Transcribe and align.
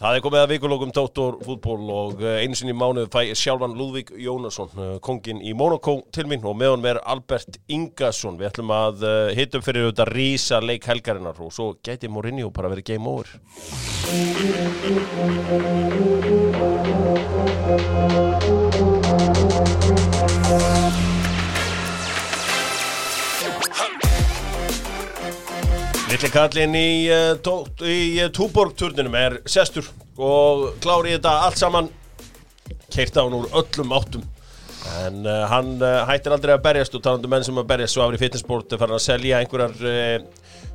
Það 0.00 0.14
er 0.16 0.22
komið 0.24 0.40
að 0.40 0.52
vikulókum 0.54 0.92
Dóttorfútból 0.96 1.90
og 1.92 2.22
eh, 2.24 2.38
einu 2.40 2.56
sinni 2.56 2.72
í 2.72 2.76
mánuð 2.80 3.10
fæ 3.12 3.34
sjálfan 3.36 3.74
Lúðvík 3.76 4.08
Jónasson, 4.16 4.70
eh, 4.72 4.94
kongin 5.04 5.42
í 5.44 5.52
Monaco 5.52 5.98
til 6.08 6.24
mín 6.30 6.40
og 6.40 6.56
með 6.56 6.72
hann 6.72 6.88
er 6.88 7.00
Albert 7.04 7.58
Ingarsson. 7.68 8.38
Við 8.40 8.48
ætlum 8.48 8.72
að 8.72 9.04
hitta 9.36 9.60
upp 9.60 9.66
fyrir 9.68 9.90
auðvitað 9.90 10.12
rísa 10.16 10.62
leik 10.64 10.88
helgarinnar 10.88 11.36
og 11.44 11.52
svo 11.52 11.74
gæti 11.84 12.08
Mourinho 12.08 12.48
bara 12.48 12.72
verið 12.72 12.94
game 12.94 13.04
over. 13.12 13.28
Lilli 26.10 26.26
kallinn 26.34 26.72
í, 26.74 27.06
uh, 27.06 27.36
í 27.86 27.98
uh, 28.18 28.28
Túborg-turninum 28.34 29.14
er 29.14 29.36
sestur 29.46 29.86
og 30.18 30.64
klári 30.82 31.12
þetta 31.14 31.34
allt 31.46 31.60
saman. 31.60 31.90
Keirt 32.90 33.14
á 33.14 33.22
hann 33.22 33.36
úr 33.38 33.46
öllum 33.60 33.94
áttum. 33.94 34.24
En 35.04 35.20
uh, 35.22 35.44
hann 35.52 35.76
uh, 35.78 36.00
hættir 36.08 36.34
aldrei 36.34 36.56
að 36.56 36.64
berjast 36.64 36.96
og 36.98 37.04
talandu 37.04 37.30
menn 37.30 37.46
sem 37.46 37.60
að 37.62 37.68
berjast 37.70 37.94
svo 37.94 38.02
afrið 38.02 38.24
fitnessport 38.24 38.74
farin 38.80 38.96
að 38.96 39.04
selja 39.04 39.38
einhverjar 39.38 40.26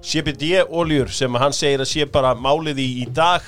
CBD-oljur 0.08 1.12
sem 1.12 1.36
hann 1.42 1.58
segir 1.58 1.84
að 1.84 1.92
sé 1.92 2.08
bara 2.16 2.32
málið 2.40 2.80
í 2.86 2.88
í 3.04 3.06
dag. 3.20 3.44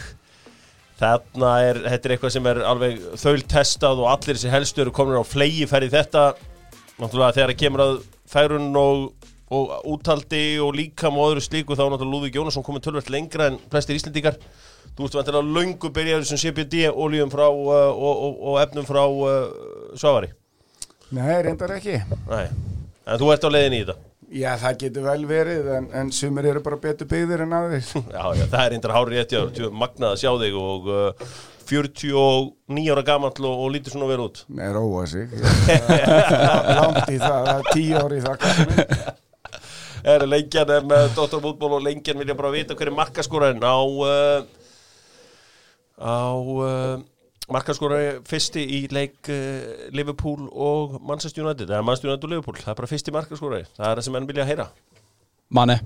Þarna 0.99 1.53
er, 1.69 1.81
þetta 1.85 2.09
er 2.09 2.17
eitthvað 2.17 2.35
sem 2.35 2.51
er 2.51 2.61
alveg 2.67 2.99
þaultestað 3.23 4.03
og 4.03 4.11
allir 4.11 4.35
þessi 4.35 4.51
helstu 4.51 4.83
eru 4.83 4.95
komin 4.99 5.21
á 5.21 5.23
flegi 5.23 5.63
ferði 5.71 5.93
þetta. 5.95 6.27
Náttúrulega 6.97 7.39
þegar 7.39 7.55
það 7.55 7.63
kemur 7.63 7.87
að 7.87 7.97
færun 8.27 8.69
og, 8.75 9.09
og 9.53 9.75
úthaldi 9.87 10.57
og 10.59 10.73
líkam 10.75 11.17
og 11.19 11.31
öðru 11.31 11.43
slíku 11.45 11.75
þá 11.77 11.85
er 11.85 11.93
náttúrulega 11.93 12.13
Lúðvík 12.15 12.39
Jónasson 12.39 12.65
komið 12.65 12.87
tölvöld 12.87 13.11
lengra 13.13 13.51
en 13.51 13.59
flestir 13.71 13.95
Íslendingar 13.95 14.35
þú 14.97 15.05
veist 15.05 15.15
vantilega 15.15 15.53
löngu 15.55 15.91
byrjaður 15.95 16.27
sem 16.27 16.41
CBD-oljum 16.41 17.31
frá 17.31 17.45
uh, 17.47 17.71
og, 17.93 18.25
og, 18.27 18.41
og 18.51 18.59
efnum 18.65 18.87
frá 18.87 19.05
uh, 19.05 19.95
Svavari 19.95 20.33
Nei, 21.15 21.37
reyndar 21.39 21.71
ekki. 21.77 22.01
Nei. 22.27 22.45
en 23.07 23.19
þú 23.21 23.31
ert 23.31 23.47
á 23.47 23.49
leiðin 23.53 23.77
í 23.77 23.83
þetta 23.85 24.01
Já, 24.27 24.49
það 24.59 24.79
getur 24.81 25.05
vel 25.05 25.21
verið, 25.23 25.67
en, 25.71 25.85
en 25.95 26.09
sumir 26.11 26.49
eru 26.49 26.59
bara 26.59 26.75
betur 26.83 27.07
byggðir 27.07 27.45
en 27.45 27.53
aðrir. 27.55 27.85
Já, 28.11 28.23
já, 28.35 28.41
það 28.43 28.57
er 28.59 28.73
reyndar 28.73 28.93
hári 28.97 29.15
rétt, 29.15 29.35
já, 29.37 29.39
tjö, 29.55 29.69
magnað 29.71 30.17
að 30.17 30.19
sjá 30.19 30.31
þig 30.41 30.57
og 30.59 30.89
uh, 30.91 31.29
49 31.69 32.89
ára 32.91 33.05
gamall 33.07 33.47
og, 33.47 33.61
og 33.63 33.71
lítur 33.71 33.95
svona 33.95 34.09
vel 34.11 34.25
út. 34.25 34.41
Nei, 34.51 34.65
róa 34.75 35.05
sig. 35.07 35.31
Langt 36.81 37.07
í 37.07 37.21
það, 37.23 37.47
það 37.47 37.53
er 37.55 37.71
tíu 37.71 38.03
ári 38.03 38.19
í 38.19 38.25
það. 38.27 39.15
Er 40.07 40.23
leikjan 40.23 40.69
er 40.71 40.85
með 40.87 41.09
Dr. 41.17 41.41
Fútból 41.43 41.73
og 41.75 41.83
leikjan 41.83 42.19
vilja 42.21 42.35
bara 42.37 42.53
vita 42.53 42.75
hver 42.77 42.87
er 42.87 42.95
markaskorarinn 42.95 43.59
á 43.59 43.75
uh, 43.75 44.45
á 45.99 46.31
uh, 46.31 47.01
markaskorari 47.51 48.21
fyrsti 48.27 48.63
í 48.63 48.79
leik 48.93 49.27
uh, 49.27 49.89
Liverpool 49.91 50.45
og 50.47 50.95
Manchester 51.03 51.43
United, 51.43 51.67
eða 51.67 51.83
Manchester 51.83 52.13
United 52.13 52.27
og 52.29 52.33
Liverpool, 52.35 52.59
það 52.61 52.71
er 52.71 52.79
bara 52.79 52.91
fyrsti 52.93 53.15
markaskorari, 53.15 53.67
það 53.75 53.89
er 53.89 53.99
það 53.99 54.07
sem 54.07 54.19
enn 54.19 54.29
vilja 54.29 54.47
heyra. 54.47 54.67
Manni 55.57 55.77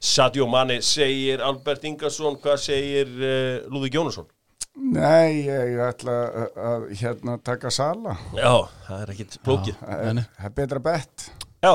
Sadio 0.00 0.48
Mane 0.50 0.80
segir 0.86 1.42
Albert 1.46 1.86
Ingarsson, 1.86 2.40
hvað 2.42 2.58
segir 2.64 3.14
uh, 3.20 3.70
Lúðvík 3.70 4.00
Jónasson? 4.00 4.26
Nei, 4.80 5.44
ég 5.46 5.78
ætla 5.84 6.16
að, 6.26 6.58
að 6.72 6.90
hérna 7.04 7.38
taka 7.44 7.70
sala. 7.74 8.16
Já, 8.34 8.66
það 8.86 9.02
er 9.04 9.14
ekkit 9.14 9.38
er, 9.38 10.20
það 10.34 10.46
er 10.48 10.54
betra 10.58 10.82
bett. 10.82 11.30
Já, 11.62 11.74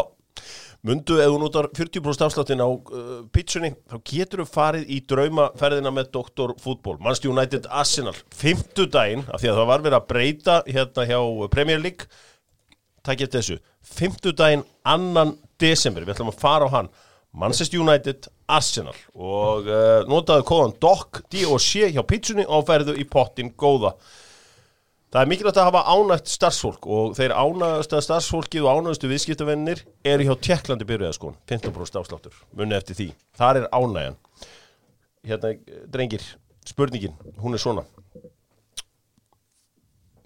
mundu 0.86 1.18
ef 1.22 1.32
þú 1.32 1.40
notar 1.42 1.68
40% 1.74 2.26
afsláttin 2.28 2.62
á 2.62 2.70
uh, 2.70 3.24
pitsunni, 3.34 3.72
þá 3.90 3.98
getur 4.06 4.44
þú 4.44 4.48
farið 4.52 4.92
í 4.94 5.00
draumaferðina 5.10 5.94
með 5.94 6.12
Dr. 6.14 6.54
Fútból 6.62 7.00
Manchester 7.00 7.32
United 7.34 7.70
Arsenal, 7.74 8.14
50 8.38 8.92
daginn 8.94 9.26
af 9.26 9.42
því 9.42 9.52
að 9.52 9.60
það 9.62 9.72
var 9.72 9.86
verið 9.88 10.00
að 10.00 10.08
breyta 10.12 10.60
hérna 10.70 11.08
hjá 11.10 11.20
Premier 11.56 11.82
League 11.82 12.10
takk 13.06 13.26
eftir 13.26 13.42
þessu, 13.42 13.58
50 13.96 14.38
daginn 14.38 14.66
annan 14.86 15.36
desember, 15.62 16.06
við 16.06 16.16
ætlum 16.16 16.34
að 16.34 16.42
fara 16.42 16.70
á 16.70 16.76
hann 16.80 16.94
Manchester 17.36 17.82
United 17.82 18.30
Arsenal 18.48 18.96
og 19.18 19.68
uh, 19.68 20.06
notaðu 20.08 20.46
kóðan 20.48 20.78
DOC 20.82 21.26
D.O.C. 21.34 21.90
hjá 21.96 22.04
pitsunni 22.08 22.46
og 22.48 22.68
ferðu 22.70 22.96
í 23.02 23.08
pottin 23.10 23.52
góða 23.58 23.96
Það 25.16 25.24
er 25.24 25.30
mikilvægt 25.32 25.58
að 25.62 25.68
hafa 25.70 25.82
ánægt 25.96 26.28
starfsfólk 26.28 26.86
og 26.92 27.14
þeir 27.16 27.32
ánægasta 27.40 28.02
starfsfólkið 28.04 28.66
og 28.68 28.82
ánægstu 28.82 29.08
viðskiptavennir 29.08 29.80
eru 30.12 30.26
hjá 30.28 30.36
Tjekklandi 30.44 30.84
byrjuðaskon, 30.90 31.38
15% 31.48 32.00
afsláttur, 32.02 32.36
munni 32.52 32.76
eftir 32.76 32.98
því. 32.98 33.06
Þar 33.40 33.62
er 33.62 33.68
ánægjan. 33.72 34.18
Hérna, 35.24 35.54
drengir, 35.94 36.20
spurningin, 36.68 37.16
hún 37.40 37.56
er 37.56 37.64
svona. 37.64 37.88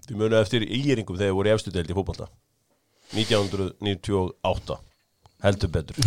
Þið 0.08 0.18
munið 0.24 0.38
eftir 0.40 0.66
íringum 0.66 1.22
þegar 1.22 1.38
voru 1.38 1.54
efstu 1.54 1.70
deild 1.70 1.86
í 1.86 1.94
fótbolta. 2.00 2.26
1998, 3.14 4.74
heldur 5.46 5.70
betur. 5.78 6.02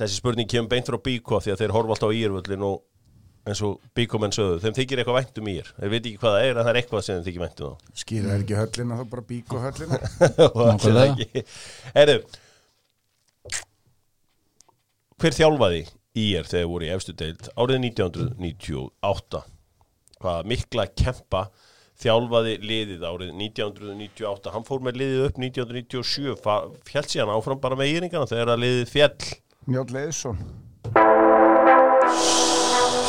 Þessi 0.00 0.16
spurning 0.16 0.48
kemur 0.48 0.72
beint 0.72 0.88
frá 0.88 0.96
Bíko 0.96 1.44
því 1.44 1.52
að 1.52 1.60
þeir 1.60 1.76
horfa 1.76 1.92
alltaf 1.98 2.08
á 2.08 2.16
írvöllin 2.16 2.64
og 2.64 2.88
eins 3.48 3.60
og 3.64 3.78
bíkomenn 3.96 4.34
sögðu, 4.36 4.58
þeim 4.64 4.74
þykir 4.76 5.00
eitthvað 5.00 5.16
vænt 5.20 5.38
um 5.40 5.48
ír 5.52 5.70
þeir 5.78 5.92
veit 5.94 6.04
ekki 6.10 6.18
hvað 6.20 6.34
það 6.36 6.44
er, 6.44 6.50
en 6.52 6.60
það 6.66 6.70
er 6.74 6.78
eitthvað 6.82 7.04
sem 7.06 7.16
þeim 7.16 7.26
þykir 7.30 7.44
vænt 7.46 7.62
um 7.64 7.94
Skýra 8.02 8.34
er 8.34 8.42
ekki 8.44 8.58
höllina, 8.58 8.98
þá 9.00 9.04
bara 9.14 9.24
bíku 9.30 9.62
höllina. 9.64 10.00
og 10.00 10.58
það 10.60 10.66
er 10.66 10.74
Nákvæmlega. 10.74 11.08
ekki 11.14 11.44
Herru 11.96 12.18
hver 15.20 15.36
þjálfaði 15.36 15.80
ír 16.20 16.46
þegar 16.48 16.52
þeir 16.52 16.68
voru 16.74 16.86
í 16.86 16.92
efstu 16.94 17.16
deild 17.20 17.50
árið 17.56 17.82
1998 17.88 19.42
hvað 20.20 20.48
mikla 20.52 20.86
kempa 21.00 21.42
þjálfaði 22.00 22.54
liðið 22.64 23.02
árið 23.04 23.30
1998 23.36 24.52
hann 24.54 24.64
fór 24.68 24.80
með 24.84 25.00
liðið 25.02 25.26
upp 25.28 25.40
1997 25.40 26.36
fjall 26.88 27.06
síðan 27.12 27.32
áfram 27.34 27.60
bara 27.60 27.76
með 27.80 27.92
íringana 27.96 28.28
þegar 28.30 28.54
að 28.54 28.62
liðið 28.64 28.92
fjall 28.94 29.30
Njótt 29.70 29.92
Leðsson. 29.94 30.38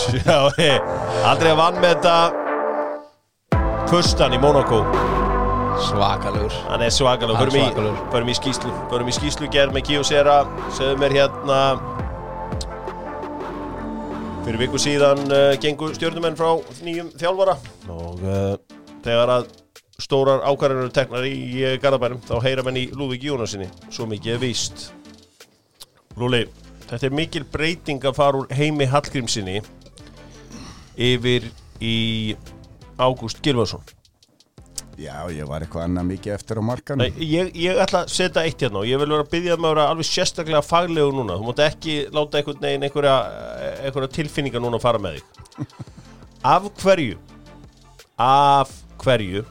Aldrei 1.30 1.52
að 1.52 1.60
vann 1.60 1.82
með 1.82 1.96
þetta. 1.96 2.18
Pustan 3.92 4.32
í 4.32 4.40
Monaco 4.40 4.86
Svakalegur. 5.82 6.54
Hann 6.70 6.84
er 6.86 6.92
er 6.92 7.34
förum 8.12 8.30
í, 8.30 8.36
skýslu 8.38 8.72
Förum 8.92 9.10
í 9.10 9.16
skýslu 9.16 9.50
gerð 9.52 9.74
með 9.76 9.84
Kíosera 9.90 10.38
Segðu 10.76 11.00
mér 11.02 11.16
hérna 11.18 11.58
Fyrir 14.46 14.58
viku 14.64 14.80
síðan 14.82 15.20
uh, 15.28 15.52
gengu 15.62 15.92
stjórnumenn 15.94 16.38
frá 16.40 16.56
nýjum 16.82 17.12
þjálfara. 17.14 17.54
Og 17.94 18.24
uh, 18.26 18.56
þegar 19.06 19.34
að 19.36 19.52
stórar 20.02 20.42
ákvarðanur 20.50 20.90
teknar 20.96 21.28
í 21.30 21.36
uh, 21.62 21.76
Garðabænum 21.84 22.24
þá 22.26 22.34
heyra 22.48 22.64
menn 22.66 22.80
í 22.82 22.88
Lúðvík 22.90 23.28
Jónasinni 23.28 23.68
svo 23.94 24.08
mikið 24.10 24.34
er 24.34 24.42
víst. 24.42 24.88
Lúli, 26.18 26.42
þetta 26.88 27.06
er 27.06 27.16
mikil 27.20 27.46
breyting 27.54 28.02
að 28.02 28.18
fara 28.18 28.42
úr 28.42 28.50
heimi 28.58 28.90
Hallgrímsinni 28.90 29.60
yfir 30.98 31.50
í 31.82 31.98
Ágúst 33.02 33.42
Gilvarsson 33.44 33.84
Já, 35.02 35.24
ég 35.34 35.48
var 35.50 35.64
eitthvað 35.64 35.88
annað 35.88 36.10
mikið 36.12 36.34
eftir 36.36 36.60
á 36.60 36.64
markanum. 36.66 37.02
Nei, 37.02 37.26
ég, 37.26 37.48
ég 37.58 37.80
ætla 37.82 38.04
að 38.04 38.12
setja 38.14 38.44
eitt 38.46 38.62
hérna 38.62 38.84
og 38.84 38.90
ég 38.90 39.00
vil 39.02 39.08
vera 39.08 39.24
að 39.24 39.32
byggja 39.32 39.56
það 39.56 39.64
með 39.64 39.70
að 39.70 39.74
vera 39.74 39.86
alveg 39.94 40.08
sérstaklega 40.10 40.62
faglegu 40.66 41.16
núna. 41.16 41.38
Þú 41.40 41.48
mátt 41.48 41.62
ekki 41.66 41.96
láta 42.14 42.38
einhvern 42.38 42.62
veginn 42.66 42.86
einhverja, 42.86 43.16
einhverja 43.88 44.12
tilfinninga 44.18 44.62
núna 44.62 44.78
að 44.78 44.86
fara 44.86 45.02
með 45.02 45.18
þig. 45.18 45.74
Af 46.52 46.68
hverju, 46.84 47.18
af 48.22 48.76
hverju 49.02 49.46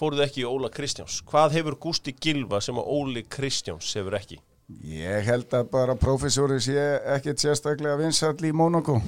fóruð 0.00 0.24
ekki 0.24 0.44
í 0.44 0.48
Óla 0.48 0.70
Kristjáns? 0.72 1.20
Hvað 1.28 1.58
hefur 1.58 1.76
Gústi 1.84 2.14
Gilva 2.16 2.62
sem 2.64 2.78
að 2.80 2.88
Óli 2.96 3.24
Kristjáns 3.28 3.90
hefur 3.98 4.16
ekki? 4.16 4.40
Ég 4.86 5.26
held 5.26 5.52
að 5.56 5.72
bara 5.74 5.98
prófessori 5.98 6.60
sé 6.62 6.78
ekkert 7.18 7.42
sérstaklega 7.42 7.98
vinsall 8.00 8.38
í 8.46 8.52
Mónaco. 8.54 9.00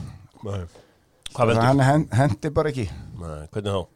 Nei. 0.47 0.62
Hvað 1.33 1.48
veldur? 1.53 1.65
Hann 1.65 1.80
hen- 1.86 2.09
hendi 2.12 2.50
bara 2.50 2.72
ekki. 2.72 2.89
Nei, 3.21 3.47
hvernig 3.53 3.72
þá? 3.72 3.86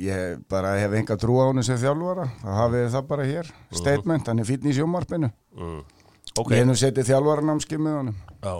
Ég 0.00 0.38
bara 0.48 0.76
hef 0.80 0.94
enga 0.96 1.16
trú 1.20 1.36
á 1.42 1.50
hann 1.50 1.62
sem 1.66 1.76
þjálfara. 1.76 2.28
Það 2.40 2.60
hafið 2.60 2.86
það 2.94 3.08
bara 3.10 3.26
hér. 3.28 3.50
Statement, 3.72 4.26
hann 4.30 4.40
er 4.40 4.48
fítn 4.48 4.70
í 4.70 4.76
sjómarpinu. 4.76 5.28
Mm. 5.58 5.82
Ok, 6.38 6.50
Ég 6.50 6.62
hef 6.62 6.66
nú 6.66 6.74
setið 6.78 7.10
þjálfaranámski 7.10 7.78
með 7.78 8.14
já. 8.42 8.54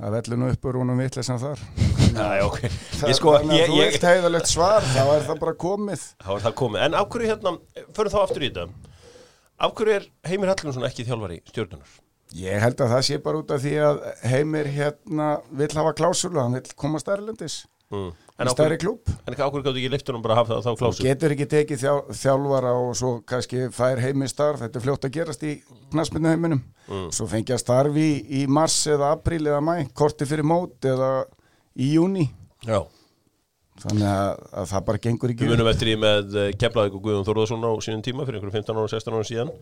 Það 0.00 0.14
veldur 0.16 0.38
nú 0.40 0.46
uppur 0.48 0.78
húnum 0.80 0.96
vitlesan 1.02 1.38
þar. 1.42 1.60
Nei, 2.16 2.40
ok. 2.40 2.62
Það, 2.96 3.12
sko, 3.18 3.34
þannig 3.36 3.52
að 3.52 3.58
ég, 3.60 3.68
þú 3.68 3.76
ég, 3.76 3.90
vilt 3.92 4.06
heiðalegt 4.08 4.48
svar, 4.48 4.86
þá 4.94 5.02
er 5.04 5.26
það 5.28 5.40
bara 5.42 5.52
komið. 5.60 6.06
þá 6.24 6.30
er 6.38 6.44
það 6.46 6.54
komið. 6.62 6.84
En 6.86 6.96
af 6.96 7.10
hverju 7.12 7.28
hérna, 7.34 7.52
förum 7.98 8.14
þá 8.14 8.20
aftur 8.22 8.46
í 8.46 8.48
þetta. 8.48 8.94
Af 9.60 9.74
hverju 9.76 9.96
er 9.98 10.06
Heimir 10.30 10.48
Hallgrímsson 10.54 10.86
ekki 10.88 11.04
þjálfari 11.04 11.42
stjórnunar? 11.52 11.92
Ég 12.38 12.62
held 12.62 12.78
að 12.84 12.92
það 12.94 13.04
sé 13.08 13.16
bara 13.24 13.40
út 13.42 13.50
af 13.50 13.62
því 13.64 13.72
að 13.82 13.96
Heimir 14.30 14.68
hérna 14.70 15.28
vill 15.50 15.72
hafa 15.74 15.92
klásulu, 15.98 16.38
hann 16.38 16.54
vill 16.58 16.74
komast 16.78 17.08
erlendis. 17.10 17.64
mm. 17.90 18.10
En 18.40 18.48
stærri 18.48 18.78
klúb 18.80 19.04
En 19.28 19.34
ákveður 19.34 19.64
gáttu 19.66 19.76
ekki 19.82 19.90
liftunum 19.92 20.22
bara 20.24 20.36
að 20.38 20.38
hafa 20.40 20.54
það 20.54 20.62
þá 20.64 20.78
klásu 20.80 21.02
getur 21.04 21.34
ekki 21.34 21.46
tekið 21.52 21.80
þjál, 21.82 21.96
þjálfara 22.22 22.70
og 22.72 22.94
svo 22.96 23.10
kannski 23.28 23.66
fær 23.74 24.00
heimi 24.00 24.28
starf. 24.30 24.62
Þetta 24.62 24.78
er 24.78 24.84
fljótt 24.86 25.04
að 25.04 25.12
gerast 25.18 25.42
í 25.44 25.56
knaspinu 25.92 26.30
heiminum 26.32 26.62
Mm. 26.90 27.10
svo 27.14 27.26
fengi 27.30 27.52
að 27.54 27.60
starfi 27.62 28.02
í, 28.02 28.14
í 28.40 28.46
mars 28.50 28.74
eða 28.90 29.12
apríl 29.14 29.44
eða 29.46 29.60
mæ, 29.62 29.84
korti 29.94 30.26
fyrir 30.26 30.42
mót 30.42 30.82
eða 30.82 31.10
í 31.78 31.92
júni 31.94 32.24
Já. 32.66 32.80
Þannig 33.80 34.08
að, 34.10 34.40
að 34.58 34.66
það 34.72 34.82
bara 34.88 34.98
gengur 35.04 35.30
ekki 35.32 35.44
Við 35.46 35.52
munum 35.54 35.70
eftir 35.70 35.90
í 35.92 35.94
með 36.00 36.34
Keflavík 36.58 36.96
og 36.98 37.04
Guðjón 37.04 37.28
Þórðarsson 37.28 37.62
á 37.64 37.70
sínum 37.84 38.02
tíma 38.02 38.26
fyrir 38.26 38.40
einhverjum 38.40 38.56
15 38.58 38.80
ára, 38.80 38.90
16 38.92 39.14
ára 39.20 39.28
síðan. 39.30 39.52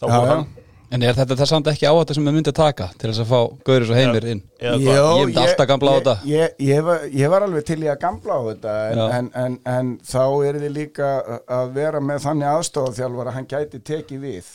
Þá 0.00 0.06
já. 0.08 0.16
hann 0.30 0.46
En 0.90 1.02
er 1.06 1.14
þetta 1.14 1.46
samt 1.46 1.68
ekki 1.70 1.86
á 1.86 1.94
þetta 1.94 2.14
sem 2.16 2.24
við 2.26 2.34
myndum 2.34 2.54
taka 2.56 2.88
til 2.98 3.12
þess 3.12 3.20
að 3.22 3.28
fá 3.30 3.40
Gauris 3.68 3.90
og 3.92 3.98
Heimir 4.00 4.24
inn? 4.32 4.40
Hvað? 4.58 4.80
Ég 4.82 5.26
myndi 5.28 5.38
alltaf 5.44 5.68
gamla 5.70 5.90
á 5.90 5.94
ég- 5.94 6.00
þetta. 6.00 6.14
ég, 6.26 6.54
ég, 6.66 6.80
var, 6.88 7.04
ég 7.22 7.30
var 7.30 7.44
alveg 7.46 7.66
til 7.68 7.76
í 7.84 7.86
að 7.92 7.98
gamla 8.02 8.34
á 8.34 8.42
þetta 8.48 8.72
en, 8.90 8.98
Já. 8.98 9.04
en, 9.18 9.28
en, 9.44 9.58
en 9.70 9.92
þá 10.02 10.24
er 10.48 10.58
þið 10.64 10.72
líka 10.74 11.10
að 11.46 11.70
vera 11.76 12.00
með 12.02 12.24
þannig 12.26 12.48
aðstofþjálfar 12.56 13.30
að 13.30 13.36
hann 13.38 13.46
gæti 13.52 13.80
tekið 13.86 14.24
við 14.24 14.50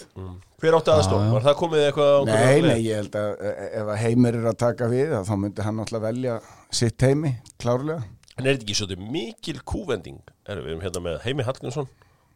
Hver 0.59 0.75
átti 0.79 0.91
aðstof? 0.91 1.21
Já, 1.21 1.25
já. 1.29 1.31
Var 1.37 1.45
það 1.47 1.55
komið 1.61 1.85
eitthvað 1.85 2.27
Nei, 2.27 2.61
nei, 2.67 2.79
ég 2.83 2.99
held 2.99 3.15
að 3.21 3.31
e- 3.39 3.69
ef 3.79 3.93
að 3.95 4.01
heimir 4.03 4.37
er 4.41 4.49
að 4.51 4.57
taka 4.65 4.89
við 4.91 5.15
þá 5.29 5.33
myndi 5.39 5.65
hann 5.69 5.79
náttúrulega 5.79 6.05
velja 6.09 6.35
sitt 6.71 7.07
heimi, 7.07 7.31
klárlega 7.63 8.03
En 8.35 8.43
er 8.43 8.57
þetta 8.57 8.65
ekki 8.67 8.75
svolítið 8.81 9.07
mikil 9.15 9.59
kúvending? 9.63 10.19
Erum 10.51 10.67
við 10.67 10.83
hérna 10.83 11.01
með 11.07 11.21
Heimi 11.23 11.43
Hallgrímsson 11.47 11.87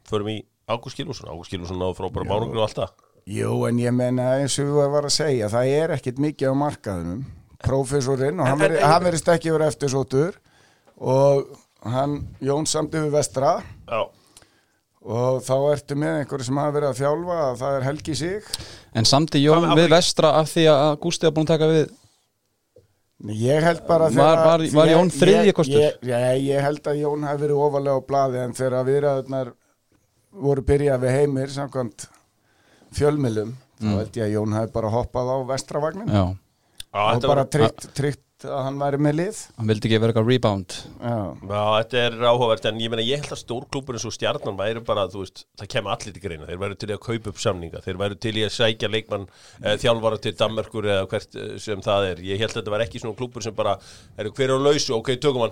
Förum 0.07 0.30
í 0.31 0.38
Ágúst 0.69 0.95
Gilvarsson 1.00 1.28
Ágúst 1.34 1.52
Gilvarsson 1.52 1.80
náðu 1.81 1.98
frábæra 1.98 2.28
bárungur 2.30 2.62
og 2.62 2.68
allt 2.69 2.80
það 2.80 2.94
Jú, 3.30 3.52
en 3.70 3.78
ég 3.78 3.94
menna 3.94 4.31
eins 4.40 4.56
og 4.64 4.72
við 4.74 4.88
var 4.96 5.06
að 5.06 5.14
segja 5.14 5.50
það 5.54 5.72
er 5.78 5.92
ekkit 6.00 6.22
mikið 6.24 6.50
á 6.50 6.56
markaðunum 6.58 7.20
prófessorinn 7.62 8.40
og 8.42 8.48
hann 8.50 8.62
En- 8.66 8.78
hann 8.81 9.04
verist 9.06 9.28
ekki 9.30 9.52
verið 9.54 9.68
eftir 9.74 9.92
sótur 9.94 10.38
og 10.98 11.52
hann 11.86 12.16
Jón 12.44 12.66
samti 12.68 12.98
við 12.98 13.12
vestra. 13.14 13.60
Já. 13.88 14.02
Og 15.10 15.38
þá 15.46 15.54
ertu 15.76 15.96
með 15.96 16.18
einhverju 16.24 16.44
sem 16.50 16.58
hafa 16.60 16.74
verið 16.76 16.90
að 16.90 16.98
þjálfa 17.00 17.38
að 17.46 17.60
það 17.62 17.76
er 17.78 17.86
Helgi 17.88 18.16
Sig. 18.20 18.44
En 19.00 19.06
samti 19.08 19.40
Jón 19.44 19.64
með 19.70 19.80
við 19.84 19.90
vestra 19.94 20.34
af 20.42 20.50
því 20.52 20.66
að 20.74 20.98
Gústi 21.06 21.24
var 21.30 21.31
búin 21.38 21.48
að 21.48 21.54
taka 21.54 21.70
við 21.72 21.90
Ég 23.36 23.62
held 23.64 23.81
bara 23.88 24.06
Var- 24.08 24.12
þegar- 24.16 24.46
var- 24.46 24.68
var 24.74 24.88
ég- 24.88 24.96
Jón 24.96 25.10
þriðji 25.12 25.54
kostur? 25.54 25.80
ég- 25.81 26.00
Ég, 26.08 26.44
ég 26.50 26.62
held 26.64 26.84
að 26.88 27.00
Jón 27.02 27.24
hafi 27.28 27.42
verið 27.44 27.64
ofalega 27.68 28.00
á 28.00 28.08
blaði 28.08 28.44
en 28.44 28.54
þegar 28.54 28.86
viðræðunar 28.88 29.54
voru 30.34 30.62
byrjað 30.62 31.00
við 31.04 31.12
heimir 31.20 31.48
samkvæmt 31.52 32.08
fjölmilum 32.95 33.53
þá 33.80 33.86
Mm. 33.86 33.97
held 33.97 34.12
ég 34.19 34.25
að 34.25 34.33
Jón 34.36 34.53
hafi 34.57 34.71
bara 34.74 34.89
hoppað 34.91 35.30
á 35.31 35.38
vestravagnin 35.47 36.09
Já, 36.12 36.24
og 36.25 37.13
þetta 37.15 37.27
bara 37.27 37.44
var- 37.45 37.53
tryggt, 37.53 37.94
tryggt 37.95 38.25
að 38.44 38.63
hann 38.63 38.77
væri 38.80 38.97
með 39.03 39.13
lið. 39.19 39.38
Hann 39.57 39.68
vildi 39.68 39.88
ekki 39.89 40.00
vera 40.00 40.13
eitthvað 40.13 40.27
rebound. 40.31 40.75
Já, 41.03 41.15
Já, 41.44 41.63
þetta 41.83 41.97
er 42.07 42.13
áhugavert 42.24 42.65
en 42.69 42.80
ég 42.80 42.89
meina 42.89 43.03
ég 43.03 43.19
held 43.19 43.33
að 43.36 43.41
stórklúpur 43.44 43.95
eins 43.97 44.06
og 44.07 44.13
stjarnan 44.15 44.56
væri 44.57 44.80
bara, 44.86 45.07
veist, 45.12 45.44
það 45.59 45.68
kemur 45.68 45.91
allir 45.91 46.13
til 46.15 46.21
greina. 46.24 46.45
Þeir 46.47 46.57
væru 46.59 46.77
til 46.80 46.88
að 46.95 47.00
kaupa 47.03 47.27
upp 47.33 47.36
samninga, 47.39 47.81
þeir 47.83 47.97
væru 48.00 48.15
til 48.19 48.31
að 48.31 48.56
sækja 48.56 48.89
leikmann, 48.92 49.27
eh, 49.62 49.75
þjálfara 49.77 50.21
til 50.21 50.31
Danmerkur 50.39 50.83
eða 50.88 51.07
hvert 51.09 51.35
eh, 51.35 51.57
sem 51.59 51.81
það 51.81 52.12
er. 52.12 52.15
Ég 52.24 52.39
held 52.39 52.51
að 52.51 52.63
þetta 52.63 52.71
var 52.71 52.80
ekki 52.88 53.00
svona 53.03 53.15
klúpur 53.19 53.44
sem 53.44 53.53
bara 53.53 53.77
eru 54.18 54.31
hver 54.31 54.56
á 54.56 54.57
lausu, 54.59 54.95
ok, 54.95 55.15
tökum 55.19 55.42
hann 55.42 55.51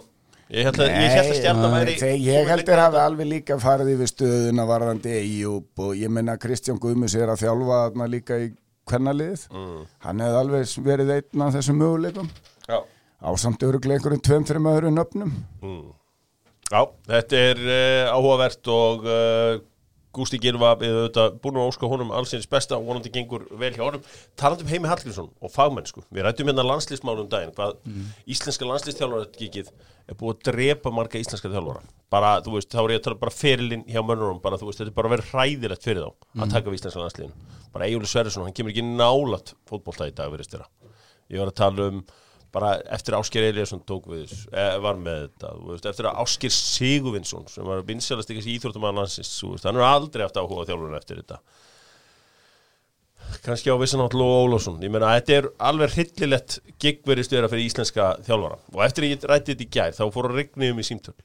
ég 0.54 0.68
held 0.68 0.80
að, 0.84 0.94
að 1.20 1.32
stjarnan 1.42 1.74
væri 1.76 1.96
ég 2.24 2.48
held 2.52 2.70
að 2.72 2.82
hafi 2.84 3.02
alveg 3.04 3.30
líka 3.32 3.58
farið 3.62 3.94
yfir 3.96 4.12
stöðuna 4.12 4.68
varðandi 4.70 5.16
Eyjúb 5.20 5.84
og 5.84 5.96
ég 6.00 6.14
menna 6.14 6.38
Kristján 6.40 6.80
Guðmus 6.82 7.16
er 7.20 7.32
að 7.34 7.44
þjálfa 7.44 7.82
þarna 7.84 8.10
líka 8.14 8.40
í 8.46 8.52
kvennalið 8.88 9.48
Mm. 9.52 9.80
hann 10.06 10.22
hefði 10.24 10.42
alveg 10.42 10.76
verið 10.86 11.14
einn 11.18 11.44
af 11.44 11.56
þessum 11.58 11.82
möguleikum. 11.82 12.30
Já. 12.68 12.80
ásamt 13.20 13.64
öruglega 13.66 13.98
einhverjum 13.98 14.22
tveim, 14.24 14.46
þreim 14.48 14.70
öðru 14.72 14.92
nöfnum. 14.94 15.32
Já, 16.68 16.82
þetta 17.08 17.40
er 17.52 17.62
uh, 17.64 18.16
áhugavert 18.16 18.70
og 18.72 19.06
uh, 19.08 19.60
Gústi 20.15 20.39
Gilva 20.42 20.71
við 20.80 20.95
auðvitað 20.95 21.36
búin 21.44 21.59
að 21.59 21.68
óska 21.71 21.89
honum 21.92 22.13
allsins 22.15 22.48
besta 22.50 22.77
og 22.77 22.88
vonandi 22.88 23.12
gengur 23.13 23.44
vel 23.59 23.74
hjá 23.75 23.83
honum. 23.83 24.07
Talandi 24.39 24.65
um 24.65 24.71
Heimi 24.71 24.89
Hallgrímsson 24.89 25.30
og 25.42 25.54
fagmennsku 25.54 26.06
við 26.07 26.25
rættum 26.25 26.50
hérna 26.50 26.65
landslýsmálum 26.65 27.30
daginn 27.30 27.54
hvað 27.57 27.77
íslenska 28.25 28.65
landslýstjálfara 28.65 29.27
er 30.07 30.15
búið 30.15 30.38
að 30.38 30.44
drepa 30.48 30.92
marga 30.95 31.19
íslenska 31.19 31.51
þjálfara. 31.51 31.83
Bara, 32.09 32.38
þú 32.39 32.54
veist, 32.56 32.71
þá 32.71 32.80
er 32.86 32.94
ég 32.95 33.01
að 33.01 33.06
tala 33.09 33.19
bara 33.19 33.33
ferilinn 33.36 33.83
hjá 33.92 34.00
mönnurum, 34.00 34.38
bara, 34.39 34.56
þú 34.56 34.69
veist, 34.69 34.80
þetta 34.80 34.94
er 34.94 34.95
bara 34.95 35.12
verið 35.12 35.33
hræðilegt 35.33 35.83
fyrir 35.83 36.06
þá 36.06 36.45
að 36.45 36.54
taka 36.54 36.71
við 36.71 36.77
íslenska 36.80 37.01
landslýðin 37.04 37.33
bara 37.77 37.88
Egilur 37.88 38.09
Sverrisson, 38.09 38.45
hann 38.48 38.56
kemur 38.57 38.74
ekki 38.74 38.86
nálat 38.86 39.54
fótbolta 39.69 40.07
í 40.09 40.13
dag, 40.18 40.31
bara 42.57 42.74
eftir 42.95 43.15
Ásker 43.18 43.45
Eliasson 43.51 43.83
tók 43.86 44.07
við 44.09 44.33
eh, 44.51 44.75
var 44.81 44.98
með 45.00 45.27
þetta 45.27 45.54
veist, 45.68 45.88
eftir 45.92 46.09
að 46.09 46.19
Ásker 46.24 46.54
Sigurvinsson 46.54 47.48
sem 47.51 47.68
var 47.68 47.86
vinsælast 47.86 48.33
ekki 48.33 48.56
íþróttumann 48.56 48.98
landsins 48.98 49.36
þú 49.38 49.54
veist, 49.54 49.68
hann 49.68 49.77
er 49.77 49.86
aldrei 49.88 50.25
haft 50.25 50.39
áhuga 50.39 50.65
á 50.65 50.68
þjálfurinn 50.69 51.00
eftir 51.00 51.21
þetta. 51.21 51.39
Kannski 53.44 53.74
á 53.74 53.77
vissan 53.77 54.01
átt 54.01 54.15
Lóa 54.18 54.42
Ólafsson 54.45 54.81
ég 54.81 54.92
meina, 54.94 55.13
þetta 55.19 55.38
er 55.38 55.50
alveg 55.69 55.95
hryllilegt 55.98 56.59
gigverist 56.81 57.36
vera 57.36 57.51
fyrir 57.51 57.68
íslenska 57.68 58.09
þjálfara. 58.25 58.59
Og 58.74 58.83
eftir 58.88 59.06
að 59.06 59.13
ég 59.13 59.30
rætti 59.31 59.54
þetta 59.54 59.65
í 59.68 59.71
gær, 59.77 59.98
þá 59.98 60.04
fór 60.15 60.30
að 60.31 60.39
regni 60.42 60.71
um 60.74 60.81
í 60.81 60.88
símtöl. 60.88 61.15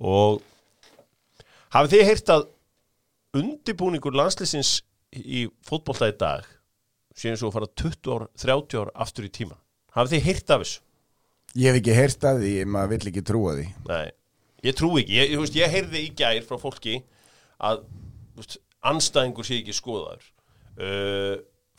Og 0.00 0.40
hafið 1.74 1.96
þið 1.96 2.10
heyrt 2.12 2.34
að 2.36 2.48
undibúningur 3.36 4.16
landslýsins 4.16 4.78
í 5.16 5.46
fótbolta 5.66 6.08
í 6.12 6.16
dag 6.16 6.46
séum 7.16 7.36
svo 7.40 7.50
að 7.50 7.56
fara 7.58 7.72
20 7.82 8.12
ár, 8.12 8.26
30 8.38 8.82
ár 8.82 8.90
aftur 9.04 9.26
í 9.26 9.32
tíman 9.32 9.60
hafið 9.96 10.16
þið 10.16 10.28
heyrt 10.30 10.52
af 10.52 10.64
þessu? 10.64 10.82
ég 11.56 11.72
hef 11.72 11.80
ekki 11.80 11.96
heyrt 11.96 12.26
að 12.28 12.42
því, 12.44 12.52
maður 12.72 12.92
vill 12.92 13.10
ekki 13.10 13.24
trúa 13.26 13.54
því. 13.56 13.66
Nei, 13.88 14.06
ég 14.66 14.76
trú 14.76 14.90
ekki. 15.00 15.16
Ég, 15.16 15.32
ég, 15.32 15.54
ég 15.56 15.72
heyrði 15.72 16.02
í 16.02 16.12
gær 16.18 16.44
frá 16.48 16.60
fólki 16.60 16.98
að 17.64 17.82
veist, 18.36 18.58
anstæðingur 18.86 19.48
sé 19.48 19.60
ekki 19.62 19.76
skoðaður. 19.76 20.30
Uh, 20.76 21.34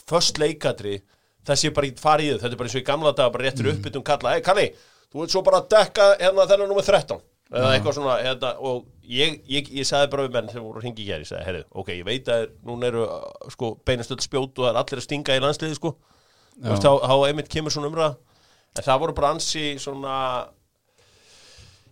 Föst 0.08 0.40
leikadri 0.40 1.02
það 1.46 1.58
sé 1.60 1.70
bara 1.76 1.88
í 1.90 1.96
farið 2.00 2.38
þetta 2.40 2.54
er 2.54 2.60
bara 2.60 2.70
eins 2.70 2.76
og 2.78 2.82
í 2.82 2.88
gamla 2.88 3.12
daga 3.16 3.32
bara 3.34 3.44
réttur 3.44 3.68
mm. 3.68 3.78
uppbyttum 3.78 4.06
kalla. 4.08 4.38
Ei, 4.38 4.44
Kalli, 4.46 4.70
þú 5.12 5.22
veit 5.22 5.34
svo 5.34 5.42
bara 5.46 5.60
að 5.62 5.68
dekka 5.74 6.06
hérna 6.22 6.46
þennan 6.50 6.72
nummer 6.72 6.88
13 6.88 7.20
eða 7.48 7.74
eitthvað 7.76 7.96
svona 7.96 8.16
hérna, 8.20 8.50
og 8.60 8.88
ég, 9.08 9.38
ég, 9.48 9.70
ég 9.72 9.88
sagði 9.88 10.10
bara 10.12 10.26
við 10.26 10.34
menn 10.36 10.50
sem 10.52 10.64
voru 10.64 10.82
að 10.82 10.88
ringi 10.88 11.06
gær 11.08 11.22
ég 11.24 11.30
sagði, 11.30 11.46
herrið, 11.48 11.68
ok, 11.80 11.92
ég 11.96 12.08
veit 12.08 12.32
að 12.34 12.48
núna 12.68 12.90
eru 12.90 13.06
uh, 13.06 13.30
sko, 13.54 13.70
beinastöld 13.88 14.24
spjót 14.26 14.60
og 14.60 14.66
það 14.66 14.72
er 14.74 14.80
allir 14.82 15.02
að 15.02 15.06
stinga 15.06 15.38
í 15.38 15.44
landsliði 15.44 15.78
sko 15.78 15.94
veist, 16.64 16.86
þá, 16.86 16.92
þá 17.04 17.16
einmitt 17.28 17.50
kemur 17.52 17.74
svona 17.74 17.92
umræða. 17.92 18.14
En 18.78 18.86
það 18.86 19.02
voru 19.04 19.18
bara 19.18 19.34
ansi 19.36 19.66
svona 19.82 20.16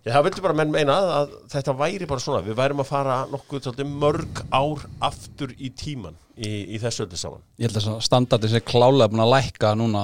Já, 0.06 0.12
það 0.14 0.26
vildi 0.28 0.42
bara 0.46 0.54
menn 0.54 0.70
meina 0.70 0.96
að 1.16 1.32
þetta 1.50 1.74
væri 1.80 2.06
bara 2.06 2.22
svona, 2.22 2.44
við 2.46 2.60
værum 2.60 2.84
að 2.84 2.90
fara 2.92 3.14
nokkuð 3.32 3.64
tóldi, 3.66 3.88
mörg 3.90 4.42
ár 4.54 4.84
aftur 5.08 5.56
í 5.58 5.72
tíman 5.74 6.14
í, 6.38 6.76
í 6.76 6.82
þessu 6.82 7.08
öllu 7.08 7.18
saman. 7.18 7.42
Ég 7.58 7.72
held 7.72 7.80
að 7.82 8.04
standardin 8.06 8.52
sé 8.54 8.62
klálega 8.62 9.10
búin 9.10 9.24
að 9.24 9.32
lækka 9.34 9.72
núna 9.80 10.04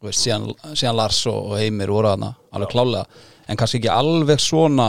veist, 0.00 0.22
síðan, 0.22 0.48
síðan 0.72 0.96
Lars 0.96 1.20
og, 1.28 1.52
Heimir 1.60 1.92
voru 1.92 2.08
þarna, 2.08 2.32
alveg 2.56 2.72
klálega 2.72 3.04
en 3.48 3.60
kannski 3.60 3.82
ekki 3.82 3.92
alveg 3.92 4.40
svona 4.40 4.88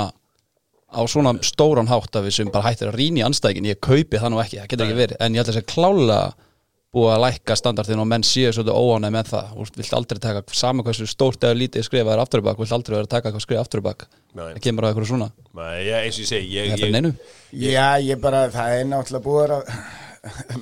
á 0.89 1.01
svona 1.11 1.35
stóran 1.45 1.91
hátt 1.91 2.15
að 2.15 2.29
við 2.29 2.37
sem 2.39 2.53
bara 2.53 2.71
hættir 2.71 2.93
að 2.93 2.97
rýna 3.01 3.21
í 3.21 3.25
anstæðingin, 3.27 3.73
ég 3.73 3.81
kaupi 3.83 4.23
það 4.23 4.33
nú 4.33 4.39
ekki 4.39 4.61
það 4.61 4.71
getur 4.71 4.87
ekki 4.87 5.01
verið, 5.03 5.19
en 5.19 5.35
ég 5.35 5.43
held 5.43 5.51
að 5.51 5.59
sé 5.59 5.65
klálega 5.67 6.48
búið 6.95 7.11
að 7.13 7.21
lækka 7.25 7.57
standardin 7.59 8.01
og 8.01 8.07
menn 8.09 8.25
séu 8.25 8.49
svolítið 8.55 8.77
óánæg 8.79 9.13
með 9.13 9.29
það, 9.29 9.49
þú 9.53 9.65
vilt 9.77 9.95
aldrei 9.99 10.21
taka 10.23 10.41
saman 10.57 10.87
hversu 10.87 11.05
stórt 11.09 11.45
eða 11.45 11.59
lítið 11.59 11.85
skrifa 11.85 12.15
er 12.15 12.21
aftur 12.23 12.41
í 12.41 12.47
bak 12.47 12.61
vilt 12.61 12.73
aldrei 12.73 12.95
vera 12.95 13.05
að 13.05 13.11
taka 13.13 13.29
eitthvað 13.29 13.45
skrifa 13.45 13.63
aftur 13.65 13.83
í 13.83 13.85
bak. 13.85 14.07
Nei. 14.33 14.47
það 14.55 14.61
kemur 14.65 14.85
á 14.85 14.89
eitthvað 14.89 15.09
svona, 15.11 15.29
Nei, 15.59 15.75
ég, 15.85 15.95
eins 15.99 16.17
og 16.17 16.23
ég 16.23 16.31
segi, 16.31 16.49
ég, 16.55 16.73
ég, 16.81 16.93
neinu. 16.93 17.13
Já, 17.53 17.87
ég 18.01 18.21
bara, 18.21 18.47
það 18.53 18.75
er 18.79 18.89
náttúrulega 18.89 19.25
búið 19.25 19.55
að 19.59 19.71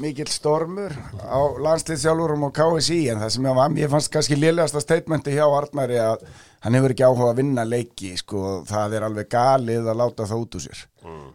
mikill 0.02 0.30
stormur 0.32 0.94
á 1.22 1.40
landsliðsjálfurum 1.64 2.46
og 2.48 2.54
KSI 2.58 3.00
en 3.14 3.22
það 3.24 3.34
sem 3.36 3.48
ég, 3.50 3.58
var, 3.58 3.76
ég 3.82 3.92
fannst 3.92 4.12
kannski 4.14 4.38
liðlegasta 4.38 4.82
statementi 4.84 5.34
hjá 5.36 5.46
Arnari 5.48 6.00
að 6.02 6.24
hann 6.66 6.78
hefur 6.78 6.94
ekki 6.96 7.06
áhuga 7.08 7.32
að 7.32 7.42
vinna 7.42 7.66
leiki 7.68 8.14
sko, 8.20 8.44
það 8.68 8.98
er 8.98 9.06
alveg 9.08 9.30
galið 9.34 9.92
að 9.92 10.00
láta 10.02 10.28
það 10.30 10.46
út 10.46 10.58
úr 10.60 10.66
sér. 10.66 10.82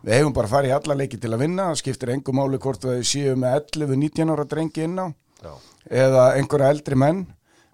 Við 0.03 0.19
hefum 0.19 0.35
bara 0.37 0.51
farið 0.51 0.75
alla 0.77 0.99
leiki 0.99 1.21
til 1.23 1.31
að 1.33 1.45
vinna 1.47 1.69
það 1.71 1.79
skiptir 1.83 2.12
engum 2.17 2.41
máli 2.41 2.61
hvort 2.62 2.89
við 2.89 3.05
séum 3.09 3.45
með 3.45 3.61
11-19 3.77 4.35
ára 4.35 4.49
drengi 4.51 4.85
inn 4.89 4.99
á 4.99 5.07
já, 5.43 5.53
eða 6.03 6.27
einhverja 6.37 6.75
eldri 6.75 6.99
menn. 6.99 7.23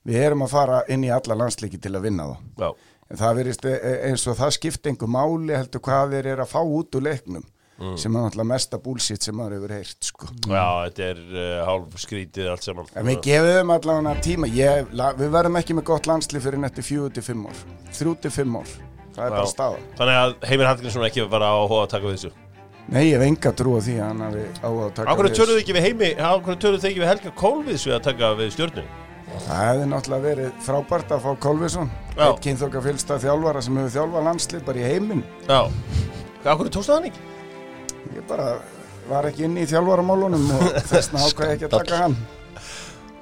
Við 0.09 0.23
erum 0.25 0.45
að 0.47 0.55
fara 0.55 0.85
inn 0.89 1.03
í 1.05 1.11
alla 1.13 1.37
landsleiki 1.37 1.81
til 1.83 1.97
að 1.97 2.07
vinna 2.09 2.29
þá. 2.31 2.37
Já, 2.63 2.71
En 3.09 3.17
það 3.17 3.39
verist 3.41 3.65
e- 3.65 3.79
e- 3.81 4.01
eins 4.11 4.27
og 4.29 4.37
það 4.37 4.51
skipti 4.59 4.91
einhver 4.91 5.09
máli 5.09 5.55
heldur 5.57 5.81
hvað 5.81 6.11
þeir 6.13 6.27
eru 6.35 6.45
að 6.45 6.51
fá 6.51 6.61
út 6.61 6.99
úr 6.99 7.07
leiknum 7.07 7.45
sem 7.79 8.17
er 8.17 8.25
náttúrulega 8.25 8.49
mesta 8.51 8.81
búlsitt 8.83 9.23
sem 9.23 9.37
maður 9.39 9.59
hefur 9.59 9.75
heyrt 9.77 10.09
sko. 10.09 10.29
já, 10.51 10.65
þetta 10.89 11.07
er 11.07 11.21
uh, 11.31 11.61
hálf 11.69 12.01
skrítið 12.03 12.51
allt 12.53 12.67
saman. 12.67 12.91
En 12.99 13.07
við 13.07 13.21
gefum 13.29 13.73
allavega 13.75 14.15
tíma 14.25 14.51
ég, 14.51 14.91
la, 14.99 15.13
við 15.19 15.33
verðum 15.37 15.61
ekki 15.61 15.79
með 15.79 15.89
gott 15.93 16.11
landslið 16.11 16.47
fyrir 16.49 16.63
netti 16.65 16.85
4-5 16.87 17.47
ár 17.47 17.63
3-5 17.99 18.59
ár, 18.59 18.75
það 19.15 19.25
er 19.25 19.35
bara 19.37 19.47
Já. 19.47 19.53
staða 19.53 19.81
Þannig 20.01 20.21
að 20.25 20.37
Heimir 20.51 20.71
Hallgrímsson 20.73 21.09
ekki 21.09 21.27
bara 21.31 21.51
á 21.55 21.59
að 21.63 21.89
taka 21.95 22.15
þessu. 22.15 22.33
Nei, 22.89 23.03
ég 23.11 23.19
hef 23.19 23.27
enga 23.29 23.53
trú 23.53 23.77
á 23.77 23.81
því 23.85 23.99
að 23.99 24.07
hann 24.09 24.25
hafi 24.25 24.45
á 24.65 24.69
að 24.73 24.95
taka 24.97 25.07
Á 25.07 25.15
hverju 25.15 25.29
við 25.31 25.39
töluðu 25.39 25.63
ekki 25.63 25.77
við 25.77 25.87
Heimi, 25.87 26.11
á 26.17 26.31
hverju 26.35 26.63
töluðu 26.65 26.83
þið 26.83 26.91
ekki 26.91 27.03
við 27.05 27.11
Helga 27.13 27.35
Kolviðs 27.43 27.87
við 27.87 27.99
að 27.99 28.07
taka 28.09 28.31
við 28.39 28.53
stjórnum? 28.57 28.93
Það 29.45 29.59
hefði 29.69 29.89
náttúrulega 29.91 30.25
verið 30.25 30.63
frábært 30.65 31.11
að 31.13 31.27
fá 31.27 31.31
Kolvisson 31.45 31.91
Já. 32.17 32.23
eitt 32.31 32.41
kynþokka 32.47 32.81
fylgsta 32.87 33.19
þjálfara 33.21 33.61
sem 33.61 33.77
hefur 33.77 33.93
þjálfað 33.99 34.29
landslið 34.31 34.65
bara 34.65 34.81
í 34.81 34.87
heiminn 34.89 35.25
Já 35.45 35.61
það 36.49 36.95
hann 36.95 37.11
ekki? 37.11 37.27
Ég 38.19 38.27
bara 38.29 38.49
var 39.09 39.29
ekki 39.31 39.47
inni 39.47 39.65
í 39.65 39.69
þjálfaramálunum 39.71 40.49
og 40.57 40.67
þessna 40.91 41.25
ákvæði 41.27 41.55
ekki 41.57 41.69
að 41.69 41.77
taka 41.79 42.01
hann. 42.03 42.17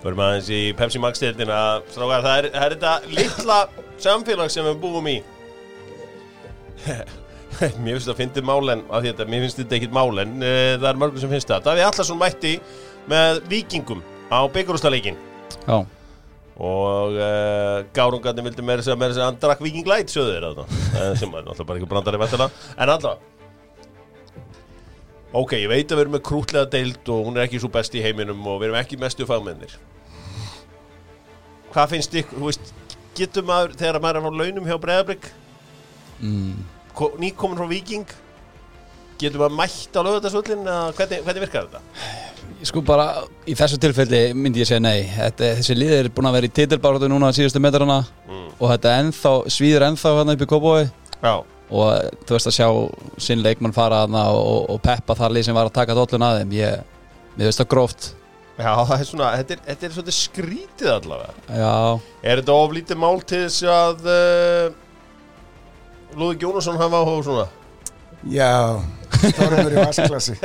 Förum 0.02 0.22
aðeins 0.22 0.48
í 0.52 0.60
Pepsi 0.78 1.00
Max 1.02 1.22
deildina. 1.22 1.60
Strákar, 1.90 2.24
það 2.24 2.38
er, 2.38 2.48
það 2.54 2.64
er 2.66 2.74
þetta 2.76 2.94
litla 3.18 3.60
samfélag 4.02 4.52
sem 4.52 4.66
við 4.68 4.80
búum 4.82 5.08
í. 5.10 5.16
Mér 7.56 7.96
finnst 7.96 8.04
það 8.04 8.12
að 8.12 8.18
fyndi 8.20 8.42
málen 8.44 8.82
af 8.92 9.00
því 9.00 9.10
þetta, 9.12 9.26
mér 9.32 9.44
finnst 9.46 9.60
þetta 9.62 9.76
ekkit 9.78 9.92
málen 9.96 10.32
það 10.42 10.88
er 10.90 10.98
mörgum 11.00 11.22
sem 11.22 11.30
finnst 11.32 11.48
það. 11.48 11.62
Davíð 11.64 11.86
Allarsson 11.86 12.18
mætti 12.20 12.50
með 13.08 13.38
vikingum 13.48 14.02
á 14.28 14.44
byggarústaleikin 14.52 15.16
Já, 15.62 15.78
og 16.56 17.16
uh, 17.16 17.78
gárungarnir 17.96 18.44
vildi 18.48 18.64
meira 18.64 18.84
segja 18.84 18.98
meira 19.00 19.16
segja 19.16 19.30
hann 19.30 19.40
drakk 19.40 19.62
Viking 19.64 19.88
Light 19.88 20.12
söður 20.12 20.50
þarna. 20.50 20.66
Eh, 20.96 21.10
sem 21.16 21.32
er 21.32 21.46
náttúrulega 21.46 21.68
bara 21.70 21.80
ekki 21.80 21.90
brandari 21.90 22.20
vettuna 22.20 22.50
en 22.76 22.92
alltaf 22.92 23.35
ok, 25.42 25.52
ég 25.60 25.68
veit 25.70 25.90
að 25.92 25.98
við 25.98 26.04
erum 26.06 26.14
með 26.16 26.24
krútlega 26.28 26.70
deild 26.72 27.10
og 27.12 27.26
hún 27.28 27.36
er 27.38 27.46
ekki 27.46 27.60
svo 27.62 27.70
best 27.72 27.94
í 27.98 28.02
heiminum 28.04 28.40
og 28.48 28.60
við 28.60 28.70
erum 28.70 28.78
ekki 28.80 28.98
mestu 29.00 29.26
fagmennir. 29.28 29.74
Hvað 31.74 31.90
finnst 31.92 32.14
ykkur, 32.16 32.38
þú 32.40 32.50
veist 32.50 32.70
getur 33.16 33.44
maður, 33.48 33.74
þegar 33.80 33.98
maður 34.04 34.20
er 34.20 34.28
á 34.28 34.38
launum 34.40 34.68
hjá 34.68 34.76
Breiðabrygg 34.80 35.26
mm, 36.20 36.54
nýkomin 37.20 37.58
frá 37.60 37.68
Viking 37.70 38.06
getur 39.20 39.40
maður 39.42 39.56
mætt 39.58 39.96
á 39.96 40.00
lögutarsvöllin 40.04 40.62
eða 40.64 40.92
hvernig, 40.96 41.22
hvernig 41.26 41.44
virkar 41.46 41.68
þetta? 41.68 41.82
sko 42.66 42.80
bara 42.86 43.06
í 43.48 43.54
þessu 43.58 43.76
tilfelli 43.82 44.20
myndi 44.36 44.62
ég 44.62 44.68
segja 44.68 44.80
nei. 44.80 45.04
Þetta, 45.12 45.50
Þessi 45.58 45.74
lið 45.76 45.92
er 45.98 46.08
búin 46.14 46.28
að 46.30 46.36
vera 46.38 46.48
í 46.48 46.54
titilbáratu 46.56 47.08
núna 47.12 47.32
síðustu 47.36 47.60
metrana 47.60 47.98
Mm. 48.26 48.48
og 48.58 48.70
þetta 48.72 48.94
ennþá, 49.02 49.32
svíður 49.52 49.84
ennþá 49.90 50.12
hann 50.18 50.32
upp 50.32 50.40
í 50.42 50.48
Kópói 50.50 50.80
Já, 51.22 51.34
og 51.70 52.20
þú 52.26 52.36
veist 52.36 52.50
að 52.50 52.54
sjá 52.54 52.68
sinn 53.26 53.42
leikmann 53.42 53.74
fara 53.74 54.04
hana 54.04 54.28
og, 54.34 54.68
og 54.70 54.78
peppa 54.84 55.16
þar 55.18 55.34
lið 55.34 55.48
sem 55.48 55.56
var 55.56 55.66
að 55.70 55.74
taka 55.80 55.96
dollun 55.98 56.22
að 56.26 56.40
þeim 56.42 56.54
ég, 56.60 56.84
mér 57.36 57.50
veist 57.50 57.62
það 57.62 57.70
gróft 57.74 58.08
Já 58.56 58.70
það 58.88 59.00
er 59.00 59.08
svona, 59.10 59.30
þetta 59.40 59.56
er, 59.56 59.62
þetta 59.66 59.86
er 59.88 59.94
svolítið 59.96 60.18
skrítið 60.20 60.92
allavega 60.94 61.60
já, 61.60 61.72
Er 62.22 62.40
þetta 62.42 62.58
oflítið 62.62 63.00
mál 63.02 63.18
til 63.26 63.42
þess 63.44 63.66
að 63.72 64.06
uh, 64.14 64.82
Lúðvík 66.16 66.46
Jónasson 66.46 66.78
hafa 66.80 67.02
áhuga 67.02 67.18
á 67.20 67.26
svona? 67.26 67.46
Já, 68.32 68.52
stormur 69.26 69.74
í 69.74 69.82
vasklasi 69.82 70.38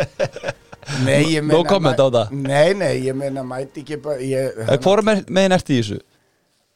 Nei, 1.06 1.38
ég 1.38 1.44
meina 1.46 1.54
No 1.54 1.62
comment 1.70 2.00
á 2.02 2.08
það. 2.10 2.32
Nei, 2.34 2.74
nei, 2.76 2.96
ég 3.06 3.16
meina 3.16 3.44
mæti 3.46 3.84
ekki 3.84 4.00
bara 4.02 4.18
ég, 4.26 4.58
Hvor 4.82 5.00
er 5.00 5.22
megin 5.30 5.54
eftir 5.56 5.78
í 5.78 5.84
þessu? 5.84 6.00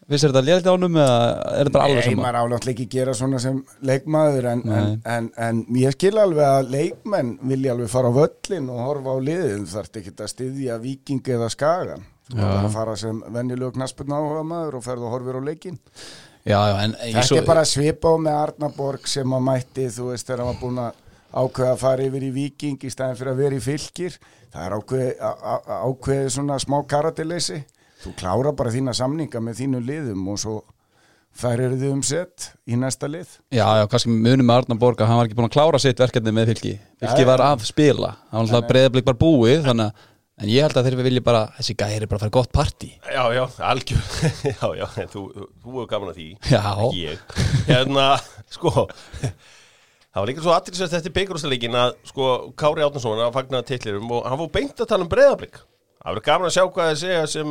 Þér 0.06 0.22
þetta 0.22 0.42
lélit 0.46 0.68
ánum 0.70 0.98
eða 1.02 1.14
er 1.50 1.66
þetta 1.66 1.72
bara 1.74 1.86
alveg 1.90 2.02
Nei, 2.04 2.10
sama? 2.12 2.24
maður 2.26 2.36
ánáttúrulega 2.38 2.74
ekki 2.76 2.86
gera 2.94 3.14
svona 3.18 3.40
sem 3.42 3.62
leikmaður 3.90 4.48
en, 4.52 4.60
en, 4.66 4.92
Nei. 4.92 5.00
en, 5.16 5.30
en 5.48 5.62
ég 5.82 5.96
skil 5.96 6.20
alveg 6.22 6.46
að 6.46 6.70
leikmenn 6.76 7.32
vilja 7.50 7.74
alveg 7.74 7.90
fara 7.90 8.12
á 8.14 8.18
völlin 8.20 8.68
og 8.70 8.84
horfa 8.86 9.16
á 9.18 9.20
liðin 9.30 9.66
þarf 9.72 9.98
ekki 10.02 10.14
að 10.14 10.30
styðja 10.36 10.78
viking 10.84 11.32
eða 11.38 11.50
skagan 11.50 12.06
þú 12.30 12.38
þarf 12.38 12.68
að 12.68 12.78
fara 12.78 12.96
sem 13.02 13.24
venjulegu 13.34 13.74
knaspurna 13.80 14.22
áhuga 14.22 14.46
maður 14.52 14.78
og 14.78 14.86
ferð 14.86 15.08
og 15.10 15.16
horfir 15.18 15.42
á 15.42 15.48
leikin 15.50 15.82
Já, 16.46 16.60
já, 16.70 16.76
en 16.84 16.92
Þetta 17.02 17.26
svo, 17.26 17.38
er 17.42 17.46
bara 17.50 17.66
svipa 17.66 18.14
á 18.14 18.16
með 18.22 18.36
Arnaborg 18.44 19.08
sem 19.10 19.32
að 19.34 19.46
mætti, 19.48 19.88
þú 19.90 20.12
veist, 20.12 20.28
þegar 20.30 20.46
var 20.52 20.60
búin 20.62 20.82
að 20.84 21.00
ákveða 21.36 21.72
að 21.72 21.80
fara 21.82 22.06
yfir 22.06 22.26
í 22.28 22.34
viking 22.36 22.86
í 22.86 22.92
staðin 22.94 23.18
fyrir 23.18 23.34
að 23.34 23.42
vera 23.42 23.58
í 23.58 23.64
fylgir 23.66 24.20
það 24.54 24.68
er 24.68 24.76
ákveði 25.90 26.30
svona 26.36 26.60
smá 26.62 26.78
karatileysi 26.88 27.64
þú 28.06 28.16
klára 28.20 28.56
bara 28.56 28.74
þína 28.74 28.94
samninga 28.96 29.42
með 29.44 29.62
þínu 29.62 29.84
liðum 29.86 30.26
og 30.32 30.42
svo 30.42 30.56
færir 31.36 31.74
þið 31.76 31.92
um 31.92 32.02
sett 32.06 32.50
í 32.70 32.78
næsta 32.80 33.10
lið. 33.12 33.28
Já, 33.52 33.66
já, 33.82 33.86
kannski 33.92 34.12
munum 34.14 34.48
með 34.48 34.62
Arnar 34.62 34.80
Borg 34.80 35.02
að 35.02 35.10
hann 35.10 35.20
var 35.20 35.28
ekki 35.28 35.38
búin 35.40 35.50
að 35.50 35.56
klára 35.58 35.82
sitt 35.84 36.00
verkefni 36.00 36.34
með 36.36 36.54
Fylki. 36.54 36.76
Já, 37.02 37.10
já. 37.12 37.26
var 37.28 37.44
að 37.44 37.66
spila, 37.68 38.12
hann 38.30 38.40
var 38.40 38.46
alltaf 38.46 38.70
breyðablík 38.70 39.08
bara 39.10 39.20
búið 39.26 39.66
þannig 39.66 39.90
að, 39.90 40.06
en 40.36 40.52
ég 40.52 40.64
held 40.68 40.80
að 40.80 40.88
þeir 40.88 40.98
vilja 41.02 41.26
bara 41.26 41.42
þessi 41.58 41.76
gæri 41.82 42.10
bara 42.12 42.24
fara 42.24 42.36
gott 42.38 42.54
partí. 42.56 42.94
Já, 43.04 43.24
já, 43.36 43.44
algjör 43.68 44.08
Já, 44.54 44.64
já, 44.80 44.88
þú, 45.12 45.26
þú 45.36 45.76
hefur 45.76 45.92
gaman 45.92 46.14
að 46.14 46.22
því. 46.22 46.30
Já. 46.54 46.64
Ég. 47.02 47.38
Hérna, 47.68 48.08
sko 48.56 48.88
Það 50.16 50.24
var 50.24 50.30
líka 50.30 50.44
svo 50.46 50.52
aðtryggsvægt 50.56 50.94
þetta 50.94 51.10
í 51.10 51.16
byggjurústaleikin 51.16 51.74
að 51.76 51.90
sko 52.08 52.26
Kári 52.56 52.84
Átnason 52.86 53.20
að 53.20 53.34
fagna 53.36 53.60
titlirum 53.68 54.14
og 54.16 54.22
hann 54.24 54.40
fór 54.40 54.52
beint 54.54 54.78
að 54.80 54.88
tala 54.88 55.04
um 55.04 55.10
breyðablík 55.12 55.58
Það 55.60 56.06
verður 56.14 56.24
gaman 56.30 56.48
að 56.48 56.54
sjá 56.56 56.62
hvað 56.70 56.92
þeir 56.92 57.00
segja 57.02 57.26
sem 57.34 57.50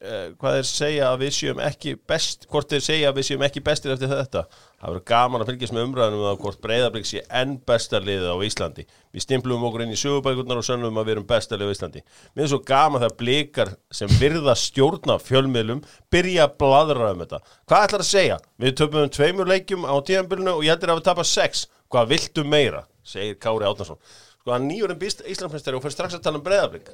eh, 0.00 0.30
hvað 0.38 0.56
þeir 0.58 0.66
segja 0.68 1.10
að 1.10 1.20
við 1.22 1.30
séum 1.36 1.60
ekki 1.62 1.92
best 2.10 2.48
hvort 2.50 2.72
þeir 2.72 2.82
segja 2.84 3.12
að 3.12 3.20
við 3.20 3.28
séum 3.28 3.44
ekki 3.46 3.62
bestir 3.66 3.94
eftir 3.94 4.10
þetta? 4.12 4.42
Það 4.78 4.92
verður 4.92 5.04
gaman 5.10 5.44
að 5.44 5.50
fylgjast 5.52 5.74
með 5.74 5.86
umræðanum 5.88 6.22
um 6.22 6.26
það 6.28 6.42
hvort 6.42 6.60
breyðablík 6.66 7.08
sé 7.08 7.22
enn 7.40 7.54
besta 7.66 8.00
liðið 8.02 8.28
á 8.30 8.36
Íslandi. 8.48 8.84
Við 9.14 9.24
stimplum 9.24 9.64
okkur 9.68 9.84
inn 9.84 9.94
í 9.94 9.98
sögubækurnar 9.98 10.60
og 10.60 10.68
sönnum 10.68 11.00
að 11.00 11.08
við 11.08 11.16
erum 11.16 11.30
besta 11.32 11.58
liðið 11.58 11.72
á 11.72 11.74
Íslandi. 11.74 12.04
Mér 12.34 12.46
er 12.46 12.52
svo 12.52 12.60
gaman 12.68 13.02
þegar 13.02 13.16
blikar 13.22 13.72
sem 13.90 14.12
virða 14.20 14.54
stjórna 14.58 15.18
fjölmiðlum 15.22 15.82
byrja 16.12 16.46
að 16.46 16.54
bladra 16.62 17.10
um 17.14 17.24
þetta. 17.24 17.42
Hvað 17.66 17.88
ætlar 17.88 18.06
að 18.06 18.12
segja? 18.12 18.38
Við 18.62 18.78
töpum 18.78 19.10
tveimur 19.10 19.50
leikjum 19.50 19.88
á 19.88 19.94
tíðanbylunu 19.98 20.54
og 20.60 20.62
ég 20.68 20.76
heldur 20.76 20.94
að 20.94 21.02
við 21.02 21.10
tapa 21.10 21.26
sex. 21.26 21.66
Hvað 21.88 22.14
viltu 22.14 22.44
meira? 22.46 22.84
segir 23.08 23.38
Kári 23.40 23.68
Átnason 23.68 23.98
Sko 24.38 24.54
hann 24.54 24.68
nýjurinn 24.70 25.00
býst 25.00 25.24
Íslandmestari 25.26 25.78
og 25.78 25.84
fyrir 25.84 25.96
strax 25.96 26.18
að 26.18 26.26
tala 26.26 26.40
um 26.40 26.44
breyðablík 26.46 26.92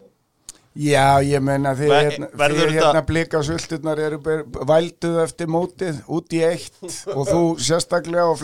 Já, 0.74 1.22
ég 1.22 1.38
meina 1.46 1.70
þið 1.78 1.88
Ver- 1.92 2.08
hérna, 2.10 2.28
hérna 2.74 3.02
blika 3.06 3.42
sulturnar 3.46 4.00
eru 4.02 4.18
vælduð 4.66 5.20
eftir 5.22 5.46
mótið 5.46 6.00
út 6.10 6.34
í 6.34 6.40
eitt 6.42 6.80
og 7.14 7.28
þú 7.28 7.42
sérstaklega 7.62 8.24
og 8.26 8.40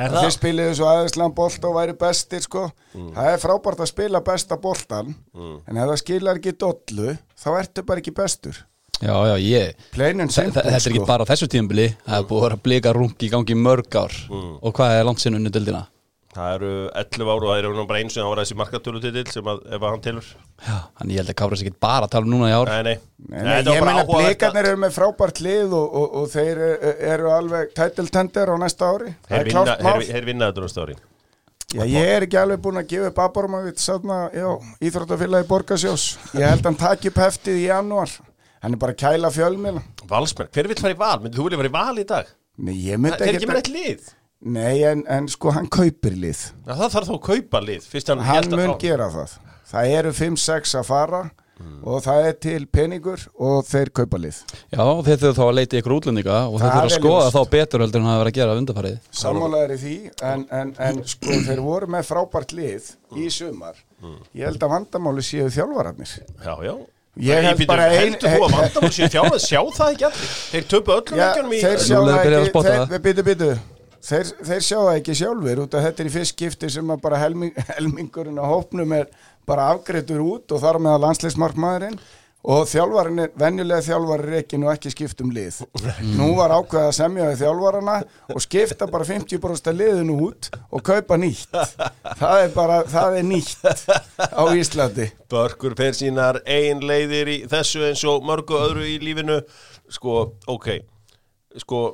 Er 0.00 0.06
Að 0.06 0.14
það? 0.14 0.22
þið 0.24 0.34
spiliðu 0.36 0.74
svo 0.78 0.86
aðeinslan 0.88 1.32
bolt 1.34 1.64
og 1.66 1.72
væri 1.74 1.94
bestir 1.98 2.40
sko. 2.44 2.66
Það 2.94 3.26
er 3.32 3.40
frábært 3.42 3.80
að 3.82 3.88
spila 3.90 4.20
besta 4.24 4.56
boltan 4.56 5.14
en 5.34 5.76
ef 5.76 5.88
það 5.90 5.98
skilar 6.00 6.38
ekki 6.40 6.52
dollu 6.56 7.16
þá 7.36 7.48
ertu 7.58 7.82
bara 7.88 8.00
ekki 8.00 8.14
bestur. 8.16 8.60
Já, 9.00 9.16
já, 9.26 9.34
ég 9.40 9.74
Þetta 9.96 10.62
er 10.62 10.76
ekki 10.78 11.00
sko. 11.00 11.06
bara 11.08 11.24
á 11.24 11.30
þessu 11.32 11.48
tímabili 11.48 11.88
það 12.06 12.18
er 12.20 12.28
búið 12.30 12.46
að 12.52 12.62
blika 12.62 12.92
rung 12.92 13.14
í 13.18 13.30
gangi 13.32 13.56
mörg 13.56 13.96
ár. 13.96 14.12
Og 14.30 14.72
hvað 14.76 14.98
er 15.00 15.04
langt 15.08 15.20
sinn 15.24 15.34
unni 15.40 15.50
dildina? 15.52 15.86
Það 16.30 16.52
eru 16.54 16.68
11 16.94 17.26
ár 17.26 17.42
og 17.42 17.48
það 17.50 17.60
eru 17.60 17.70
nú 17.74 17.84
bara 17.90 18.00
eins 18.04 18.14
og 18.14 18.22
það 18.22 18.28
var 18.30 18.40
þessi 18.40 18.56
markatölutitil 18.60 19.24
sem 19.34 19.48
að 19.50 19.64
ef 19.66 19.80
að 19.80 19.86
hann 19.88 20.02
tilur 20.04 20.28
Já, 20.60 20.76
þannig 21.00 21.16
ég 21.16 21.18
held 21.20 21.32
að 21.32 21.36
Kára 21.40 21.58
sér 21.58 21.66
ekki 21.66 21.80
bara 21.82 22.06
að 22.06 22.12
tala 22.12 22.28
um 22.28 22.30
núna 22.30 22.50
í 22.50 22.54
ár. 22.54 22.70
Nei, 22.70 22.82
nei, 22.86 22.96
Nei, 23.30 23.40
nei, 23.48 23.74
ég 23.74 23.86
meina 23.88 24.04
blikarnir 24.06 24.68
eru 24.70 24.80
með 24.84 24.94
frábært 24.94 25.40
lið 25.42 25.74
og, 25.74 25.96
og, 26.00 26.14
og 26.20 26.28
þeir 26.30 26.60
eru, 26.68 26.92
eru 27.14 27.32
alveg 27.34 27.72
title 27.74 28.06
tender 28.14 28.52
á 28.52 28.56
næsta 28.62 28.92
ári. 28.94 29.14
Þeir 29.26 29.40
er 29.40 30.28
vinna, 30.28 30.50
þetta 30.52 30.66
násta 30.68 30.84
ári. 30.86 30.96
Já, 31.70 31.82
ég 31.86 32.12
er 32.14 32.26
ekki 32.26 32.38
alveg 32.38 32.62
búin 32.62 32.78
að 32.80 32.88
gefa 32.90 33.10
upp 33.10 33.20
Abormavit 33.24 33.82
sáðna, 33.82 34.20
já, 34.34 34.48
Íþróttafélagi 34.86 35.46
Borgasjós 35.50 36.06
ég 36.34 36.46
held 36.46 36.66
hann 36.66 36.78
taki 36.78 37.10
upp 37.12 37.20
heftið 37.22 37.60
í 37.60 37.66
janúar. 37.68 38.14
Hann 38.60 38.74
er 38.74 38.82
bara 38.82 38.94
að 38.96 39.02
kæla 39.04 39.30
fjölmila 39.34 39.82
Valsmenn, 40.10 40.50
hver 40.50 40.70
vill 40.70 40.80
fara 40.82 40.96
í 40.96 40.98
val? 40.98 41.20
Myndi 41.22 41.38
þú 41.38 41.46
vilja 41.46 41.60
fara 41.62 41.70
í 41.70 41.76
val 41.78 42.02
í 42.02 42.06
dag? 42.10 42.32
Nei, 42.60 42.74
ég 42.74 42.98
Það 42.98 43.04
myndi 43.06 43.28
er 43.28 43.38
ekki 43.38 44.10
ekki 44.40 44.52
Nei, 44.56 44.82
en, 44.88 45.02
en 45.08 45.26
sko 45.28 45.50
hann 45.52 45.66
kaupir 45.68 46.14
lið. 46.16 46.46
Já, 46.66 46.72
Það 46.72 46.94
þarf 46.94 47.10
þá 47.10 47.14
að 47.18 47.24
kaupa 47.26 47.60
lið 47.60 47.84
Fyrst 47.92 48.08
hann, 48.08 48.22
hann 48.24 48.50
mun 48.56 48.72
gera 48.80 49.10
það. 49.12 49.34
Það 49.70 49.92
eru 49.98 50.12
5-6 50.16 50.74
að 50.80 50.86
fara 50.88 51.20
og 51.84 51.98
það 52.00 52.24
er 52.24 52.36
til 52.40 52.60
peningur 52.72 53.20
og 53.36 53.66
þeir 53.68 53.90
kaupa 53.92 54.16
lið. 54.16 54.38
Já, 54.72 54.80
þeir 55.04 55.18
þurfa 55.20 55.34
þá 55.36 55.42
að 55.44 55.56
leita 55.58 55.76
ykkur 55.76 55.94
útlendinga 55.98 56.36
og 56.48 56.54
þeir 56.56 56.70
þurfa 56.70 56.80
að 56.80 56.86
er 56.88 56.94
skoða 56.94 57.18
ljóst. 57.26 57.34
þá 57.36 57.50
betur 57.52 57.82
heldur 57.84 58.00
en 58.00 58.06
það 58.08 58.14
að 58.14 58.20
vera 58.22 58.30
að 58.32 58.38
gera 58.38 58.54
undarfarið 58.62 58.94
sammálaður 59.20 59.74
í 59.74 59.76
því 59.82 59.92
en, 60.30 60.44
en, 60.56 60.70
en 60.88 61.02
sko 61.12 61.36
þeir 61.50 61.60
voru 61.66 61.90
með 61.92 62.06
frábært 62.08 62.54
lið 62.56 62.88
í 63.20 63.26
sumar. 63.36 63.76
Ég 64.40 64.48
held 64.48 64.64
að 64.64 64.72
vandamáli 64.72 65.26
séu 65.28 65.50
þjálfararnir. 65.52 66.14
Já, 66.40 66.54
já. 66.64 66.74
Ég 67.28 67.44
held 67.50 67.66
bara 67.68 67.90
ein- 67.90 68.16
Heldur 68.16 68.32
þú 68.32 68.46
að 68.48 68.54
vandamál 68.56 68.92
séu 68.96 69.10
þjálfað? 69.12 69.44
Sjá 69.44 69.60
það 69.76 69.92
ekki 69.92 70.08
allir? 70.08 70.32
Þeir 70.54 70.66
töpu 70.72 70.96
öllum 70.96 71.52
í 71.52 71.60
þeir 71.60 71.84
sjá 71.84 71.98
er 72.00 72.08
það 72.08 72.40
ekki 72.40 72.54
þeir, 72.56 72.80
það. 72.80 72.96
byttu, 73.10 73.26
byttu, 73.28 73.50
þeir, 74.04 74.30
þeir 74.46 74.64
sjá 74.64 74.78
það 74.78 74.94
ekki 74.94 75.18
sjálfur 75.20 75.64
út 75.64 75.76
að 75.76 75.84
þetta 75.88 76.02
er 76.02 76.08
í 76.08 76.14
fyrst 76.14 76.36
skipti 76.36 76.70
sem 76.72 76.94
að 76.94 77.02
bara 77.04 77.20
helming, 77.20 77.52
helmingurinn 77.76 78.40
á 78.40 78.46
hópnum 78.46 78.96
er 78.96 79.10
bara 79.48 79.70
afgreitur 79.74 80.22
út 80.24 80.54
og 80.54 80.62
þar 80.62 80.80
með 80.82 80.96
að 80.96 81.06
landsleismarkmaðurinn 81.06 82.00
og 82.50 82.62
þjálfarinn 82.70 83.34
venjulega 83.36 83.84
þjálfari 83.84 84.30
er 84.30 84.36
ekki 84.38 84.58
nú 84.60 84.70
ekki 84.72 84.92
skipt 84.94 85.20
um 85.20 85.32
lið. 85.34 85.58
Nú 86.16 86.30
var 86.38 86.54
ákveð 86.56 86.86
að 86.86 86.94
semja 86.96 87.26
við 87.28 87.42
þjálfarana 87.42 87.96
og 88.32 88.44
skipta 88.44 88.88
bara 88.88 89.08
50% 89.08 89.76
liðinu 89.76 90.16
út 90.24 90.48
og 90.70 90.84
kaupa 90.86 91.18
nýtt. 91.20 91.52
Það 92.16 92.44
er 92.46 92.54
bara, 92.54 92.80
það 92.88 93.18
er 93.18 93.28
nýtt 93.28 93.68
á 94.16 94.42
Íslandi. 94.56 95.10
Börkur 95.30 95.76
fer 95.76 95.98
sínar 95.98 96.40
ein 96.48 96.80
leiðir 96.80 97.34
í 97.34 97.38
þessu 97.50 97.84
eins 97.90 98.06
og 98.08 98.24
mörgu 98.24 98.56
öðru 98.56 98.88
í 98.88 98.96
lífinu. 99.04 99.42
Sko, 99.92 100.30
ok. 100.48 100.72
Sko, 101.60 101.84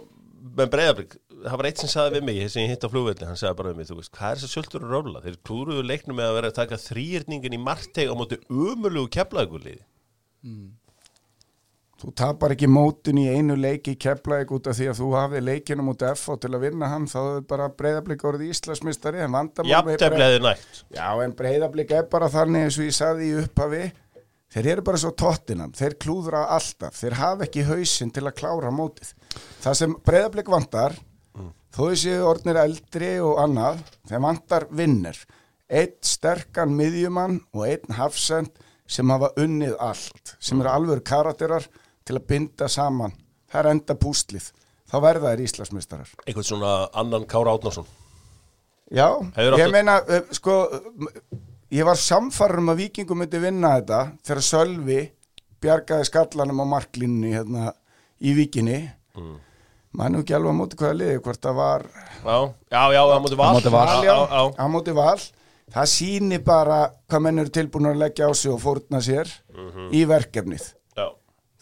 með 0.56 0.74
breyðablík 0.76 1.18
Það 1.46 1.58
var 1.60 1.68
eitt 1.68 1.82
sem 1.82 1.90
sagði 1.92 2.16
við 2.16 2.24
mig, 2.26 2.40
sem 2.50 2.64
ég 2.64 2.72
hitt 2.74 2.86
á 2.86 2.90
flugvelli 2.90 3.26
Hann 3.28 3.38
sagði 3.38 3.58
bara 3.60 3.72
við 3.72 3.80
mig, 3.80 3.88
þú 3.90 3.98
veist, 4.00 4.12
hvað 4.16 4.32
er 4.32 4.40
þess 4.40 4.48
að 4.48 4.54
söldur 4.56 4.86
og 4.86 4.94
róla? 4.96 5.22
Þeir 5.22 5.36
klúruðu 5.46 5.84
leiknum 5.86 6.18
með 6.18 6.30
að 6.30 6.38
vera 6.40 6.50
að 6.50 6.58
taka 6.58 6.80
þrýrningin 6.82 7.54
í 7.56 7.60
marteg 7.62 8.10
á 8.10 8.14
móti 8.18 8.40
umulugu 8.50 9.12
keflaðugurliði 9.16 9.84
Þú 11.96 12.10
tapar 12.12 12.52
ekki 12.52 12.68
mótin 12.68 13.16
í 13.22 13.22
einu 13.32 13.54
leiki 13.56 13.94
í 13.94 13.98
Keflavík 14.04 14.50
út 14.52 14.66
af 14.68 14.76
því 14.76 14.88
að 14.90 14.98
þú 14.98 15.06
hafði 15.16 15.40
leikinum 15.46 15.86
út 15.94 16.02
af 16.04 16.18
FH 16.20 16.34
til 16.42 16.50
að 16.52 16.64
vinna 16.66 16.90
hann 16.92 17.06
þá 17.08 17.20
er 17.22 17.46
bara 17.48 17.68
breyðablík 17.72 18.24
orðið 18.28 18.50
Íslandsmystari 18.52 19.22
en 19.24 19.32
vandamál 19.32 19.70
Já, 20.92 21.06
en 21.24 21.32
breyðablík 21.38 21.94
er 21.96 22.10
bara 22.12 22.28
þannig 22.34 22.66
eins 22.66 22.76
og 22.76 22.84
ég 22.84 22.98
saði 22.98 23.30
í 23.30 23.38
upphafi. 23.40 23.80
Þeir 24.52 24.68
eru 24.74 24.84
bara 24.90 25.00
svo 25.00 25.14
tóttinam, 25.16 25.72
þeir 25.76 25.96
klúðra 26.04 26.44
alltaf, 26.52 27.00
þeir 27.00 27.16
hafa 27.16 27.48
ekki 27.48 27.64
hausinn 27.66 28.12
til 28.12 28.26
að 28.28 28.36
klára 28.42 28.70
mótið. 28.76 29.14
Það 29.64 29.80
sem 29.80 29.96
breyðablík 30.06 30.52
vantar, 30.52 31.00
þó 31.76 31.82
þessi 31.90 32.14
orðnir 32.24 32.60
eldri 32.62 33.10
og 33.20 33.40
annað, 33.42 33.82
þeir 34.08 34.22
vantar 34.24 34.68
vinnir. 34.72 35.18
Eitt 35.68 36.06
sterkan 36.06 36.72
miðjumann 36.78 37.40
og 37.52 37.66
einn 37.66 37.98
hafsend 37.98 38.54
sem 38.88 39.10
hafa 39.10 39.32
unnið 39.42 39.74
allt, 39.82 40.36
sem 40.38 40.60
eru 40.62 40.70
alveg 40.72 41.02
karakterar 41.04 41.66
til 42.06 42.16
að 42.16 42.26
binda 42.30 42.68
saman. 42.70 43.12
Það 43.50 43.60
er 43.60 43.70
enda 43.74 43.96
pústlið. 43.98 44.48
Þá 44.86 44.96
verða 45.02 45.32
þeir 45.32 45.44
Íslandsmystarar. 45.48 46.10
Einhvern 46.24 46.46
svona 46.46 46.72
annan 46.94 47.26
Kára 47.26 47.56
Átnarsson 47.56 47.88
Já, 48.94 49.08
Hefur 49.34 49.58
ég 49.58 49.72
meina, 49.74 49.96
uh, 49.98 50.28
sko, 50.30 50.54
ég 51.74 51.86
var 51.88 51.98
samfarður 51.98 52.62
um 52.62 52.70
að 52.70 52.84
vikingum 52.84 53.18
myndi 53.18 53.40
vinna 53.42 53.72
þetta 53.80 54.02
þegar 54.28 54.46
Sölvi 54.46 55.00
bjargaði 55.62 56.06
skallanum 56.06 56.62
á 56.62 56.66
marklínni 56.76 57.32
hérna 57.34 57.72
í 58.22 58.36
vikinni. 58.36 58.78
Mm. 59.18 59.34
Mænu 59.96 60.20
ekki 60.22 60.34
alveg 60.36 60.52
á 60.52 60.56
móti 60.60 60.76
hvaða 60.76 60.96
liði, 61.00 61.18
hvort 61.24 61.40
það 61.40 61.54
var 61.56 61.84
Já, 62.26 62.36
já, 62.70 62.82
já, 62.92 63.02
á 63.06 63.18
móti 63.24 63.38
val 63.40 63.52
móti 63.56 63.72
Val. 63.72 64.04
Já, 64.04 64.16
á 64.52 64.64
móti 64.68 64.94
val. 64.96 65.18
Það 65.72 65.86
sýni 65.90 66.38
bara 66.44 66.80
hvað 67.10 67.22
menn 67.24 67.38
eru 67.42 67.50
tilbúin 67.54 67.88
að 67.90 68.00
leggja 68.04 68.28
á 68.28 68.32
sig 68.36 68.52
og 68.52 68.60
fórna 68.62 69.00
sér 69.02 69.30
í 69.90 70.04
verkefnið. 70.06 70.66
já. 70.96 71.06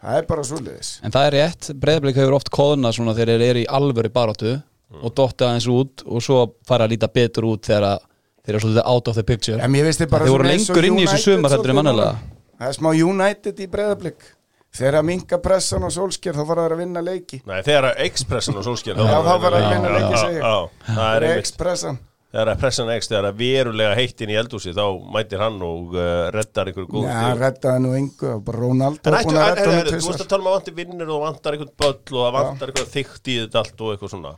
Það 0.04 0.18
er 0.18 0.26
bara 0.28 0.42
svoleiðis. 0.44 0.90
En 1.06 1.14
það 1.14 1.26
er 1.30 1.36
rétt, 1.38 1.70
breyðblik 1.80 2.16
hefur 2.20 2.34
oft 2.36 2.50
kóðuna 2.52 2.90
svona 2.92 3.14
þegar 3.16 3.38
þeir 3.40 3.46
eru 3.54 3.62
í 3.62 3.68
alvöru 3.78 4.10
baróttu 4.12 4.52
og 5.00 5.14
dotta 5.16 5.48
aðeins 5.48 5.68
út 5.72 6.02
og 6.04 6.20
svo 6.22 6.42
fara 6.68 6.84
að 6.84 6.92
líta 6.92 7.08
betur 7.08 7.46
út 7.48 7.64
þegar 7.64 7.86
að 7.94 8.02
þeir 8.44 8.52
eru 8.54 8.60
svolítið 8.66 8.84
out 8.92 9.08
of 9.08 9.16
the 9.16 9.24
picture 9.24 9.56
En 9.64 9.72
mér 9.72 9.86
veist 9.88 10.02
þið 10.02 10.10
bara 10.12 10.26
Þeir 10.28 10.34
voru 10.34 10.44
svona 10.44 10.52
eins 10.58 10.68
og 10.68 10.76
lengur 10.76 10.88
inn 10.90 10.98
í 11.00 11.06
þessu 11.08 11.32
sumar 11.38 11.54
svolítið 11.54 11.78
mannalega. 11.80 12.12
núna. 12.12 12.58
Það 12.60 12.68
er 12.68 12.76
smá 12.76 12.90
United 13.08 13.60
í 13.64 13.66
breyðablík. 13.72 14.26
Þegar 14.74 14.96
að 14.98 15.04
minka 15.06 15.38
pressan 15.42 15.84
og 15.86 15.92
sólsker 15.94 16.34
þá 16.34 16.42
fara 16.48 16.64
þeir 16.64 16.72
að 16.74 16.80
vinna 16.82 17.02
leiki. 17.04 17.38
Nei, 17.46 17.60
þegar 17.62 17.86
að 17.92 18.00
X-pressan 18.08 18.56
og 18.58 18.64
sólskjör 18.66 18.98
Já, 18.98 19.20
þá 19.22 19.30
fara 19.44 19.60
að 19.60 19.68
vinna 19.70 19.92
leiki, 19.94 20.40
það 20.88 21.04
er 21.12 21.26
Expressan. 21.36 22.00
Þegar 22.34 22.50
að 22.50 22.62
pressan 22.64 22.88
X, 22.90 23.08
þegar 23.12 23.28
að 23.28 23.36
verulega 23.38 23.94
heitt 23.94 24.22
inn 24.24 24.32
í 24.32 24.38
eldhúsi 24.40 24.72
þá 24.74 24.82
mætir 25.14 25.44
hann 25.44 25.60
og 25.62 25.92
uh, 25.94 26.06
reddar 26.34 26.66
einhverju 26.72 26.88
góð 26.90 27.04
Já, 27.06 27.28
reddaði 27.38 27.84
nú 27.84 27.92
engu 27.94 28.32
og 28.32 28.40
bara 28.48 28.62
Ronaldo 28.64 29.12
En 29.12 29.18
ættu, 29.20 29.36
að 29.38 29.92
þú 29.92 30.00
veist 30.08 30.24
að 30.24 30.32
tala 30.32 30.42
um 30.42 30.50
að 30.50 30.56
vantir 30.56 30.76
vinnir 30.80 31.06
og 31.06 31.14
það 31.14 31.22
vantar 31.28 31.58
einhvern 31.58 31.76
böll 31.84 31.94
og 31.94 32.24
það 32.24 32.34
vantar 32.40 32.72
eitthvað 32.72 32.90
þykkt 32.96 33.30
í 33.30 33.38
þetta 33.44 33.62
allt 33.62 33.86
og 33.86 33.94
eitthvað 33.94 34.14
svona. 34.16 34.34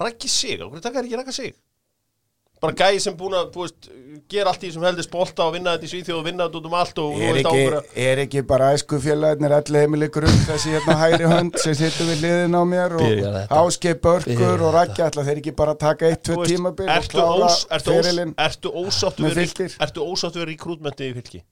Rækki 0.00 0.32
sig, 0.32 0.64
okkur 0.64 0.86
taka 0.88 1.02
er 1.02 1.10
ekki 1.10 1.20
rækka 1.20 1.36
sig 1.36 1.52
Bara 2.64 2.76
gæði 2.80 3.00
sem 3.04 3.16
búin 3.18 3.36
að, 3.36 3.50
þú 3.52 3.64
veist, 3.66 3.88
gera 4.32 4.52
allt 4.52 4.62
í 4.64 4.70
sem 4.72 4.84
heldist 4.86 5.10
bolta 5.12 5.44
og 5.44 5.54
vinna 5.54 5.74
þetta 5.74 5.84
í 5.84 5.90
Svíþjóð 5.90 6.18
og 6.18 6.24
vinna 6.24 6.46
þetta 6.46 6.60
út 6.60 6.68
um 6.68 6.76
allt 6.80 7.00
og 7.02 7.18
Er 7.18 7.36
veist 7.36 7.48
ekki, 7.50 8.02
er 8.04 8.22
ekki 8.24 8.42
bara 8.48 8.70
æsku 8.74 9.00
félagarnir 9.04 9.54
allir 9.58 9.84
heimili 9.84 10.08
grunn 10.14 10.38
þessi 10.48 10.72
hérna 10.72 10.96
hæri 11.02 11.28
hönd 11.28 11.58
sem 11.60 11.76
sittur 11.80 12.08
við 12.08 12.24
liðin 12.24 12.56
á 12.56 12.62
mér 12.70 12.96
og 12.96 13.56
áskei 13.60 13.92
börkur 14.06 14.30
Byrjar 14.32 14.64
og 14.64 14.76
rækja 14.78 15.10
allar 15.10 15.28
þeir 15.28 15.42
ekki 15.42 15.56
bara 15.58 15.74
taka 15.84 16.08
eitt, 16.08 16.22
tvö 16.24 16.46
tímabil 16.48 16.88
og 16.88 17.10
klára 17.12 17.50
ós, 17.50 17.58
ertu, 17.68 17.92
ós, 17.92 18.06
ferilinn 18.06 18.32
ertu 18.46 18.72
ósáttu 18.72 20.08
ósáttu 20.08 20.40
við 20.40 20.50
rekrútmentið 20.54 21.10
í 21.10 21.18
fylki? 21.18 21.44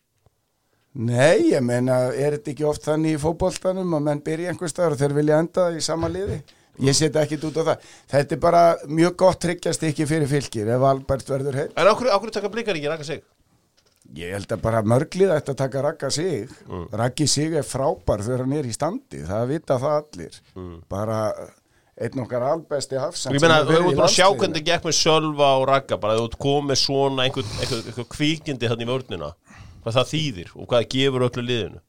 Nei, 0.92 1.52
ég 1.54 1.62
meina, 1.64 2.10
er 2.12 2.36
þetta 2.36 2.50
ekki 2.52 2.66
oft 2.68 2.84
þannig 2.84 3.16
í 3.16 3.20
fótboltanum 3.20 3.94
að 3.96 4.02
menn 4.08 4.24
byrja 4.24 4.52
einhvers 4.52 4.74
staðar 4.74 4.96
og 4.96 5.00
þeir 5.00 5.14
vilja 5.16 5.38
enda 5.40 5.70
í 5.72 5.80
sama 5.84 6.10
liði? 6.12 6.42
Ég 6.80 6.96
setja 6.96 7.26
ekkit 7.26 7.44
út 7.50 7.60
á 7.60 7.62
það. 7.68 7.86
Þetta 8.14 8.34
er 8.34 8.40
bara 8.40 8.62
mjög 8.88 9.16
gott 9.20 9.42
tryggjast 9.44 9.84
ekki 9.84 10.06
fyrir 10.08 10.30
fylgir 10.30 10.72
ef 10.72 10.88
Albert 10.88 11.28
verður 11.28 11.58
heill. 11.60 11.70
En 11.76 11.90
okkur, 11.92 12.08
okkur 12.16 12.32
taka 12.32 12.48
blikar 12.52 12.78
ekki 12.78 12.88
rækka 12.88 13.04
sig? 13.10 13.22
Ég 14.16 14.32
held 14.34 14.50
að 14.52 14.60
bara 14.64 14.82
mörglið 14.84 15.30
ætti 15.32 15.52
að 15.54 15.58
taka 15.62 15.82
Ragga 15.86 16.08
sig 16.12 16.50
Raggi 16.92 17.26
sig 17.30 17.54
er 17.56 17.64
frábær 17.64 18.20
þegar 18.24 18.42
hann 18.44 18.54
er 18.58 18.66
í 18.68 18.74
standi, 18.74 19.22
það 19.28 19.44
vita 19.52 19.78
það 19.80 19.94
allir 20.00 20.38
bara 20.92 21.18
einn 22.02 22.20
okkar 22.24 22.44
albesti 22.50 22.98
hafsend 23.00 23.36
Ég 23.38 23.44
meina, 23.44 23.60
sem 23.62 23.70
þú 23.70 23.76
hefur 23.78 23.96
bara 24.00 24.08
að 24.08 24.16
sjá 24.16 24.26
hvernig 24.26 24.58
það 24.58 24.66
gekk 24.68 24.88
með 24.88 24.96
Sölva 24.98 25.48
og 25.60 25.64
Ragga 25.70 25.98
bara 26.02 26.18
þú 26.18 26.26
ert 26.28 26.38
komið 26.44 26.80
svona 26.82 27.26
einhver, 27.28 27.48
einhver, 27.62 27.82
einhver 27.88 28.08
kvíkindi 28.16 28.72
þannig 28.72 28.90
vörnina 28.90 29.30
hvað 29.84 29.98
það 30.00 30.12
þýðir 30.12 30.52
og 30.56 30.66
hvað 30.66 30.78
það 30.82 30.90
gefur 30.96 31.26
öllu 31.30 31.46
liðinu 31.48 31.82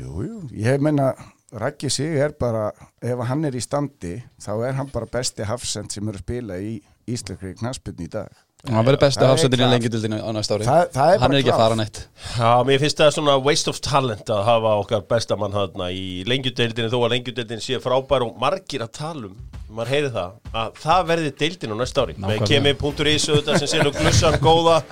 Jú, 0.00 0.10
jú, 0.26 0.42
ég 0.66 0.84
meina 0.84 1.12
Raggi 1.50 1.88
sig 1.90 2.14
er 2.22 2.30
bara, 2.38 2.68
ef 3.02 3.18
hann 3.26 3.44
er 3.48 3.56
í 3.58 3.62
standi 3.64 4.20
þá 4.40 4.52
er 4.68 4.76
hann 4.78 4.90
bara 4.92 5.08
besti 5.10 5.42
hafsend 5.48 5.90
sem 5.90 6.06
er 6.08 6.14
að 6.20 6.22
spila 6.22 6.58
í 6.62 6.76
Ísleikri 7.10 7.56
knaspinn 7.58 7.98
í 8.04 8.06
dag. 8.12 8.28
Hann 8.68 8.84
verður 8.84 9.06
er 9.08 9.24
hafsendin 9.32 9.56
í 9.58 9.62
klart. 9.64 9.72
lengjudildinu 9.72 10.18
á 10.20 10.30
næsta 10.36 10.54
ári. 10.58 10.66
Það- 10.68 10.90
það 10.92 11.10
er 11.14 11.18
bara 11.18 11.20
Hann 11.24 11.32
er 11.34 11.38
ekki 11.40 11.50
að 11.50 11.62
fara 11.62 11.74
neitt. 11.80 11.98
Já, 12.36 12.50
mér 12.68 12.78
finnst 12.82 12.98
það 13.00 13.12
svona 13.16 13.34
waste 13.42 13.68
of 13.72 13.80
talent 13.80 14.26
að 14.30 14.44
hafa 14.44 14.72
okkar 14.84 15.00
bestamann 15.08 15.52
þarna 15.56 15.86
í 15.90 16.24
lengjudeildinu 16.28 16.90
þó 16.92 16.98
að 17.00 17.10
lengjudeildinu 17.14 17.60
sé 17.64 17.80
frábær 17.80 18.26
og 18.28 18.36
margir 18.38 18.84
að 18.84 18.92
tala 18.92 19.26
um, 19.30 19.36
maður 19.70 19.88
heyri 19.94 20.10
það 20.12 20.32
að 20.54 20.74
það 20.84 21.06
verði 21.08 21.32
deildin 21.40 21.72
á 21.72 21.76
næsta 21.80 22.04
ári. 22.04 22.14
Með 22.14 22.28
Nákvæmlega. 22.36 22.46
kemi.is 22.46 23.28
auðvitað 23.32 23.58
sem 23.58 23.68
sér 23.72 23.84
nú 23.88 23.92
glussan 23.96 24.38
góða 24.44 24.82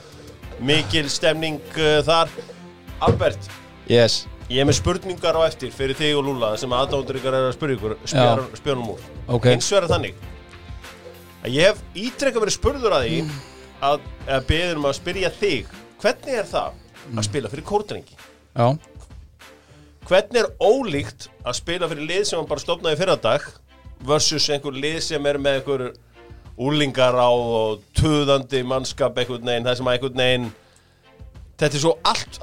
mikil 0.60 1.08
stemning 1.12 1.60
uh, 1.76 2.00
þar. 2.02 2.28
Albert, 3.00 3.38
Yes, 3.86 4.24
ég 4.48 4.62
er 4.62 4.68
með 4.68 4.78
spurningar 4.78 5.36
á 5.36 5.42
eftir 5.44 5.72
fyrir 5.74 5.98
þig 5.98 6.16
og 6.16 6.24
Lúla 6.24 6.54
sem 6.60 6.72
aðdándur 6.72 7.18
ykkur 7.20 7.36
er 7.36 7.48
að 7.50 7.54
spyrja 7.56 7.78
ykkur 7.78 7.94
spjör, 8.08 8.44
spjörnum 8.56 8.92
úr. 8.94 9.06
Ok. 9.28 9.48
hins 9.52 9.68
vegar 9.72 9.88
þannig 9.92 10.22
að 11.44 11.56
ég 11.58 11.68
hef 11.68 11.82
ítrekka 11.94 12.42
verið 12.42 12.56
spurður 12.56 12.96
að 12.96 13.08
því 13.08 13.18
að, 13.88 14.06
að 14.26 14.46
beður 14.48 14.80
um 14.80 14.88
að 14.88 14.96
spyrja 14.98 15.32
þig. 15.36 15.74
Hvernig 16.00 16.38
er 16.40 16.48
það 16.48 16.78
að 17.14 17.26
spila 17.28 17.52
fyrir 17.52 17.66
kórdrengi? 17.68 18.18
Já. 18.54 18.68
Hvernig 20.08 20.40
er 20.40 20.50
ólíkt 20.64 21.28
að 21.44 21.58
spila 21.58 21.88
fyrir 21.90 22.08
lið 22.08 22.22
sem 22.30 22.40
hann 22.40 22.48
bara 22.48 22.64
stopnaði 22.64 23.00
fyrir 23.02 23.20
dag 23.22 23.44
versus 24.08 24.46
einhver 24.48 24.76
lið 24.78 25.02
sem 25.04 25.28
er 25.28 25.40
með 25.42 25.58
einhver 25.60 25.84
úlingar 26.58 27.14
á 27.14 27.28
og 27.30 27.84
töðandi 27.94 28.64
mannskap 28.66 29.18
einhvern 29.18 29.44
veginn, 29.46 29.66
það 29.68 29.78
sem 29.78 29.90
að 29.90 29.98
einhvern 29.98 30.22
veginn 30.22 30.48
þetta 31.58 31.76
er 31.76 31.82
svo 31.84 31.92
allt 32.08 32.40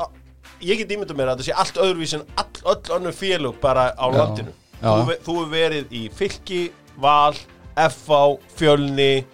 ég 0.62 0.78
get 0.84 0.94
ímyndað 0.96 1.18
mér 1.20 1.32
að 1.34 1.42
þetta 1.42 1.50
sé 1.50 1.58
allt 1.64 1.82
öðruvís 1.86 2.14
en 2.18 2.24
all, 2.38 2.48
öll 2.76 2.96
önnur 3.00 3.16
félug 3.18 3.60
bara 3.62 3.90
á 3.96 4.06
Já. 4.08 4.16
landinu 4.20 4.54
þú, 4.82 5.18
þú 5.26 5.36
hefur 5.40 5.52
verið 5.52 5.94
í 5.96 6.06
fylki, 6.14 6.64
val 7.02 7.36
FA, 7.76 8.22
fjölni 8.56 9.26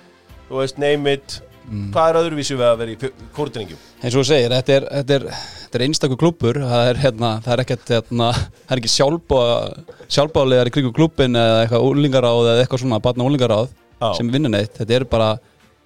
þú 0.49 0.61
veist, 0.61 0.77
name 0.81 1.13
it 1.17 1.41
Mm. 1.71 1.91
hvað 1.93 2.09
er 2.09 2.17
öðruvísi 2.19 2.55
við 2.57 2.65
að 2.67 2.79
vera 2.81 2.91
í 2.91 3.09
kórdrengjum 3.31 3.77
eins 4.01 4.15
og 4.17 4.23
þú 4.23 4.27
segir, 4.27 4.51
þetta 4.51 4.73
er, 4.75 4.85
þetta 4.97 5.13
er, 5.13 5.25
þetta 5.61 5.77
er 5.77 5.83
einstakur 5.85 6.17
klúbbur 6.19 6.57
það 6.57 6.87
er, 6.89 6.97
hérna, 6.99 7.29
það 7.45 7.53
er 7.53 7.61
ekkert 7.63 7.91
hérna, 7.93 8.27
það 8.33 8.73
er 8.75 8.81
ekki 8.81 8.91
sjálfbá, 8.91 9.39
sjálfbálegar 10.11 10.67
í 10.67 10.73
kringu 10.75 10.91
klubbin 10.97 11.37
eða 11.39 11.61
eitthvað 11.61 11.85
úlingaráð 11.91 12.49
eða 12.49 12.65
eitthvað 12.65 12.81
svona 12.83 12.99
batna 13.05 13.27
úlingaráð 13.29 13.69
Já. 13.71 14.09
sem 14.17 14.33
vinnur 14.33 14.51
neitt, 14.51 14.73
þetta 14.81 14.97
eru 14.97 15.07
bara 15.13 15.29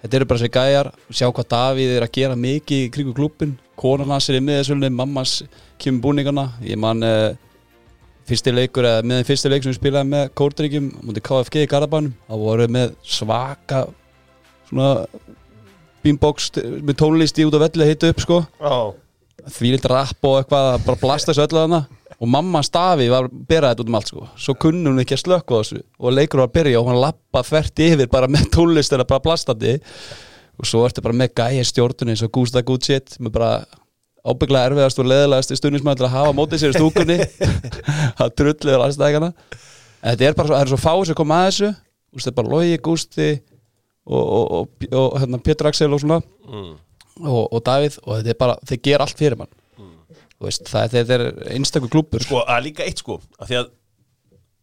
þetta 0.02 0.18
eru 0.18 0.28
bara 0.32 0.42
sér 0.42 0.52
gæjar, 0.56 0.90
sjá 1.12 1.28
hvað 1.28 1.48
Davíð 1.54 1.94
er 2.00 2.08
að 2.08 2.14
gera 2.18 2.40
mikið 2.48 2.82
í 2.88 2.90
kringu 2.96 3.14
klubbin 3.20 3.54
konan 3.78 4.12
hans 4.14 4.28
er 4.30 4.38
í 4.40 4.44
miðasölunni, 4.44 4.92
mammas 4.94 5.40
kemur 5.82 6.08
búningana, 6.08 6.48
ég 6.64 6.80
man 6.80 7.04
uh, 7.04 7.34
fyrsti 8.26 8.54
leikur 8.54 8.88
eða 8.88 9.06
með 9.06 9.24
fyrsti 9.28 9.52
leik 9.52 9.64
sem 9.64 9.74
við 9.74 9.80
spilaði 9.80 10.12
með 10.12 10.28
kórdryggjum 10.38 10.90
mútið 11.06 11.26
KFG 11.28 11.64
í 11.64 11.70
Garabænum, 11.70 12.14
það 12.26 12.44
voru 12.46 12.68
með 12.76 12.94
svaka 13.04 13.84
svona 14.66 14.92
beambox 16.06 16.52
með 16.56 16.96
tónlisti 17.00 17.46
út 17.46 17.56
á 17.58 17.64
velli 17.66 17.84
að 17.84 17.92
hita 17.92 18.10
upp 18.12 18.22
sko. 18.22 18.40
Já, 18.60 18.76
því 19.56 19.72
litur 19.74 19.94
rapp 19.94 20.28
og 20.28 20.40
eitthvað 20.40 20.72
að 20.72 20.84
bara 20.88 21.02
blasta 21.02 21.32
þessu 21.32 21.46
öllu 21.46 21.62
þarna. 21.62 21.82
Og 22.16 22.30
mamma 22.32 22.62
stafi 22.64 23.10
var 23.12 23.26
að 23.26 23.40
bera 23.48 23.72
þetta 23.72 23.84
út 23.84 23.90
um 23.90 23.98
allt 23.98 24.10
sko. 24.12 24.28
Svo 24.40 24.54
kunni 24.56 24.88
hún 24.88 25.02
ekki 25.02 25.18
að 25.18 25.22
slökka 25.24 25.58
þessu. 25.60 25.82
Og 26.00 26.14
leikur 26.16 26.40
var 26.40 26.48
að 26.48 26.54
byrja 26.56 26.80
og 26.80 26.88
hann 26.90 27.02
lappa 27.02 27.42
þvert 27.44 27.82
yfir 27.86 28.12
bara 28.12 28.30
með 28.32 28.48
tónlist 28.54 28.94
eða 28.96 29.08
bara 29.10 29.24
blastandi 29.26 29.76
og 30.56 30.68
svo 30.68 30.84
ertu 30.86 31.04
bara 31.04 31.16
með 31.16 31.34
gæja 31.36 31.66
stjórnun 31.68 32.12
eins 32.12 32.24
og 32.24 32.32
Gústa 32.34 32.62
Gútsitt 32.66 33.18
með 33.20 33.34
bara 33.36 33.50
ábygglega 34.26 34.70
erfiðast 34.70 35.00
og 35.02 35.08
leðilegast 35.10 35.54
stundismæður 35.60 36.00
til 36.00 36.06
að 36.08 36.14
hafa 36.16 36.36
mótið 36.36 36.62
sér 36.62 36.72
í 36.72 36.78
stúkunni. 36.78 37.18
Það 38.18 38.32
trulliður 38.40 38.86
aðstæðingana 38.86 39.32
en 39.32 40.14
þetta 40.14 40.26
er 40.28 40.38
bara 40.38 40.48
svo, 40.48 40.56
það 40.56 40.64
er 40.64 40.72
svo 40.72 40.80
fáið 40.82 41.04
sem 41.10 41.18
kom 41.18 41.34
að 41.36 41.44
þessu. 41.48 41.70
Veist, 42.16 42.26
þetta 42.26 42.32
er 42.32 42.38
bara 42.40 42.52
Logi, 42.54 42.80
Gústi 42.86 43.28
og, 44.06 44.24
og, 44.24 44.44
og, 44.56 44.90
og 45.02 45.16
hérna, 45.20 45.40
Pétur 45.46 45.70
Axel 45.70 45.94
og 45.94 46.02
svona. 46.02 46.20
Og, 47.16 47.42
og 47.44 47.62
Davíð 47.66 48.00
og 48.04 48.18
þetta 48.18 48.34
er 48.34 48.40
bara, 48.40 48.58
þeir 48.68 48.82
gera 48.88 49.06
allt 49.06 49.22
fyrir 49.22 49.40
mann. 49.40 49.52
Þú 50.36 50.48
veist, 50.50 50.66
það, 50.68 50.92
þetta 50.92 51.16
er 51.16 51.24
einstakur 51.54 51.92
klúbbur. 51.92 52.24
Sko, 52.26 52.42
að 52.44 52.66
líka 52.68 52.84
eitt 52.84 53.00
sko 53.00 53.20
að 53.40 53.50
því 53.50 53.58
að 53.62 53.70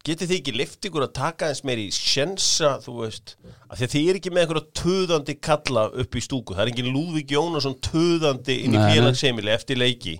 getið 0.04 0.30
þið 0.30 0.38
ekki 0.42 0.54
lift 0.60 0.88
ykkur 0.89 1.06
að 1.06 1.13
taka 1.16 1.48
eins 1.52 1.62
meir 1.68 1.80
í 1.80 1.88
sjensa, 1.96 2.74
þú 2.84 2.96
veist? 3.04 3.36
Af 3.72 3.78
því 3.80 3.86
að 3.88 3.94
þið 3.94 4.10
er 4.12 4.18
ekki 4.20 4.32
með 4.36 4.44
einhverja 4.44 4.66
töðandi 4.82 5.36
kalla 5.48 5.86
upp 6.04 6.18
í 6.20 6.24
stúku, 6.26 6.56
það 6.58 6.66
er 6.66 6.72
engin 6.74 6.89
Lúðvík 6.92 7.32
Jónasson 7.38 7.78
töðandi 7.88 8.58
inn 8.66 8.76
í 8.76 8.82
félagsheimili 8.84 9.54
eftir 9.56 9.80
leiki. 9.80 10.18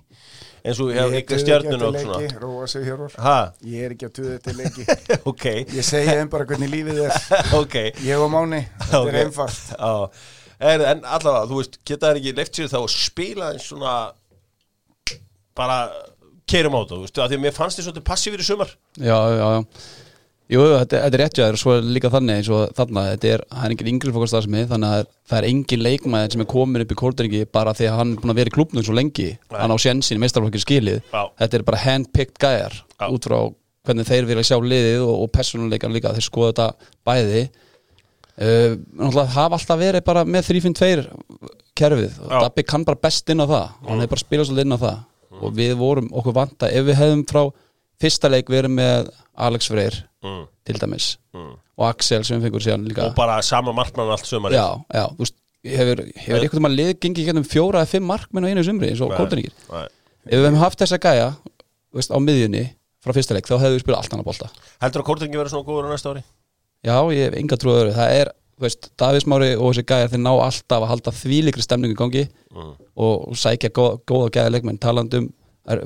Eins 0.64 0.78
og 0.80 0.88
Ég 0.88 0.96
hefur 0.96 1.12
er 1.12 1.18
eitthvað 1.18 1.36
tuð 1.36 1.42
stjörnun 1.44 1.74
ekki 1.74 1.84
og 1.84 1.96
eftir 1.98 2.06
svona. 2.06 2.20
leiki, 2.22 2.38
Róa 2.40 2.66
sig 2.72 2.86
hér 2.88 3.02
ha, 3.26 3.34
Ég 3.68 3.82
er 3.84 3.92
ekki 3.92 4.06
að 4.08 4.14
tuða 4.16 4.38
til 4.46 4.54
leiki. 4.62 4.86
Ok, 5.34 5.44
Ég 5.76 5.84
segi 5.84 6.14
þeim 6.16 6.30
bara 6.32 6.46
hvernig 6.48 6.72
lífið 6.72 7.02
er. 7.04 7.18
Ok. 7.60 7.76
Ég 8.06 8.22
og 8.24 8.32
Máni, 8.32 8.62
þetta 8.80 9.02
Ok. 9.02 9.10
er 9.12 9.18
einfalt. 9.26 9.60
Já, 9.76 9.92
en, 10.64 11.04
allavega, 11.04 11.44
þú 11.52 11.58
veist, 11.60 11.76
geta 11.84 12.08
þær 12.14 12.22
ekki 12.22 12.32
leift 12.40 12.56
sér 12.62 12.72
þá 12.72 12.78
að 12.80 12.88
spila 12.96 13.50
eins 13.52 13.68
svona 13.68 13.94
bara 15.54 15.76
keirum 16.50 16.76
á 16.76 16.80
það, 16.82 16.94
þú 16.94 17.02
veist, 17.04 17.20
af 17.20 17.30
því 17.30 17.38
að 17.38 17.44
mér 17.44 17.54
fannst 17.56 17.80
þið 17.80 17.86
svolítið 17.88 18.08
passífir 18.08 18.42
í 18.42 18.48
sumar. 18.48 18.74
Já, 18.98 19.18
já, 19.34 19.46
já. 19.54 19.60
Jú, 20.52 20.60
þetta, 20.60 20.98
þetta 21.00 21.16
er 21.16 21.22
rétt 21.22 21.38
hjá 21.38 21.44
þér 21.46 21.56
og 21.56 21.60
svo 21.62 21.74
er 21.78 21.86
líka 21.88 22.10
þannig 22.12 22.38
eins 22.38 22.48
og 22.52 22.72
þarna, 22.76 23.04
þetta 23.14 23.28
er, 23.32 23.42
það 23.48 23.64
er 23.64 23.72
engin 23.74 23.88
yngri 23.94 24.12
fókastarðsmi 24.12 24.64
þannig 24.68 24.96
að 24.98 25.06
það 25.30 25.38
er 25.38 25.46
engin 25.48 25.84
leikmaður 25.86 26.34
sem 26.34 26.42
er 26.44 26.48
komin 26.50 26.84
upp 26.84 26.92
í 26.92 26.98
kórdringi 27.00 27.40
bara 27.56 27.72
því 27.78 27.86
að 27.88 27.96
hann 27.96 28.12
er 28.12 28.20
búin 28.20 28.32
að 28.34 28.40
vera 28.42 28.52
í 28.52 28.54
klubnum 28.58 28.84
svo 28.84 28.96
lengi, 28.98 29.28
hann 29.54 29.72
á 29.72 29.76
sjensin 29.80 30.20
í 30.20 30.20
meistarflokkin 30.20 30.64
skilið, 30.66 30.98
Já. 31.08 31.22
þetta 31.40 31.58
er 31.58 31.64
bara 31.70 31.80
handpicked 31.80 32.36
gæjar 32.44 32.76
út 33.08 33.28
frá 33.30 33.38
hvernig 33.88 34.08
þeir 34.10 34.28
vilja 34.28 34.44
sjá 34.50 34.58
liðið 34.60 35.06
og, 35.06 35.14
og 35.24 35.32
personuleikar 35.32 35.92
líka 35.96 36.12
þeir 36.12 36.28
skoða 36.28 36.52
þetta 36.52 36.92
bæði. 37.08 37.42
Uh, 38.34 38.76
náttúrulega 38.98 39.34
hafa 39.36 39.58
alltaf 39.60 39.80
verið 39.80 40.04
bara 40.04 40.24
með 40.28 40.48
3-5-2 40.50 41.50
kerfið. 41.78 42.20
Dabbi 42.32 42.64
kann 42.68 42.84
bara 42.84 43.00
best 43.00 43.28
inn 43.32 43.44
á 43.44 43.46
það. 43.46 43.66
Hann 43.88 44.00
hefur 44.02 44.12
bara 44.16 44.24
spilað 44.24 44.48
svolítið 44.50 44.66
inn 44.68 44.76
á 44.76 44.84
það 44.84 45.02
og 45.42 45.54
við 45.56 45.74
vorum 45.80 46.08
okkur 46.12 46.34
vanta, 46.36 46.68
ef 46.70 46.84
við 46.86 46.98
hefðum 47.00 47.24
frá 47.30 47.42
fyrsta 48.02 48.28
leik 48.30 48.50
verið 48.50 48.74
með 48.76 49.10
Alex 49.34 49.70
Freyr 49.70 50.00
mm. 50.24 50.42
til 50.66 50.80
dæmis 50.82 51.14
Mm. 51.34 51.56
og 51.74 51.88
Axel 51.88 52.22
sem 52.22 52.38
fengur 52.38 52.62
síðan 52.62 52.84
líka. 52.86 53.08
Og 53.08 53.16
bara 53.18 53.40
sama 53.42 53.72
markmann 53.74 54.06
allt 54.14 54.26
sumar 54.28 54.52
já, 54.54 54.62
já, 54.94 55.08
þú 55.16 55.24
veist 55.24 55.34
hefur, 55.66 56.02
hefur 56.14 56.36
einhvern 56.44 56.62
veginn 56.68 56.76
lið 56.78 56.90
gengið 57.02 57.26
gennum 57.26 57.44
fjóra 57.48 57.80
eða 57.82 57.90
fimm 57.90 58.06
markmenn 58.06 58.46
á 58.46 58.50
einu 58.52 58.62
sumri 58.62 58.92
eins 58.92 59.02
og 59.02 59.10
kóldringir 59.18 59.50
ef 59.72 60.30
við 60.30 60.44
hefum 60.44 60.60
haft 60.60 60.78
þessa 60.78 61.00
gæja 61.02 61.32
þú 61.34 61.98
veist, 61.98 62.14
á 62.14 62.18
miðjunni 62.22 62.62
frá 63.02 63.12
fyrsta 63.16 63.34
leik 63.34 63.50
þá 63.50 63.56
hefðu 63.58 63.74
við 63.74 63.82
spilað 63.82 63.98
allt 64.04 64.14
annað 64.14 64.28
bolta. 64.30 64.50
Heldur 64.84 65.02
að 65.02 65.08
Kortingi 65.10 65.40
verður 65.40 65.52
svona 65.56 65.66
góður 65.66 65.90
á 65.90 65.92
næsta 65.96 66.12
ári? 66.14 66.22
já, 66.84 66.96
ég 67.16 67.24
hef 67.26 67.34
enga 67.42 67.56
trúið 67.58 67.80
öðru. 67.80 67.92
Það 67.98 68.14
er, 68.20 68.30
þú 68.30 68.43
veist, 68.60 68.90
Davísmári 69.00 69.54
og 69.56 69.72
þessi 69.72 69.84
gæja 69.88 70.10
þeir 70.12 70.22
ná 70.22 70.30
alltaf 70.34 70.82
að 70.84 70.90
halda 70.92 71.12
þvílikri 71.22 71.64
stemningu 71.66 71.96
í 71.96 72.00
gangi 72.00 72.24
Mm. 72.54 72.74
og, 72.96 73.14
og 73.32 73.34
sækja 73.34 73.72
góða, 73.74 73.96
góða 74.06 74.28
gæja 74.36 74.50
leikmenn 74.54 74.78
talandum 74.78 75.24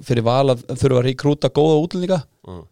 fyrir 0.05 0.25
val 0.27 0.51
að 0.53 0.67
þurfa 0.77 0.99
að 1.01 1.07
rekrúta 1.07 1.49
góða 1.49 1.79
útlendinga 1.85 2.19
Mm. 2.49 2.65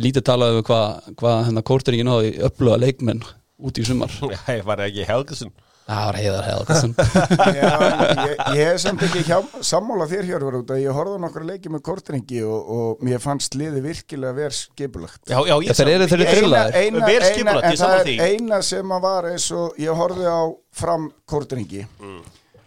Lítið 0.00 0.22
talað 0.24 0.56
um 0.56 0.62
hvað 0.64 1.10
hva 1.20 1.32
hennar 1.44 1.62
kórdringin 1.68 2.08
náði 2.08 2.30
öfluga 2.46 2.78
leikmenn 2.80 3.20
út 3.60 3.76
í 3.76 3.84
sumar 3.84 4.08
Ég 4.48 4.64
var 4.64 4.80
ekki 4.86 5.04
Helgason 5.04 5.52
það 5.84 6.04
var 6.08 6.16
heiðar 6.20 6.46
heiðar 6.48 6.68
ég, 7.58 8.38
ég 8.56 8.70
er 8.72 8.78
samt 8.80 9.02
ekki 9.04 9.22
hjá, 9.26 9.36
sammála 9.64 10.06
þér 10.10 10.28
hér 10.30 10.46
út 10.60 10.70
að 10.74 10.80
ég 10.84 10.96
horfði 10.96 11.18
á 11.18 11.24
nokkra 11.24 11.44
leiki 11.48 11.72
með 11.72 11.82
kortringi 11.88 12.40
og, 12.48 12.70
og 12.76 13.02
mér 13.04 13.20
fannst 13.22 13.56
liði 13.58 13.82
virkilega 13.84 14.36
verið 14.38 14.56
skipulagt. 14.62 15.20
Já, 15.28 15.38
já, 15.44 15.54
ég 15.68 15.76
Vel 17.04 17.18
eina, 17.18 17.28
skipulagt, 17.34 17.66
en 17.68 17.74
ég 17.74 17.82
er 17.98 18.08
því. 18.08 18.16
eina 18.30 18.62
sem 18.64 18.94
að 18.96 19.04
var 19.08 19.28
eins 19.32 19.50
og 19.52 19.76
ég 19.84 20.00
horfði 20.00 20.30
á 20.32 20.42
fram 20.84 21.10
kortringi 21.30 21.84
Mm. 22.00 22.22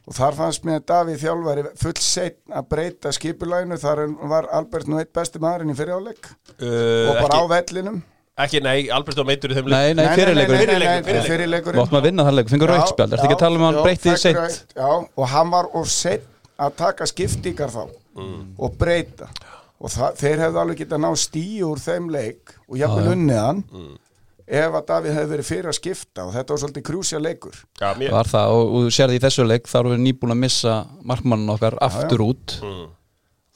og 0.08 0.15
þar 0.15 0.36
fannst 0.38 0.63
mér 0.67 0.84
Davíð 0.88 1.17
þjálfari 1.25 1.63
full 1.82 1.97
setn 1.99 2.53
að 2.56 2.67
breyta 2.71 3.12
skipulæginu 3.15 3.77
þar 3.82 4.03
var 4.32 4.47
Albert 4.56 4.88
nú 4.88 5.01
eitt 5.01 5.12
besti 5.15 5.41
maðurinn 5.43 5.73
í 5.73 5.77
fyriráleik 5.80 6.30
Uh, 6.58 7.12
og 7.12 7.19
bara 7.21 7.38
á 7.38 7.43
ekki, 7.43 7.51
vellinum 7.53 7.97
ekki, 8.45 8.62
nei, 8.63 8.78
Albert 8.93 9.17
var 9.21 9.28
meitur 9.30 9.52
í 9.54 9.58
þeim 9.58 9.69
nei, 9.71 9.93
nei, 9.97 10.08
fyrirleikur 10.15 11.21
Fyrirleikur, 11.28 11.78
áttum 11.84 12.00
að 12.00 12.08
vinna 12.10 12.26
það 12.28 12.36
leik, 12.39 12.50
fengur 12.54 12.71
rautspjald, 12.73 13.13
ertu 13.17 13.26
ekki 13.28 13.38
að 13.38 13.43
tala 13.45 13.60
um 13.60 13.65
að 13.67 13.71
hann 13.78 13.86
breytti 13.88 14.10
því 14.10 14.17
seitt 14.23 14.76
Já, 14.78 14.89
og 15.17 15.30
hann 15.34 15.54
var 15.54 15.69
of 15.78 15.88
seitt 15.91 16.28
að 16.58 16.76
taka 16.84 17.08
skiptingar 17.10 17.73
þá 17.73 17.86
Mm. 18.17 18.56
og 18.58 18.71
breyta. 18.82 19.28
Og 19.78 19.91
þeir 19.93 20.39
hefðu 20.41 20.58
alveg 20.58 20.80
getað 20.80 21.02
ná 21.04 21.10
stíu 21.21 21.67
úr 21.69 21.78
þeim 21.78 22.08
leik 22.10 22.56
og 22.65 22.80
jafnvel 22.80 23.12
unnið 23.13 23.38
hann 23.38 23.60
Mm. 23.69 23.91
ef 24.47 24.73
að 24.80 24.86
Davíð 24.88 25.13
hefði 25.19 25.30
verið 25.36 25.45
fyrir 25.52 25.67
að 25.69 25.76
skipta 25.78 26.23
og 26.26 26.34
þetta 26.34 26.50
var 26.56 26.62
svolítið 26.63 26.86
krúsja 26.88 27.19
leikur. 27.21 27.54
Já, 27.80 27.91
mér 27.93 28.10
var 28.15 28.26
það 28.26 28.56
og, 28.56 28.63
og 28.73 28.88
þú 28.88 28.95
sérði 28.97 29.19
í 29.19 29.21
þessu 29.28 29.45
leik 29.45 29.69
þá 29.69 29.76
erum 29.84 29.93
við 29.93 30.02
nýbúin 30.08 30.34
að 30.34 30.41
missa 30.47 30.73
markmannin 31.06 31.54
okkar 31.54 31.78
aftur 31.80 32.26
út. 32.26 32.58
Mm. 32.63 32.88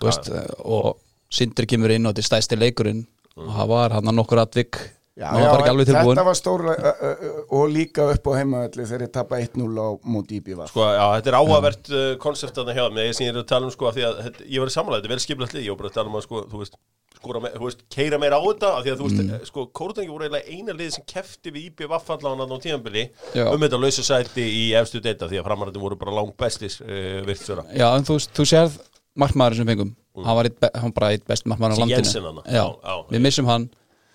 veist, 0.05 0.29
og 0.61 0.97
Sindri 1.31 1.65
kemur 1.65 1.89
inn 1.95 2.05
og 2.05 2.13
þetta 2.13 2.21
er 2.21 2.29
stæsti 2.29 2.59
leikurinn 2.61 3.01
og 3.37 3.53
það 3.55 3.71
var 3.71 3.95
hann 3.97 4.11
að 4.11 4.19
nokkur 4.21 4.43
atvik 4.43 4.81
Já, 5.21 5.27
tilbúin 5.35 6.15
þetta 6.15 6.23
var 6.23 6.37
stóra 6.39 6.73
uh, 6.73 7.01
uh, 7.03 7.39
og 7.57 7.65
líka 7.73 8.05
upp 8.13 8.29
á 8.31 8.39
heimaðalli 8.39 8.85
þegar 8.87 9.01
þeir 9.03 9.11
tappa 9.17 9.41
1-0 9.43 9.65
á 9.75 9.89
móti 10.07 10.39
IBV 10.39 10.63
Sko, 10.71 10.85
já, 10.87 11.03
þetta 11.17 11.31
er 11.33 11.37
áhugavert 11.37 11.91
uh, 11.91 12.05
konsept 12.21 12.57
að 12.57 12.71
það 12.71 12.79
hjá 12.79 12.85
þeim, 12.85 13.01
ég 13.03 13.17
sem 13.17 13.27
ég 13.27 13.33
er 13.33 13.41
að 13.41 13.49
tala 13.51 13.67
um 13.67 13.73
sko, 13.75 13.89
af 13.89 13.97
því 13.97 14.05
að 14.07 14.21
þetta, 14.25 14.47
ég 14.47 14.63
var 14.63 14.71
í 14.71 14.75
samlega, 14.77 15.01
þetta 15.01 15.11
er 15.11 15.13
vel 15.13 15.25
skiplætt 15.25 15.55
lið, 15.57 15.65
ég 15.67 15.75
var 15.75 15.81
bara 15.81 15.91
að 15.91 15.97
tala 15.99 16.11
um 16.11 16.17
að 16.17 16.23
sko, 16.25 16.43
þú 16.47 16.61
veist, 16.61 16.77
skora 17.21 17.41
me, 17.43 17.51
þú 17.57 17.67
veist, 17.67 17.83
keira 17.91 18.19
meira 18.23 18.39
á 18.39 18.43
þetta, 18.47 18.69
af 18.77 18.85
því 18.85 18.93
að 18.93 19.01
þú 19.01 19.09
veist, 19.09 19.21
mm. 19.25 19.49
sko, 19.51 19.65
Kórutangi 19.81 20.13
voru 20.13 20.29
eiginlega 20.29 20.55
eina 20.55 20.77
lið 20.79 20.93
sem 20.95 21.05
kefti 21.11 21.53
við 21.53 21.67
IBV 21.69 21.97
allan 22.15 22.45
á 22.47 22.63
tíðanbili 22.63 23.03
Já. 23.35 23.45
um 23.51 23.67
þetta 23.67 23.81
lausa 23.83 24.07
sæti 24.07 24.47
í 24.47 24.63
efstu 24.79 25.03
deita, 25.03 25.27
því 25.27 25.43
að 25.43 25.49
framarandi 25.51 25.83
voru 25.83 25.99
bara 25.99 26.15
langt 26.21 26.39
bestis 26.39 26.79
uh, 26.81 27.19
virtsöra. 27.27 27.67
já, 27.75 27.89
en 27.91 28.07
þú, 28.07 28.17
þú 28.31 28.47
sérð 28.47 28.79
markmaður 29.19 29.55
sem 29.61 29.67
fengum. 29.71 29.95
Hann 30.15 30.35
var, 30.37 30.49
hann 30.75 30.89
var 30.91 30.95
bara 30.97 31.09
eitt 31.15 31.25
best 31.27 31.45
markmaður 31.47 31.77
á 31.77 31.81
landinu. 31.81 32.43
Já, 32.45 32.51
Já, 32.51 32.65
já. 32.83 32.95
við 33.11 33.21
missum 33.25 33.47
hann. 33.49 33.69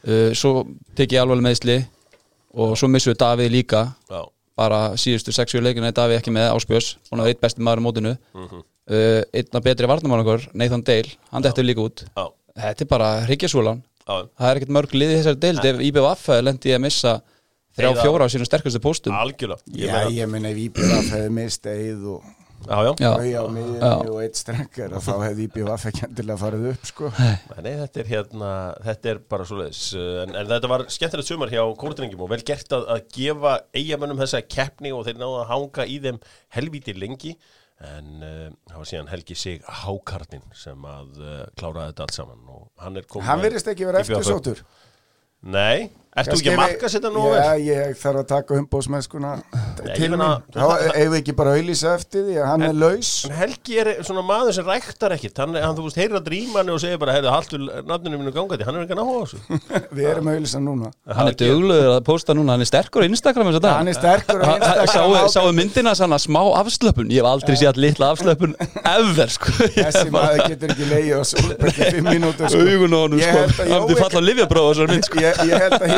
Uh, 0.06 0.30
svo 0.38 0.66
tek 0.94 1.12
ég 1.16 1.22
alveg 1.24 1.42
meðsli 1.42 1.78
og 2.56 2.76
svo 2.78 2.88
missum 2.88 3.12
við 3.14 3.20
Davíð 3.24 3.50
líka. 3.54 3.82
Já, 4.10 4.22
bara 4.56 4.80
síðustu 5.00 5.32
60 5.34 5.64
leikina 5.64 5.90
er 5.90 5.96
Davíð 5.96 6.20
ekki 6.20 6.32
með 6.32 6.48
áspjörs 6.54 6.94
hún 7.10 7.20
er 7.24 7.32
eitt 7.32 7.40
besti 7.42 7.60
maður 7.64 7.82
á 7.82 7.86
mótinu. 7.88 8.14
Mhm. 8.36 8.62
uh, 8.86 9.22
einna 9.34 9.60
betri 9.64 9.88
varnamann 9.90 10.22
okkur, 10.24 10.48
Nathan 10.54 10.84
Dale. 10.86 11.16
Hann 11.32 11.42
dettur 11.42 11.64
líka 11.66 11.82
út. 11.84 12.04
Já, 12.16 12.26
þetta 12.68 12.86
er 12.86 12.92
bara 12.92 13.10
hryggjarsúlan. 13.26 13.82
Já, 14.06 14.28
það 14.38 14.50
er 14.52 14.60
ekkert 14.60 14.74
mörg 14.76 14.92
liði 14.94 15.16
í 15.16 15.18
þessari 15.18 15.40
deild. 15.42 15.64
Ef 15.66 15.80
IBVF 15.88 16.28
lendi 16.46 16.70
í 16.70 16.76
að 16.76 16.84
missa 16.86 17.16
þrjá 17.76 17.90
fjóra 17.98 18.24
á 18.24 18.32
sínum 18.32 18.46
sterkustu 18.46 18.80
póstum. 18.80 19.12
Algjörlega. 19.16 19.58
Ég 19.74 19.90
meina- 19.90 20.12
ég 20.14 20.52
ef 20.52 20.60
IBV 20.62 20.92
hefði 21.10 21.30
mist 21.34 21.66
eið 21.66 22.04
og 22.14 22.22
já, 22.66 22.94
já. 23.00 23.10
já, 23.30 23.42
og 24.10 24.20
eitt 24.22 24.38
strengar 24.38 24.96
og 24.96 25.04
þá 25.04 25.12
hefði 25.24 25.46
IBVF 25.48 25.86
ekki 25.90 26.06
endilega 26.08 26.38
farið 26.40 26.66
upp 26.72 26.88
sko. 26.90 27.10
Nei, 27.18 27.74
þetta 27.82 28.02
er 28.02 28.10
hérna, 28.12 28.52
þetta 28.86 29.12
er 29.12 29.20
bara 29.34 29.48
svo 29.48 29.60
leiðis 29.60 29.82
en, 30.00 30.34
en 30.36 30.50
þetta 30.54 30.72
var 30.72 30.86
skemmtilegt 30.92 31.30
sumar 31.30 31.52
hjá 31.52 31.62
kórdringum 31.82 32.24
og 32.26 32.32
vel 32.32 32.42
gert 32.46 32.74
að, 32.76 32.88
að 32.96 33.04
gefa 33.16 33.58
eigamönnum 33.76 34.24
þessa 34.24 34.42
keppni 34.46 34.94
og 34.96 35.06
þeir 35.08 35.22
náðu 35.22 35.38
að 35.42 35.48
hanga 35.52 35.86
í 35.86 36.00
þeim 36.06 36.20
helvíti 36.56 36.96
lengi 36.96 37.36
en 37.84 38.22
uh, 38.24 38.48
það 38.70 38.78
var 38.80 38.88
síðan 38.88 39.10
Helgi 39.12 39.36
Sig 39.36 39.64
Hákarnin 39.82 40.44
sem 40.56 40.84
að 40.88 41.18
uh, 41.20 41.40
kláraði 41.60 41.90
þetta 41.90 42.06
allt 42.06 42.16
saman 42.16 42.52
og 42.54 42.68
hann 42.80 42.96
er 42.96 43.08
komin 43.08 43.28
Hann 43.28 43.42
verðist 43.44 43.68
ekki 43.68 43.88
vera 43.88 44.00
eftir 44.00 44.24
sótur 44.24 44.62
Nei, 45.44 45.90
ert 46.16 46.30
þú 46.32 46.36
ekki 46.40 46.50
að 46.52 46.56
marka 46.60 46.86
setja 46.92 47.10
nú 47.12 47.22
Já, 47.26 47.30
vel? 47.36 47.60
ég 47.66 47.80
þarf 48.00 48.18
að 48.22 48.26
taka 48.30 48.50
umbóðsmennskuna 48.60 49.30
til 49.96 50.10
þarf- 50.16 50.32
eigum 50.96 51.12
við 51.12 51.18
ekki 51.20 51.34
bara 51.36 51.48
að 51.52 51.56
auðlýsa 51.60 51.88
eftir 51.96 52.20
því 52.26 52.34
að 52.40 52.46
hann 52.50 52.62
er 52.66 52.74
laus? 52.80 53.10
En 53.28 53.34
Helgi 53.36 53.74
er 53.82 53.88
svona 54.06 54.22
maður 54.26 54.52
sem 54.56 54.66
ræktar 54.70 55.10
ekkit 55.16 55.36
hann, 55.42 55.52
hann 55.60 55.76
þú 55.76 55.82
veist, 55.88 55.98
drýma 56.26 56.56
hann 56.62 56.70
og 56.72 56.78
segir 56.82 56.98
bara 57.02 57.12
heyrðu, 57.16 57.30
haltu 57.34 57.56
nafninu 57.86 58.16
mínu 58.22 58.32
gangandi, 58.34 58.64
hann 58.66 58.76
er 58.76 58.80
ekki 58.86 58.94
að 58.96 59.00
náhuga 59.02 59.22
þessu. 59.26 59.38
Við 59.96 60.04
erum 60.10 60.26
að 60.30 60.34
auðlýsa 60.38 60.58
núna. 60.64 60.86
Hann 61.18 61.28
er 61.30 61.36
dugluður 61.42 61.90
að 61.96 62.02
posta 62.08 62.30
núna. 62.36 62.50
Hann 62.56 62.64
er 62.64 62.68
sterkur 62.70 63.00
á 63.04 63.06
Instagram 63.10 63.46
þess 63.52 63.60
að 63.60 63.64
Hann 63.76 63.90
er 63.92 63.96
sterkur 64.00 64.40
á 64.40 64.42
Instagram. 64.56 65.28
sáu 65.36 65.46
myndina 65.56 65.92
sann 65.98 66.14
að 66.16 66.22
smá 66.26 66.42
afslöpun? 66.62 67.08
Ég 67.12 67.18
hef 67.20 67.28
aldrei 67.30 67.56
séð 67.60 67.76
litla 67.82 68.06
afslöpun 68.14 68.52
Ever 68.86 69.28
sko 69.30 69.48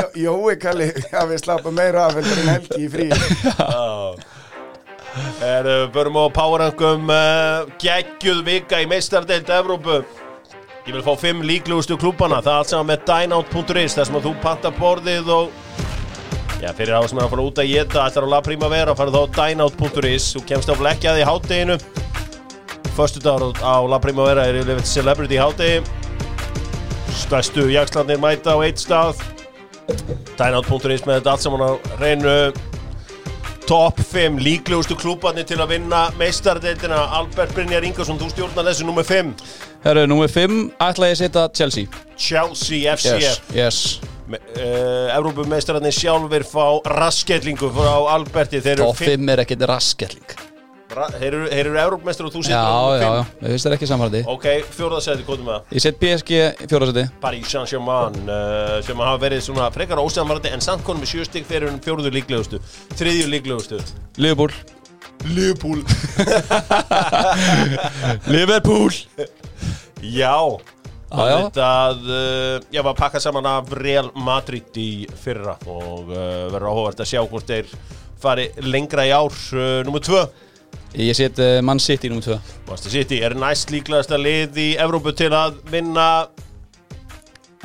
Og 0.09 0.15
að 0.15 0.23
Jói- 0.25 0.55
að 0.55 0.61
Kalli 0.63 0.87
hafi 1.13 1.39
slappa 1.39 1.71
meira 1.75 2.07
af 2.07 2.15
heldur 2.17 2.39
en 2.43 2.49
Helgi 2.55 2.85
í 2.85 2.89
frí. 2.93 3.09
Er, 5.43 5.67
uh, 5.67 5.89
börum 5.93 6.17
á 6.21 6.25
Powerrankum 6.31 7.09
uh, 7.11 7.67
geggjuð 7.83 8.43
vika 8.47 8.81
í 8.81 8.87
meistardeild 8.89 9.49
Evrópu. 9.51 10.05
Ég 10.87 10.95
vil 10.95 11.03
fá 11.05 11.13
fimm 11.21 11.43
líklegustu 11.45 11.99
klúbana 12.01 12.39
Það 12.41 12.53
er 12.53 12.59
allt 12.63 12.71
saman 12.71 12.89
með 12.89 13.03
dynout.is 13.11 13.97
þar 13.99 14.07
sem 14.09 14.17
að 14.17 14.25
þú 14.29 14.35
panta 14.41 14.71
borðið 14.73 15.27
og 15.35 15.51
Já, 16.63 16.71
fyrir 16.75 16.97
á 16.97 17.05
sem 17.05 17.19
að 17.21 17.29
fara 17.35 17.45
út 17.45 17.61
að 17.61 17.69
geta 17.75 18.07
ætlar 18.09 18.25
á 18.25 18.33
La 18.33 18.41
Primavera, 18.41 18.95
farið 18.97 19.19
þá 19.19 19.21
á 19.21 19.35
dynout.is 19.37 20.31
Þú 20.33 20.45
kemst 20.49 20.73
á 20.73 20.75
blekkjaði 20.81 21.21
í 21.21 21.27
hátteginu 21.29 21.77
Föstu 22.97 23.21
dagur 23.21 23.53
á 23.61 23.77
La 23.85 24.01
Primavera 24.01 24.47
er 24.49 24.63
yfirleitt 24.63 24.89
celebrity 24.89 25.37
hátegi 25.37 25.83
Stærstu 27.21 27.69
jakslandir 27.69 28.23
mæta 28.23 28.57
á 28.57 28.59
eitt 28.65 28.81
stað 28.81 29.21
dynout.is 30.39 31.07
með 31.07 31.21
þetta 31.21 31.33
allt 31.35 31.45
saman 31.47 31.65
á 31.65 31.71
reynu 32.01 32.35
Top 33.69 33.99
5 34.01 34.39
líklegustu 34.41 34.97
klúbarnir 34.97 35.45
til 35.45 35.59
að 35.61 35.75
vinna 35.75 36.07
meistardeildina 36.17 37.03
Albert 37.19 37.53
Brynjar 37.53 37.85
Ingersson, 37.85 38.17
þú 38.17 38.31
stjórnar 38.33 38.65
þessu 38.71 38.87
nummer 38.89 39.05
5 39.05 39.35
Herru, 39.85 40.07
númer 40.09 40.33
5 40.33 40.55
ætla 40.81 41.11
ég 41.11 41.19
að 41.19 41.21
setja 41.21 41.43
Chelsea. 41.55 42.01
Chelsea 42.17 42.95
FC 42.97 43.13
Yes, 43.21 43.43
yes. 43.55 43.81
Uh, 44.29 45.09
Evrópumeistararnir 45.17 45.95
sjálfur 45.97 46.45
fá 46.45 46.65
rasketlingu 46.93 47.71
frá 47.73 47.95
Alberti. 48.17 48.61
Top 48.77 48.97
5 49.01 49.33
er 49.33 49.45
ekkit 49.45 49.65
raskelling 49.69 50.35
ra, 50.37 50.58
þeir 50.89 51.27
eru, 51.29 51.41
eru 51.53 51.75
Evrópumeistar 51.79 52.25
og 52.29 52.33
þú 52.33 52.41
Já, 52.49 52.63
númer 52.65 52.97
já, 52.97 53.01
fimm. 53.03 53.17
já, 53.19 53.23
við 53.43 53.49
finnst 53.53 53.67
það 53.69 53.75
ekki 53.77 53.89
samfærdi 53.91 54.21
Ok, 54.33 54.47
fjórðasæti, 54.77 55.23
hvað 55.27 55.39
með 55.45 55.53
það? 55.53 55.63
Ég 55.77 55.81
set 55.85 55.97
PSG 56.01 56.31
fjórðarsæti 56.71 57.05
Paris 57.23 57.49
Saint-Germain 57.53 58.17
uh, 58.25 58.31
sem 58.87 58.97
hafa 59.05 59.19
verið 59.27 59.41
svona 59.45 59.67
frekar 59.75 60.01
ósamvarandi 60.03 60.49
en 60.57 60.63
samt 60.65 60.83
konum 60.87 61.01
með 61.05 61.11
sjö 61.13 61.23
stygg 61.29 61.45
þeir 61.51 61.63
eru 61.69 61.77
fjóruðu 61.85 62.11
líklegustu 62.17 62.57
þriðju 62.99 63.27
líklegustu. 63.35 63.77
Liverpool. 64.19 64.53
Liverpool. 65.29 65.81
Liverpool. 68.33 68.93
Já. 70.03 70.35
Já, 71.09 71.25
já. 71.25 71.39
að 71.65 72.03
uh, 72.05 72.61
ég 72.75 72.83
var 72.85 72.93
að 72.93 72.99
pakka 72.99 73.21
saman 73.25 73.47
af 73.49 73.71
Real 73.81 74.11
Madrid 74.13 74.69
í 74.77 75.07
fyrra 75.17 75.55
og 75.65 76.11
uh, 76.13 76.51
verður 76.53 76.69
áhugavert 76.69 77.01
að 77.01 77.09
sjá 77.15 77.23
hvort 77.25 77.49
þeir 77.49 77.65
fari 78.21 78.51
lengra 78.67 79.07
í 79.09 79.13
ár 79.15 79.33
Númer 79.87 80.03
tvö 80.05 80.27
Ég 80.99 81.15
set 81.17 81.39
uh, 81.43 81.59
Man 81.65 81.81
City 81.83 82.09
nr. 82.09 82.23
2 82.25 82.39
Master 82.71 82.93
City 82.93 83.19
er 83.25 83.37
næst 83.39 83.73
líklegasta 83.73 84.17
lið 84.21 84.57
í 84.63 84.69
Evrópu 84.81 85.13
til 85.17 85.31
að 85.37 85.59
vinna 85.73 86.07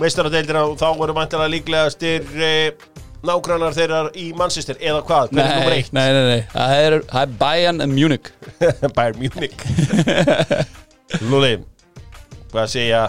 meistaradeildina 0.01 0.65
og 0.67 0.75
þá 0.81 0.89
eru 1.05 1.15
vantilega 1.15 1.53
líklegastir 1.53 2.27
uh, 2.35 2.89
nágrannar 3.23 3.75
þeirra 3.75 3.99
í 4.19 4.29
Manchester 4.35 4.79
eða 4.83 5.03
hvað, 5.07 5.31
hver 5.31 5.43
er 5.43 5.51
nummer 5.53 5.71
Nei, 5.71 5.79
eitt? 5.79 5.93
nei, 5.95 6.07
nei, 6.11 6.23
nei 6.27 6.41
Það 6.51 6.73
er, 6.79 6.95
það 7.11 7.21
er 7.27 7.35
Bayern 7.39 7.83
Munich 7.93 8.31
Bayern 8.97 9.21
Munich 9.21 9.55
Lúli 11.31 11.53
hvað 12.53 12.67
segja 12.73 13.03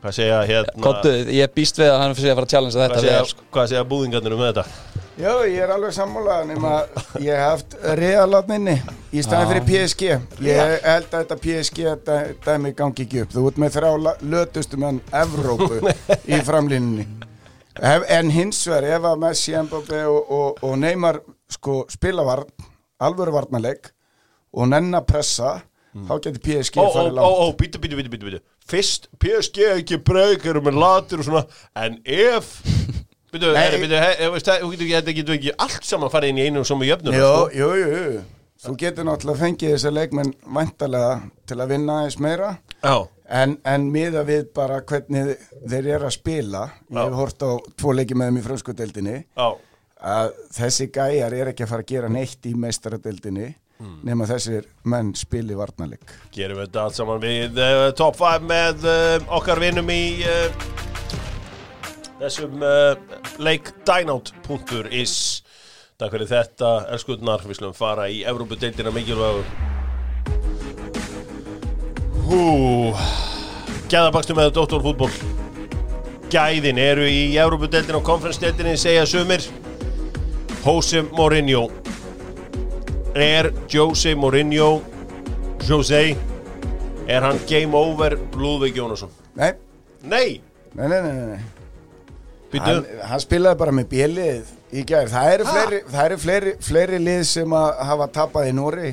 hvað 0.00 0.16
segja 0.16 0.42
hérna 0.48 0.84
Kottu, 0.84 1.14
ég 1.34 1.56
býst 1.56 1.80
við 1.80 1.90
að 1.92 1.98
hann 2.04 2.16
fyrir 2.18 2.34
að 2.34 2.40
fara 2.40 2.48
að 2.48 2.54
challenge 2.54 2.76
hvað 2.76 2.86
þetta 2.86 3.04
segja, 3.04 3.22
við 3.24 3.32
sko. 3.32 3.46
hvað 3.56 3.72
segja 3.72 3.86
búðingarnir 3.90 4.36
um 4.36 4.44
þetta 4.44 4.66
Já, 5.20 5.32
ég 5.44 5.58
er 5.60 5.70
alveg 5.74 5.92
sammálað 5.92 6.46
nema 6.48 6.70
ég 7.20 7.34
hef 7.36 7.42
haft 7.44 7.74
realatninni 7.98 8.76
í 9.12 9.20
staðin 9.24 9.50
fyrir 9.50 9.66
PSG 9.68 10.06
ég 10.46 10.76
held 10.86 11.08
að 11.10 11.16
þetta 11.18 11.36
PSG 11.44 11.88
dæ- 12.06 12.34
dæmi 12.46 12.72
gangi 12.78 13.04
ekki 13.04 13.22
upp. 13.26 13.34
Þú 13.34 13.44
ert 13.50 13.58
með 13.60 13.74
þrjá 13.76 13.90
la- 14.06 14.14
lötustu 14.34 14.78
menn 14.80 15.00
Evrópu 15.12 15.80
í 16.24 16.38
framlínunni. 16.48 17.04
Ef- 17.80 18.06
en 18.16 18.30
hins 18.32 18.62
vegar 18.68 18.88
ef 18.96 19.08
að 19.10 19.20
Messi, 19.26 19.56
Mbappé 19.66 20.00
og, 20.08 20.30
og, 20.38 20.62
og 20.64 20.78
Neymar 20.80 21.20
sko 21.52 21.82
spila 21.92 22.24
varn, 22.26 22.48
alvöru 23.02 23.34
varnarleik 23.36 23.92
og 24.56 24.70
nenn 24.72 24.88
að 24.96 25.06
pressa 25.12 25.58
þá 26.06 26.12
getur 26.22 26.40
PSG 26.46 26.78
Ó, 26.80 26.86
ó, 26.86 26.90
farið 26.94 27.12
ó, 27.12 27.14
langt. 27.18 27.44
ó, 27.44 27.44
bítu, 27.60 27.80
bítu, 27.82 27.98
bítu, 28.00 28.10
bítu, 28.16 28.40
Fyrst, 28.70 29.08
PSG 29.18 29.64
ekki 29.76 29.96
breykar 30.06 30.60
með 30.62 30.76
latir 30.78 31.18
og 31.22 31.26
svona 31.26 31.44
En 31.74 31.96
ef 32.06 32.52
Getur 33.30 33.54
ekki- 33.54 34.90
þetta 34.90 35.14
getur 35.20 35.36
ekki 35.38 35.54
allt 35.58 35.84
saman 35.86 36.10
farið 36.12 36.32
inn 36.34 36.40
í 36.42 36.46
einu 36.48 36.60
og 36.64 36.66
svona 36.66 36.88
jöfnur 36.88 37.14
Jú, 37.14 37.30
jú, 37.54 37.68
jú, 37.78 37.88
jú. 38.16 38.22
Þú 38.60 38.74
getur 38.76 39.06
náttúrulega 39.08 39.40
fengið 39.40 39.70
þessar 39.76 39.94
leikmenn 39.96 40.34
vantarlega 40.44 41.12
til 41.48 41.56
að 41.62 41.70
vinna 41.72 41.94
aðeins 42.02 42.18
meira. 42.20 42.50
En, 43.30 43.54
en 43.64 43.86
miða 43.94 44.24
við 44.26 44.50
bara 44.56 44.80
hvernig 44.82 45.36
þeir 45.70 45.86
eru 45.94 46.08
að 46.08 46.16
spila 46.16 46.64
Ég 46.90 46.98
hef 46.98 47.14
hort 47.14 47.44
á 47.46 47.50
tvo 47.78 47.94
leiki 47.94 48.16
með 48.18 48.26
þeim 48.32 48.40
í 48.40 48.44
frömskudeldinni 48.48 49.16
já. 49.22 49.48
að 50.02 50.32
þessi 50.58 50.88
gæjar 50.92 51.32
er 51.38 51.52
ekki 51.52 51.64
að 51.64 51.70
fara 51.72 51.86
að 51.86 51.92
gera 51.94 52.08
neitt 52.12 52.50
í 52.50 52.54
meistaradeldinni 52.58 53.54
nema 54.04 54.26
þessir 54.28 54.66
menn 54.84 55.14
spili 55.16 55.54
varnarleik. 55.56 56.02
Gerum 56.34 56.58
við 56.60 56.66
þetta 56.66 56.82
allt 56.84 56.98
saman 56.98 57.22
við 57.22 57.56
uh, 57.64 57.86
top 57.96 58.18
5 58.20 58.44
með 58.50 58.84
uh, 58.84 59.24
okkar 59.38 59.62
vinnum 59.62 59.88
í 59.94 60.02
uh, 60.26 60.89
þessum 62.20 62.62
uh, 62.64 62.94
leik 63.40 63.72
dynout.is 63.88 65.14
Takk 66.00 66.14
fyrir 66.14 66.30
þetta, 66.30 66.68
elskutnar, 66.94 67.42
við 67.44 67.58
slum 67.58 67.74
fara 67.76 68.06
í 68.08 68.22
Evrópudeildina 68.24 68.88
mikilvægur. 68.94 69.44
Hú, 72.24 72.40
gæðabakstu 73.92 74.36
með 74.38 74.54
Dóttorfútból 74.56 75.10
Gæðin 76.30 76.80
eru 76.80 77.04
í 77.10 77.34
Evrópudeildina 77.42 77.98
og 77.98 78.06
konferensdeildinni 78.06 78.76
segja 78.80 79.04
sumir. 79.08 79.44
Jose 80.62 81.02
Mourinho. 81.10 81.66
Er 83.18 83.50
Jose 83.68 84.14
Mourinho 84.14 84.76
Jose 85.66 86.04
Er 87.10 87.24
hann 87.26 87.40
game 87.50 87.74
over 87.74 88.14
Lúðvík 88.38 88.78
Jónasson? 88.78 89.10
Nei, 89.34 89.56
Nei, 90.02 90.40
nei, 90.74 90.86
nei, 90.88 91.00
nei, 91.02 91.26
nei. 91.34 91.59
Hann, 92.52 92.86
hann 93.06 93.22
spilaði 93.22 93.58
bara 93.60 93.74
með 93.74 93.86
bjelið 93.92 94.48
í 94.74 94.82
gær. 94.86 95.10
Það 95.12 95.34
eru 95.34 95.44
fleiri, 95.46 95.82
það 95.90 96.04
eru 96.08 96.18
fleiri, 96.24 96.54
fleiri 96.66 96.98
lið 97.02 97.22
sem 97.30 97.54
að 97.54 97.68
hafa 97.90 98.08
tapað 98.16 98.50
í 98.50 98.56
Nóri 98.56 98.90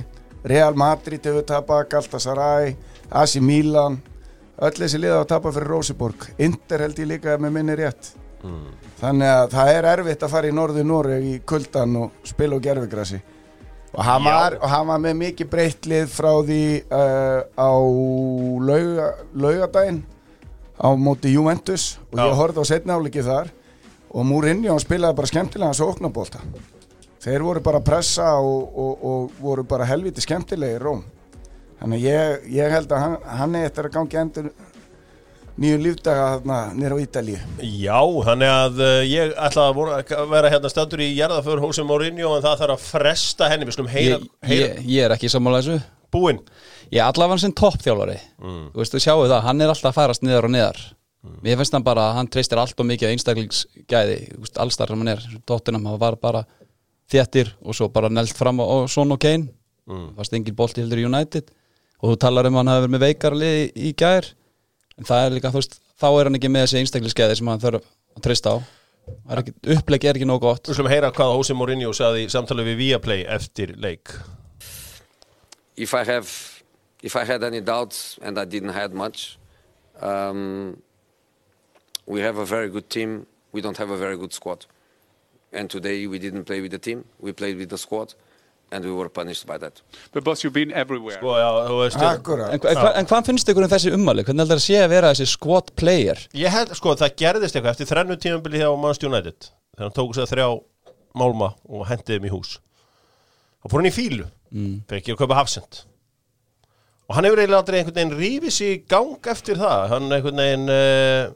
Real 0.48 0.78
Madrid 0.78 1.26
hefur 1.26 1.44
tapað, 1.48 1.88
Galatasaray 1.92 2.76
AC 3.10 3.40
Milan. 3.44 3.98
Öll 4.62 4.74
þessi 4.78 5.02
lið 5.02 5.16
hafa 5.16 5.30
tapað 5.34 5.58
fyrir 5.58 5.74
Rósiborg 5.74 6.28
Inter 6.38 6.86
held 6.86 7.02
ég 7.02 7.10
líka 7.12 7.38
með 7.42 7.56
minni 7.58 7.78
rétt. 7.78 8.12
Þannig 9.02 9.32
að 9.32 9.50
það 9.56 9.72
er 9.74 9.90
erfitt 9.94 10.24
að 10.24 10.34
fara 10.36 10.50
í 10.50 10.54
norðu 10.56 10.86
Nóri 10.86 11.18
í 11.34 11.34
kuldan 11.46 11.98
og 12.04 12.22
spila 12.26 12.62
á 12.62 12.66
gerfigrassi 12.70 13.20
og 13.98 14.04
hann 14.04 14.24
var, 14.24 14.58
og 14.62 14.70
hann 14.70 14.88
var 14.92 15.00
með 15.02 15.16
mikið 15.22 15.50
breytt 15.50 15.88
lið 15.90 16.10
frá 16.12 16.30
því 16.46 16.64
uh, 16.94 17.40
á 17.58 17.72
lauga, 18.70 19.08
laugadaginn 19.34 20.04
á 20.78 20.90
móti 20.98 21.34
Juventus 21.34 21.98
og 22.12 22.22
ég 22.22 22.40
horfði 22.40 22.64
á 22.64 22.66
setni 22.70 22.94
áleiki 22.94 23.26
þar 23.26 23.54
og 24.08 24.26
Mourinho 24.26 24.78
spilaði 24.82 25.18
bara 25.18 25.30
skemmtilega 25.32 25.78
svo 25.78 25.92
oknabólta 25.94 26.42
þeir 27.24 27.46
voru 27.46 27.64
bara 27.66 27.84
pressa 27.84 28.32
og, 28.40 28.72
og, 28.78 29.06
og 29.10 29.42
voru 29.42 29.66
bara 29.68 29.88
helviti 29.90 30.24
skemmtilegi 30.24 30.78
í 30.78 30.82
Róm. 30.82 31.04
Þannig 31.78 32.08
ég, 32.08 32.48
ég 32.58 32.74
held 32.74 32.94
að 32.94 33.04
hann, 33.04 33.18
hann 33.40 33.58
er 33.58 33.68
eftir 33.70 33.90
að 33.90 33.98
gangi 33.98 34.20
endur 34.22 34.48
nýju 35.58 35.82
lífdaga 35.82 36.62
nýra 36.78 36.98
á 36.98 37.02
Ítalíu. 37.02 37.42
Já, 37.66 38.00
þannig 38.30 38.54
að 38.54 38.82
uh, 38.86 39.02
ég 39.06 39.36
ætla 39.48 39.68
að 39.68 39.78
voru, 39.78 39.98
að 39.98 40.32
vera 40.34 40.54
hérna 40.54 40.72
stöndur 40.74 41.04
í 41.06 41.12
jarðaför 41.18 41.62
Jose 41.66 41.86
Mourinho 41.86 42.34
en 42.38 42.46
það 42.46 42.64
þarf 42.64 42.78
að 42.78 42.88
fresta 42.94 43.52
henni. 43.52 43.68
Við 43.70 43.78
slum 43.78 43.92
heyra, 43.92 44.18
ég, 44.22 44.34
heyra 44.50 44.72
ég, 44.72 44.82
ég 44.94 45.08
er 45.08 45.18
ekki 45.18 45.32
sammála 45.34 45.62
þessu. 45.62 45.80
Búinn 46.14 46.42
Ég 46.94 47.04
allavega 47.04 47.42
sem 47.44 47.56
toppþjálfari. 47.58 48.18
Mm. 48.40 48.62
Þú 48.74 48.82
veist, 48.82 48.96
þú 48.96 49.02
sjáu 49.04 49.26
það, 49.26 49.42
hann 49.48 49.64
er 49.64 49.74
alltaf 49.74 49.92
að 49.92 49.98
færast 49.98 50.24
niðar 50.24 50.48
og 50.48 50.54
niðar. 50.54 50.80
Mér 51.44 51.60
finnst 51.60 51.76
hann 51.76 51.84
bara 51.84 52.08
að 52.08 52.18
hann 52.22 52.30
treystir 52.32 52.60
allt 52.62 52.80
og 52.80 52.88
mikið 52.88 53.12
einstaklingsgæði 53.12 54.18
þú 54.32 54.50
allstar 54.64 54.94
sem 54.94 55.04
hann 55.04 55.12
er. 55.12 55.26
Tottenham, 55.50 55.88
hann 55.90 56.00
var 56.00 56.16
bara 56.22 56.46
þéttir 57.12 57.52
og 57.64 57.76
svo 57.76 57.90
bara 57.92 58.12
nelt 58.12 58.36
fram 58.38 58.62
á, 58.64 58.66
á 58.66 58.76
Son 58.92 59.12
og 59.12 59.20
Kane. 59.20 59.52
Mm. 59.88 60.18
fast 60.18 60.34
engin 60.36 60.56
bolti 60.56 60.84
heldur 60.84 61.00
í 61.00 61.06
United. 61.08 61.52
Og 62.04 62.14
þú 62.14 62.18
talar 62.22 62.50
um 62.50 62.58
hann 62.60 62.70
hafi 62.70 62.84
verið 62.84 62.94
með 62.94 63.06
veikara 63.06 63.40
lið 63.40 63.60
í, 63.60 63.68
í 63.90 63.94
gær. 63.98 64.28
En 64.98 65.08
það 65.08 65.26
er 65.26 65.38
líka, 65.38 65.52
þú 65.54 65.62
veist, 65.62 65.80
þá 65.98 66.08
er 66.10 66.30
hann 66.30 66.40
ekki 66.40 66.52
með 66.52 66.66
þessi 66.66 66.82
einstaklingsgæði 66.82 67.38
sem 67.40 67.52
hann 67.52 67.64
þarf 67.64 67.88
að 68.18 68.26
treysta 68.28 68.54
á. 68.54 68.58
Er 69.32 69.42
ekki, 69.42 69.54
uppleggi 69.78 70.10
er 70.10 70.20
ekki 70.20 70.28
nóg 70.28 70.42
gott. 70.44 70.68
Við 70.68 70.80
slum 70.80 70.92
heyra 70.92 71.14
hvað 71.16 71.38
Jose 71.38 71.56
Mourinho 71.56 71.94
saði 71.96 72.26
í 72.26 72.32
samtali 72.32 72.66
við 72.68 72.82
Viaplay 72.82 73.24
eftir 73.38 73.74
leik. 73.80 74.12
If 75.78 75.94
I 75.94 76.04
have, 76.04 76.28
if 77.02 77.16
I 77.16 77.24
had 77.26 77.44
any 77.44 77.62
doubts, 77.62 78.20
and 78.22 78.38
I 78.38 78.46
didn't 78.46 78.74
had 78.74 78.94
much, 78.94 79.38
um, 80.02 80.82
we 82.06 82.22
have 82.22 82.38
a 82.38 82.46
very 82.46 82.70
good 82.70 82.90
team. 82.90 83.26
We 83.52 83.62
don't 83.62 83.78
have 83.78 83.90
a 83.90 83.98
very 83.98 84.18
good 84.18 84.34
squad, 84.34 84.66
and 85.52 85.70
today 85.70 86.08
we 86.08 86.20
didn't 86.20 86.46
play 86.46 86.62
with 86.62 86.72
the 86.72 86.80
team. 86.80 87.06
We 87.20 87.32
played 87.32 87.58
with 87.58 87.70
the 87.70 87.78
squad, 87.78 88.14
and 88.72 88.84
we 88.84 88.92
were 88.92 89.10
punished 89.10 89.46
by 89.48 89.58
that. 89.58 89.82
But 90.12 90.24
boss, 90.24 90.44
you've 90.44 90.54
been 90.54 90.72
everywhere. 90.72 91.18
Sko, 91.18 91.36
já, 91.38 91.50
þú 91.68 91.78
veist 91.82 91.98
Akkurat 91.98 92.54
En, 92.54 92.60
en, 92.62 92.88
en 93.02 93.10
hvað 93.10 93.30
finnst 93.32 93.50
ykkur 93.50 93.68
um 93.68 93.72
þessi 93.72 93.94
ummali? 93.96 94.26
Hvernig 94.28 94.44
heldur 94.44 94.58
það 94.58 94.64
að 94.64 94.68
sé 94.70 94.82
að 94.84 94.90
vera 94.96 95.14
þessi 95.14 95.30
squad 95.34 95.76
player? 95.80 96.26
Ég 96.38 96.54
held, 96.54 96.74
sko, 96.78 96.96
það 97.00 97.16
gerðist 97.24 97.56
eitthvað 97.56 97.76
eftir 97.76 97.92
þrennu 97.94 98.20
tímabili 98.22 98.64
hjá 98.64 98.72
Manchester 98.74 99.12
United 99.12 99.52
þegar 99.78 99.86
hann 99.88 99.96
tók 99.96 100.16
sér 100.18 100.32
þrjá 100.32 100.48
málma 101.18 101.52
og 101.70 101.86
hendiði 101.90 102.18
þeim 102.18 102.28
í 102.28 102.34
hús 102.34 102.58
og 103.62 103.72
fór 103.72 103.82
hann 103.82 103.90
í 103.90 103.94
fílu 103.94 104.26
mm. 104.50 104.74
fekk 104.90 105.12
ég 105.12 105.18
að 105.18 105.22
kaupa 105.24 105.38
hafsend 105.40 105.84
og 107.08 107.16
hann 107.16 107.28
hefur 107.28 107.40
eiginlega 107.44 107.64
aldrei 107.64 107.80
einhvern 107.82 107.98
veginn 108.00 108.16
rífið 108.20 108.56
sig 108.60 108.74
í 108.78 108.80
gang 108.92 109.32
eftir 109.34 109.60
það. 109.62 109.84
Hann 109.96 110.12
einhvern 110.12 110.42
veginn 110.44 110.72
uh, 110.74 111.36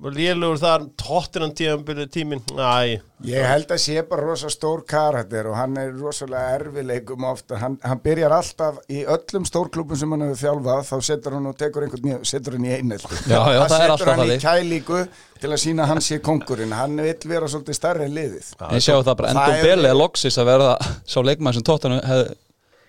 var 0.00 0.14
lélugur 0.16 0.56
þar 0.60 0.84
tóttinan 0.96 1.50
tímabili 1.52 2.06
tímin 2.08 2.40
Æ, 2.56 3.00
Ég 3.28 3.44
held 3.44 3.68
að 3.74 3.80
sé 3.82 4.00
bara 4.08 4.24
rosa 4.24 4.48
stór 4.48 4.80
karakter 4.88 5.50
og 5.50 5.58
hann 5.58 5.74
er 5.76 5.90
rosalega 5.92 6.54
erfileikum 6.56 7.26
ofta, 7.28 7.58
hann, 7.60 7.74
hann 7.84 8.00
byrjar 8.00 8.32
alltaf 8.32 8.78
í 8.88 9.02
öllum 9.04 9.44
stórklubum 9.44 10.00
sem 10.00 10.14
hann 10.16 10.24
hefur 10.24 10.40
þjálfað 10.40 10.88
þá 10.88 11.04
setur 11.10 11.36
hann 11.36 11.50
og 11.52 11.58
tekur 11.60 11.84
einhvern 11.84 12.06
nýja, 12.08 12.20
setur 12.32 12.56
hann 12.56 12.64
í 12.64 12.72
já, 12.72 13.40
það 13.60 13.76
er 13.76 13.92
setur 13.92 14.12
hann 14.14 14.24
í 14.24 14.40
kælíku 14.46 15.02
til 15.44 15.52
að 15.52 15.62
sína 15.66 15.88
hann 15.92 16.00
sé 16.04 16.20
kongurinn 16.24 16.72
hann 16.72 16.96
vil 16.96 17.16
vera 17.36 17.52
svolítið 17.52 17.76
starri 17.76 18.08
en 18.08 18.16
liðið. 18.16 18.52
Ég 18.72 18.86
sjáu 18.88 19.04
það 19.04 19.18
bara 19.20 19.34
endur 19.34 19.58
er- 19.58 19.68
belið 19.68 19.98
loksis 20.00 20.40
að 20.40 20.48
verða 20.54 20.72
sá 21.04 21.20
leikmann 21.20 21.58
sem 21.60 21.68
tóttan 21.68 22.00
hef, 22.00 22.32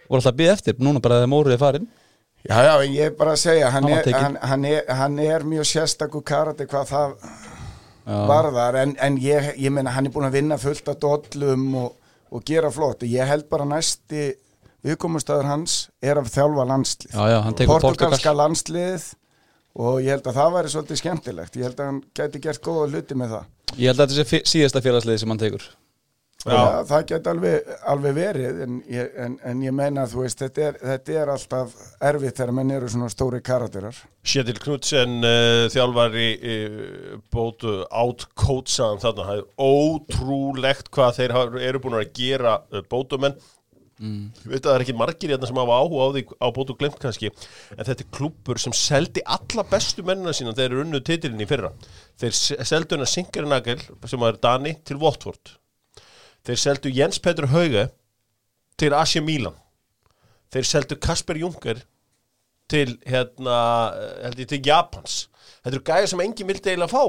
voru 0.07 0.21
alltaf 0.23 0.31
að 0.31 0.39
býða 0.45 0.55
eftir, 0.61 0.79
núna 0.79 1.03
bara 1.03 1.19
þegar 1.19 1.35
Móriði 1.35 1.59
farin 1.59 1.91
Já, 2.41 2.57
já, 2.65 2.73
ég 2.89 3.11
er 3.11 3.17
bara 3.17 3.35
að 3.35 3.41
segja 3.43 3.69
hann 3.69 3.85
Hann 3.85 3.97
er, 3.99 4.13
hann, 4.17 4.37
hann, 4.41 4.63
er, 4.65 5.33
er 5.37 5.43
mjög 5.45 5.67
sérstakur 5.69 6.23
karakter 6.25 6.69
hvað 6.69 6.87
það 6.89 7.17
varðar 8.05 8.79
en, 8.81 8.95
en 8.97 9.17
ég, 9.21 9.51
ég 9.61 9.73
meina 9.73 9.93
hann 9.93 10.09
er 10.09 10.13
búin 10.13 10.25
að 10.25 10.39
vinna 10.39 10.57
fullt 10.61 10.89
af 10.89 10.97
dollum 11.01 11.67
og, 11.83 11.91
og 12.33 12.45
gera 12.47 12.71
flott. 12.73 13.05
Ég 13.05 13.29
held 13.29 13.45
bara 13.51 13.67
næsti 13.69 14.31
viðkomustæður 14.85 15.49
hans 15.51 15.75
er 16.01 16.17
að 16.17 16.31
þjálfa 16.33 16.65
landslið. 16.71 17.13
Já, 17.13 17.23
já, 17.29 17.39
hann 17.45 17.57
tekur 17.59 17.75
portugalska 17.77 18.15
Portugal. 18.15 18.39
landslið 18.41 19.09
og 19.81 20.01
ég 20.01 20.15
held 20.15 20.31
að 20.31 20.39
það 20.41 20.55
væri 20.57 20.73
svolítið 20.73 21.01
skemmtilegt. 21.03 21.59
Ég 21.59 21.69
held 21.69 21.77
að 21.77 21.91
hann 21.91 22.01
gæti 22.17 22.41
gert 22.47 22.65
góða 22.65 22.89
hluti 22.89 23.19
með 23.21 23.37
það. 23.37 23.51
Ég 23.77 23.91
held 23.91 24.01
að 24.01 24.15
þetta 24.15 24.25
sé 24.33 24.43
síðasta 24.55 24.83
félagsliði 24.83 25.21
sem 25.21 25.31
hann 25.31 25.45
tekur 25.45 25.69
Já, 26.41 26.81
það 26.89 27.03
geti 27.11 27.29
alveg, 27.29 27.67
alveg 27.91 28.15
verið 28.17 28.61
en 28.65 28.77
ég, 28.89 29.11
en, 29.25 29.35
en 29.45 29.59
ég 29.61 29.75
meina 29.77 30.07
þú 30.09 30.23
veist 30.23 30.39
þetta 30.41 30.63
er, 30.71 30.79
þetta 30.81 31.13
er 31.21 31.31
alltaf 31.35 31.75
erfitt 32.09 32.39
þegar 32.39 32.55
menn 32.57 32.73
eru 32.73 32.89
svona 32.89 33.09
stóri 33.13 33.41
karakterar. 33.45 33.99
Kjetil 34.25 34.57
Knudsen 34.63 35.19
uh, 35.21 35.67
þjálfari 35.69 36.25
uh, 36.41 37.19
bótu 37.33 37.75
átkótsaðan 37.85 39.03
þarna. 39.03 39.27
Það 39.29 39.43
er 39.43 39.47
ótrúlegt 39.69 40.89
hvað 40.93 41.19
þeir 41.19 41.35
eru 41.69 41.83
búin 41.85 41.99
að 42.01 42.09
gera 42.17 42.57
uh, 42.73 42.81
bótumenn. 42.89 43.37
Mm. 44.01 44.31
ég 44.33 44.49
veit 44.49 44.63
að 44.65 44.71
það 44.71 44.75
er 44.79 44.83
ekki 44.87 44.93
margir 44.97 45.29
hérna 45.35 45.45
sem 45.45 45.57
hafa 45.61 45.75
áhuga 45.77 46.05
á 46.09 46.13
því 46.15 46.21
á 46.41 46.47
bótu 46.55 46.73
glemt 46.73 46.95
kannski 47.03 47.29
en 47.29 47.85
þetta 47.85 48.01
er 48.01 48.07
klubbur 48.17 48.57
sem 48.57 48.73
seldi 48.73 49.21
alla 49.29 49.61
bestu 49.69 50.01
mennina 50.01 50.33
sína 50.33 50.55
þegar 50.55 50.63
þeir 50.63 50.73
eru 50.73 50.85
unnu 50.87 51.01
titilin 51.05 51.43
í 51.45 51.45
fyrra. 51.45 51.69
Þeir 52.17 52.33
se- 52.33 52.57
seldu 52.65 52.97
hennar 52.97 53.11
Sinkernagel 53.13 53.77
sem 54.09 54.25
er 54.25 54.39
Dani 54.41 54.73
til 54.89 54.97
Watford 55.05 55.53
þeir 56.47 56.59
seldu 56.59 56.91
Jens 56.93 57.19
Petur 57.19 57.49
Hauge 57.51 57.87
til 58.79 58.95
Asia 58.97 59.21
Milan. 59.21 59.55
Þeir 60.51 60.67
seldu 60.67 60.97
Kasper 60.99 61.39
Junker 61.39 61.83
til 62.71 62.97
hérna, 63.07 63.57
eh, 63.95 64.23
held 64.25 64.39
ég 64.39 64.47
til 64.47 64.63
Japans. 64.65 65.27
Þetta 65.63 65.75
eru 65.75 65.83
gæjar 65.83 66.07
sem 66.07 66.23
enginn 66.23 66.47
vildi 66.47 66.69
eiginlega 66.69 66.91
fá. 66.91 67.03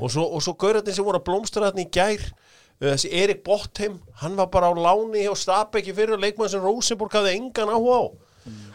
Og 0.00 0.10
svo, 0.10 0.22
og 0.30 0.42
svo 0.42 0.54
gaurarnir 0.54 0.94
sem 0.94 1.04
voru 1.04 1.18
að 1.18 1.26
blómstra 1.26 1.66
þarna 1.66 1.82
í 1.82 1.90
gær 1.90 2.20
eh, 2.22 2.92
þessi 2.92 3.10
Erik 3.10 3.42
Bottheim 3.42 3.98
hann 4.20 4.36
var 4.36 4.46
bara 4.46 4.70
á 4.70 4.74
láni 4.74 5.24
hjá 5.24 5.34
Stabæki 5.34 5.94
fyrir 5.96 6.20
leikmann 6.20 6.48
sem 6.52 6.62
Rosenborg 6.62 7.16
hafði 7.16 7.34
engan 7.34 7.72
áhuga 7.74 7.96
á. 7.98 8.04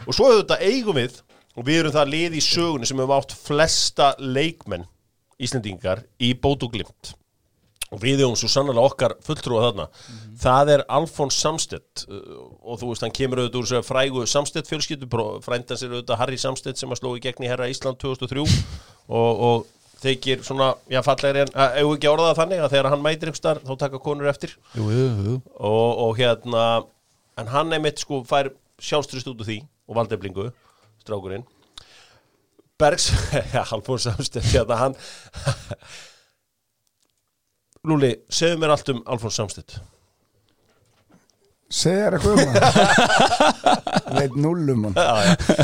Og 0.06 0.12
svo 0.12 0.28
auðvitað 0.28 0.66
eigum 0.66 0.98
við 0.98 1.22
og 1.56 1.64
við 1.64 1.80
erum 1.80 1.94
það 1.94 2.12
lið 2.12 2.36
í 2.36 2.42
sögunni 2.44 2.88
sem 2.88 3.00
hefur 3.00 3.16
átt 3.16 3.32
flesta 3.32 4.14
leikmenn 4.18 4.84
Íslendingar 5.40 6.04
í 6.20 6.34
bótuglimt 6.36 7.14
og 7.90 8.02
við 8.02 8.22
erum 8.22 8.36
svo 8.38 8.50
sannlega 8.50 8.84
okkar 8.86 9.16
fulltrúa 9.26 9.64
þarna. 9.66 9.86
Það 10.40 10.72
er 10.76 10.84
Alfons 10.98 11.40
Samstedt 11.42 12.04
uh, 12.06 12.38
og 12.62 12.78
þú 12.80 12.92
veist, 12.92 13.04
hann 13.04 13.16
kemur 13.16 13.42
auðvitað 13.42 13.60
úr 13.60 13.68
sér 13.72 13.84
frægu 13.86 14.22
Samstedt 14.30 14.70
fjölskyldu, 14.70 15.10
frændans 15.44 15.82
er 15.82 15.96
auðvitað 15.96 16.22
Harry 16.22 16.38
Samstedt 16.40 16.80
sem 16.80 16.92
að 16.92 17.02
sló 17.02 17.12
í 17.18 17.22
gegn 17.24 17.46
í 17.46 17.50
herra 17.50 17.68
Ísland 17.70 17.98
2003 18.02 18.44
og, 18.46 19.42
og 19.50 19.68
þykir 20.00 20.44
svona, 20.46 20.72
já 20.88 21.02
fallegri 21.04 21.44
en, 21.44 21.52
að 21.52 21.80
ef 21.82 21.92
ekki 21.96 22.08
orðað 22.08 22.38
þannig 22.38 22.62
að 22.64 22.72
þegar 22.76 22.90
hann 22.94 23.04
mætir 23.04 23.32
ykkur 23.32 23.40
starf 23.42 23.66
þá 23.68 23.74
taka 23.82 24.00
konur 24.02 24.30
eftir? 24.30 24.54
Jú, 24.78 24.86
jú, 24.94 25.06
jú 25.26 25.34
og, 25.58 25.90
og 26.06 26.14
hérna 26.20 26.66
en 27.40 27.50
hann 27.52 27.74
einmitt 27.76 28.00
sko 28.00 28.22
fær 28.28 28.52
sjálfstrust 28.80 29.28
út 29.28 29.42
úr 29.42 29.48
því 29.48 29.58
og 29.90 29.98
valdeflingu, 29.98 30.46
strákurinn. 31.02 31.44
Bergs, 32.80 33.10
já, 33.52 33.64
Alfons 33.74 34.06
Samstedt 34.06 34.54
hérna, 34.54 34.78
hann 34.80 34.96
Lúli, 37.88 38.12
segðu 38.28 38.60
mér 38.60 38.74
allt 38.74 38.92
um 38.92 39.00
Alfons 39.08 39.38
Samstedt 39.40 39.78
segir 41.70 42.16
eitthvað 42.16 42.40
um 42.42 42.50
hann? 42.50 44.16
Veit 44.16 44.36
null 44.42 44.72
um 44.74 44.88
hann. 44.88 44.96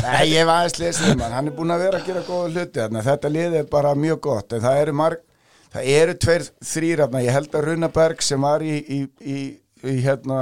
Nei, 0.05 0.29
ég 0.31 0.39
hef 0.39 0.51
aðeins 0.53 0.77
lesið 0.79 1.09
um 1.13 1.23
hann. 1.25 1.33
Hann 1.35 1.49
er 1.51 1.55
búin 1.57 1.73
að 1.75 1.83
vera 1.83 1.99
að 1.99 2.07
gera 2.07 2.21
góða 2.27 2.51
hluti 2.53 2.79
þarna. 2.79 3.03
þetta 3.09 3.31
lið 3.33 3.57
er 3.59 3.67
bara 3.71 3.91
mjög 3.99 4.21
gott 4.29 4.55
en 4.55 4.63
það 4.63 4.83
eru 4.83 4.93
marg 5.01 5.25
það 5.73 5.89
eru 5.97 6.15
tveir 6.23 6.47
þrýr 6.71 7.03
þarna. 7.03 7.23
ég 7.25 7.35
held 7.35 7.57
að 7.59 7.67
Runaberg 7.67 8.23
sem 8.23 8.47
var 8.47 8.63
í, 8.63 8.77
í, 8.79 9.01
í, 9.19 9.37
í 9.83 9.97
hérna 10.05 10.39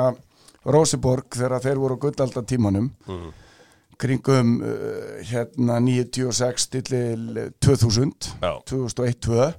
Róseborg 0.66 1.34
þegar 1.34 1.66
þeir 1.66 1.82
voru 1.82 1.98
á 1.98 2.04
gullalda 2.06 2.46
tímanum 2.46 2.92
kringum 3.98 4.56
uh, 4.60 5.18
hérna 5.26 5.80
96 5.82 6.70
til 6.74 6.86
2000 7.64 8.32
Já. 8.44 8.54
2001-2002 8.70 9.54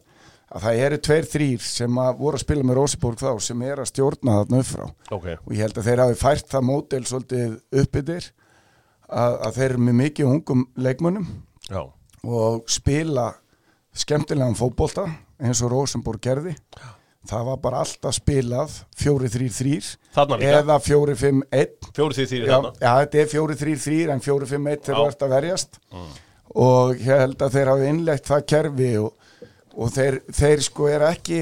að 0.55 0.63
það 0.67 0.81
eru 0.87 0.99
tveir 1.09 1.27
þrýr 1.33 1.63
sem 1.67 1.97
að 1.99 2.19
voru 2.21 2.39
að 2.39 2.45
spila 2.45 2.67
með 2.69 2.77
Róseborg 2.79 3.19
þá 3.23 3.31
sem 3.43 3.63
er 3.67 3.81
að 3.83 3.89
stjórna 3.91 4.37
þarna 4.41 4.61
upp 4.63 4.69
frá. 4.71 4.85
Ok, 5.17 5.27
og 5.47 5.53
ég 5.57 5.63
held 5.67 5.79
að 5.81 5.89
þeir 5.91 6.03
hafi 6.05 6.19
fært 6.21 6.51
það 6.53 6.67
mótel 6.69 7.03
svolítið 7.11 7.57
uppbyttir 7.83 8.29
að, 9.11 9.39
að 9.49 9.57
þeir 9.59 9.71
eru 9.73 9.85
með 9.89 9.99
mikið 10.03 10.31
ungum 10.31 10.63
leikmönnum 10.87 11.27
já, 11.71 11.81
og 12.27 12.63
spila 12.71 13.27
skemmtilegan 13.97 14.55
fótbolta 14.59 15.07
eins 15.43 15.61
og 15.65 15.73
Rosenborg 15.75 16.23
gerði. 16.25 16.55
Það 17.27 17.43
var 17.49 17.57
bara 17.59 17.81
alltaf 17.83 18.15
spilað 18.15 18.75
4-3-3 19.03 19.97
Þarna 20.15 20.37
líka. 20.39 20.59
eða 20.61 20.77
4-5-1 20.85 21.89
fjóri 21.97 22.15
því 22.21 22.27
þýri 22.31 22.47
já, 22.47 22.53
þarna? 22.55 22.71
já, 22.79 22.91
þetta 23.03 23.19
er 23.25 23.31
4-3-3 23.33 23.97
en 24.15 24.23
4-5-1 24.23 24.85
þegar 24.87 24.95
Já. 24.95 25.01
þú 25.01 25.09
ert 25.11 25.25
að 25.27 25.33
verjast. 25.35 25.81
Og 26.57 26.93
ég 27.03 27.25
held 27.25 27.43
að 27.43 27.57
þeir 27.57 27.71
hafi 27.73 27.89
innlegt 27.91 28.31
það 28.31 28.45
kerfi 28.53 28.91
og, 29.03 29.09
og 29.77 29.93
þeir, 29.93 30.21
þeir 30.33 30.65
sko 30.65 30.91
er 30.91 31.05
ekki 31.11 31.41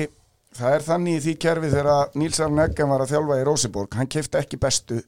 það 0.55 0.77
er 0.77 0.87
þannig 0.87 1.17
í 1.19 1.25
því 1.25 1.35
kerfi 1.45 1.73
þegar 1.73 2.15
Níls 2.19 2.41
Arn 2.43 2.63
Eggen 2.65 2.91
var 2.91 3.05
að 3.05 3.15
þjálfa 3.15 3.41
í 3.41 3.47
Róseborg. 3.49 3.97
Hann 3.99 4.11
kefti 4.11 4.41
ekki 4.41 4.61
bestu 4.63 5.01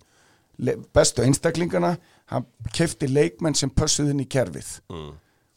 bestu 0.97 1.25
einstaklingana 1.27 1.97
hann 2.33 2.47
kefti 2.75 3.09
leikmenn 3.11 3.57
sem 3.59 3.71
pössuð 3.71 4.13
inn 4.15 4.25
í 4.25 4.29
kerfið. 4.31 4.81
Mm. 4.93 5.15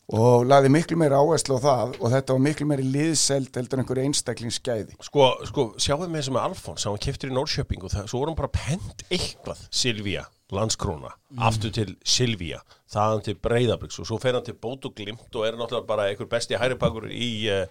og 0.10 0.48
laði 0.50 0.72
miklu 0.74 0.96
meira 0.98 1.20
áherslu 1.22 1.60
á 1.62 1.62
það 1.62 1.92
og 2.00 2.12
þetta 2.16 2.34
var 2.34 2.42
miklu 2.42 2.66
meira 2.66 2.86
liðselt 2.96 3.60
heldur 3.60 3.78
en 3.78 3.84
einhverju 3.84 4.06
einstaklingsgæði. 4.10 4.96
Sko, 5.06 5.28
sko, 5.46 5.66
við 5.78 6.08
með 6.08 6.18
þessum 6.18 6.38
með 6.40 6.48
Alfons 6.48 6.86
hann 6.88 6.96
var 6.96 7.04
keftur 7.04 7.30
í 7.30 7.36
Norrköping 7.36 7.86
og 7.86 7.94
það, 7.94 8.08
svo 8.10 8.24
vorum 8.24 8.38
bara 8.40 8.50
pent 8.56 9.04
eitthvað, 9.14 9.62
Silvía, 9.70 10.24
landskróna 10.56 11.12
aftur 11.46 11.74
til 11.74 11.94
Silvía 12.06 12.60
þaðan 12.90 13.24
til 13.28 13.38
Breiðabriks 13.44 14.02
og 14.02 14.10
svo 14.10 14.20
fer 14.22 14.38
hann 14.38 14.46
til 14.46 14.58
Bótuglimt 14.58 15.30
og 15.30 15.46
er 15.46 15.58
náttúrulega 15.58 15.90
bara 15.90 16.10
einhver 16.10 16.30
besti 16.32 16.58
hæripakur 16.58 17.08
í, 17.12 17.32
uh, 17.54 17.64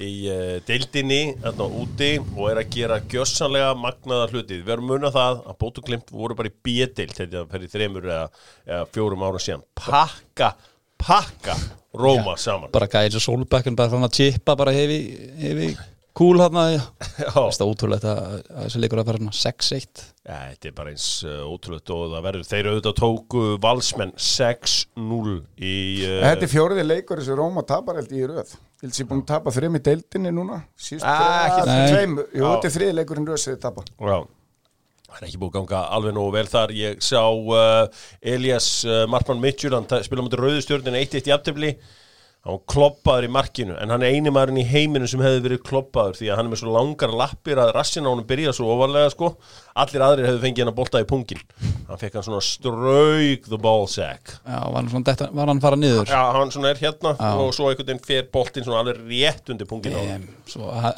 í 0.00 0.12
uh, 0.32 0.56
deildinni, 0.68 1.36
þarna 1.42 1.68
úti 1.82 2.10
og 2.22 2.48
er 2.50 2.62
að 2.62 2.72
gera 2.78 3.00
gjössanlega 3.12 3.74
magnaða 3.78 4.30
hluti. 4.32 4.62
Við 4.64 4.76
erum 4.76 4.88
munað 4.94 5.18
það 5.18 5.42
að 5.44 5.58
Bótuglimt 5.60 6.12
voru 6.14 6.38
bara 6.38 6.52
í 6.52 6.56
B-deild 6.64 7.16
þegar 7.18 7.48
það 7.52 7.66
í 7.68 7.72
þremur 7.76 8.10
eða, 8.10 8.44
eða 8.70 8.92
fjórum 8.96 9.26
ára 9.28 9.42
síðan. 9.44 9.66
Pakka, 9.84 10.54
pakka 11.04 11.58
Róma 11.94 12.38
saman. 12.40 12.72
Bara 12.74 12.88
gæði 12.90 13.10
eins 13.10 13.20
og 13.20 13.26
Solbekkin 13.28 13.76
bara 13.78 13.92
þannig 13.92 14.10
að 14.10 14.16
chippa 14.22 14.56
bara 14.58 14.72
hefi, 14.74 14.98
hefi 15.44 15.74
kúl 16.16 16.40
hann 16.42 16.56
að 16.58 16.72
Já. 16.74 17.30
Það 17.34 17.60
er 17.60 17.68
ótrúlegt 17.68 18.08
að, 18.08 18.24
að 18.24 18.64
þessi 18.64 18.80
leikur 18.82 19.02
að 19.02 19.12
hérna 19.12 19.34
6-1 19.34 20.04
Ja, 20.24 20.38
þetta 20.54 20.68
er 20.70 20.74
bara 20.78 20.92
eins 20.94 21.06
uh, 21.28 21.42
ótrúlega 21.52 21.92
og 21.92 22.12
það 22.14 22.22
verður, 22.24 22.44
þeir 22.48 22.68
auðvitað 22.70 22.94
tóku 22.96 23.40
valsmenn 23.60 24.12
6-0 24.16 25.34
í 25.60 25.72
uh, 26.06 26.14
Þetta 26.24 26.46
er 26.46 26.50
fjóriði 26.54 26.84
leikur 26.86 27.20
þessu 27.20 27.36
Róma 27.36 27.64
tapar 27.68 27.98
held 28.00 28.14
í 28.16 28.22
röð. 28.30 28.54
Sér 28.84 29.08
búin 29.10 29.20
að 29.20 29.28
tapa 29.34 29.52
þrjum 29.52 29.76
í 29.76 29.82
deildinni 29.84 30.32
núna 30.32 30.62
Síðust 30.80 31.04
Ah, 31.08 31.60
Nei. 31.68 31.92
tveim 31.92 32.16
Jú, 32.22 32.46
þetta 32.46 32.70
er 32.70 32.74
þriði 32.78 32.96
leikurinn 33.02 33.28
röð 33.28 33.42
sem 33.42 33.52
þið 33.52 33.60
tapa. 33.66 33.84
Já, 34.00 34.16
það 35.10 35.18
er 35.20 35.26
ekki 35.28 35.42
búið 35.42 35.50
að 35.52 35.58
ganga 35.58 35.82
alveg 35.98 36.16
nógu 36.16 36.32
vel 36.38 36.46
þar. 36.54 36.72
Ég 36.80 37.04
sá 37.04 37.20
uh, 37.28 38.06
Elias 38.34 38.70
Martmann 39.12 39.44
Mitchell, 39.44 39.76
hann 39.76 40.08
spila 40.08 40.24
mútið 40.24 40.40
rauðustjörnin 40.46 40.96
1-1 41.04 41.28
í 41.28 41.36
aftöfli 41.36 41.74
hann 42.44 42.58
var 42.58 42.64
kloppaður 42.68 43.26
í 43.28 43.32
markinu, 43.32 43.76
en 43.80 43.94
hann 43.94 44.04
er 44.04 44.16
eini 44.16 44.32
maðurinn 44.34 44.60
í 44.60 44.66
heiminu 44.68 45.08
sem 45.08 45.22
hefði 45.24 45.44
verið 45.46 45.62
kloppaður 45.64 46.18
því 46.20 46.28
að 46.28 46.36
hann 46.40 46.50
er 46.50 46.52
með 46.52 46.60
svo 46.60 46.74
langar 46.74 47.14
lappir 47.16 47.60
að 47.62 47.72
rassin 47.76 48.04
á 48.04 48.12
hann 48.12 48.26
byrja 48.28 48.52
svo 48.56 48.68
ofarlega 48.74 49.14
sko, 49.14 49.32
allir 49.84 50.04
aðrir 50.04 50.28
hefði 50.28 50.44
fengið 50.44 50.66
hann 50.66 50.74
að 50.74 50.78
bolta 50.82 51.00
í 51.00 51.08
pungin 51.08 51.40
hann 51.88 52.00
fekk 52.00 52.14
hann 52.18 52.24
svona 52.26 52.40
strauk 52.44 53.48
the 53.48 53.58
ball 53.60 53.86
sack. 53.90 54.34
Já, 54.44 54.58
var 54.60 54.78
hann, 54.78 54.88
svona, 54.92 55.06
detta, 55.08 55.28
var 55.36 55.50
hann 55.52 55.60
fara 55.62 55.78
niður? 55.78 56.08
Já, 56.08 56.20
hann 56.36 56.52
svona 56.54 56.70
er 56.72 56.80
hérna 56.80 57.12
Já. 57.18 57.30
og 57.40 57.50
svo 57.56 57.68
einhvern 57.70 57.90
veginn 57.90 58.04
fer 58.08 58.28
boltinn 58.32 58.66
svona 58.66 58.80
alveg 58.82 58.96
rétt 59.10 59.52
undir 59.52 59.68
pungin 59.68 59.96
á 59.96 60.00
hann. 60.00 60.24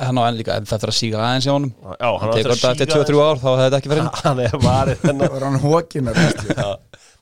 Hann 0.01 0.21
á 0.21 0.23
enn 0.27 0.39
líka, 0.39 0.59
þetta 0.63 0.87
er 0.87 0.93
að 0.95 0.99
síga 1.01 1.23
aðeins 1.23 1.47
hjá 1.49 1.55
honum. 1.55 1.73
Já, 1.87 2.11
hann 2.11 2.23
Hann 2.23 2.31
að 2.35 2.39
þetta 2.53 2.73
eftir 2.75 2.89
2-3 2.95 3.23
ár 3.23 3.43
þá 3.43 3.49
hefði 3.51 3.67
þetta 3.67 3.81
ekki 3.81 3.93
verið. 3.95 4.05
Hann 4.27 4.41
er 4.47 4.55
varið 4.67 4.99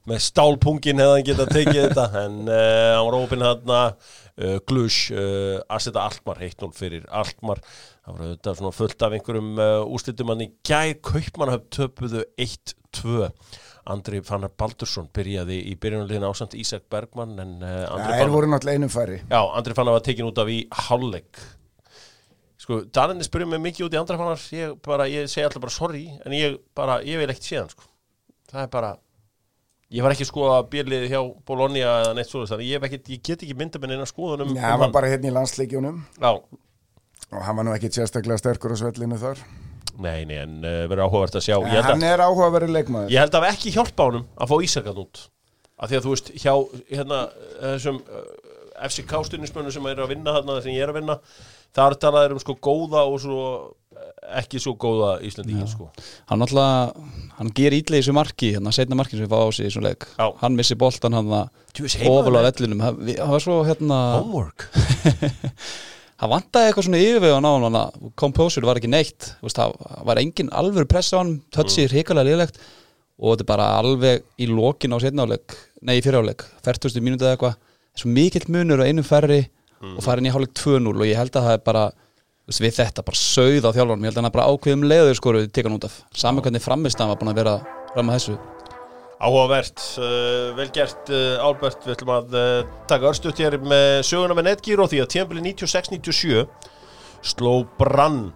með 0.08 0.20
stálpungin 0.26 1.00
hefði 1.00 1.16
hann 1.16 1.26
getað 1.28 1.52
tekið 1.54 1.80
þetta 1.80 2.06
en 2.24 2.38
uh, 2.44 2.60
hann 2.94 3.06
var 3.08 3.16
ópinn 3.18 3.44
hann 3.44 3.74
uh, 3.74 4.56
Glush, 4.68 5.14
uh, 5.14 5.58
Aseta 5.72 6.04
Altmar 6.04 6.42
1-0 6.44 6.70
fyrir 6.76 7.06
Altmar. 7.08 7.62
Það 8.04 8.16
var 8.16 8.24
auðvitað 8.26 8.58
svona 8.60 8.74
fullt 8.76 9.04
af 9.06 9.14
einhverjum 9.16 9.60
úrslitum 9.94 10.32
hann 10.32 10.44
í 10.44 10.50
gæð, 10.66 10.96
Kaupmannahöf 11.08 11.70
töpuðu 11.72 12.24
1-2 12.36 13.30
Andri 13.94 14.20
Fannar 14.24 14.52
Baldursson 14.60 15.08
byrjaði 15.12 15.58
í 15.70 15.74
byrjunarliðin 15.80 16.26
ásamt 16.28 16.56
Ísak 16.56 16.84
Bergmann 16.92 17.34
en 17.40 17.54
Andri 17.64 18.10
Fannar 18.12 18.32
voru 18.32 18.48
náttúrulega 18.52 18.80
einum 18.80 18.92
færri 18.92 19.18
Já, 19.22 19.40
Andri 19.40 19.76
Fannar 19.76 19.96
var 19.96 20.04
tekin 20.04 20.28
út 20.28 20.40
af 20.40 20.52
í 20.52 20.62
hálfleik. 20.86 21.40
Sko, 22.60 22.80
Daninni 22.96 23.24
spyrir 23.24 23.48
mig 23.48 23.60
mikið 23.64 23.88
út 23.88 23.96
í 23.96 24.00
Andri 24.00 24.20
Fannar. 24.20 24.44
Ég, 24.56 24.76
bara, 24.84 25.08
ég 25.12 25.28
segi 25.32 25.44
alltaf 25.44 25.64
bara 25.64 25.76
sorry 25.76 26.04
en 26.24 26.36
ég, 26.36 26.60
bara, 26.76 27.00
ég 27.04 27.20
vil 27.20 27.28
ekkert 27.28 27.48
séðan 27.48 27.72
sko. 27.72 27.88
það 28.52 28.62
er 28.66 28.70
bara 28.72 28.94
ég 29.94 30.04
var 30.04 30.14
ekki 30.14 30.26
að 30.26 30.30
skoða 30.30 30.60
björliðið 30.72 31.12
hjá 31.12 31.20
Bologna 31.48 31.82
eða 31.84 32.14
neitt 32.18 32.30
svo 32.30 32.44
ég, 32.60 32.86
ég 32.90 33.22
get 33.22 33.44
ekki 33.44 33.56
mynda 33.58 33.80
minn 33.82 33.94
inn 33.96 34.02
að 34.04 34.10
skoða 34.10 34.42
um, 34.42 34.54
um 34.54 34.80
var 34.82 34.94
bara 34.94 35.10
hérna 35.12 35.30
í 35.30 35.34
landsleikjunum. 35.34 36.00
Já, 36.18 36.32
og 37.30 37.44
hann 37.46 37.60
var 37.60 37.68
nú 37.68 37.74
ekki 37.76 37.92
sérstaklega 37.94 38.40
sterkur 38.42 38.74
á 38.74 38.76
svellinu 38.82 39.20
þar. 39.20 39.42
Nei, 39.94 40.24
nei, 40.26 40.40
en 40.42 40.56
uh, 40.64 40.84
verður 40.90 41.04
áhugavert 41.06 41.38
að 41.38 41.46
sjá. 41.46 41.54
Held, 41.62 41.86
hann 41.86 42.02
að, 42.02 42.08
er 42.10 42.22
áhugaverið 42.24 42.74
leikmaður. 42.74 43.12
Ég 43.14 43.22
held 43.22 43.38
að 43.38 43.48
ekki 43.52 43.74
hjálpa 43.76 44.08
honum 44.08 44.24
að 44.34 44.50
fá 44.50 44.56
Ísakan 44.66 45.02
út. 45.04 45.20
Af 45.74 45.90
því 45.90 45.98
að 45.98 46.06
þú 46.06 46.14
veist, 46.14 46.32
hjá 46.42 46.54
hérna, 46.90 47.20
þessum 47.60 48.00
uh, 48.02 48.24
FCK 48.88 49.20
stundismönnum 49.28 49.74
sem 49.74 49.86
er 49.90 50.02
að 50.02 50.10
vinna 50.16 50.34
þarna 50.38 50.58
sem 50.64 50.74
ég 50.74 50.82
er 50.82 50.90
að 50.90 50.98
vinna 50.98 51.18
þar 51.74 51.96
talaður 52.02 52.36
um 52.36 52.42
sko 52.42 52.56
góða 52.62 53.04
og 53.08 53.16
svo 53.22 53.46
eh, 53.94 54.10
ekki 54.40 54.60
svo 54.62 54.74
góða 54.80 55.16
Íslandíkin 55.26 55.70
sko. 55.70 55.88
Hann 56.30 56.44
alltaf, 56.44 56.94
hann 57.38 57.54
ger 57.56 57.76
ítla 57.76 57.98
í 57.98 58.02
þessu 58.02 58.14
marki 58.16 58.52
hérna, 58.56 58.74
setna 58.74 58.98
marki 58.98 59.18
sem 59.18 59.26
við 59.26 59.34
fá 59.34 59.42
á 59.42 59.48
sig 59.50 59.66
í 59.66 59.70
þessu 59.70 59.82
leik. 59.84 60.06
Já. 60.18 60.28
hann 60.42 60.58
missi 60.58 60.78
boltan 60.78 61.18
hann 61.18 61.32
með. 61.32 61.50
vellinum. 62.46 62.86
Það 63.10 63.34
var 63.34 63.44
svo 63.48 63.58
hérna 63.66 64.04
Homework. 64.20 64.68
Það 66.14 66.30
vantaði 66.30 66.68
eitthvað 66.68 66.84
svona 66.86 66.98
yfirvegun 67.02 67.46
á 67.46 67.50
hann 67.50 67.64
hann 67.66 68.12
composure 68.16 68.68
var 68.68 68.78
ekki 68.78 68.88
neitt. 68.88 69.32
Þú 69.40 69.48
veist, 69.48 69.58
það 69.58 70.04
var 70.08 70.20
engin 70.22 70.50
alvöru 70.54 70.86
press 70.88 71.10
á 71.10 71.18
hann 71.18 71.32
touchið 71.52 71.88
mm. 71.88 71.90
hrikalega 71.90 72.28
liðlegt 72.28 72.60
og 73.18 73.34
þetta 73.34 73.44
er 73.44 73.48
bara 73.50 73.66
alveg 73.80 74.22
í 74.38 74.46
lokin 74.50 74.94
á 74.94 74.98
setna 75.02 75.26
áleik 75.26 75.56
nei, 75.84 75.98
í 75.98 76.04
fyrir 76.04 76.22
áleik, 76.22 76.46
40. 76.64 77.02
mínúti 77.04 77.26
eða 77.26 77.34
eitthvað. 77.34 77.58
Svo 77.98 78.10
mikill 78.14 78.46
munur 78.50 78.82
á 78.82 78.88
einum 78.88 79.06
ferri 79.06 79.42
og 79.92 80.02
farin 80.04 80.28
í 80.28 80.32
hálfleik 80.32 80.56
2-0 80.58 80.94
og 80.94 81.06
ég 81.08 81.20
held 81.20 81.36
að 81.36 81.48
það 81.48 81.58
er 81.58 81.62
bara 81.68 81.84
við 82.50 82.76
þetta 82.76 83.04
bara 83.04 83.20
sauð 83.20 83.68
á 83.68 83.70
þjálfarnum 83.72 84.04
ég 84.04 84.10
held 84.10 84.18
að 84.18 84.22
hann 84.22 84.30
er 84.30 84.34
bara 84.34 84.48
ákveðum 84.52 84.88
leiður 84.88 85.18
skoru 85.20 85.46
teka 85.48 85.70
hann 85.70 85.78
út 85.78 85.86
af. 85.88 85.96
Saman 86.12 86.44
hvernig 86.44 86.64
framist 86.64 87.00
hann 87.00 87.12
var 87.12 87.20
búin 87.20 87.32
að 87.32 87.40
vera 87.40 87.54
fram 87.94 88.10
að 88.10 88.18
þessu. 88.18 88.36
Áhugavert, 89.24 89.80
uh, 90.02 90.52
vel 90.58 90.68
gert 90.74 91.10
uh, 91.14 91.40
Albert, 91.40 91.84
við 91.86 91.94
ætlum 91.94 92.12
að 92.12 92.34
uh, 92.36 92.72
taka 92.90 93.08
örstuðt 93.08 93.40
hér 93.40 93.56
með 93.62 94.02
söguna 94.10 94.36
með 94.36 94.50
Netgyro 94.50 94.88
því 94.90 95.00
að 95.04 95.12
tíðanbili 95.14 95.44
96-97 95.54 96.42
sló 97.24 97.54
Brann 97.78 98.26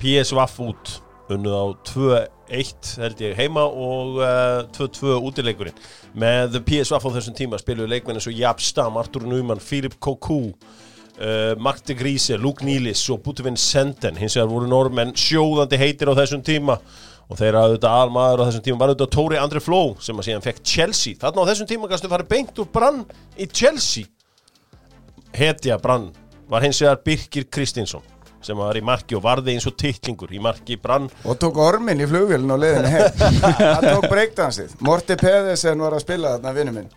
PSV 0.00 0.46
út 0.64 0.94
unnuð 1.36 1.56
á 1.56 1.64
2-1 1.88 2.94
held 3.02 3.20
ég 3.24 3.36
heima 3.38 3.64
og 3.64 4.20
uh, 4.20 4.62
2-2 4.76 5.16
útileikurinn. 5.28 5.82
Með 6.18 6.60
PSV 6.66 6.98
á 6.98 7.14
þessum 7.16 7.36
tíma 7.38 7.60
spiluðu 7.60 7.90
leikmenn 7.92 8.20
eins 8.20 8.28
og 8.30 8.36
Jab 8.36 8.62
Stam, 8.62 8.98
Artur 9.00 9.24
Núman, 9.28 9.62
Filip 9.62 9.98
Koku 10.02 10.52
uh, 11.22 11.54
Mark 11.58 11.82
de 11.86 11.96
Grise, 11.98 12.36
Luke 12.36 12.64
Nílis 12.64 13.04
og 13.12 13.22
Butvin 13.24 13.56
Senden, 13.56 14.18
hins 14.20 14.36
vegar 14.36 14.50
voru 14.52 14.68
normenn 14.70 15.16
sjóðandi 15.18 15.80
heitir 15.80 16.12
á 16.12 16.18
þessum 16.18 16.44
tíma 16.46 16.78
og 17.32 17.38
þeir 17.40 17.56
að 17.56 17.68
auðvitað 17.68 17.98
almaður 18.02 18.44
á 18.44 18.46
þessum 18.48 18.64
tíma. 18.66 18.80
Var 18.82 18.92
auðvitað 18.92 19.12
Tóri 19.16 19.40
Andri 19.40 19.62
Fló 19.64 19.82
sem 20.02 20.18
að 20.18 20.28
síðan 20.28 20.44
fekk 20.44 20.64
Chelsea. 20.68 21.18
Þarna 21.20 21.46
á 21.46 21.48
þessum 21.52 21.70
tíma 21.70 21.92
kannski 21.92 22.12
farið 22.12 22.32
beint 22.34 22.60
úr 22.60 22.72
brann 22.72 23.04
í 23.40 23.48
Chelsea. 23.48 24.10
Hetja 25.32 25.78
brann 25.80 26.10
var 26.52 26.66
hins 26.66 26.82
vegar 26.82 27.00
Birkir 27.06 27.48
Kristinsson 27.48 28.11
sem 28.42 28.58
var 28.58 28.78
í 28.78 28.84
marki 28.84 29.16
og 29.18 29.24
varði 29.24 29.56
eins 29.56 29.66
og 29.70 29.76
titlingur 29.78 30.32
í 30.34 30.40
marki 30.42 30.78
brann. 30.80 31.08
Og 31.24 31.38
tók 31.40 31.60
ormin 31.62 32.02
í 32.02 32.08
flugvélun 32.10 32.54
og 32.54 32.62
leiðinu 32.62 32.92
heim. 32.92 33.26
Hann 33.76 33.88
tók 33.88 34.08
breakdansið 34.10 34.78
Morti 34.82 35.18
Pedersen 35.20 35.82
var 35.82 35.96
að 35.96 36.06
spila 36.06 36.36
þarna 36.36 36.56
vinnu 36.58 36.78
minn 36.80 36.90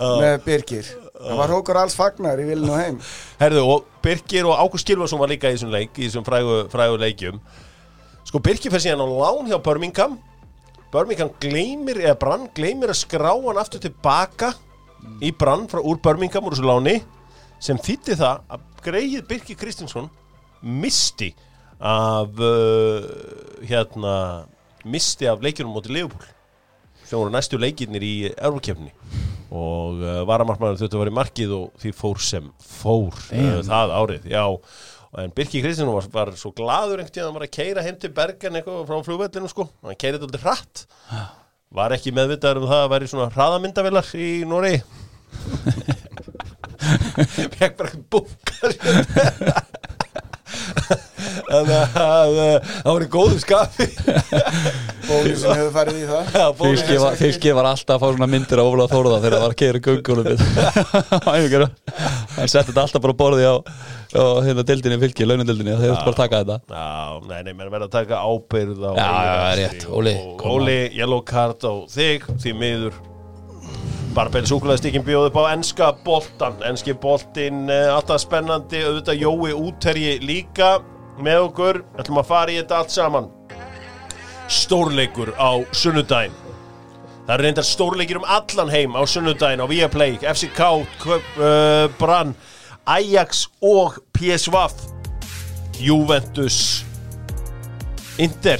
með 0.00 0.42
Birgir 0.46 0.88
það 1.20 1.40
var 1.40 1.52
hókur 1.52 1.78
alls 1.80 1.96
fagnar 1.96 2.40
í 2.40 2.46
vilinu 2.48 2.76
heim. 2.76 2.98
Herðu, 3.40 3.64
og 3.74 3.86
Birkir 4.04 4.48
og 4.48 4.56
Ágúst 4.56 4.88
Gilvarsson 4.88 5.20
var 5.20 5.30
líka 5.32 5.50
í 5.50 5.56
þessum 5.56 5.72
leik, 5.74 5.92
í 5.98 6.06
þessum 6.06 6.26
frægu, 6.26 6.56
frægu 6.72 6.98
leikjum. 7.00 7.40
Sko, 8.28 8.40
Birkir 8.44 8.72
fyrir 8.72 8.86
síðan 8.86 9.04
á 9.04 9.08
lán 9.08 9.50
hjá 9.50 9.58
Birmingham. 9.64 10.18
Birmingham 10.90 11.32
gleymir, 11.42 12.00
eða 12.02 12.16
Brann 12.18 12.48
gleymir 12.56 12.92
að 12.92 13.02
skrá 13.02 13.30
hann 13.34 13.60
aftur 13.60 13.82
tilbaka 13.84 14.54
í 15.22 15.30
Brann 15.36 15.68
frá 15.70 15.82
úr 15.82 16.00
Birmingham 16.02 16.48
úr 16.48 16.56
þessu 16.56 16.66
láni 16.66 16.96
sem 17.62 17.78
þýtti 17.78 18.16
það 18.18 18.42
að 18.50 18.64
greið 18.84 19.20
Birkir 19.28 19.58
Kristinsson 19.60 20.08
misti 20.62 21.34
af 21.80 22.28
uh, 22.36 23.02
hérna 23.64 24.44
misti 24.84 25.28
af 25.28 25.42
leikjunum 25.42 25.74
móti 25.76 25.92
Leopold 25.92 26.28
sem 27.04 27.18
voru 27.18 27.32
næstu 27.32 27.58
leikirnir 27.58 28.04
í 28.04 28.14
Eurókefni 28.36 28.92
og 29.50 29.98
uh, 29.98 30.20
varamarkmaður 30.28 30.82
þurfti 30.82 30.96
að 30.96 31.02
vera 31.02 31.12
í 31.12 31.18
markið 31.18 31.54
og 31.56 31.82
því 31.82 31.92
fór 31.96 32.22
sem 32.22 32.50
fór 32.62 33.16
uh, 33.34 33.60
það 33.66 33.94
árið, 33.98 34.30
já. 34.30 34.44
En 35.18 35.32
Birki 35.34 35.58
Kristjánu 35.58 35.96
var, 35.96 36.06
var 36.14 36.30
svo 36.38 36.52
gladur 36.54 37.00
einhvern 37.00 37.16
tíðan 37.16 37.24
að 37.24 37.30
hann 37.32 37.38
var 37.40 37.46
að 37.48 37.56
keira 37.56 37.82
heim 37.82 37.96
til 37.98 38.12
Bergen 38.14 38.60
eitthvað 38.60 38.84
frá 38.86 39.00
flugvellinu 39.08 39.50
sko, 39.50 39.66
hann 39.82 39.98
keirið 39.98 40.28
þetta 40.28 40.42
hratt. 40.44 40.84
Var 41.74 41.96
ekki 41.96 42.14
meðvitaður 42.14 42.62
um 42.62 42.70
það 42.70 42.84
að 42.84 42.92
væri 42.94 43.10
svona 43.10 43.32
hraðamyndavilar 43.34 44.14
í 44.14 44.30
Nóri 44.46 44.76
fekk 47.58 47.74
bara 47.78 47.90
búkar 48.10 48.74
þannig 51.50 51.76
að 51.76 51.86
það 51.96 52.28
var 52.90 53.02
í 53.04 53.06
góðu 53.14 53.38
skapi. 53.42 53.86
Bónusin 55.08 55.54
hefur 55.56 55.72
farið 55.74 55.96
í 55.98 56.00
það. 56.10 56.24
Bónus- 56.60 56.84
Fylki 57.20 57.50
var, 57.56 57.66
alltaf 57.72 57.94
að 57.96 58.00
fá 58.04 58.08
svona 58.14 58.28
myndir 58.30 58.58
á 58.62 58.64
Óla 58.64 58.86
Þórða 58.90 59.18
þegar 59.24 59.36
það 59.36 59.44
var 59.44 59.52
að 59.54 59.60
keira 59.60 59.80
göngunum 59.86 60.26
hann 62.36 62.48
setti 62.48 62.70
þetta 62.70 62.82
alltaf 62.84 63.02
bara 63.04 63.14
á 63.16 63.20
borði 63.20 63.44
á, 63.50 63.54
á 64.16 64.18
hérna 64.46 64.62
dildinni 64.66 64.98
Fylki, 65.02 65.22
launadildinni 65.28 65.74
þeir 65.76 65.90
þurftu 65.92 66.06
bara 66.06 66.14
að 66.14 66.22
taka 66.22 66.36
þetta. 66.40 66.56
Já, 66.70 66.76
nei, 67.30 67.40
nei, 67.46 67.54
menn 67.58 67.72
verða 67.74 67.86
að 67.90 67.96
taka 67.98 68.14
ábyrð 68.24 68.78
Já, 68.86 68.92
já, 69.00 69.04
rétt. 69.60 69.82
Óli, 69.90 70.14
og, 70.24 70.40
Óli, 70.54 70.78
yellow 70.96 71.20
card 71.26 71.60
á 71.66 71.72
þig 71.90 72.20
því 72.40 72.50
miður 72.62 72.94
Barbell 74.10 74.46
súkulæðstíkin 74.48 75.04
bjóði 75.06 75.30
upp 75.30 75.36
á 75.38 75.52
enska 75.52 75.92
boltan 76.04 76.56
enski 76.66 76.96
boltin, 76.98 77.68
uh, 77.70 77.94
alltaf 77.94 78.24
spennandi. 78.24 78.80
Auðvitað 78.82 79.20
Jói 79.22 79.52
útherji 79.54 80.16
líka 80.24 80.80
með 81.22 81.44
okkur, 81.46 81.80
ætlum 82.00 82.18
að 82.18 82.30
fara 82.32 82.54
í 82.54 82.58
þetta 82.58 82.80
allt 82.80 82.94
saman. 82.94 83.28
Stórleikur 84.50 85.30
á 85.38 85.62
sunnudaginn. 85.70 86.34
Það 87.26 87.34
eru 87.36 87.46
reyndar 87.46 87.68
stórleikir 87.68 88.18
um 88.18 88.26
allan 88.26 88.72
heim 88.74 88.98
á 88.98 89.02
sunnudaginn 89.06 89.62
á 89.62 89.70
Viaplay, 89.70 90.18
FCK 90.18 90.60
uh, 90.66 91.86
Brann, 92.00 92.34
Ajax 92.90 93.46
og 93.62 94.00
PSV 94.18 94.66
Juventus 95.78 96.84
Inter 98.18 98.58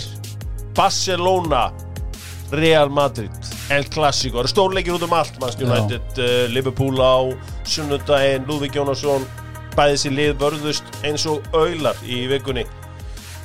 Barcelona 0.76 1.72
Real 2.52 2.88
Madrid 2.88 3.49
El 3.70 3.86
Clasico, 3.86 4.40
það 4.40 4.42
eru 4.42 4.50
stórleikir 4.50 4.96
út 4.96 5.04
um 5.06 5.12
allt 5.14 5.36
Manchester. 5.38 5.68
United, 5.68 6.18
uh, 6.18 6.48
Liverpool 6.50 6.98
á 6.98 7.30
sunnudaginn, 7.70 8.48
Lúðvík 8.48 8.74
Jónasson. 8.80 9.26
Bæði 9.76 9.94
þessi 9.94 10.10
lið 10.10 10.32
vörðust 10.40 10.96
eins 11.06 11.26
og 11.30 11.46
aular 11.54 11.98
í 12.02 12.24
vikunni. 12.32 12.64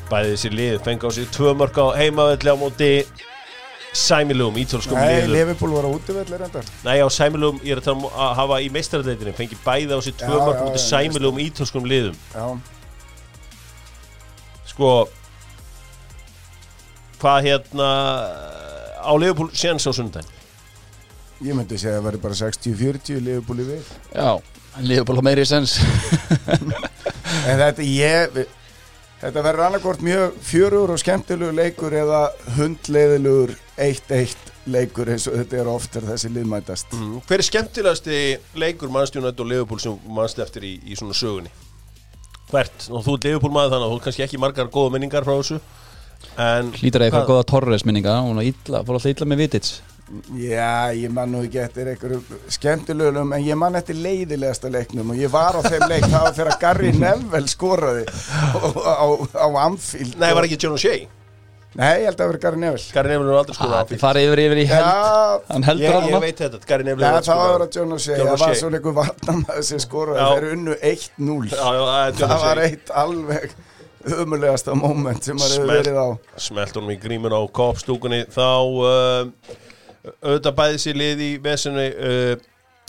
Bæði 0.09 0.31
þessi 0.33 0.51
lið 0.53 0.79
fengi 0.87 1.05
á 1.05 1.09
sig 1.13 1.29
tvö 1.35 1.53
mörg 1.57 1.77
á 1.77 1.93
heimavelli 1.99 2.49
á 2.49 2.57
móti 2.57 2.89
sæmilugum 3.95 4.57
ítölskum 4.59 4.97
Nei, 4.97 5.21
liðum. 5.21 5.35
Liverpool 5.37 5.75
var 5.77 5.85
á 5.87 5.89
útivelli 5.93 6.39
reyndar. 6.41 6.65
Nei, 6.83 6.97
á 6.99 7.07
sæmilugum, 7.07 7.61
ég 7.63 7.77
er 7.77 7.83
að 7.83 7.87
tala 7.87 8.01
um 8.01 8.09
að 8.09 8.33
hafa 8.41 8.57
í 8.65 8.71
meistarleitinni 8.73 9.35
fengi 9.37 9.59
bæði 9.61 9.93
á 9.93 9.99
sig 10.03 10.17
tvö 10.19 10.41
mörg 10.41 10.57
á 10.57 10.63
móti 10.65 10.81
já, 10.81 10.87
sæmilugum 10.89 11.39
ítölskum 11.45 11.87
liðum. 11.87 12.17
Já, 12.33 12.49
sko 14.73 14.91
hvað 17.21 17.45
hérna 17.45 17.89
á 19.05 19.13
Liverpool 19.21 19.53
séns 19.53 19.85
á 19.85 19.91
sundaginn 19.93 20.43
ég 21.45 21.55
myndi 21.55 21.77
segja 21.77 21.97
að 21.97 22.01
það 22.01 22.09
væri 22.09 22.21
bara 22.25 22.39
60-40 22.41 23.23
Liverpool 23.23 23.61
í 23.61 23.69
við 23.69 23.89
Já, 24.15 24.29
liður 24.81 25.09
bara 25.11 25.25
meiri 25.25 25.45
sens. 25.47 25.79
En 27.45 27.59
þetta, 27.59 27.83
ég, 27.85 28.37
þetta 29.21 29.41
verður 29.43 29.65
annarkort 29.67 30.01
mjög 30.05 30.37
fjörur 30.45 30.93
og 30.95 31.01
skemmtilegur 31.01 31.53
leikur 31.53 31.93
eða 31.93 32.21
hundleiðilegur 32.55 33.53
1-1 33.85 34.33
leikur 34.71 35.11
eins 35.13 35.27
og 35.29 35.35
þetta 35.37 35.59
er 35.61 35.69
oftar 35.69 36.07
þessi 36.07 36.31
liðmætast. 36.33 36.95
mm. 36.95 37.19
hver 37.27 37.43
er 37.43 37.45
skemmtilegasti 37.45 38.19
leikur 38.57 38.93
mannstjónætt 38.93 39.43
og 39.43 39.51
Liverpool 39.51 39.83
sem 39.83 39.99
mannst 40.09 40.41
eftir 40.41 40.65
í, 40.65 40.73
í 40.89 40.97
svona 40.97 41.17
sögunni? 41.17 41.51
Hvert, 42.49 42.87
og 42.89 43.05
þú 43.05 43.17
er 43.19 43.27
Liverpool 43.27 43.53
maður 43.53 43.75
þannig 43.75 43.85
að 43.85 43.93
þú 43.93 43.99
er 43.99 44.05
kannski 44.07 44.25
ekki 44.25 44.41
margar 44.41 44.73
góða 44.73 44.95
minningar 44.95 45.27
frá 45.27 45.35
þessu 45.35 45.59
Hlýtar 46.35 47.01
að 47.01 47.07
eitthvað 47.09 47.21
Hvað? 47.21 47.27
góða 47.33 47.45
Torres 47.51 47.85
minninga 47.87 48.15
hún 48.25 48.39
var 48.41 48.47
illa, 48.49 48.81
fór 48.87 48.97
alltaf 48.99 49.11
illa 49.13 49.27
með 49.33 49.43
vitits 49.45 49.75
Já, 50.37 50.93
ég 50.93 51.09
man 51.09 51.31
nú 51.33 51.39
ekki 51.47 51.57
eftir 51.63 51.87
einhverjum 51.89 52.41
skemmtilegum 52.53 53.31
en 53.33 53.41
ég 53.41 53.57
man 53.57 53.73
eftir 53.79 53.97
leiðilegasta 53.97 54.69
leiknum 54.69 55.09
og 55.15 55.17
ég 55.17 55.31
var 55.33 55.57
á 55.57 55.61
þeim 55.65 55.87
leik 55.89 56.05
það 56.05 56.25
var 56.27 56.35
þegar 56.37 56.59
Gary 56.61 56.91
Neville 56.93 57.49
skoraði 57.49 58.03
á, 58.05 58.59
á, 59.01 59.07
á 59.33 59.47
Anfield. 59.65 60.13
Nei, 60.21 60.29
var 60.37 60.45
ekki 60.45 60.59
John 60.61 60.77
O'Shea? 60.77 61.07
Nei, 61.75 61.89
ég 62.03 62.05
held 62.07 62.13
að 62.13 62.21
það 62.21 62.29
var 62.29 62.37
Gary 62.45 62.59
Neville. 62.61 62.85
Gary 62.95 63.09
Neville 63.11 63.33
er 63.33 63.39
aldrei 63.41 63.57
skoðað 63.57 63.79
ah, 63.81 63.87
Þið 63.89 64.03
farið 64.05 64.27
yfir 64.29 64.41
yfir 64.45 64.59
í 64.61 64.67
held 64.69 64.85
Já, 64.85 65.41
Hann 65.49 65.65
heldur 65.67 65.85
Ég, 65.87 65.95
hann 65.97 66.07
ég 66.13 66.23
veit 66.23 66.43
þetta, 66.45 66.61
Gary 66.69 66.85
Neville 66.87 67.09
er 67.09 67.17
aldrei 67.17 67.31
það 67.33 67.41
var 67.55 67.65
að 67.65 67.79
John 67.79 67.95
O'Shea, 67.97 68.19
það 68.21 68.29
var 68.29 68.37
O'Shea. 68.45 68.59
svo 68.61 68.69
leikur 68.77 68.95
varnamæður 69.01 69.65
sem 69.73 69.81
skoraði, 69.83 70.27
þeir 70.29 70.47
unnu 70.53 70.77
1-0 70.93 71.49
Já, 71.49 71.65
já, 71.65 71.83
það 71.89 72.21
það 72.21 72.45
var 72.45 72.61
eitt 72.69 72.93
alveg 73.03 73.57
ömulegasta 74.13 74.75
moment 74.77 75.23
sem 75.25 75.37
maður 75.39 75.61
hefur 75.61 75.71
verið 75.71 75.97
á. 75.97 76.07
Smelt 76.41 76.75
honum 76.77 76.93
í 76.93 76.97
grímun 77.01 77.33
á 77.33 77.41
kopstúkunni 77.55 78.23
þá 78.31 78.49
uh, 78.61 79.55
auðvitað 80.21 80.57
bæði 80.59 80.81
sér 80.83 80.99
lið 80.99 81.23
í 81.25 81.29
vesenu 81.41 81.85
uh, 81.85 82.33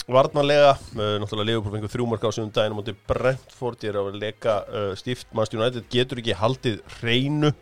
varnarlega, 0.07 0.75
uh, 0.95 1.15
náttúrulega 1.21 1.49
Liverpool 1.49 1.75
fengur 1.75 1.93
þrjúmark 1.93 2.27
á 2.27 2.29
sjöfum 2.31 2.51
daginn 2.55 2.75
á 2.75 2.79
móti 2.79 2.95
Brentford 3.09 3.87
er 3.87 3.97
að 4.01 4.19
leka 4.21 4.59
uh, 4.67 4.91
stíft. 4.99 5.29
Manchester 5.33 5.61
United 5.61 5.89
getur 5.93 6.21
ekki 6.21 6.37
haldið 6.37 6.83
hreinu. 6.99 7.53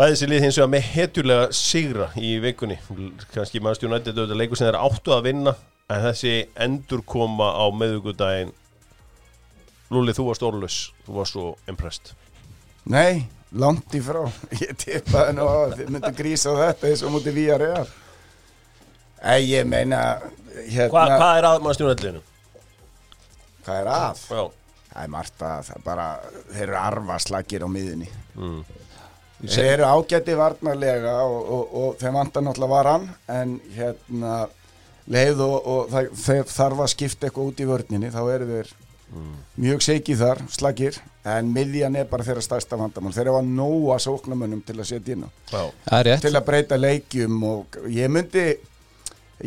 Bæðið 0.00 0.16
sér 0.22 0.32
lið 0.32 0.46
hins 0.46 0.60
vegar 0.60 0.72
með 0.72 0.86
hetjulega 0.94 1.50
sigra 1.56 2.06
í 2.16 2.36
vikunni. 2.40 2.78
Kannski 3.34 3.60
Manchester 3.60 3.90
United 3.90 4.14
auðvitað 4.16 4.40
leikur 4.40 4.60
sem 4.60 4.70
þeir 4.70 4.80
áttu 4.80 5.12
að 5.16 5.26
vinna 5.28 5.58
en 5.90 6.04
þessi 6.06 6.34
endur 6.62 7.02
koma 7.02 7.50
á 7.50 7.66
meðugudaginn 7.74 8.54
Lúli, 9.90 10.14
þú 10.14 10.28
varst 10.28 10.44
orðlös, 10.46 10.78
þú 11.06 11.16
varst 11.18 11.36
svo 11.36 11.46
impressed 11.70 12.12
Nei, 12.90 13.26
langt 13.52 13.94
í 13.96 14.00
frá 14.04 14.22
Ég 14.62 14.76
tippaði 14.78 15.36
nú 15.38 15.48
að 15.50 15.76
þið 15.80 15.92
myndu 15.96 16.12
grísa 16.18 16.54
þetta 16.58 16.90
eins 16.90 17.04
og 17.06 17.14
mútið 17.16 17.38
við 17.40 17.52
að 17.56 17.62
reyða 17.64 17.84
Nei, 19.20 19.40
ég 19.50 19.66
meina 19.68 20.00
hérna, 20.64 20.90
Hva, 20.94 21.06
Hvað 21.16 21.38
er 21.40 21.48
að 21.50 21.62
Manchester 21.64 21.88
United-liðinu? 21.90 22.26
hvað 23.60 23.80
er 23.82 23.90
að? 23.92 24.20
Já, 24.30 24.44
Það 24.90 25.02
er 25.04 25.10
margt 25.12 25.42
að 25.46 25.66
það 25.68 25.82
bara, 25.86 26.04
þeir 26.50 26.62
eru 26.64 26.78
arfaslagir 26.80 27.62
á 27.62 27.68
miðunni 27.70 28.08
mm. 28.34 28.62
Þeir 29.40 29.68
eru 29.74 29.84
ágæti 29.88 30.34
varnarlega 30.36 31.12
og, 31.24 31.36
og, 31.56 31.76
og 31.80 32.00
þeim 32.00 32.16
vantar 32.18 32.44
náttúrulega 32.44 32.72
varan 32.74 33.06
en 33.32 33.54
hérna 33.76 34.32
leið 35.10 35.40
og, 35.46 35.54
og 35.74 35.92
það, 35.92 36.10
þarf 36.50 36.82
að 36.84 36.90
skipta 36.92 37.28
eitthvað 37.28 37.52
út 37.52 37.62
í 37.62 37.68
vörninni 37.70 38.10
þá 38.12 38.20
eru 38.34 38.48
þeir 38.50 38.72
mjög 39.60 39.82
seikið 39.82 40.22
þar, 40.22 40.42
slagir 40.48 40.98
en 41.26 41.50
miðjan 41.52 41.98
er 42.00 42.08
bara 42.08 42.24
þeirra 42.24 42.42
stærsta 42.44 42.78
vandamál. 42.80 43.12
Þeir 43.12 43.26
eru 43.26 43.36
að 43.40 43.52
nóa 43.58 43.98
sóknamönnum 44.00 44.62
til 44.64 44.78
að 44.78 44.88
setja 44.92 45.16
inn 45.16 45.26
til 46.22 46.34
að 46.34 46.46
breyta 46.46 46.78
leikjum 46.80 47.42
og 47.44 47.80
ég 47.90 48.08
myndi 48.12 48.46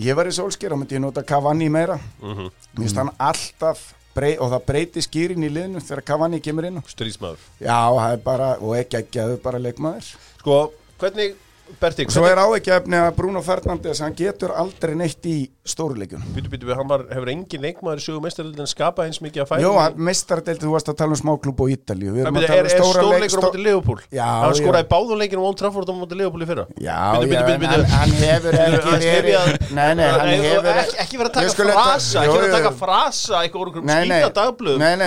ég 0.03 0.15
var 0.17 0.29
í 0.29 0.35
sólsker 0.35 0.73
og 0.73 0.81
myndi 0.81 0.97
ég 0.97 1.03
nota 1.03 1.23
Cavani 1.23 1.69
meira. 1.69 1.99
Mhm. 2.21 2.49
Mér 2.73 2.81
finnst 2.83 2.97
hann 2.97 3.13
alltaf 3.19 3.93
brey, 4.13 4.37
og 4.37 4.51
það 4.51 4.65
breyti 4.67 5.03
skýrin 5.03 5.45
í 5.45 5.49
liðinu 5.49 5.81
þegar 5.81 6.05
Cavani 6.05 6.39
kemur 6.43 6.67
inn 6.67 6.77
á. 6.77 6.83
Stríðsmaður. 6.85 7.41
Já, 7.59 8.17
bara, 8.23 8.57
og 8.59 8.75
ekki 8.77 8.99
ekki 9.01 9.21
að 9.23 9.41
bara 9.43 9.61
leikmaður. 9.61 10.13
Sko, 10.39 10.57
hvernig, 11.01 11.35
Berti, 11.81 12.05
og 12.07 12.11
svo 12.13 12.23
er 12.29 12.37
áveikjafni 12.41 12.97
að 12.99 13.15
Bruno 13.17 13.41
Fernandes 13.45 13.99
hann 14.03 14.13
getur 14.17 14.51
aldrei 14.55 14.93
neitt 14.97 15.25
í 15.29 15.31
stóruleikjunum 15.67 16.27
Býtu, 16.35 16.49
býtu, 16.51 16.65
hann 16.75 16.87
var, 16.89 17.01
hefur 17.11 17.29
engin 17.33 17.61
leikmaður 17.63 17.99
sögu 18.03 18.21
mestaröldin 18.23 18.67
skapað 18.69 19.05
eins 19.09 19.19
mikið 19.23 19.41
að 19.43 19.47
færa 19.51 19.61
Jó, 19.63 19.71
mestaradeildi, 20.09 20.63
þú 20.65 20.71
varst 20.75 20.89
að 20.91 20.97
tala 20.99 21.11
um 21.15 21.19
smáklub 21.21 21.57
og 21.63 21.67
erum 21.73 22.37
Er, 22.43 22.43
er, 22.43 22.47
er 22.67 22.71
um 22.73 23.09
leik 23.23 23.31
stórleikur 23.31 23.39
á 23.39 23.41
móti 23.47 23.59
Leopold? 23.63 24.01
Já, 24.13 24.27
Hann 24.43 24.55
skoraði 24.59 24.83
já. 24.83 24.87
báðu 24.91 25.13
leikinu 25.21 25.41
á 25.43 25.45
Old 25.49 25.57
Trafford 25.61 25.87
á 25.89 25.91
móti 25.95 26.15
Leopold 26.19 26.43
í 26.43 26.45
fyrra. 26.49 26.65
Já, 26.77 26.81
já, 26.83 26.89
en 27.23 27.27
hann, 27.63 27.85
hann 27.93 28.13
hefur 28.19 28.51
ekki 28.59 28.79
verið 29.03 29.33
Nei, 29.73 29.91
nei, 29.97 30.07
hann 30.13 30.29
hefur 30.33 30.63
ekki, 31.03 31.15
vera 31.21 31.29
að 31.29 31.35
taka 31.39 31.49
frasa 31.71 32.17
Ekki 32.23 32.37
vera 32.37 32.47
að 32.49 32.57
taka 32.57 32.71
frasa 32.77 33.35
Eitthvað 33.43 33.61
úr 33.63 33.69
skýta 33.87 34.29
dagblöðum 34.37 34.81
hérna, 34.83 35.05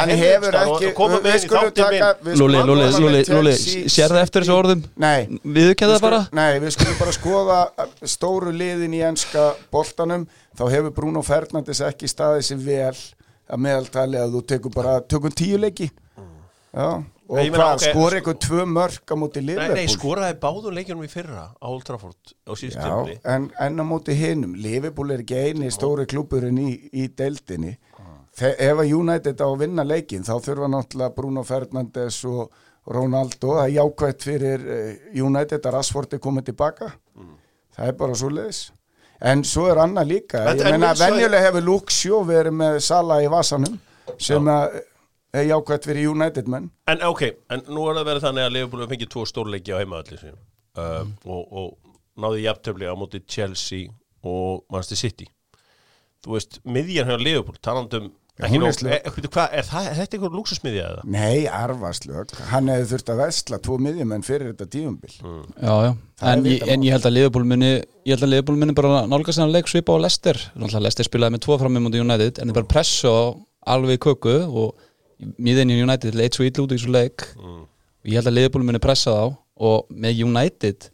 Hann 0.00 0.10
og- 0.10 0.16
og 0.70 0.76
Chelsea 3.30 3.84
Sérðu 3.90 4.18
eftir 4.22 4.40
þessu 4.44 4.54
orðum? 4.56 4.80
Nei 5.00 5.20
Viðurkenna 5.70 5.96
það 6.00 6.02
bara? 6.02 6.20
Nei, 6.34 6.58
við 6.58 6.72
skulum 6.74 6.96
bara 6.98 7.12
skoða 7.14 7.56
stóru 8.10 8.50
liðin 8.50 8.94
í 8.96 9.04
enska 9.06 9.52
boltanum. 9.70 10.24
Þá 10.58 10.62
hefur 10.72 10.94
Bruno 10.96 11.22
Fernandes 11.22 11.80
ekki 11.86 12.08
staðið 12.10 12.42
sér 12.48 12.64
vel 12.64 13.02
að 13.50 13.60
meðaltali 13.66 14.18
að 14.18 14.34
þú 14.34 14.40
tekur 14.50 14.74
bara 14.74 14.96
tökum 15.06 15.30
tíu 15.30 15.60
leiki. 15.62 15.86
Já, 16.74 16.88
og 16.90 17.38
Nei, 17.38 17.52
hvað, 17.54 17.76
ok, 17.76 17.84
skor 17.84 18.16
eitthvað 18.16 18.40
tvö 18.42 18.64
mörk 18.70 19.10
á 19.10 19.14
móti 19.18 19.42
Nei, 19.42 19.48
nei, 19.48 19.62
Liverpool 19.62 19.94
skoraði 19.94 20.36
báðu 20.42 20.72
leikinu 20.74 21.06
í 21.06 21.10
fyrra 21.10 21.48
á 21.58 21.66
Old 21.66 21.82
Trafford 21.86 22.34
á 22.46 22.52
síðust 22.54 22.78
Já, 22.78 22.84
tímli 22.86 23.16
en, 23.26 23.48
en 23.58 23.82
á 23.82 23.84
móti 23.86 24.14
hinum. 24.18 24.54
Liverpool 24.58 25.10
er 25.14 25.22
ekki 25.24 25.38
eini 25.38 25.70
stóri 25.74 26.06
klúburinn 26.10 26.58
í, 26.62 26.72
í 26.94 27.08
deildinni. 27.14 27.76
Þe, 28.38 28.52
ef 28.54 28.82
að 28.82 28.94
United 28.96 29.42
á 29.42 29.46
að 29.46 29.60
vinna 29.62 29.86
leikin 29.86 30.26
þá 30.26 30.34
þurfa 30.42 30.70
náttúrulega 30.70 31.14
Bruno 31.18 31.46
Fernandes 31.46 32.20
og 32.30 32.54
Ronaldo 32.90 33.54
það 33.56 33.64
er 33.68 33.72
jákvæmt 33.76 34.24
fyrir 34.26 34.64
eh, 34.74 34.92
United 35.22 35.66
að 35.66 35.74
Rashford 35.76 36.14
er 36.16 36.22
komið 36.24 36.48
tilbaka. 36.50 36.90
Það 37.76 37.86
er 37.92 37.96
bara 38.00 38.14
svo 38.18 38.30
leiðis 38.34 38.62
en 39.30 39.42
svo 39.44 39.66
er 39.70 39.76
annað 39.82 40.08
líka. 40.14 40.40
En- 40.50 40.58
ég 40.58 40.64
vil 40.80 40.88
svo- 40.96 41.06
venjulega 41.06 41.46
hefur 41.46 41.66
Shaw 41.92 42.22
verið 42.24 42.54
með 42.56 42.78
Sala 42.82 43.18
í 43.22 43.28
vasanum 43.30 43.78
sem 44.18 44.44
að 44.48 44.80
er 45.32 45.44
jákvæmt 45.52 45.84
fyrir 45.86 46.08
United 46.10 46.48
menn. 46.50 46.70
En 46.90 47.02
ok, 47.06 47.22
en 47.50 47.60
nú 47.68 47.84
er 47.90 48.00
það 48.00 48.08
verið 48.10 48.24
þannig 48.26 48.46
að 48.48 48.52
Liverpool 48.56 48.80
hefur 48.82 48.94
fengið 48.96 49.10
tvo 49.14 49.26
stórleiki 49.30 49.74
á 49.76 49.80
heimaðalli 49.82 50.18
uh, 50.32 50.38
Mm. 51.04 51.12
og, 51.26 51.52
og 51.52 51.94
náði 52.16 52.42
jafntöfli 52.46 52.86
á 52.90 52.94
móti 52.98 53.20
Chelsea 53.26 53.88
og 54.24 54.64
Manchester 54.70 54.96
City. 54.96 55.26
Þú 56.24 56.34
veist, 56.36 56.58
miðjan 56.64 57.08
hjá 57.10 57.16
Liverpool 57.20 57.56
talandum 57.62 58.10
ekki 58.40 58.58
hún 58.58 58.66
er 58.66 58.74
nóg, 58.74 58.82
er, 58.86 59.04
er, 59.06 59.28
hvað, 59.34 59.54
er, 59.60 59.66
það, 59.68 59.88
þetta 59.98 60.18
einhver 60.18 60.34
lúksusmiðja 60.38 60.86
eða? 60.88 61.04
Nei, 61.14 61.46
arfaslög, 61.60 62.34
hann 62.50 62.70
hefði 62.72 62.88
þurft 62.94 63.12
að 63.14 63.22
vestla 63.24 63.60
tvo 63.66 63.78
miðjumenn 63.86 64.26
fyrir 64.26 64.52
þetta 64.52 64.68
tíumbil 64.74 65.12
Já, 65.14 65.74
já, 65.86 65.90
er 65.92 66.32
en, 66.32 66.46
ég, 66.48 66.66
en 66.74 66.86
ég 66.86 66.96
held 66.96 67.08
að 67.10 67.48
muni 67.52 67.72
ég 68.08 68.16
held 68.16 68.26
að 68.26 68.54
muni 68.56 68.76
bara 68.76 69.02
nálgast 69.10 69.38
þennan 69.40 69.54
leik 69.54 69.70
svipa 69.70 69.96
á 69.96 70.02
Leicester, 70.02 70.38
náttúrulega 70.54 70.84
Leicester 70.86 71.08
spilaði 71.08 71.36
með 71.36 71.44
tvo 71.46 71.58
frammi 71.60 71.84
mútið 71.84 72.04
United, 72.04 72.40
en 72.40 72.50
þið 72.50 72.60
bara 72.60 72.72
pressu 72.74 73.12
á 73.12 73.20
alveg 73.74 73.98
í 73.98 74.02
köku 74.06 74.36
og 74.48 74.86
miðin 75.36 75.72
í 75.74 75.82
United 75.84 76.16
leit 76.16 76.36
svo 76.36 76.46
illa 76.48 76.64
út 76.64 76.72
í 76.72 76.78
þessu 76.78 76.94
leik. 76.94 77.26
Og 77.36 78.08
ég 78.08 78.16
held 78.16 78.30
að 78.30 78.62
muni 78.64 78.80
pressa 78.80 79.12
þá 79.12 79.36
og 79.60 79.90
með 79.92 80.22
United 80.24 80.88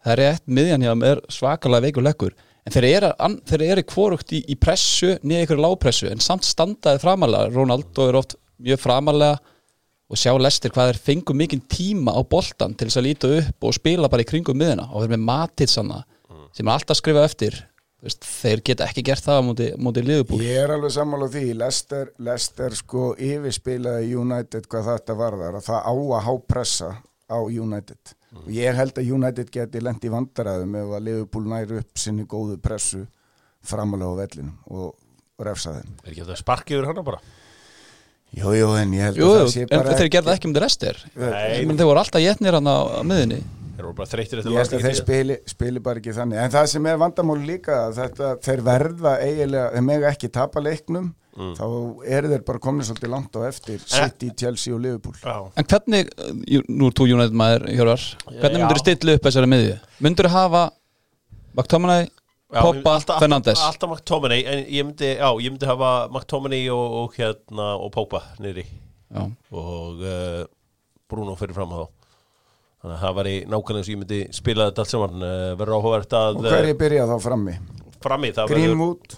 það 0.00 0.12
er 0.14 0.22
rétt, 0.24 0.46
miðjan 0.48 0.84
hjá 0.84 0.92
er 1.10 1.20
svakalega 1.32 1.86
veikur 1.86 2.06
lekkur, 2.06 2.36
en 2.70 2.76
þeir 2.76 2.86
eru, 2.86 3.08
an, 3.18 3.38
þeir 3.50 3.64
eru 3.66 3.82
kvorugt 3.88 4.34
í, 4.36 4.44
í 4.46 4.56
pressu, 4.60 5.16
niður 5.26 5.48
ykkur 5.48 5.62
lágpressu 5.64 6.10
en 6.10 6.22
samt 6.22 6.46
standaði 6.46 7.02
framalega 7.02 7.50
Ronaldo 7.50 8.06
er 8.06 8.18
oft 8.20 8.36
mjög 8.62 8.82
framalega 8.84 9.40
og 10.10 10.18
sjá 10.18 10.30
lestir 10.38 10.70
hvað 10.74 10.92
þeir 10.92 11.00
fengu 11.08 11.34
mikinn 11.34 11.64
tíma 11.70 12.14
á 12.14 12.22
boltan 12.22 12.76
til 12.78 12.86
þess 12.86 13.00
að 13.00 13.06
líta 13.08 13.32
upp 13.40 13.66
og 13.66 13.74
spila 13.74 14.10
bara 14.10 14.22
í 14.22 14.28
kringum 14.30 14.58
miðuna 14.58 14.86
og 14.90 15.02
þeir 15.02 15.16
með 15.16 15.26
matið 15.26 15.72
sanna 15.74 16.00
sem 16.54 16.66
er 16.66 16.74
alltaf 16.76 16.98
skrifað 16.98 17.26
eftir 17.26 17.58
þeir 18.00 18.62
geta 18.64 18.86
ekki 18.86 19.04
gert 19.04 19.26
það 19.26 19.42
á 19.42 19.42
móti, 19.44 19.68
móti 19.76 20.04
liðubúl 20.06 20.40
Ég 20.40 20.62
er 20.62 20.72
alveg 20.76 20.94
sammála 20.94 21.28
því, 21.30 21.44
Lester, 21.58 22.14
Lester 22.22 22.78
sko 22.78 23.10
yfirspilaði 23.18 24.14
United 24.16 24.70
hvað 24.70 24.88
þetta 24.94 25.16
varðar. 25.18 25.58
Að 25.58 25.66
það 25.66 25.84
á 25.84 25.92
að 25.92 26.24
hápressa 26.30 26.90
á 27.28 27.38
United 27.44 28.14
og 28.36 28.48
ég 28.54 28.76
held 28.78 28.98
að 29.00 29.12
United 29.16 29.50
geti 29.52 29.82
lent 29.82 30.04
í 30.06 30.12
vandaraðum 30.12 30.76
ef 30.78 30.94
að 30.96 31.06
Liverpool 31.08 31.48
næri 31.50 31.80
upp 31.82 31.98
sinni 31.98 32.26
góðu 32.30 32.58
pressu 32.62 33.04
framalega 33.66 34.14
á 34.14 34.20
vellinum 34.22 34.56
og, 34.70 34.94
refsa 35.40 35.72
þeim. 35.78 35.94
Er 36.04 36.10
ekki 36.12 36.20
þetta 36.20 36.36
spark 36.36 36.68
yfir 36.70 36.88
hana 36.90 37.04
bara? 37.04 37.20
Jú, 38.36 38.52
jú, 38.54 38.66
en 38.78 38.92
ég 38.94 39.08
held 39.08 39.18
Jú, 39.18 39.30
að 39.32 39.40
það 39.40 39.48
sé 39.54 39.62
en 39.64 39.70
bara 39.72 39.94
þeir 39.98 40.10
gerða 40.14 40.34
ekki 40.36 40.46
um 40.46 40.52
þetta 40.54 40.62
restir 40.62 40.98
Nei, 41.18 41.64
þeir 41.66 41.88
voru 41.88 42.02
alltaf 42.02 42.22
jetnir 42.22 42.56
hann 42.58 42.68
á, 42.70 42.78
á 43.00 43.02
miðunni 43.02 43.40
þeir 43.80 43.86
eru 43.88 43.94
bara 43.96 44.10
þreyttir 44.10 44.42
eftir 44.42 44.52
Ég 44.52 44.60
held 44.60 44.74
að 44.76 44.84
þeir 44.86 44.98
spili, 45.00 45.36
spili 45.48 45.80
bara 45.84 46.00
ekki 46.02 46.12
þannig. 46.16 46.40
En 46.44 46.52
það 46.52 46.68
sem 46.74 46.86
er 46.90 47.00
vandamál 47.00 47.38
líka 47.48 47.78
þetta, 47.96 48.34
þeir 48.44 48.62
verða 48.66 49.14
eiginlega, 49.24 49.72
þeir 49.76 49.86
mega 49.88 50.12
ekki 50.12 50.30
tapa 50.36 50.62
leiknum 50.64 51.10
þá 51.56 51.64
eru 52.10 52.30
þeir 52.32 52.42
bara 52.44 52.60
komin 52.60 52.84
svolítið 52.84 53.12
langt 53.14 53.36
á 53.38 53.40
eftir 53.48 53.80
City, 53.86 54.30
Chelsea 54.36 54.74
og 54.74 54.82
Liverpool. 54.84 55.14
Já. 55.22 55.36
En 55.56 55.68
hvernig, 55.70 56.10
jú, 56.50 56.62
nú 56.68 56.90
er 56.90 56.96
þú 56.98 57.06
United 57.14 57.36
maður 57.38 57.64
Hjörvar, 57.70 58.06
hvernig 58.26 58.60
myndur 58.64 58.80
þú 58.80 58.82
stilla 58.84 59.14
upp 59.16 59.28
þessari 59.28 59.50
miðju? 59.52 59.76
Myndur 60.04 60.28
þú 60.28 60.32
hafa 60.34 60.64
McTominay, 61.56 62.10
alltaf- 62.52 63.22
Fernandes? 63.22 63.62
Alltaf 63.64 63.94
McTominay, 63.94 64.44
en 64.44 64.64
ég 64.66 64.84
myndi, 64.90 65.14
já, 65.16 65.28
ég 65.46 65.54
myndi 65.54 65.70
hafa 65.70 65.92
McTominay 66.10 66.68
og, 66.74 66.98
og 67.04 67.16
hérna 67.16 67.70
og 67.78 67.94
Pogba 67.94 68.24
niðri. 68.42 68.66
Já, 69.10 69.24
og 69.54 70.04
uh, 70.04 70.44
Bruno 71.10 71.38
fyrir 71.38 71.56
fram 71.56 71.72
á 71.74 71.78
þá 71.80 71.88
þannig 72.80 72.96
að 72.96 73.02
það 73.04 73.16
var 73.20 73.30
í 73.30 73.36
nákvæmlega 73.52 73.86
sem 73.86 73.94
ég 73.94 74.00
myndi 74.02 74.20
spila 74.36 74.68
þetta 74.70 74.84
allt 74.84 74.92
saman. 74.94 75.22
Uh, 75.22 75.46
verður 75.60 75.76
áhugavert 75.78 76.16
að 76.20 76.40
og 76.40 76.48
hverju 76.48 76.76
byrja 76.80 77.08
þá 77.10 77.16
frammi? 77.26 77.56
frammi 78.00 78.32
það 78.36 78.52
verður 78.52 78.66
Greenwood, 78.66 79.16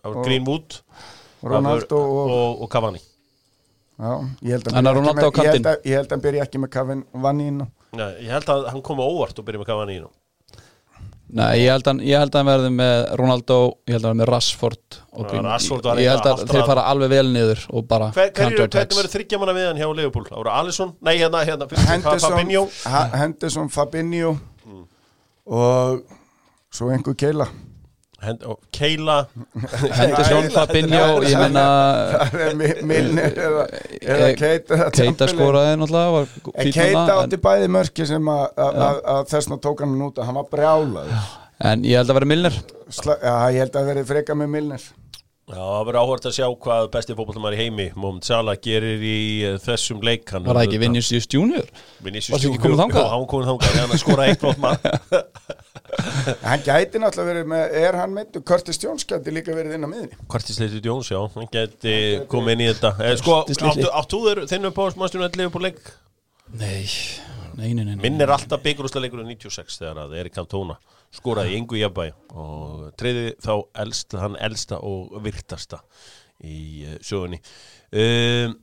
það 0.00 0.08
verður 0.08 0.28
Greenwood. 0.28 0.78
Ronaldo 1.44 2.00
og, 2.00 2.30
og, 2.34 2.62
og 2.64 2.70
Cavani. 2.72 3.02
Já, 3.94 4.12
ég 4.42 4.56
held 4.56 4.68
að 4.70 6.14
hann 6.16 6.24
byrja 6.24 6.46
ekki 6.48 6.60
með 6.62 6.72
Nei, 7.94 8.08
ég 8.24 8.32
held 8.34 8.48
að 8.50 8.64
hann 8.72 8.82
kom 8.82 8.98
á 8.98 9.06
óvart 9.06 9.38
og 9.38 9.46
byrja 9.46 9.60
með 9.62 9.68
Cavani 9.70 9.98
nú. 10.02 10.10
Nei, 11.34 11.64
ég 11.64 11.70
held, 11.72 11.86
að, 11.88 12.00
ég 12.04 12.20
held 12.20 12.34
að 12.34 12.40
hann 12.42 12.48
verði 12.50 12.68
með 12.76 12.98
Ronaldo, 13.18 13.54
ég 13.88 13.94
held 13.96 14.04
að 14.04 14.10
hann 14.10 14.18
verði 14.20 14.20
með 14.20 14.28
Rashford 14.34 14.98
og 15.16 15.28
Green, 15.30 15.46
Rashford 15.48 15.86
var 15.88 16.00
ég 16.02 16.10
held 16.12 16.26
að 16.30 16.42
þeir 16.52 16.66
fara 16.68 16.84
alveg 16.92 17.10
vel 17.14 17.24
niður 17.32 17.62
og 17.74 17.86
bara 17.90 18.10
Hver, 18.14 18.28
hverju, 18.36 18.66
hvernig 18.68 18.98
verður 18.98 19.12
þryggja 19.14 19.40
manna 19.40 19.54
við 19.56 19.66
hann 19.70 19.80
hjá 19.80 19.88
Liverpool? 19.98 20.26
Það 20.28 20.38
voru 20.42 20.52
Alisson, 20.54 20.92
nei 21.08 21.14
hérna, 21.18 21.40
hérna 21.48 21.68
fyrir, 21.70 21.88
Henderson, 21.90 22.36
Fabinho? 22.36 22.64
Ha- 22.92 23.06
Henderson, 23.22 23.70
Fabinho 23.72 24.34
og 25.44 26.04
svo 26.74 26.90
einhver 26.94 27.16
keila 27.18 27.48
Keila. 28.74 29.16
Henderson, 29.98 30.48
Fabinho, 30.54 31.02
ég 31.24 31.36
Mi- 32.60 32.82
Milner 32.90 33.30
eða, 33.46 33.64
eða 34.00 34.28
Eh, 34.30 34.34
Keita 34.40 34.74
eða 34.74 34.90
Keita 34.90 34.98
Chamberlain. 34.98 35.36
skoraði 35.36 35.76
náttúrulega 35.82 36.12
var 36.16 36.26
En 36.54 36.72
Keita 36.78 37.04
átti 37.22 37.40
bæði 37.48 37.70
mörki 37.78 38.06
sem 38.06 38.24
að- 38.34 39.24
þessna 39.32 39.60
tók 39.60 39.84
hann 39.84 39.96
út 40.08 40.18
að 40.20 40.24
hann 40.30 40.34
var 40.40 40.48
brjálaður. 40.52 41.24
En 41.60 41.82
ég 41.86 41.96
held 42.00 42.10
að 42.10 42.18
vera 42.20 42.26
Milner. 42.34 42.60
Ég 42.90 43.58
held 43.62 43.72
að 43.80 43.88
verið 43.92 44.06
freka 44.10 44.34
með 44.34 44.48
Milner 44.58 44.82
Já, 45.44 45.58
það 45.60 45.82
verður 45.84 45.98
áhvert 46.00 46.26
að 46.30 46.34
sjá 46.38 46.46
hvað 46.64 46.86
besti 46.94 47.14
fótballtumar 47.18 47.52
í 47.52 47.58
heimi 47.58 47.84
Mohamed 48.00 48.24
Salah 48.24 48.56
gerir 48.64 49.02
í 49.04 49.18
uh, 49.44 49.58
þessum 49.60 50.00
leik. 50.00 50.24
Hann 50.32 50.46
Var 50.48 50.56
það 50.56 50.68
ekki 50.70 50.78
Vinicius 50.80 51.28
Junior? 51.28 51.66
Vinicius 52.06 52.46
Junior-? 52.46 52.72
Jú, 52.72 52.78
hann 52.80 52.94
var 52.94 53.26
komin 53.28 53.50
þangað, 53.50 53.76
hann 53.82 54.00
skoraði 54.00 54.32
eitt 54.32 54.40
flott 54.40 54.62
mann 54.62 54.80
Hann 56.48 56.64
gæti 56.64 57.00
náttúrulega 57.02 57.28
verið 57.28 57.50
með, 57.52 57.76
er 57.82 57.98
hann 58.00 58.14
með 58.16 58.40
Curtis 58.48 58.80
Jones 58.80 59.04
gæti 59.08 59.34
líka 59.36 59.52
verið 59.54 59.76
inn 59.76 59.84
á 59.84 59.88
miðinni 59.90 60.16
Hvertis 60.32 60.58
Leiti 60.62 60.80
Jóns, 60.80 61.12
já, 61.12 61.20
hann 61.36 61.52
geti 61.52 61.94
komið 62.32 62.56
inn 62.56 62.64
í 62.64 62.70
þetta. 62.72 62.94
Eh, 63.04 63.14
Sko, 63.20 63.36
Curtis 63.44 63.60
áttu, 63.68 63.86
áttu 64.00 64.22
þér 64.24 64.42
þinn 64.50 64.70
upp 64.70 64.80
á 64.80 64.84
smástjórnum 64.96 65.28
að 65.28 65.38
lifa 65.42 65.54
på 65.54 65.62
leik? 65.62 65.82
Nei, 66.56 66.88
nei, 67.60 67.68
nei, 67.76 67.84
nei. 67.92 67.94
Minn 68.00 68.24
er 68.24 68.32
alltaf 68.34 68.64
byggjurúslega 68.64 69.04
leikurinn 69.04 69.30
96 69.36 69.78
þegar 69.82 70.06
að 70.06 70.16
Erik 70.22 70.34
Cantona 70.40 70.80
skoraði 71.14 71.54
í 71.54 71.58
engu 71.60 71.78
jafnbæ 71.78 72.10
og 72.34 72.90
treyði 73.00 73.32
þá 73.44 73.54
elsta, 73.84 74.20
hann 74.24 74.38
elsta 74.42 74.80
og 74.82 75.14
virtasta 75.24 75.80
í 76.44 76.84
uh, 76.88 76.98
sögunni. 77.04 77.40
Um, 77.94 78.60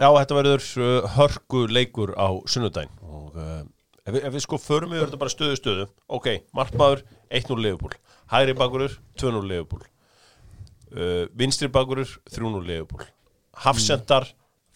Já, 0.00 0.08
þetta 0.08 0.34
verður 0.34 0.64
uh, 0.82 1.10
hörku 1.14 1.66
leikur 1.70 2.14
á 2.16 2.26
sunnudaginn 2.50 2.94
og 3.04 3.36
uh, 3.36 3.60
ef, 4.02 4.14
við, 4.14 4.22
ef 4.24 4.32
við 4.34 4.44
sko 4.46 4.58
förum 4.58 4.94
við 4.94 5.04
þetta 5.04 5.20
bara 5.20 5.32
stöðu 5.34 5.58
stöðu. 5.60 5.84
Ok, 6.10 6.28
markmaður 6.56 7.04
1-0 7.28 7.58
leifupúl 7.60 7.92
hægri 8.32 8.54
bakurur 8.56 8.96
2-0 9.20 9.44
leifupúl 9.50 9.84
uh, 9.84 11.28
vinstri 11.36 11.68
bakurur 11.72 12.08
3-0 12.32 12.64
leifupúl 12.66 13.04
hafsendar 13.66 14.30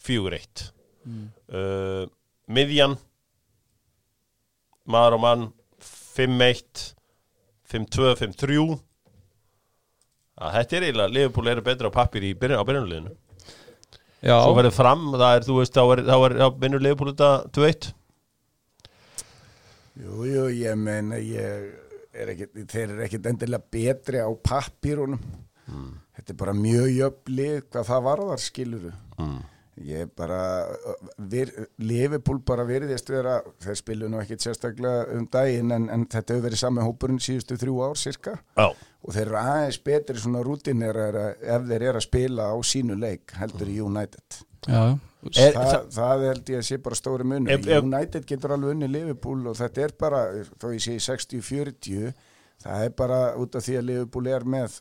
4-1 0.06 0.66
uh, 1.08 2.04
miðjan 2.46 2.98
maður 4.86 5.16
og 5.18 5.24
mann 5.24 5.46
5-1 6.16 6.84
5-2, 7.66 8.12
5-3 8.22 8.58
að 10.36 10.56
þetta 10.58 10.76
er 10.76 10.88
eiginlega 10.88 11.14
Liverpool 11.14 11.52
eru 11.52 11.64
betra 11.66 11.90
á 11.90 11.96
pappir 11.96 12.26
í 12.26 12.34
byrjun, 12.38 12.60
á 12.60 12.68
byrjunliðinu 12.68 13.14
Já, 14.26 14.34
svo 14.40 14.56
verður 14.56 14.74
fram, 14.74 15.08
það 15.12 15.32
er, 15.36 15.44
þú 15.46 15.56
veist, 15.60 15.76
þá 15.76 15.92
er, 15.92 16.02
þá 16.08 16.16
er 16.16 16.34
þá 16.40 16.60
vinnur 16.62 16.82
Liverpool 16.82 17.12
þetta 17.12 17.30
2-1 17.56 17.90
Jú, 19.96 20.26
jú, 20.28 20.46
ég 20.52 20.76
meina 20.76 21.16
ég 21.22 21.68
er 22.16 22.32
ekkit, 22.32 22.56
þeir 22.68 22.90
eru 22.90 23.04
ekkit 23.06 23.28
endilega 23.30 23.72
betri 23.72 24.20
á 24.20 24.28
pappírunum. 24.28 25.20
Þetta 26.16 26.32
er 26.32 26.38
bara 26.40 26.54
mjög 26.56 26.90
jöfnlið 26.92 27.54
hvað 27.72 27.88
það 27.88 28.04
varðar 28.06 28.42
skiluru 28.42 28.92
mm. 29.18 29.38
Ég 29.84 30.08
bara 30.16 30.38
vir, 31.18 31.50
Liverpool 31.78 32.38
bara 32.48 32.64
veriðist 32.64 33.10
vera 33.12 33.34
þeir 33.60 33.76
spilu 33.76 34.08
nú 34.08 34.20
ekkit 34.22 34.40
sérstaklega 34.46 35.02
um 35.18 35.26
daginn 35.32 35.74
en, 35.76 35.88
en 35.92 36.06
þetta 36.08 36.32
hefur 36.36 36.46
verið 36.48 36.62
sami 36.62 36.80
hópurinn 36.86 37.20
síðustu 37.20 37.58
þrjú 37.60 37.74
ár 37.84 37.98
cirka 38.00 38.38
Já, 38.56 38.70
og 38.72 39.10
þeir 39.12 39.26
eru 39.26 39.36
aðeins 39.42 39.80
betri 39.84 40.16
svona 40.22 40.40
rútinir 40.46 40.96
ef 40.96 41.66
þeir 41.68 41.82
eru 41.90 42.00
að 42.00 42.06
spila 42.06 42.48
á 42.48 42.56
sínu 42.64 42.96
leik 42.98 43.36
heldur 43.36 43.68
í 43.68 43.76
United. 43.84 44.40
Já, 44.66 44.96
Er- 45.26 45.52
Þa, 45.56 45.62
það- 45.66 45.86
það 45.90 46.20
held 46.28 46.50
ég 46.52 46.58
að 46.60 46.66
sé 46.68 46.76
bara 46.78 46.94
stóri 46.94 47.24
munur. 47.26 47.50
Ef- 47.50 47.64
ef- 47.66 47.82
United 47.82 48.26
getur 48.30 48.52
alveg 48.54 48.70
unni 48.76 48.86
Liverpool 48.88 49.46
og 49.50 49.56
þetta 49.58 49.82
er 49.82 49.92
bara, 49.98 50.20
þó 50.62 50.66
ég 50.70 50.84
sé 50.84 50.94
60-40 51.02 52.12
það 52.62 52.84
er 52.86 52.92
bara 52.96 53.18
út 53.36 53.56
af 53.58 53.64
því 53.66 53.74
að 53.80 53.84
Liverpool 53.90 54.28
er 54.30 54.44
með 54.46 54.78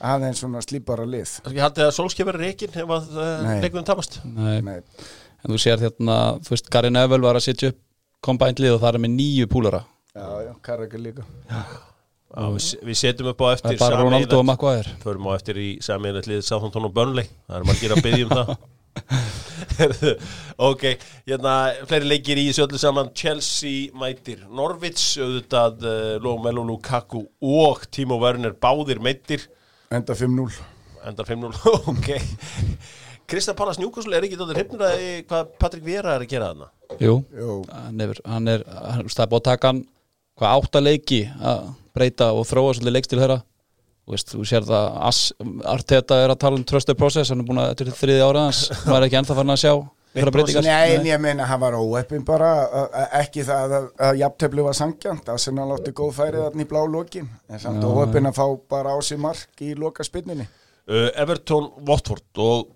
aðeins 0.00 0.40
svona 0.42 0.62
slípara 0.64 1.06
lið. 1.08 1.36
Ég 1.50 1.62
haldið 1.64 1.86
að 1.86 1.94
Solskjær 1.96 2.30
verið 2.30 2.46
reikin 2.46 2.80
ef 2.82 2.94
að 2.96 3.10
Nei. 3.44 3.54
leikunum 3.64 3.86
tapast? 3.88 4.20
Nei. 4.24 4.58
Nei, 4.64 4.80
En 5.40 5.54
þú 5.54 5.60
sér 5.62 5.80
hérna, 5.80 6.16
þú 6.44 6.52
veist, 6.52 6.66
Gary 6.72 6.90
Neville 6.92 7.24
var 7.24 7.38
að 7.38 7.46
setja 7.46 7.70
upp 7.72 7.78
combined 8.24 8.60
lið 8.60 8.76
og 8.76 8.82
það 8.82 8.98
er 8.98 9.04
með 9.06 9.14
nýju 9.16 9.46
púlara 9.48 9.84
já, 10.14 10.26
já, 10.44 10.52
Karraka 10.62 10.98
líka. 11.00 11.24
Já, 12.30 12.44
við, 12.54 12.66
við 12.86 12.98
setjum 13.00 13.30
upp 13.32 13.40
á 13.42 13.46
Það 13.46 13.54
eftir 13.56 13.72
er 13.72 13.80
bara 13.82 14.02
Ronaldo 14.02 14.40
og 14.40 14.44
Maguire. 14.46 14.92
Förum 15.02 15.30
á 15.30 15.32
eftir 15.34 15.58
í 15.58 15.70
liðið 15.80 16.44
Southampton 16.46 16.86
og 16.86 16.94
Burnley. 16.94 17.30
Það 17.48 17.56
er 17.56 17.66
margir 17.70 17.94
að 17.94 18.04
byggja 18.06 18.28
um 18.28 18.36
það. 18.36 18.52
Ok, 20.60 20.82
hérna 21.24 21.52
fleiri 21.88 22.08
leikir 22.10 22.38
í 22.40 22.48
þessu 22.50 22.66
öllu 22.66 22.80
saman. 22.80 23.12
Chelsea 23.16 23.88
mætir 23.96 24.42
Norvits 24.52 25.14
auðvitað 25.16 25.86
uh, 25.86 26.16
Lomelo 26.22 26.64
Lukaku 26.68 27.22
og 27.40 27.86
Timo 27.94 28.18
Werner 28.20 28.52
báðir 28.60 29.00
meittir 29.02 29.46
enda 29.90 30.14
5-0 30.14 30.52
endar 31.08 31.26
5-0 31.26 31.50
ok. 31.90 32.08
Krista 33.30 33.54
Pallas 33.58 33.78
Newcastle 33.80 34.14
er 34.14 34.26
ekki 34.26 34.36
dóttir 34.38 34.60
hryfnur 34.60 34.84
að 34.86 35.00
hvað 35.26 35.48
Patrik 35.58 35.82
Vera 35.86 36.12
er 36.14 36.24
að 36.24 36.30
gera 36.30 36.50
þarna? 36.52 36.68
Jú, 37.02 37.14
Jú, 37.34 37.56
hann 37.74 38.04
er, 38.04 38.12
hann 38.26 38.50
er, 38.52 38.64
hann, 38.70 39.08
það 39.10 39.24
er 39.24 39.30
búið 39.32 39.40
að 39.40 39.48
taka 39.48 39.70
hann 39.72 39.80
hvað 40.38 40.54
átta 40.60 40.82
leiki 40.82 41.20
að 41.38 41.64
breyta 41.96 42.30
og 42.36 42.46
þróa 42.46 42.76
svolítið 42.76 42.96
leikstil 42.96 43.20
þeirra. 43.20 43.38
Þú 44.06 44.14
veist, 44.14 44.32
þú 44.34 44.46
sér 44.50 44.66
það 44.70 44.86
As, 45.10 45.20
Arteta 45.74 46.20
er 46.22 46.34
að 46.34 46.40
tala 46.44 46.60
um 46.60 46.66
trusted 46.70 46.98
process 46.98 47.34
hann 47.34 47.42
er 47.42 47.50
búin 47.50 47.62
að, 47.62 47.72
þetta 47.74 47.90
er 47.90 48.00
þriði 48.04 48.24
árið 48.28 48.46
hans 48.46 48.62
hann 48.84 48.96
er 48.96 49.08
ekki 49.08 49.20
ennþá 49.20 49.38
farin 49.40 49.54
að 49.56 49.62
sjá 49.64 49.74
Nei, 50.14 50.96
en 50.96 51.04
ég 51.06 51.20
meina 51.22 51.46
hann 51.46 51.60
var 51.62 51.76
óeppin 51.78 52.24
bara 52.26 52.48
ekki 53.20 53.44
það 53.46 53.76
að, 53.76 53.90
jafntöflu 54.18 54.64
var 54.66 54.74
sangjant 54.74 55.28
að 55.30 55.38
sinna 55.44 55.66
látti 55.70 55.92
góð 55.94 56.16
færið 56.16 56.46
þarna 56.48 56.64
í 56.64 56.70
blá 56.72 56.80
lokin. 56.90 57.28
En 57.48 57.62
samt 57.62 57.84
óeppin 57.86 58.26
að 58.26 58.40
fá 58.40 58.46
bara 58.74 58.94
á 58.94 58.98
sig 59.06 59.20
mark 59.22 59.62
í 59.62 59.74
loka 59.78 60.06
spinninni 60.06 60.48
uh, 60.90 61.10
Everton 61.14 61.70
Watford 61.86 62.42
og 62.42 62.72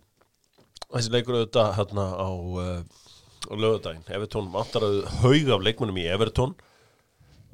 þessi 0.94 1.14
leikur 1.14 1.40
auðvitað 1.40 1.72
hérna 1.80 2.06
á, 2.14 2.28
uh, 2.30 2.78
á 3.50 3.54
lögadaginn 3.58 4.14
Everton 4.14 4.52
vantar 4.54 4.86
að 4.86 5.00
haug 5.24 5.50
af 5.56 5.66
leikmunum 5.66 5.98
í 5.98 6.06
Everton. 6.14 6.54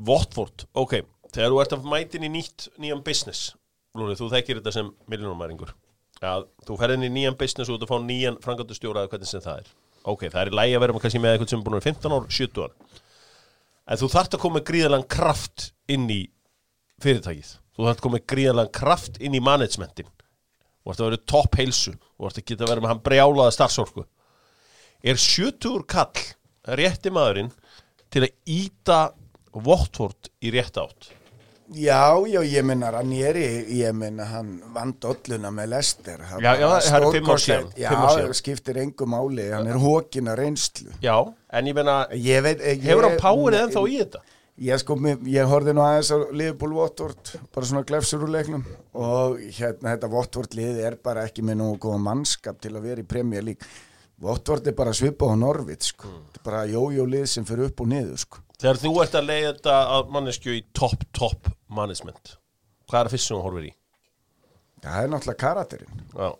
Watford, 0.00 0.66
ok 0.72 1.00
þegar 1.30 1.52
þú 1.52 1.62
ert 1.62 1.74
að 1.76 1.88
mætin 1.88 2.26
í 2.26 2.32
nýtt 2.32 2.68
nýjan 2.80 3.04
business 3.06 3.54
Lúni, 3.96 4.14
þú 4.18 4.28
þekkir 4.30 4.60
þetta 4.60 4.72
sem 4.74 4.90
miljónumæringur 5.10 5.72
að 6.26 6.48
þú 6.68 6.76
ferðin 6.80 7.06
í 7.06 7.12
nýjan 7.14 7.36
business 7.40 7.70
og 7.72 7.80
þú 7.80 7.88
fá 7.88 7.96
nýjan 8.04 8.38
frangandustjóra 8.44 9.04
eða 9.04 9.12
hvernig 9.14 9.30
sem 9.30 9.44
það 9.44 9.62
er. 9.62 9.70
Ok, 10.10 10.26
það 10.28 10.40
er 10.42 10.50
í 10.50 10.56
lægi 10.58 10.76
að 10.76 10.82
vera 10.84 11.02
kannski 11.04 11.20
með 11.20 11.34
eitthvað 11.34 11.52
sem 11.52 11.60
er 11.60 11.64
búin 11.64 11.76
að 11.76 11.80
vera 11.80 11.94
15 11.94 12.16
ár, 12.16 12.26
70 12.36 12.64
ár. 12.64 12.74
En 13.90 14.00
þú 14.00 14.08
þarft 14.14 14.36
að 14.36 14.42
koma 14.44 14.62
gríðalega 14.70 15.08
kraft 15.16 15.66
inn 15.90 16.06
í 16.12 16.20
fyrirtækið. 17.02 17.52
Þú 17.76 17.86
þarft 17.86 18.00
að 18.00 18.06
koma 18.06 18.22
gríðalega 18.32 18.74
kraft 18.76 19.20
inn 19.20 19.36
í 19.36 19.42
managementin 19.44 20.10
og 20.84 20.92
ert 20.92 21.02
að 21.02 21.08
vera 21.10 21.22
topp 21.32 21.60
heilsu. 21.60 21.94
Og 22.20 22.28
ert 22.28 22.40
að 22.40 22.48
geta 22.50 22.66
að 22.66 22.72
vera 22.72 22.84
með 22.84 22.92
hann 22.94 23.04
brjálaða 23.04 23.54
starfsorku. 23.56 24.04
Er 25.00 25.20
70 25.20 25.86
kall 25.88 26.26
rétti 26.80 27.12
maðurinn 27.12 27.52
til 28.12 28.26
að 28.26 28.36
íta 28.48 29.00
Votvort 29.50 30.30
í 30.44 30.52
rétt 30.54 30.76
átt 30.78 31.10
Já, 31.70 32.18
já, 32.26 32.40
ég 32.42 32.64
minna 32.66 32.88
Ranieri, 32.90 33.44
ég 33.78 33.94
minna 33.94 34.24
hann 34.26 34.56
vann 34.74 34.90
dolluna 34.98 35.52
með 35.54 35.68
Lester 35.70 36.24
Það 36.26 36.42
Já, 36.42 36.50
já, 36.58 36.66
það 36.66 36.96
eru 36.96 37.10
fimm 37.14 37.28
fimm 37.78 38.00
ár 38.00 38.08
Já, 38.10 38.16
síðan. 38.16 38.34
skiptir 38.40 38.80
engu 38.82 39.06
máli, 39.06 39.44
hann 39.54 39.70
er 39.70 39.78
hókina 39.78 40.34
reynslu. 40.38 40.90
Já, 41.04 41.14
en 41.54 41.70
ég 41.70 41.78
ég, 42.18 42.48
hefur 42.82 43.06
hann 43.06 43.20
powerið 43.22 43.66
ennþá 43.68 43.84
í 43.86 44.00
þetta? 44.00 44.22
Ég 44.60 44.80
sko, 44.82 44.96
ég 45.30 45.46
horfði 45.48 45.72
nú 45.76 45.84
aðeins 45.86 46.10
á 46.10 46.18
Liverpool 46.36 46.74
Votvort, 46.76 47.30
bara 47.54 47.68
svona 47.70 47.86
glefsur 47.86 48.26
úr 48.26 48.34
leiknum 48.34 48.66
og 48.98 49.38
hérna 49.38 49.94
þetta 49.94 50.10
Votvort 50.10 50.58
lið 50.58 50.82
er 50.90 50.98
bara 51.00 51.22
ekki 51.30 51.46
með 51.46 51.62
nú 51.62 51.70
góða 51.80 52.02
mannskap 52.02 52.58
til 52.60 52.74
að 52.74 52.90
vera 52.90 53.04
í 53.04 53.08
Premier 53.08 53.46
League 53.46 53.70
Votvort 54.20 54.66
er 54.68 54.74
bara 54.76 54.92
svipað 54.92 55.32
á 55.32 55.36
Norvit 55.40 55.82
sko, 55.82 56.08
Mm. 56.08 56.24
þetta 56.28 56.40
er 56.40 56.44
bara 56.50 56.62
jójó 56.68 57.06
lið 57.08 57.26
sem 57.26 57.44
fyrir 57.48 57.70
upp 57.70 57.80
og 57.80 57.86
niður 57.88 58.18
sko 58.20 58.38
þegar 58.60 58.76
þú 58.82 58.90
ert 59.02 59.14
að 59.16 59.28
leiða 59.30 59.52
þetta 59.54 59.76
að 59.96 60.10
mannesku 60.12 60.50
í 60.52 60.62
topp, 60.76 61.04
topp 61.16 61.48
management 61.68 62.36
hvað 62.90 63.00
er 63.00 63.06
það 63.08 63.14
fyrst 63.14 63.26
sem 63.30 63.36
þú 63.38 63.42
horfir 63.46 63.68
í? 63.70 63.72
Það 64.82 65.02
er 65.04 65.08
náttúrulega 65.14 65.40
karakterinn 65.44 66.02
Já. 66.16 66.30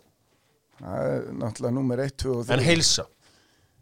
Það 0.81 1.09
er 1.15 1.25
náttúrulega 1.41 1.73
nummer 1.73 1.97
1, 2.05 2.15
2 2.17 2.35
og 2.39 2.45
3 2.45 2.53
en 2.57 2.63
heilsa, 2.65 3.05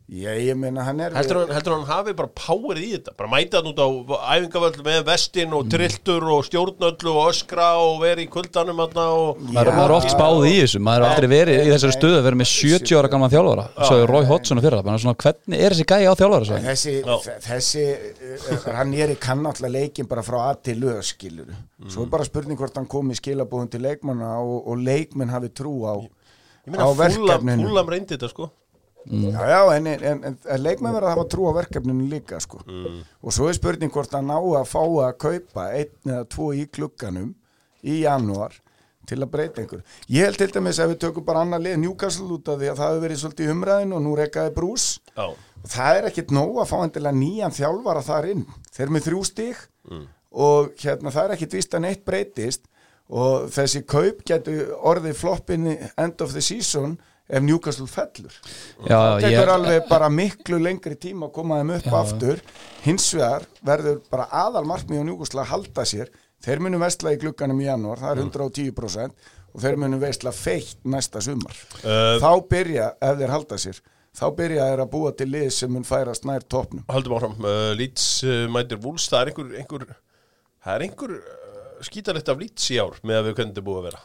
Ég, 0.10 0.40
ég 0.48 0.56
meina 0.58 0.82
hann 0.88 0.98
er 1.06 1.14
heldur 1.14 1.44
hann, 1.44 1.52
heldur 1.54 1.76
hann 1.76 1.84
hafi 1.86 2.16
bara 2.18 2.32
powerið 2.34 2.82
í 2.82 2.88
þetta, 2.96 3.12
bara 3.20 3.30
mæta 3.30 3.60
hann 3.60 3.68
út 3.70 3.78
á 3.78 3.86
æfingavöld 4.34 4.80
með 4.82 5.04
vestin 5.06 5.52
og 5.54 5.68
trilltur 5.70 6.24
og 6.34 6.48
stjórnöllu 6.48 7.12
og 7.14 7.28
öskra 7.30 7.68
og 7.78 8.00
vera 8.02 8.24
í 8.24 8.26
kuldanum 8.34 8.80
hann 8.82 8.98
og 9.04 9.44
maður 9.44 9.70
maður 9.78 9.84
er 9.84 9.94
oft 10.00 10.10
spáð 10.10 10.48
í 10.50 10.54
þessu, 10.64 10.82
maður 10.88 11.06
er 11.06 11.12
aldrei 11.12 11.30
verið 11.36 11.62
í 11.62 11.74
þessari 11.76 11.98
stöðu 12.00 12.18
að 12.18 12.26
vera 12.26 12.40
með 12.40 12.50
70 12.56 12.98
ára 12.98 13.12
gamla 13.14 13.30
þjálfara 13.36 13.66
svo 13.78 14.00
er 14.00 14.14
Rói 14.16 14.26
Hodgson 14.32 14.62
fyrir 14.64 14.82
það, 14.82 14.98
svona, 15.04 15.18
hvernig 15.22 15.62
er 15.68 15.76
þessi 15.76 15.86
gæi 15.92 16.10
á 16.10 16.14
þjálfara? 16.24 16.62
Þessi, 16.66 16.94
þessi 17.46 17.84
uh, 17.94 18.66
hann 18.80 18.96
er 18.98 19.14
í 19.14 19.18
kann 19.22 19.46
náttúrulega 19.46 19.76
leikin 19.84 20.10
bara 20.10 20.24
frá 20.26 20.40
að 20.48 20.64
til 20.72 20.80
lög 20.88 21.04
skilur 21.06 21.54
Svo 21.86 22.08
er 22.08 22.10
bara 22.12 22.26
spurning 22.26 22.58
hvort 22.60 22.82
hann 22.82 22.90
kom 22.90 23.14
í 23.14 23.16
skilabóðum 23.16 23.70
til 23.72 23.84
leikmanna 23.86 24.34
og, 24.42 24.66
og 24.74 24.82
leikmenn 24.84 25.30
hafi 25.32 25.54
trú 25.56 25.78
á, 25.88 25.96
ég 26.68 26.76
á 26.76 26.90
verkefninu. 26.98 27.70
Fúlam 27.70 27.94
reyndi 27.94 28.18
þetta 28.18 28.32
sko 28.34 28.50
Já, 29.08 29.40
já, 29.48 29.60
en, 29.78 29.88
en, 29.88 30.24
en, 30.28 30.38
en 30.44 30.62
leikmenn 30.62 30.94
verða 30.94 31.08
að 31.12 31.16
hafa 31.16 31.28
trú 31.32 31.46
á 31.48 31.54
verkefninu 31.56 32.08
líka 32.12 32.40
sko. 32.44 32.60
og 33.24 33.34
svo 33.34 33.48
er 33.50 33.56
spurning 33.58 33.92
hvort 33.94 34.12
hann 34.14 34.28
ná 34.28 34.36
að 34.38 34.66
fá 34.68 34.82
að 34.84 35.14
kaupa 35.24 35.70
einn 35.74 36.12
eða 36.12 36.26
tvo 36.30 36.50
í 36.54 36.66
klukkanum 36.68 37.32
í 37.84 38.02
janúar 38.04 38.58
til 39.10 39.18
að 39.24 39.32
breyta 39.34 39.62
einhver. 39.64 39.82
Ég 40.12 40.28
held 40.28 40.38
til 40.38 40.52
dæmis 40.54 40.78
ef 40.84 40.92
við 40.92 41.00
tökum 41.02 41.26
bara 41.26 41.42
annar 41.42 41.62
lið 41.64 41.80
Newcastle 41.82 42.28
út 42.36 42.52
af 42.52 42.60
því 42.60 42.68
að 42.70 42.78
það 42.82 42.92
hefur 42.92 43.04
verið 43.08 43.22
svolítið 43.24 43.54
umræðin 43.56 43.96
og 43.98 44.04
nú 44.06 44.16
rekkaði 44.20 44.54
brús 44.54 44.86
Já. 45.16 45.26
og 45.32 45.70
það 45.74 45.98
er 45.98 46.08
ekkit 46.12 46.34
nóg 46.36 46.60
að 46.62 46.70
fá 46.70 46.78
endilega 46.84 47.18
nýjan 47.18 47.56
þjálfara 47.58 48.04
þar 48.06 48.28
inn 48.36 48.44
þeir 48.70 48.84
eru 48.86 48.96
með 48.98 49.08
þrjú 49.08 49.24
stík 49.32 49.64
og 50.30 50.70
hérna 50.84 51.16
það 51.16 51.24
er 51.24 51.34
ekkit 51.40 51.56
víst 51.58 51.74
að 51.74 51.82
neitt 51.88 52.04
breytist 52.06 52.68
og 53.10 53.48
þessi 53.50 53.82
kaup 53.90 54.22
getur 54.30 54.76
orðið 54.78 55.18
floppinni 55.18 55.78
end 55.98 56.22
of 56.22 56.36
the 56.36 56.42
season 56.46 57.00
ef 57.30 57.44
Newcastle 57.46 57.88
fellur. 57.90 58.38
Já, 58.84 58.98
það 58.98 59.26
tekur 59.26 59.44
ég, 59.44 59.52
alveg 59.56 59.90
bara 59.90 60.10
miklu 60.14 60.62
lengri 60.62 60.98
tíma 61.00 61.30
að 61.30 61.36
koma 61.36 61.60
þeim 61.62 61.76
upp 61.78 61.92
aftur. 62.02 62.42
Hins 62.86 63.06
vegar 63.16 63.46
verður 63.66 64.02
bara 64.10 64.30
aðal 64.46 64.66
markmið 64.70 65.04
á 65.04 65.08
Newcastle 65.12 65.44
að 65.44 65.54
halda 65.54 65.86
sér. 65.90 66.12
Þeir 66.44 66.64
munu 66.66 66.80
vestla 66.82 67.14
í 67.14 67.20
glugganum 67.22 67.62
í 67.62 67.68
janúar 67.68 68.02
það 68.02 68.12
er 68.16 68.26
110% 68.26 69.32
og 69.50 69.64
þeir 69.64 69.80
munu 69.82 70.00
vestla 70.02 70.34
feitt 70.36 70.84
næsta 70.88 71.22
sumar. 71.24 71.56
Uh, 71.84 72.18
þá 72.22 72.32
byrja, 72.50 72.92
ef 73.04 73.18
þeir 73.20 73.34
halda 73.36 73.60
sér 73.60 73.82
þá 74.20 74.26
byrja 74.36 74.68
þeir 74.70 74.84
að 74.84 74.92
búa 74.94 75.12
til 75.16 75.28
lið 75.32 75.50
sem 75.54 75.72
mun 75.72 75.86
færast 75.88 76.26
nær 76.28 76.44
topnum 76.50 76.86
Haldum 76.90 77.16
áfram, 77.18 77.36
uh, 77.46 77.72
Leeds 77.78 78.06
uh, 78.26 78.46
mætir 78.52 78.80
Wolves, 78.84 79.08
það 79.12 79.22
er 79.22 79.32
einhver, 79.32 79.52
einhver 79.62 79.86
það 79.90 80.74
er 80.74 80.86
einhver 80.88 81.14
uh, 81.20 81.84
skítalegt 81.86 82.32
af 82.32 82.42
Leeds 82.42 82.72
í 82.74 82.80
ár 82.82 82.98
með 83.04 83.22
að 83.22 83.30
við 83.30 83.44
er 83.46 83.66
búið 83.66 83.82
að 83.82 83.86
vera. 83.90 84.02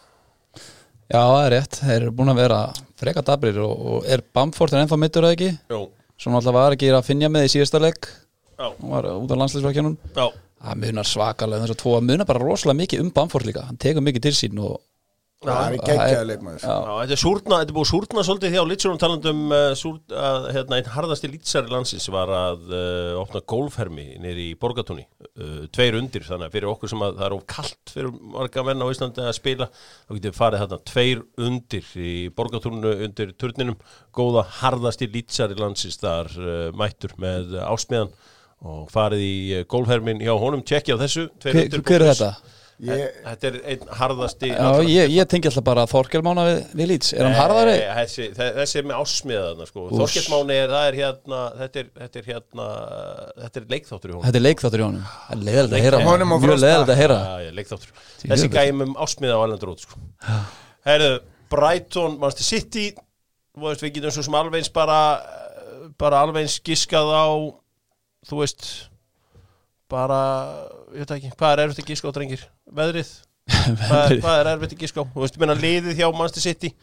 Já, 1.04 1.20
það 1.20 1.42
er 1.44 1.52
rétt. 1.52 1.78
Þeir 1.82 1.96
eru 1.98 2.12
búin 2.16 2.32
að 2.32 2.38
vera 2.40 2.58
freka 3.04 3.24
dabrir 3.26 3.60
og, 3.64 3.74
og 3.74 4.08
er 4.08 4.24
Bamford 4.34 4.74
en 4.74 4.84
ennþá 4.84 5.00
mittur 5.00 5.26
það 5.26 5.36
ekki? 5.36 5.50
Svona 6.20 6.40
alltaf 6.40 6.56
var 6.56 6.76
ekki 6.76 6.90
að 6.94 7.06
finja 7.08 7.30
með 7.32 7.48
í 7.48 7.52
síðasta 7.56 7.82
já, 8.54 8.66
Hún 8.80 8.94
var 8.94 9.08
út 9.14 9.34
á 9.34 9.36
landsleisverkjunum 9.42 9.96
já. 10.14 10.26
Það 10.64 10.80
munar 10.80 11.08
svakalega 11.08 11.66
þess 11.66 11.74
að 11.74 11.80
að 11.98 12.04
munar 12.08 12.28
bara 12.28 12.40
rosalega 12.40 12.80
mikið 12.80 13.02
um 13.04 13.10
Bamford 13.12 13.44
líka. 13.48 13.66
Hann 13.68 13.80
tekur 13.80 14.04
mikið 14.06 14.22
til 14.24 14.36
sín 14.38 14.60
og 14.64 14.78
það 15.48 15.74
er 15.74 15.84
geggjaði 15.88 16.26
leikmaður. 16.30 16.64
Þetta 16.64 17.14
er 17.16 17.20
súrna, 17.20 17.58
þetta 17.60 17.72
er 17.72 17.76
búið 17.76 17.88
súrna 17.90 18.24
svolítið 18.26 18.54
hjá 18.54 18.62
Lýtsunum 18.70 19.00
talandum 19.02 19.42
uh, 19.54 19.66
súrt, 19.78 20.14
að 20.14 20.48
hérna, 20.56 20.78
einn 20.78 20.90
harðasti 20.94 21.30
lýtsari 21.30 21.72
landsins 21.72 22.08
var 22.14 22.32
að 22.34 22.66
uh, 22.70 23.20
opna 23.20 23.42
golfhermi 23.54 24.06
nýri 24.22 24.48
í 24.50 24.58
Borgatúni 24.60 25.04
uh, 25.04 25.64
tveir 25.74 25.98
undir, 26.00 26.26
þannig 26.26 26.50
að 26.50 26.56
fyrir 26.58 26.70
okkur 26.72 26.92
sem 26.94 27.04
að 27.06 27.18
það 27.20 27.26
er 27.28 27.36
of 27.38 27.46
kallt 27.54 27.94
fyrir 27.94 28.14
marga 28.34 28.66
menn 28.68 28.84
á 28.84 28.86
Íslandi 28.88 29.24
að 29.24 29.36
spila 29.38 29.70
þá 29.74 30.12
getur 30.14 30.28
við 30.30 30.38
farið 30.40 30.64
þarna 30.64 30.80
tveir 30.92 31.24
undir 31.48 31.90
í 31.96 32.14
Borgatúnu 32.34 32.94
undir 33.08 33.34
turninum. 33.40 33.80
Góða 34.14 34.46
harðasti 34.62 35.10
lýtsari 35.10 35.58
landsins 35.60 36.00
þar 36.02 36.32
uh, 36.40 36.70
mættur 36.78 37.16
með 37.20 37.58
ásmiðan 37.64 38.14
og 38.64 38.88
farið 38.92 39.20
í 39.20 39.62
golfhermin 39.68 40.22
hjá 40.24 40.32
honum, 40.40 40.62
tjekki 40.64 40.94
á 40.94 40.98
þessu 41.02 41.26
Hver, 41.42 41.58
er 41.68 42.06
þetta? 42.14 42.30
Ég, 42.82 43.02
Þetta 43.24 43.46
er 43.50 43.56
einn 43.70 43.84
harðasti 44.00 44.48
Já, 44.50 44.68
ég, 44.88 45.12
ég 45.14 45.28
tengi 45.30 45.48
alltaf 45.50 45.64
bara 45.66 45.84
Þorkel 45.90 46.22
Mána 46.26 46.44
við, 46.48 46.58
við 46.80 46.88
Leeds. 46.90 47.12
Er 47.14 47.26
hann 47.28 47.36
harðari? 47.38 47.74
Þessi, 48.00 48.26
þe- 48.34 48.48
þessi 48.58 48.80
er 48.80 48.88
með 48.88 49.02
ásmiðaðna 49.04 49.68
sko. 49.68 49.84
Úss. 49.86 50.00
Þorkelsmáni 50.00 50.56
er, 50.58 50.72
það 50.74 50.88
er 50.88 50.98
hérna 51.00 51.40
þetta 51.60 51.82
er, 51.82 51.90
þetta 52.00 52.20
er 52.22 52.28
hérna 52.32 52.66
þetta 53.44 53.62
er 53.62 53.68
leikþáttur 53.74 54.10
í 54.10 54.14
honum. 54.16 54.24
Þetta 54.26 54.40
er 54.40 54.46
leikþáttur 54.48 54.82
í 54.82 54.86
honum. 54.88 55.06
Leiðilegt 55.44 55.76
að 55.78 55.84
heyra. 55.86 56.02
Mjög 56.34 56.58
leiðilegt 56.64 56.94
að 56.94 57.00
heyra. 57.02 57.20
Þessi 58.24 58.50
gæm 58.56 58.84
um 58.88 58.96
ásmiða 59.06 59.38
á 59.38 59.44
Erlendur 59.44 59.74
út 59.74 59.84
sko. 59.86 60.02
Herðu, 60.88 61.12
Brighton 61.54 62.18
Manchester 62.18 62.48
City. 62.58 62.86
Við 63.54 63.86
getum 63.94 64.10
svo 64.10 64.24
sem 64.26 64.34
alveg 64.34 64.64
eins 64.64 64.72
bara 64.74 64.98
bara 66.00 66.24
alveg 66.24 66.42
eins 66.42 66.56
giskað 66.64 67.10
á 67.14 67.26
þú 68.26 68.40
veist 68.40 68.64
bara, 69.92 70.18
ég 70.94 71.04
veit 71.04 71.14
ekki, 71.18 71.32
hvað 71.38 71.54
er 71.54 71.64
erfitt 71.66 71.84
að 71.84 71.92
giska 71.92 72.10
á 72.10 72.16
drengir? 72.16 72.44
Veðrið? 72.80 73.12
hvað, 73.84 74.18
hvað 74.24 74.36
er 74.40 74.52
erfitt 74.54 74.76
að 74.76 74.84
giska 74.84 75.04
á? 75.04 75.04
Þú 75.14 75.24
veist, 75.24 75.38
ég 75.38 75.44
meina 75.44 75.56
liðið 75.60 76.00
hjá 76.00 76.06
Manchester 76.10 76.46
City. 76.48 76.74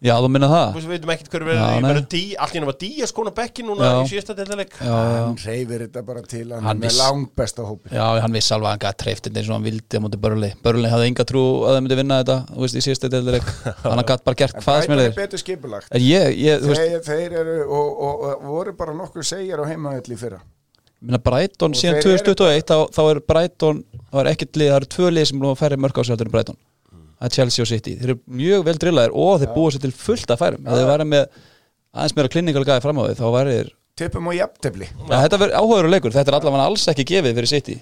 Já, 0.00 0.14
þú 0.16 0.28
minna 0.32 0.48
Þú 0.48 0.54
það 0.54 0.70
veist, 0.72 0.86
við 0.88 0.92
veitum 0.94 1.10
ekkert 1.12 1.34
hverju 1.34 1.46
verður 1.46 2.46
henni 2.48 2.68
var 2.70 2.76
Díaz 2.80 3.10
konar 3.12 3.34
bekki 3.36 3.64
núna 3.66 3.84
Já. 3.84 3.96
í 4.00 4.08
síðasta 4.08 4.32
já, 4.40 4.92
hann 4.96 5.34
reyfir 5.42 5.82
þetta 5.84 6.02
bara 6.06 6.22
til 6.24 6.44
hann, 6.54 6.62
Hann 6.64 6.78
er 6.78 6.86
viss- 6.86 6.94
með 6.96 7.02
langbesta 7.04 7.66
hópi 7.68 7.92
já, 7.92 8.04
hann 8.24 8.32
vissi 8.32 8.54
alveg 8.56 8.70
að 8.70 8.72
hann 8.72 8.80
gæti 8.86 9.00
treyft 9.02 9.26
þetta 9.28 9.42
eins 9.42 9.50
og 9.50 9.54
hann 9.58 9.66
vildi 9.68 10.00
á 10.00 10.04
móti 10.06 10.20
Börli 10.22 10.50
Börli 10.64 10.88
hafði 10.88 11.10
enga 11.10 11.26
trú 11.28 11.42
að 11.68 11.76
það 11.76 11.82
myndi 11.84 11.98
vinna 12.00 12.18
þetta 12.22 12.38
Þú 12.48 12.64
veist, 12.64 12.78
í 12.80 12.84
síðasta 12.86 13.10
deildileik 13.12 13.50
Hann 13.90 14.02
gæti 14.08 14.26
bara 14.30 14.40
gert 14.40 14.62
hvað 14.64 14.80
sem 14.86 14.94
er 14.96 15.02
er 15.02 15.10
þeir 15.10 15.18
betur 15.20 15.42
skipulagt. 15.44 15.92
En 15.92 16.06
ég, 16.06 16.32
ég, 16.46 16.64
þú 16.64 16.72
veist, 16.72 16.80
þeir, 16.80 17.04
þeir 17.10 17.36
eru 17.44 17.58
og, 17.68 17.92
og, 18.08 18.24
og 18.30 18.48
voru 18.56 18.76
bara 18.80 18.96
nokkur 18.96 19.28
segjar 19.34 19.60
á 19.60 19.68
heimaðalli 19.68 20.16
fyrra 20.16 20.40
Og 21.00 21.76
síðan 21.80 22.00
þeir 22.02 22.12
eru- 22.12 22.24
2021 22.34 22.66
þá, 22.68 22.76
þá 22.92 23.00
er 23.10 23.20
Brighton, 23.32 23.84
þá 24.12 24.16
er 24.20 24.30
ekkert 24.34 24.56
lið 24.60 24.68
það 24.70 24.76
eru 24.80 24.88
tvö 24.96 25.10
lið 25.16 25.24
sem 25.30 25.40
nú 25.40 25.54
færri 25.56 25.78
mörg 25.80 25.96
á 25.96 26.02
sig 26.04 26.12
heldur 26.12 26.28
en 26.28 26.34
Brighton. 26.34 26.58
Það 27.20 27.26
er 27.28 27.34
Chelsea 27.36 27.62
og 27.64 27.68
City, 27.68 27.96
þeir 27.96 28.10
eru 28.10 28.20
mjög 28.40 28.64
vel 28.64 28.78
drillaðir 28.80 29.12
og 29.16 29.40
þeir 29.40 29.54
búa 29.56 29.72
sér 29.72 29.80
til 29.84 29.92
fullt 29.92 30.30
af 30.30 30.40
færum. 30.40 30.64
Ef 30.66 30.76
þeir 30.78 30.88
væri 30.92 31.06
með 31.08 31.26
aðeins 31.94 32.16
meira 32.16 32.32
klinikal 32.32 32.64
gæði 32.64 32.82
fram 32.84 33.00
á 33.00 33.02
því 33.08 33.16
þá 33.18 33.26
væri 33.34 33.56
þeir, 33.58 33.70
tippum 34.00 34.28
og 34.30 34.36
jafntefli. 34.36 34.86
Ja, 35.10 35.18
þetta 35.26 35.38
verður 35.42 35.56
áhugaður 35.60 35.90
leikur. 35.92 36.14
Þetta 36.14 36.32
er 36.32 36.36
allavega 36.38 36.64
alls 36.70 36.86
ekki 36.88 37.04
gefið 37.10 37.34
fyrir 37.36 37.50
City. 37.50 37.74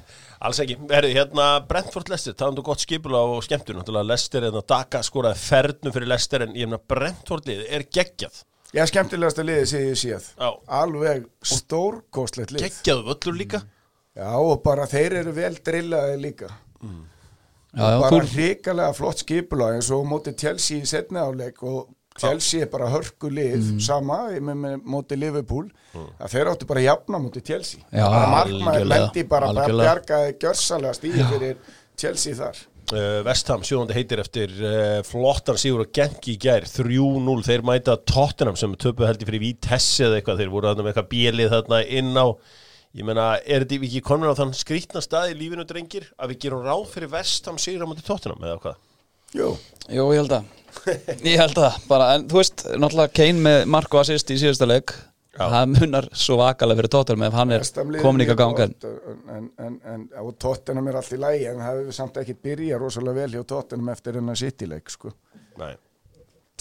Alls 0.43 0.59
ekki, 0.65 0.77
herri, 0.91 1.13
hérna 1.15 1.47
Brentford 1.69 2.09
Lester, 2.11 2.35
talandu 2.35 2.63
gott 2.67 2.83
skipula 2.83 3.21
og 3.23 3.43
skemmtur 3.47 3.79
náttúrulega 3.79 4.09
Lester, 4.11 4.43
hérna 4.49 4.63
Daka 4.67 5.03
skoraði 5.07 5.39
fernu 5.39 5.93
fyrir 5.95 6.11
Lester 6.11 6.43
en 6.43 6.55
ég 6.59 6.67
meina 6.67 6.81
Brentford 6.91 7.47
lið 7.47 7.63
er 7.71 7.87
geggjað 7.87 8.43
já, 8.75 8.85
skemmtilegasta 8.91 9.45
liði 9.47 9.67
sem 9.71 9.85
ég 9.89 9.99
séð. 10.01 10.31
Já. 10.39 10.51
alveg 10.83 11.27
stórkostlegt 11.43 12.53
lið. 12.55 12.65
Geggjað 12.67 13.05
völlur 13.09 13.39
líka. 13.39 13.63
Já, 14.19 14.33
og 14.35 14.63
bara 14.65 14.87
þeir 14.91 15.21
eru 15.23 15.33
vel 15.37 15.55
drillaði 15.65 16.17
líka. 16.23 16.49
Já, 16.83 17.85
já, 17.85 18.01
bara 18.01 18.17
þú, 18.25 18.33
hrikalega 18.33 18.95
flott 18.97 19.21
skipula 19.23 19.73
eins 19.77 19.91
og 19.95 20.07
móti 20.09 20.33
Chelsea 20.41 20.81
í 20.81 20.87
setni 20.89 21.21
áleik 21.21 21.61
og 21.63 21.91
Chelsea 22.19 22.65
er 22.65 22.71
bara 22.73 22.89
hörku 22.91 23.29
lið 23.31 23.61
Mm. 23.77 23.81
sama 23.81 24.17
með, 24.41 24.57
með 24.59 24.81
móti 24.83 25.17
Liverpool. 25.19 25.69
Að 26.19 26.33
þeir 26.33 26.51
áttu 26.51 26.67
bara 26.67 26.81
að 26.81 26.89
jafna 26.89 27.19
móti 27.23 27.43
bara 28.11 28.27
markmaður 28.33 28.81
algjörlega, 28.81 28.89
lendi 29.05 29.23
bara 29.29 29.47
að 29.53 29.61
algjörlega. 29.63 29.85
bjargaði 29.93 30.33
gjörsalega 30.43 30.95
stíði 30.99 31.29
fyrir 31.31 31.57
Chelsea 31.97 32.35
þar 32.35 32.57
Vestham, 33.27 33.65
sjóðandi 33.67 33.97
heitir 33.97 34.23
eftir 34.23 34.53
uh, 34.63 35.01
flottan 35.07 35.59
sigur 35.61 35.85
og 35.85 35.93
gengi 35.95 36.35
í 36.35 36.39
gær 36.41 36.65
3-0, 36.69 37.37
þeir 37.47 37.65
mæta 37.67 37.99
Tottenham 38.09 38.57
sem 38.59 38.77
töpu 38.81 39.07
held 39.09 39.23
í 39.23 39.29
fyrir 39.29 39.43
Vitesse 39.43 40.07
eða 40.07 40.21
eitthvað. 40.21 40.43
Þeir 40.43 40.53
voru 40.55 40.71
þarna 40.71 40.87
með 40.87 40.93
eitthvað 40.93 41.11
bjelið 41.13 41.53
þarna 41.55 41.81
inn 42.01 42.13
á. 42.17 42.27
Ég 42.99 43.05
meina, 43.05 43.27
er 43.45 43.67
þetta 43.67 43.81
ekki 43.85 44.05
komin 44.07 44.33
á 44.33 44.39
þann 44.39 44.55
skrítna 44.57 45.03
stað 45.05 45.35
í 45.35 45.39
lífinu 45.43 45.67
drengir 45.69 46.09
að 46.17 46.33
við 46.33 46.41
gerum 46.47 46.65
ráð 46.65 46.87
fyrir 46.95 47.13
Vestham 47.13 47.61
sigur 47.61 47.85
á 47.85 47.89
móti 47.91 48.07
Tottenham 48.07 48.47
eða 48.47 48.63
hvað? 48.65 48.81
Jú, 49.37 49.51
jú, 49.93 50.07
ég 50.09 50.23
held 50.23 50.39
að. 50.39 50.55
Ég 51.27 51.37
held 51.37 51.59
að, 51.61 51.77
bara, 51.91 52.09
en 52.17 52.25
þú 52.31 52.41
veist 52.41 52.65
náttúrulega 52.71 53.13
Kane 53.19 53.45
með 53.45 53.63
Marko 53.75 54.01
assist 54.01 54.33
í 54.33 54.39
síðasta 54.41 54.69
Já. 54.69 55.08
Það 55.39 55.73
munar 55.73 56.09
svo 56.17 56.39
vakalega 56.41 56.81
fyrir 56.81 56.93
Tottenham 56.95 57.25
ef 57.29 57.37
hann 57.39 57.55
er 57.55 57.65
komin 58.03 58.25
mjög 58.25 58.39
gangan 58.41 58.75
en, 58.83 59.49
en, 59.59 59.79
en, 59.93 60.07
og 60.23 60.35
Tottenham 60.43 60.91
er 60.91 60.99
allt 61.01 61.15
í 61.15 61.21
lægi 61.21 61.49
en 61.53 61.63
það 61.63 61.81
hefur 61.83 61.99
samt 61.99 62.21
ekki 62.23 62.37
byrjað 62.49 62.83
rosalega 62.83 63.23
vel 63.23 63.37
hjá 63.37 63.47
Tottenham 63.55 63.93
eftir 63.95 64.19
hennar 64.19 64.39
City-leik 64.39 64.93
sko. 64.93 65.13
Nei. 65.59 65.73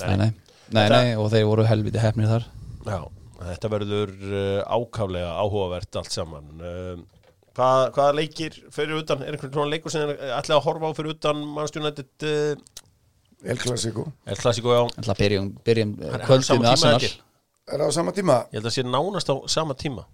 nei, 0.01 0.15
nei, 0.21 0.31
nei, 0.77 0.87
nei, 0.93 1.11
og 1.17 1.29
þeir 1.33 1.45
voru 1.49 1.67
helviti 1.67 2.01
hefnir 2.01 2.31
þar. 2.31 2.47
Já, 2.87 2.99
þetta 3.43 3.73
verður 3.73 4.15
uh, 4.29 4.79
ákaflega 4.79 5.35
áhugavert 5.41 6.01
allt 6.01 6.13
saman. 6.13 6.49
Uh, 6.61 7.37
hvað, 7.57 7.83
Hvaða 7.97 8.17
leikir 8.21 8.57
fyrir 8.73 9.01
utan, 9.01 9.21
er 9.25 9.37
einhvern 9.37 9.53
svona 9.53 9.73
leikur 9.73 9.93
sem 9.93 10.09
er 10.15 10.35
ætlaði 10.39 10.59
að 10.59 10.67
horfa 10.69 10.91
á 10.93 10.97
fyrir 10.97 11.17
utan 11.17 11.45
mannstjónættið 11.57 12.29
uh, 12.29 12.67
El 13.45 13.57
Clasico. 13.61 14.07
Er 14.25 14.39
klassíku 14.39 14.73
á, 14.73 14.89
Ætla 14.97 15.13
að 15.13 15.19
byrjum, 15.21 15.49
byrjum 15.65 15.91
sama 16.41 16.63
með 16.63 16.69
Arsenal. 16.71 17.09
Er 17.67 17.81
það 17.81 17.89
á 17.91 17.97
sama 17.97 18.15
tíma? 18.15 18.35
ég 18.47 18.61
held 18.61 18.69
að 18.69 18.75
sé 18.77 18.83
nánast 18.87 19.27
á 19.27 19.35
sama 19.51 19.75
tíma. 19.75 20.05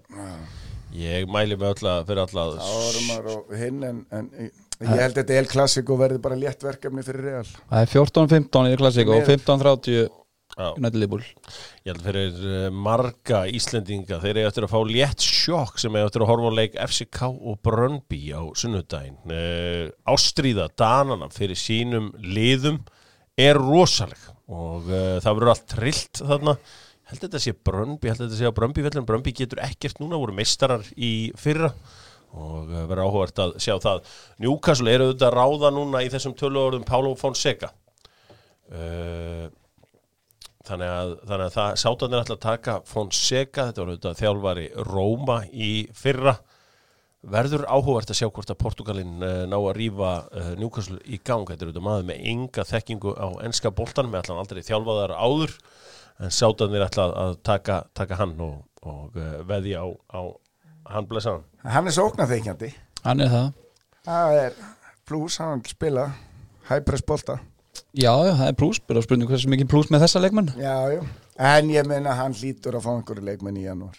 Ég 0.93 1.29
mæli 1.29 1.57
mig 1.57 1.69
öll 1.69 1.89
að 1.89 2.07
fyrir 2.09 2.23
alla 2.23 2.43
Þá 2.57 2.73
erum 2.87 3.05
maður 3.09 3.29
og 3.33 3.53
hinn 3.57 3.85
en, 3.85 4.01
en 4.13 4.27
ég 4.37 4.89
held 4.89 5.13
að 5.13 5.19
þetta 5.21 5.37
El 5.37 5.47
Clasico 5.49 5.97
verði 5.97 6.21
bara 6.21 6.37
létt 6.37 6.65
verkefni 6.65 7.05
fyrir 7.05 7.29
Real. 7.29 7.47
Það 7.69 7.85
er 7.85 7.93
14-15 7.93 8.69
í 8.69 8.75
klassíku 8.81 9.15
og 9.15 9.25
15-30 9.29 10.03
Já, 10.53 10.67
United 10.77 10.99
Liverpool. 11.01 11.23
Ég 11.81 11.89
held 11.89 12.03
fyrir 12.05 12.41
uh, 12.45 12.65
marga 12.73 13.39
Íslendinga, 13.49 14.19
þeir 14.21 14.35
eru 14.35 14.49
eftir 14.51 14.67
að 14.67 14.73
fá 14.73 14.79
létt 14.85 15.25
sjokk 15.25 15.81
sem 15.81 15.95
eru 15.97 16.09
eftir 16.09 16.25
að 16.25 16.29
horfa 16.29 16.51
á 16.53 16.57
leik 16.59 16.77
FCK 16.83 17.21
og 17.31 17.57
Brönnby 17.65 18.21
á 18.37 18.41
sunnudaginn. 18.57 19.17
Uh, 19.29 19.89
Ástríða 20.13 20.67
Danana 20.77 21.29
fyrir 21.33 21.57
sínum 21.57 22.11
liðum 22.21 22.83
er 23.37 23.57
rosaleg 23.57 24.29
og 24.45 24.89
uh, 24.89 25.17
það 25.23 25.39
verður 25.39 25.53
allt 25.55 25.69
trillt 25.73 26.21
þarna 26.21 26.57
held 27.13 27.21
að 27.21 27.27
þetta 27.27 27.43
sé 27.45 27.53
Brönnby, 27.69 28.09
held 28.09 28.21
að 28.21 28.25
þetta 28.27 28.39
sé 28.39 28.49
á 28.49 28.57
Brönnby 28.57 28.85
vellum 28.85 29.05
Brönnby 29.07 29.33
getur 29.37 29.61
ekkert 29.63 30.01
núna, 30.01 30.19
voru 30.19 30.35
meistarar 30.35 30.85
í 30.97 31.13
fyrra 31.39 31.71
og 32.33 32.69
uh, 32.71 32.85
verður 32.89 33.05
áhugavert 33.05 33.41
að 33.43 33.57
sjá 33.61 33.75
það. 33.81 34.07
Newcastle 34.41 34.93
eru 34.93 35.09
auðvitað 35.09 35.27
að 35.29 35.35
ráða 35.37 35.73
núna 35.75 36.01
í 36.01 36.09
þessum 36.13 36.37
töluorðum 36.39 36.87
Paulo 36.87 37.13
Fonseca. 37.19 37.69
Uh, 38.73 39.51
þannig 40.65 40.89
að, 40.89 41.13
þannig 41.27 41.45
að 41.45 41.53
það 41.57 41.77
sátanir 41.83 42.23
ætla 42.23 42.39
að 42.39 42.47
taka 42.47 42.79
Fonseca, 42.89 43.67
þetta 43.69 43.83
var 43.83 43.93
auðvitað 43.93 44.19
þjálfari 44.23 44.65
Róma 44.89 45.37
í 45.53 45.71
fyrra. 45.97 46.37
Verður 47.33 47.67
áhugavert 47.69 48.09
að 48.11 48.17
sjá 48.19 48.27
hvort 48.27 48.49
að 48.51 48.59
Portugalinn 48.59 49.21
uh, 49.21 49.43
ná 49.47 49.55
að 49.59 49.75
rífa 49.77 50.15
uh, 50.25 50.51
Newcastle 50.59 50.97
í 51.05 51.21
gang, 51.21 51.45
þetta 51.47 51.67
er 51.67 51.69
auðvitað 51.69 51.85
maður 51.85 52.09
með 52.09 52.25
enga 52.33 52.65
þekkingu 52.67 53.13
á 53.15 53.27
enska 53.45 53.71
boltan, 53.75 54.09
með 54.11 54.25
allan 54.25 54.41
aldrei 54.41 54.65
þjálfaðar 54.65 55.13
áður, 55.21 55.53
en 56.19 56.33
sátanir 56.33 56.85
ætla 56.85 57.09
að 57.25 57.39
taka, 57.45 57.83
taka 57.95 58.19
hann 58.19 58.35
og, 58.43 58.61
og 58.83 59.17
uh, 59.17 59.39
veðja 59.49 59.81
á, 59.81 59.87
á 60.13 60.21
hann 60.93 61.09
blessaðan 61.09 61.47
Hann. 61.63 61.87
Er 61.87 61.95
sóknarþeikjandi 61.95 62.73
Hann 63.03 63.23
er 63.23 63.31
það. 63.31 63.47
Það 64.03 64.37
er 64.41 64.55
plus, 65.07 65.37
hann 65.41 65.63
spila 65.67 66.07
Hæpress 66.69 67.03
bolta. 67.03 67.39
Já, 67.93 68.11
já, 68.25 68.31
það 68.39 68.47
er 68.47 68.55
plús, 68.57 68.79
bara 68.87 69.01
spurning 69.03 69.29
hversu 69.29 69.49
mikið 69.51 69.69
plús 69.69 69.89
með 69.91 70.05
þessa 70.05 70.21
leikmenn. 70.23 70.53
Já, 70.57 70.77
já. 70.93 71.01
En 71.51 71.69
ég 71.73 71.87
meina 71.89 72.15
hann 72.15 72.35
hlýtur 72.37 72.77
að 72.77 72.85
fá 72.85 72.91
einhverju 72.93 73.25
leikmenn 73.27 73.59
í 73.59 73.65
janúar. 73.65 73.97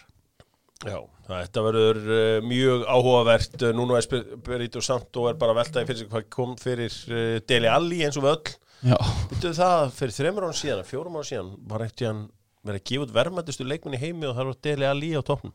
Já, 0.85 0.97
þetta 1.29 1.63
verður 1.67 1.99
uh, 2.03 2.39
mjög 2.47 2.85
áhugavert. 2.89 3.55
Uh, 3.61 3.71
núna 3.77 3.99
er 3.99 4.07
Spiritu 4.07 4.81
Santo 4.83 5.27
er 5.29 5.37
bara 5.39 5.55
veltaði 5.57 5.89
fyrir 5.91 6.01
sig 6.01 6.11
hvað 6.11 6.27
kom 6.33 6.55
fyrir 6.59 6.97
uh, 7.11 7.37
Deli 7.47 7.71
Alli 7.71 8.01
eins 8.07 8.17
og 8.19 8.25
við 8.25 8.33
öll 8.33 8.55
Vittu 8.83 9.51
það 9.57 9.91
fyrir 9.97 10.13
þreymur 10.19 10.47
án 10.49 10.55
síðan, 10.57 10.83
fjórum 10.85 11.15
án 11.17 11.25
síðan 11.25 11.51
var 11.69 11.85
ekkert 11.87 12.05
hann 12.09 12.23
verið 12.65 12.81
að 12.81 12.87
gefa 12.91 13.05
út 13.05 13.13
verðmættustu 13.15 13.65
leikmenn 13.69 13.97
í 13.97 14.01
heimi 14.01 14.27
og 14.29 14.35
það 14.37 14.49
var 14.51 14.57
Deli 14.67 14.85
Alli 14.89 15.11
á 15.17 15.21
toppnum. 15.25 15.53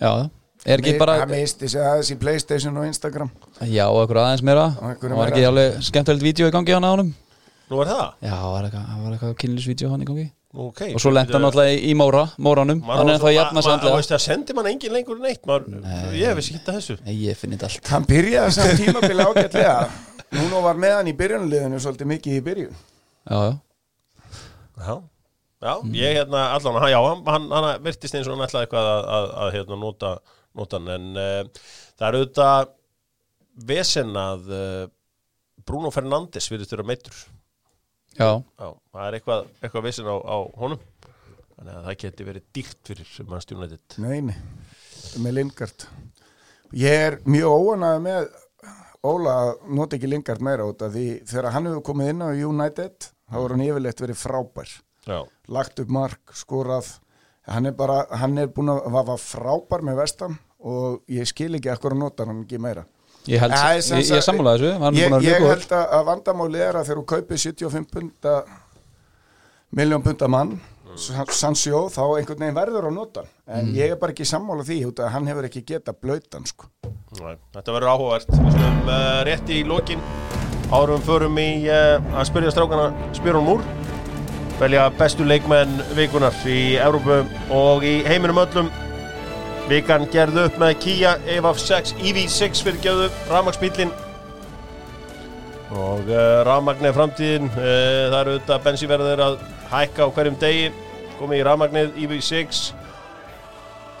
Já, 0.00 0.10
er 0.66 0.82
ekki 0.82 0.96
bara 0.98 1.18
Hann 1.20 1.30
misti 1.30 1.68
sig 1.70 1.80
aðeins 1.82 2.10
í 2.14 2.18
Playstation 2.20 2.76
og 2.80 2.86
Instagram. 2.88 3.30
Já, 3.66 3.86
og 3.90 4.02
eitthvað 4.02 4.24
aðeins 4.24 4.44
meira. 4.46 4.66
Og 4.80 4.98
Það 5.04 5.16
var 5.20 5.32
ekki 5.34 5.46
alveg 5.50 5.80
skemmtilegt 5.90 6.26
vídeo 6.26 6.50
í 6.50 6.54
gangi 6.54 6.74
á 6.74 6.80
honum? 6.82 7.14
Nú 7.70 7.80
er 7.84 7.90
það? 7.92 8.04
Já, 8.26 8.34
það 8.34 8.50
var 8.50 8.66
eitthvað, 8.66 8.86
það 8.90 9.02
var 9.06 9.16
eitthvað 9.16 9.34
kynlisvídeó 9.44 9.90
hann 9.94 10.02
í 10.02 10.10
gangi. 10.10 10.26
Nú, 10.50 10.64
ok 10.72 10.80
Og 10.90 10.98
svo 10.98 11.12
lent 11.14 11.30
hann 11.30 11.44
náttúrulega 11.46 11.76
í- 11.78 11.94
Móra, 11.94 12.24
Móranum. 12.42 12.80
Hann 12.82 13.08
er 13.12 13.20
sig 13.22 13.38
Þú 13.38 13.70
andlega 13.70 13.94
veist 14.00 14.10
það 14.10 14.22
sendir 14.24 14.56
mann 14.58 14.66
engin 14.66 14.90
lengur 14.96 15.20
neitt 15.22 15.44
maður, 15.46 15.76
Ég 16.18 16.34
vissi 16.34 16.50
ekki 16.56 16.64
þetta 16.64 16.74
þessu. 16.80 16.96
Nei, 17.06 17.14
ég 17.28 17.36
finn 17.38 17.54
þetta 17.54 17.68
allt. 17.70 17.86
Hann 17.94 18.06
byrjaði 18.10 18.56
samt 18.56 18.80
tímabili 18.80 19.26
ágætlega 19.28 19.76
Núna 20.36 20.60
var 20.62 20.78
með 20.78 20.96
hann 20.98 21.10
í 21.10 21.16
byrjunliðinu 21.18 21.80
svolítið 21.82 22.10
mikið 22.12 22.36
í 22.36 22.42
byrjun. 22.46 22.76
Já, 23.30 23.40
já, 23.40 23.56
Já, 24.80 24.94
já 25.60 25.72
ég 25.92 26.14
hérna 26.16 26.44
allan 26.54 26.78
hann, 26.80 26.90
já, 26.92 27.00
hann, 27.04 27.24
hann, 27.28 27.48
hann 27.52 27.82
virtist 27.84 28.14
eins 28.16 28.28
og 28.28 28.36
hann 28.36 28.46
ætlaði 28.46 28.64
eitthvað 28.68 28.86
að, 28.88 29.02
að, 29.16 29.26
að 29.42 29.50
hérna, 29.56 29.76
nota, 29.82 30.12
nota 30.56 30.78
hann 30.80 30.92
en 30.94 31.08
uh, 31.20 31.66
það 32.00 32.06
er 32.08 32.16
auðvitað 32.20 32.70
vesen 33.68 34.16
að 34.16 34.48
uh, 34.56 34.86
Bruno 35.68 35.90
Fernandes 35.92 36.48
virðist 36.48 36.72
vera 36.72 36.86
meittur 36.88 37.18
já, 38.16 38.30
Já, 38.40 38.70
það 38.70 39.02
er 39.04 39.18
eitthvað, 39.18 39.44
eitthvað 39.60 39.86
vesen 39.90 40.08
á, 40.08 40.16
á 40.16 40.36
honum. 40.62 40.80
Þannig 41.60 41.74
að 41.76 41.84
það 41.90 41.98
geti 42.00 42.26
verið 42.30 42.44
dýrt 42.56 42.88
fyrir 42.88 43.10
mannstjónættit 43.28 43.98
Nei, 44.00 44.20
nei, 44.30 44.36
með 45.20 45.36
Lingard. 45.36 45.84
Ég 46.80 47.04
er 47.10 47.18
mjög 47.28 47.66
óanægð 47.66 48.00
með 48.06 48.30
Óla 49.06 49.32
að 49.46 49.50
nota 49.72 49.96
ekki 49.96 50.08
Lingard 50.12 50.42
meira 50.44 50.66
út 50.68 50.82
af 50.84 50.92
því 50.92 51.04
þegar 51.28 51.52
hann 51.54 51.68
hefur 51.70 51.84
komið 51.88 52.10
inn 52.12 52.20
á 52.26 52.28
United 52.36 53.06
þá 53.30 53.36
var 53.40 53.54
hann 53.54 53.64
yfirleitt 53.64 54.02
verið 54.04 54.18
frábær. 54.20 54.72
Já, 55.08 55.18
lagt 55.48 55.80
upp 55.80 55.88
mark, 55.96 56.20
skorað. 56.36 56.90
Hann 57.48 57.66
er 57.70 57.72
bara, 57.72 58.02
hann 58.20 58.36
er 58.38 58.50
búin 58.52 58.68
að 58.74 58.90
var 58.92 59.16
frábær 59.22 59.80
með 59.88 60.02
vestam 60.02 60.36
og 60.60 61.00
ég 61.08 61.24
skil 61.30 61.54
ekki 61.56 61.70
að 61.72 61.96
nota 61.96 62.26
hann 62.28 62.42
ekki 62.44 62.60
meira. 62.60 62.84
Ég 63.28 63.40
held, 63.40 63.52
Æ, 63.52 63.80
ég, 63.80 63.84
ég 64.00 64.04
sagt- 64.08 64.24
sammála 64.28 64.54
þessu 64.56 64.68
er 64.76 64.94
ég, 64.96 65.12
að 65.12 65.24
ég 65.28 65.42
held 65.48 65.72
að, 65.76 65.96
vandamáli 66.08 66.60
er 66.64 66.76
að 66.80 66.86
þegar 66.88 67.00
þú 67.00 67.06
kaupir 67.14 67.38
75 67.38 67.88
punta 67.92 68.34
miljón 69.76 70.02
punta 70.04 70.28
mann 70.28 70.54
sannsjó, 70.98 71.84
þá 71.92 72.02
einhvern 72.18 72.42
veginn 72.42 72.56
verður 72.56 72.88
að 72.88 72.96
nota 72.96 73.24
en 73.50 73.70
ég 73.76 73.92
er 73.92 73.98
bara 74.00 74.14
ekki 74.14 74.26
sammála 74.28 74.64
því 74.66 74.78
út 74.88 75.02
að 75.02 75.12
hann 75.14 75.28
hefur 75.30 75.46
ekki 75.48 75.62
geta 75.66 75.94
blöytan 75.94 76.46
sko. 76.48 76.68
Nei, 77.20 77.36
þetta 77.54 77.74
verður 77.74 77.92
áhugavert. 77.94 78.30
Við 78.30 78.54
skulum 78.54 78.90
uh, 78.90 79.22
rétt 79.26 79.50
í 79.50 79.62
lokin. 79.66 80.02
Árum 80.70 81.02
förum 81.02 81.38
í 81.42 81.48
uh, 81.66 81.98
að 82.14 82.28
spyrja 82.30 82.52
strákana 82.54 82.90
spyrjum 83.16 83.50
úr. 83.56 83.64
Velja 84.60 84.84
bestu 84.98 85.24
leikmenn 85.26 85.80
vikunar 85.96 86.36
í 86.46 86.76
Európu 86.78 87.22
og 87.56 87.86
í 87.86 88.00
heiminum 88.06 88.42
öllum. 88.44 88.70
Vikan 89.70 90.06
gerðu 90.10 90.48
upp 90.48 90.58
með 90.60 90.76
Kia 90.82 91.16
EV6 91.30 91.94
EV6 91.98 92.64
fyrir 92.66 92.80
gjöðu 92.84 93.10
rafmagsbílin 93.30 93.92
og 95.70 96.08
uh, 96.10 96.40
rafmagn 96.46 96.88
er 96.88 96.94
framtíðin. 96.96 97.50
Það 97.54 98.20
eru 98.20 98.38
þetta 98.40 98.62
bensíverðir 98.64 99.20
að 99.22 99.36
hækka 99.70 100.06
á 100.06 100.08
hverjum 100.14 100.38
degi 100.40 100.70
komið 101.18 101.42
í 101.42 101.44
rafmagnið 101.46 102.00
EV6 102.04 102.62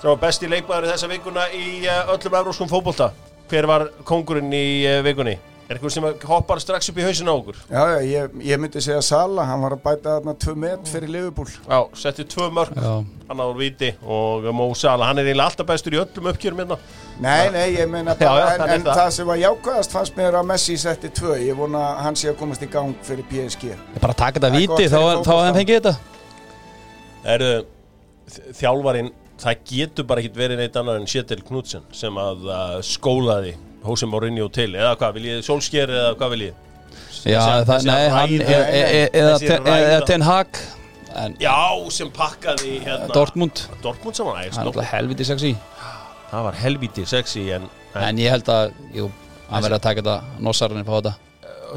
sem 0.00 0.08
var 0.08 0.20
besti 0.22 0.48
leikmaður 0.48 0.90
þessa 0.94 1.10
vikuna 1.10 1.46
í 1.52 1.84
eh, 1.84 2.12
öllum 2.14 2.36
evróskum 2.40 2.70
fótbolta. 2.70 3.10
Hver 3.50 3.68
var 3.68 3.88
kongurinn 4.08 4.52
í 4.54 4.86
eh, 4.88 5.02
vikunni 5.04 5.36
er 5.70 5.78
eitthvað 5.78 5.92
sem 5.94 6.06
hoppar 6.26 6.58
strax 6.58 6.90
upp 6.90 6.96
í 6.98 7.04
hausin 7.06 7.28
á 7.30 7.34
okkur? 7.36 7.58
Já, 7.70 7.82
já, 7.92 7.98
ég, 8.02 8.32
ég 8.42 8.58
myndi 8.58 8.80
segja 8.82 9.02
Sala, 9.06 9.44
hann 9.46 9.62
var 9.62 9.76
að 9.76 9.82
bæta 9.84 10.16
þarna 10.16 10.34
2 10.42 10.54
met 10.58 10.90
fyrir 10.90 11.12
Liverpool. 11.14 11.52
Já, 11.62 11.78
setti 12.00 12.26
tvö 12.32 12.48
mörg 12.56 12.74
Já, 12.74 12.94
hann 13.28 13.42
áður 13.44 13.60
viti 13.60 13.92
og 14.02 14.48
Mo 14.56 14.66
Salah. 14.74 15.12
Hann 15.12 15.22
er 15.22 15.30
eiginlega 15.30 15.52
alltaf 15.52 15.68
bestur 15.70 15.94
í 15.94 16.00
öllum 16.02 16.26
uppgjörum 16.32 16.64
hérna. 16.64 16.80
Nei, 17.22 17.46
nei, 17.54 17.68
ég 17.76 17.92
meina 17.92 18.16
já, 18.18 18.32
en, 18.56 18.66
en 18.66 18.86
það. 18.88 18.98
það 18.98 19.14
sem 19.20 19.30
var 19.30 19.40
jákvæðast 19.44 19.94
fannst 19.94 20.18
mér 20.18 20.40
að 20.40 20.50
Messi 20.50 20.78
setti 20.80 21.12
2, 21.20 21.38
ég 21.46 21.62
vona 21.62 21.86
hann 22.02 22.18
sé 22.18 22.32
að 22.32 22.40
komast 22.42 22.66
í 22.66 22.70
gang 22.74 22.98
fyrir 23.06 23.30
PSG 23.30 23.70
ég 23.70 24.02
bara 24.02 24.16
taka 24.16 24.42
þetta 24.42 24.50
Það 24.56 24.68
gott 24.74 24.84
þá, 24.90 25.30
hefði 25.30 25.46
hann 25.46 25.58
fengið 25.60 25.80
þetta. 25.80 25.96
Er 27.30 27.48
þjálfarin 28.58 29.14
það 29.40 29.66
getur 29.70 30.06
bara 30.08 30.22
ekkit 30.22 30.38
verið 30.42 30.64
neitt 30.64 30.76
annar 30.82 30.98
en 30.98 31.08
Sjetil 31.08 31.42
Knudsen 31.46 31.86
sem 31.94 32.16
að 32.20 32.48
uh, 32.50 32.78
skólaði 32.84 33.54
Hósi 33.84 34.06
Mourinho 34.10 34.48
til 34.52 34.74
eða 34.76 34.96
hvað, 35.00 35.14
viljið 35.16 35.40
Solskjær 35.46 35.92
eða 35.94 36.10
hvað 36.20 36.34
viljið? 36.34 36.58
Já, 37.20 37.40
Þessi- 37.40 37.64
það, 37.68 37.86
nei, 37.88 38.08
hann 38.14 38.34
e- 38.34 38.58
e- 38.80 38.90
e- 39.00 39.10
eða 39.20 40.04
Ten- 40.06 40.22
Hag 40.22 40.60
en 41.20 41.34
já, 41.42 41.54
sem 41.90 42.10
pakkaði 42.14 42.76
hérna 42.84 43.08
Dortmund. 43.12 43.64
Dortmund 43.82 44.16
saman, 44.16 44.36
Það 44.36 44.44
er 44.44 44.50
ægst 44.50 44.60
alltaf 44.62 44.84
helviti 44.92 45.24
sexy. 45.26 45.56
Það 46.30 46.44
var 46.46 46.54
helviti 46.54 47.06
sexy 47.06 47.50
en, 47.56 47.66
en 47.94 48.02
En 48.04 48.16
ég 48.22 48.30
held 48.30 48.44
að, 48.48 48.72
jú, 48.94 49.10
hann 49.50 49.62
verður 49.64 49.78
að 49.80 49.82
taka 49.88 50.00
þetta 50.02 50.22
Nossarinn 50.40 50.84
fá 50.86 50.94
þetta. 51.00 51.14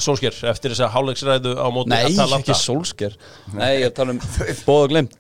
Solskjær 0.04 0.38
eftir 0.49 0.72
þessa 0.74 0.89
hálfleiksræðu 0.93 1.51
á 1.58 1.68
móti 1.74 1.89
Nei, 1.89 2.14
ekki 2.38 2.56
sólsker 2.58 3.14
Nei, 3.54 3.80
ég 3.82 3.86
er 3.88 3.91
að 3.91 3.95
tala 3.99 4.12
um 4.16 4.20
bóð 4.68 4.84
og 4.84 4.89
glimt. 4.89 5.14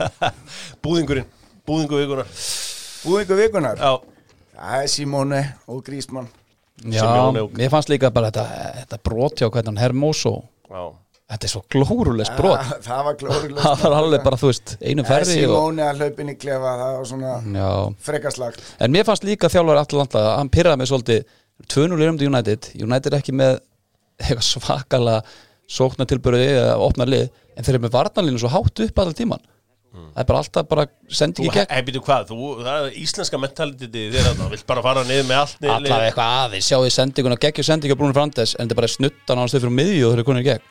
Búðingurinn, 0.84 1.26
búðingu 1.68 1.98
vikunar 2.00 2.30
Búðingu 3.04 3.36
vikunar, 3.40 3.76
Já, 3.80 4.00
það 4.60 4.82
er 4.84 4.90
Simone 4.94 5.40
og 5.68 5.82
Grísmann 5.86 6.28
Já, 6.90 7.04
og- 7.04 7.52
mér 7.58 7.68
fannst 7.72 7.90
líka 7.92 8.08
bara 8.12 8.30
þetta, 8.30 8.44
þetta 8.80 8.98
brot 9.04 9.36
hjá 9.40 9.48
hvernig 9.50 9.68
hann 9.68 9.80
Hermoso. 9.82 10.30
Já. 10.70 10.84
Þetta 11.30 11.46
er 11.46 11.50
svo 11.52 11.60
glórulegs 11.70 12.30
brot. 12.34 12.56
Ah, 12.58 12.70
Það 12.82 13.02
var 13.06 13.16
glórilega 13.20 13.62
Það 13.80 13.82
var 13.84 13.96
alveg 14.00 14.24
bara, 14.24 14.38
þú 14.40 14.48
veist, 14.50 14.72
einu 14.82 15.04
ferri 15.06 15.26
og, 15.44 15.52
Simone 15.52 15.84
að 15.86 16.00
hlaupin 16.00 16.32
í 16.32 16.36
klefa, 16.40 16.72
það 16.80 16.96
var 16.96 17.04
svona 17.10 17.34
frekaslagt 18.02 18.64
en 18.80 18.94
mér 18.96 19.04
fannst 19.06 19.26
líka 19.28 19.50
þjálfur 19.52 19.78
Atlanta 19.82 20.22
að 20.24 20.32
hann 20.40 20.50
pyrraði 20.56 20.80
mig 20.82 20.90
svolítið. 20.90 21.36
2-0 21.68 22.08
um 22.08 22.18
til 22.18 22.30
United. 22.32 22.70
United 22.80 23.12
er 23.12 23.18
ekki 23.20 23.34
með 23.36 23.60
eitthvað 24.24 24.46
svakalega 24.48 25.20
sóknartilbörði 25.70 26.46
eða 26.56 26.74
opna 26.82 27.06
lið 27.06 27.28
en 27.54 27.64
þeir 27.66 27.74
eru 27.76 27.84
með 27.84 27.94
varnalínu 27.94 28.40
svo 28.42 28.50
hátt 28.56 28.82
upp 28.88 28.98
allar 29.04 29.14
tíman 29.20 29.44
það 29.90 30.20
er 30.22 30.26
bara 30.30 30.40
alltaf 30.44 30.68
bara 30.70 30.84
sendi 31.10 31.42
Þú, 31.42 31.46
ekki 31.50 31.58
gegn. 31.60 31.70
Hei, 31.74 31.84
býtu 31.88 32.02
hvað, 32.06 32.28
þú, 32.30 32.50
það 32.62 32.88
er 32.88 32.98
íslenska 33.00 33.40
mentaliteti 33.42 34.04
þér 34.14 34.28
að 34.30 34.36
það, 34.42 34.50
vilt 34.54 34.66
bara 34.70 34.84
fara 34.86 35.06
niður 35.08 35.26
með 35.30 35.40
allt 35.42 35.56
niður 35.64 35.74
allavega 35.76 36.10
eitthvað 36.10 36.34
aðeins, 36.44 36.68
þið 36.70 36.92
sendinguna 36.94 37.38
geggjur 37.42 37.66
sendingu 37.66 37.96
á 37.96 38.00
Brúnur 38.00 38.18
Frandes 38.18 38.52
en 38.54 38.62
þetta 38.68 38.76
er 38.76 38.80
bara 38.82 38.92
snuttan 38.94 39.38
á 39.38 39.40
hans 39.42 39.54
stöð 39.54 39.64
fyrir 39.66 39.76
miðju 39.80 40.04
og 40.06 40.12
þeir 40.14 40.20
eru 40.20 40.28
konir 40.30 40.44
í 40.44 40.48
gegn. 40.50 40.68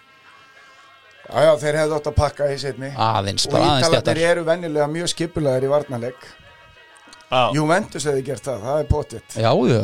Já, 1.30 1.40
já, 1.46 1.52
þeir 1.62 1.78
hefðu 1.78 1.98
átt 2.00 2.08
að 2.10 2.16
pakka 2.18 2.46
í 2.50 2.56
setni 2.58 2.88
aðeins, 2.98 3.46
Og 3.46 3.54
bara 3.54 3.66
aðeins 3.76 3.92
stjættar 3.92 4.22
eru 4.32 4.46
venjulega 4.48 4.88
mjög 4.90 5.12
skipulegar 5.12 5.66
í 5.68 5.70
varnaleg 5.70 6.24
Já, 7.30 7.42
Juventus 7.54 8.08
hefði 8.10 8.24
gert 8.26 8.48
það, 8.48 8.64
það 8.66 8.80
er 8.82 8.88
pottitt 8.90 9.36
já, 9.38 9.52
já, 9.70 9.84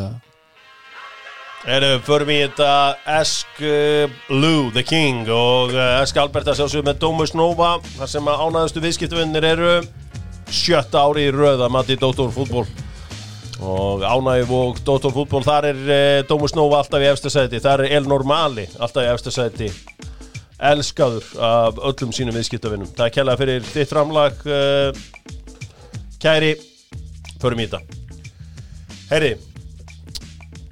erum 1.65 2.01
förum 2.05 2.29
í 2.29 2.39
þetta. 2.43 2.71
Esk 3.17 3.61
uh, 3.65 4.11
Lou, 4.29 4.71
the 4.75 4.83
king 4.85 5.29
og 5.33 5.73
uh, 5.73 6.01
Esk 6.01 6.17
Alberta 6.21 6.53
sjálfsögum 6.55 6.89
með 6.91 6.99
Domus 7.01 7.33
Nova 7.37 7.75
þar 7.95 8.11
sem 8.11 8.29
að 8.29 8.43
ánæðustu 8.45 8.83
viðskiptavinnir 8.83 9.47
eru 9.49 9.71
sjötta 10.53 11.01
ári 11.07 11.25
í 11.25 11.31
röða 11.33 11.71
Matti 11.73 11.97
Dóttor 11.97 12.29
fútból 12.35 12.67
og 13.65 14.03
ánægif 14.05 14.51
og 14.53 14.81
Dóttor 14.85 15.15
fútból 15.15 15.41
þar 15.45 15.71
er 15.71 15.81
uh, 15.87 16.19
Domus 16.29 16.53
Nova 16.57 16.83
alltaf 16.83 17.01
í 17.01 17.09
efsta 17.09 17.33
sæti. 17.33 17.63
Þar 17.63 17.87
er 17.87 17.97
El 17.97 18.09
Normali 18.11 18.67
alltaf 18.77 19.01
í 19.01 19.09
efsta 19.09 19.33
sæti. 19.33 19.71
Elskaður 20.55 21.25
af 21.43 21.81
öllum 21.83 22.13
sínum 22.15 22.37
viðskiptavinnum. 22.37 22.93
Það 22.95 23.09
er 23.09 23.17
kjærlega 23.17 23.41
fyrir 23.41 23.65
þitt 23.73 23.91
framlag 23.91 24.47
uh, 24.47 25.03
kæri. 26.21 26.55
Förum 27.41 27.59
í 27.59 27.67
þetta. 27.67 28.01
Herri 29.09 29.35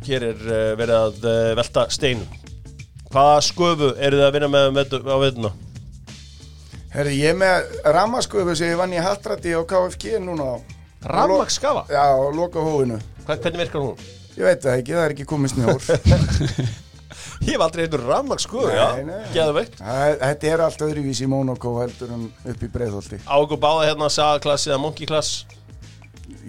hér 0.08 0.28
er 0.32 0.46
uh, 0.48 0.62
verið 0.80 0.96
að 1.00 1.28
uh, 1.28 1.52
velta 1.60 1.86
steinum. 1.94 2.40
Hvaða 3.14 3.42
sköfu 3.46 3.92
eru 3.98 4.20
þið 4.20 4.28
að 4.28 4.36
vinna 4.38 4.52
með, 4.54 4.70
með 4.78 4.96
á 5.06 5.18
veðuna? 5.22 5.54
Herri, 6.94 7.18
ég 7.18 7.34
er 7.34 7.38
með 7.38 7.76
rammasköfu 7.96 8.56
sem 8.58 8.70
ég 8.70 8.78
vann 8.78 8.94
í 8.94 9.02
Hattrætti 9.02 9.54
á 9.58 9.62
KFG 9.66 10.20
núna. 10.22 10.56
Á 10.58 10.84
Rafmagnskafa? 11.04 11.86
Já, 11.90 12.16
á 12.16 12.32
loka 12.32 12.60
hófinu 12.64 13.00
Hvernig 13.26 13.58
virkar 13.60 13.82
hún? 13.82 13.98
Ég 14.38 14.46
veit 14.48 14.64
það 14.64 14.78
ekki, 14.78 14.94
það 14.96 15.04
er 15.04 15.14
ekki 15.14 15.26
komið 15.28 15.54
snjór. 15.54 15.88
Ég 17.44 17.58
hef 17.58 17.64
aldrei 17.66 17.84
eitthvað 17.84 18.06
rafmagnssköfu, 18.08 18.70
Nei, 18.70 18.78
já, 18.78 19.18
geðu 19.34 19.56
veikt 19.58 19.82
Þetta 19.84 20.48
er 20.54 20.64
allt 20.64 20.86
öðruvísi 20.86 21.26
í 21.26 21.30
Mónakó 21.30 21.74
heldur 21.82 22.14
en 22.16 22.24
upp 22.54 22.64
í 22.64 22.70
Breiðholti. 22.72 23.20
Á 23.28 23.36
okkur 23.36 23.60
báða 23.62 23.90
hérna 23.90 24.08
Saga-klass 24.14 24.70
eða 24.70 24.80
Monkey-klass 24.86 25.44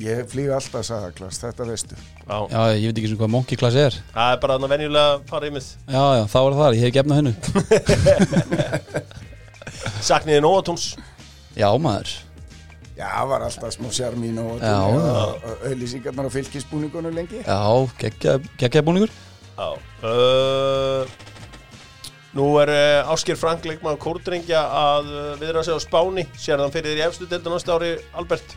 ég 0.03 0.24
flýg 0.30 0.51
alltaf 0.55 0.84
sagaklass, 0.88 1.38
þetta 1.42 1.66
veistu. 1.68 1.99
Já, 2.24 2.36
Já, 2.51 2.61
ég 2.74 2.88
veit 2.90 2.99
ekki 3.01 3.11
sem 3.12 3.18
hvað 3.20 3.32
monkey 3.34 3.59
class 3.61 3.78
er. 3.78 3.97
Það 4.14 4.34
er 4.34 4.38
bara 4.42 4.57
þannig 4.57 4.68
að 4.68 4.74
venjulega 4.74 5.16
fara 5.30 5.49
í 5.49 5.55
mið 5.55 5.66
Já, 5.86 6.05
já, 6.18 6.24
þá 6.34 6.38
er 6.42 6.57
það, 6.61 6.76
ég 6.78 6.84
hef 6.84 6.95
gefnað 6.99 7.18
hennu. 7.20 7.34
Sakniði 10.09 10.40
Nóatúns 10.45 10.86
Já, 11.55 11.68
maður. 11.78 12.11
Já, 12.95 13.07
það 13.11 13.28
var 13.32 13.45
alltaf 13.49 13.74
smá 13.74 13.88
sjarmín 13.95 14.38
og 14.42 14.62
Já, 14.62 14.74
auðlýsingarnar 15.70 16.30
á 16.30 16.34
fylgisbúningunum 16.34 17.14
lengi. 17.14 17.42
Já, 17.42 17.59
geggja 18.59 18.82
búningur. 18.86 19.11
Já 19.55 19.68
uh, 20.03 21.07
Nú 22.34 22.49
er 22.59 22.70
uh, 22.74 23.12
Ásker 23.14 23.38
Frank 23.38 23.66
leikmann 23.66 23.99
Kórdrengja 24.03 24.64
að 24.66 25.11
uh, 25.12 25.26
viðra 25.38 25.62
sig 25.62 25.74
á 25.74 25.80
Spáni. 25.82 26.24
Sér 26.34 26.62
þann 26.62 26.74
fyrir 26.74 26.95
þér 26.95 27.03
í 27.03 27.07
efstu 27.07 27.28
deildu 27.30 27.53
næsta 27.53 27.76
ári 27.76 27.92
Albert 28.18 28.57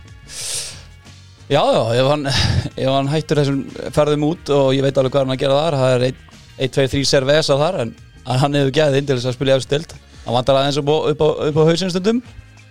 Já, 1.48 1.62
já, 1.64 1.84
ef 1.96 2.08
hann, 2.12 2.28
ef 2.28 2.90
hann 2.92 3.08
hættur 3.08 3.40
þessum 3.40 3.62
ferðum 3.96 4.26
út 4.28 4.50
og 4.52 4.74
ég 4.76 4.84
veit 4.84 4.98
alveg 5.00 5.14
hvað 5.14 5.24
hann 5.24 5.36
að 5.38 5.44
gera 5.46 5.60
þar 5.62 5.78
það 5.80 5.94
er 5.94 6.04
1, 6.10 6.74
2, 6.76 6.88
3 6.92 7.08
servesa 7.08 7.56
þar 7.62 7.78
en 7.86 7.94
að 8.28 8.42
hann 8.42 8.58
hefur 8.60 8.74
gæðið 8.76 8.98
inn 9.00 9.08
til 9.08 9.16
þess 9.16 9.30
að 9.30 9.54
efstu 9.56 9.72
deild 9.72 9.96
hann 10.26 10.36
vantar 10.36 10.60
aðeins 10.60 10.80
upp 10.82 10.92
á, 10.92 10.98
upp 11.14 11.24
á, 11.24 11.30
upp 11.48 11.62
á 11.64 11.68
hausinstundum 11.70 12.20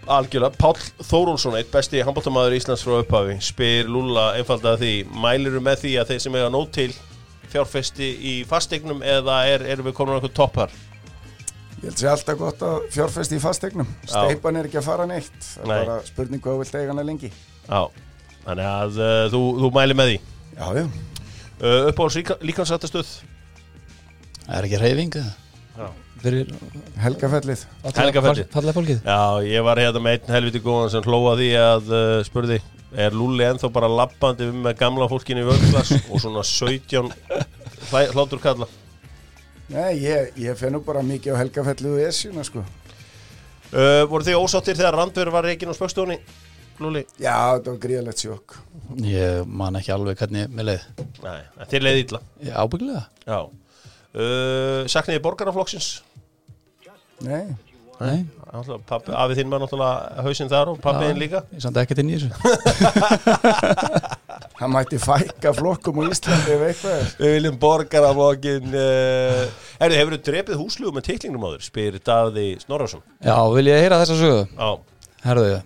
Algjörlega, 0.06 0.54
Páll 0.60 1.06
Þórólsson, 1.08 1.56
eitt 1.58 1.72
besti 1.72 2.02
handbóltamaður 2.04 2.54
Íslands 2.58 2.84
frá 2.84 3.00
upphafi, 3.00 3.40
spyr 3.42 3.88
Lúla 3.90 4.26
einfaldlega 4.36 4.78
því, 4.84 4.92
mæliru 5.24 5.62
með 5.64 5.80
því 5.82 5.94
að 6.02 6.12
þeir 6.12 6.20
sem 6.26 6.36
eiga 6.36 6.50
nót 6.52 6.70
til 6.76 6.90
fjárfesti 7.50 8.10
í 8.20 8.34
fastegnum 8.46 9.00
eða 9.02 9.40
er, 9.50 9.64
erum 9.72 9.88
við 9.88 9.96
komin 9.96 10.14
á 10.14 10.16
einhvern 10.20 10.36
toppar? 10.36 10.74
Ég 11.80 11.88
held 11.88 11.98
sér 11.98 12.12
alltaf 12.12 12.38
gott 12.38 12.62
að 12.68 12.86
fjárfesti 12.94 13.40
í 13.40 13.42
fastegnum 13.42 13.88
Steipan 14.04 14.60
er 14.60 14.68
ekki 14.68 14.78
að 14.80 14.86
fara 14.92 15.08
neitt. 15.10 15.34
Það 15.40 15.64
er 15.64 15.72
Nei. 15.72 15.78
bara 15.80 15.98
spurning 16.06 16.44
hvað 16.44 16.62
vilt 16.62 16.78
eiga 16.78 16.92
hana 16.92 17.04
lengi. 17.08 17.32
Já, 17.66 17.82
þannig 18.46 18.68
að 18.70 19.00
uh, 19.02 19.24
þú, 19.32 19.40
þú 19.64 19.70
mæli 19.76 19.96
með 19.98 20.12
því? 20.12 20.18
Já, 20.56 20.66
já. 20.80 20.84
Uh, 21.56 21.90
Uppáhalds 21.90 22.16
líka, 22.20 22.36
líkansrættastöð 22.44 23.10
Það 24.46 24.56
er 24.60 24.66
ekki 24.68 24.78
reyfing 24.82 25.14
Já. 25.16 25.86
fyrir 26.22 26.50
Helgafellið. 27.02 27.62
Helgafellið. 27.96 28.48
fallega 28.52 28.74
fólkið? 28.76 29.00
Já, 29.04 29.18
ég 29.50 29.64
var 29.66 29.80
hérna 29.82 30.02
með 30.04 30.18
einn 30.20 30.34
helviti 30.36 30.60
góðan 30.64 30.92
sem 30.94 31.04
hlóa 31.08 31.34
því 31.40 31.48
að 31.60 31.90
uh, 31.92 32.16
spurði 32.28 32.60
Er 32.96 33.12
Lúli 33.12 33.42
ennþá 33.44 33.68
bara 33.74 33.88
lappandi 33.90 34.46
um 34.48 34.60
með 34.64 34.76
gamla 34.80 35.08
fólkinu 35.10 35.42
í 35.42 35.48
völdklass 35.48 35.90
og 36.12 36.22
svona 36.22 36.44
17 36.46 37.10
hlæ- 37.90 38.12
hlátur 38.14 38.40
kalla 38.44 38.68
Nei, 39.72 39.96
ég, 40.04 40.30
ég 40.38 40.54
fennu 40.60 40.78
bara 40.86 41.02
mikið 41.02 41.34
á 41.34 41.40
Helgafellið 41.42 41.96
og 41.96 42.02
Esjuna 42.06 42.44
sko. 42.46 42.60
Uh, 43.74 44.04
Voru 44.06 44.22
þið 44.22 44.36
ósáttir 44.38 44.76
þegar 44.78 44.94
Randver 45.00 45.32
var 45.34 45.42
reikin 45.48 45.72
á 45.72 45.74
spökstofunni? 45.74 46.20
Lúli? 46.82 47.02
Já, 47.16 47.56
þetta 47.56 47.70
var 47.72 47.78
gríðalegt 47.82 48.20
sjokk. 48.24 48.56
Ég 49.06 49.46
man 49.48 49.76
ekki 49.78 49.92
alveg 49.94 50.18
hvernig 50.20 50.50
með 50.52 50.64
leið. 50.70 50.82
Nei, 51.24 51.40
þér 51.70 51.82
leiði 51.86 52.02
illa. 52.06 52.20
Ég 52.44 52.52
ábyggilega. 52.64 53.04
Já. 53.26 53.38
Uh, 54.16 54.80
Sakniði 54.88 55.22
borgaraflokksins? 55.24 55.88
Nei, 57.24 57.46
Nei, 57.96 58.26
afið 58.52 59.38
þinn 59.38 59.48
var 59.54 59.60
náttúrulega 59.62 60.22
hausinn 60.26 60.50
þar 60.52 60.68
og 60.74 60.80
pappiðinn 60.84 61.16
líka. 61.20 61.40
ég 61.54 61.60
samt 61.64 61.78
ekkert 61.80 62.00
inn 62.02 62.12
í 62.12 62.14
þessu. 62.18 62.30
Hann 64.60 64.72
mætti 64.72 64.98
fækka 65.00 65.50
flokkum 65.56 65.98
á 66.00 66.02
Íslandi 66.12 66.50
ef 66.54 66.62
eitthvað. 66.66 66.98
Er 67.00 67.04
Við 67.24 67.32
viljum 67.38 67.56
borgaraflokkin 67.60 68.66
uh, 68.72 68.80
Erðu, 69.80 69.96
hefur 70.00 70.14
þú 70.16 70.20
drepið 70.28 70.56
húslugum 70.60 70.94
með 70.98 71.04
titlingnum 71.08 71.46
áður? 71.48 71.62
Spyr 71.64 71.94
Daði 72.04 72.46
Snorrason. 72.64 73.02
Já, 73.24 73.36
vil 73.56 73.66
ég 73.68 73.80
heyra 73.84 74.00
þessa 74.02 74.16
sögu? 74.20 74.42
Já, 74.52 74.68
Herðu, 75.24 75.46
ég 75.54 75.60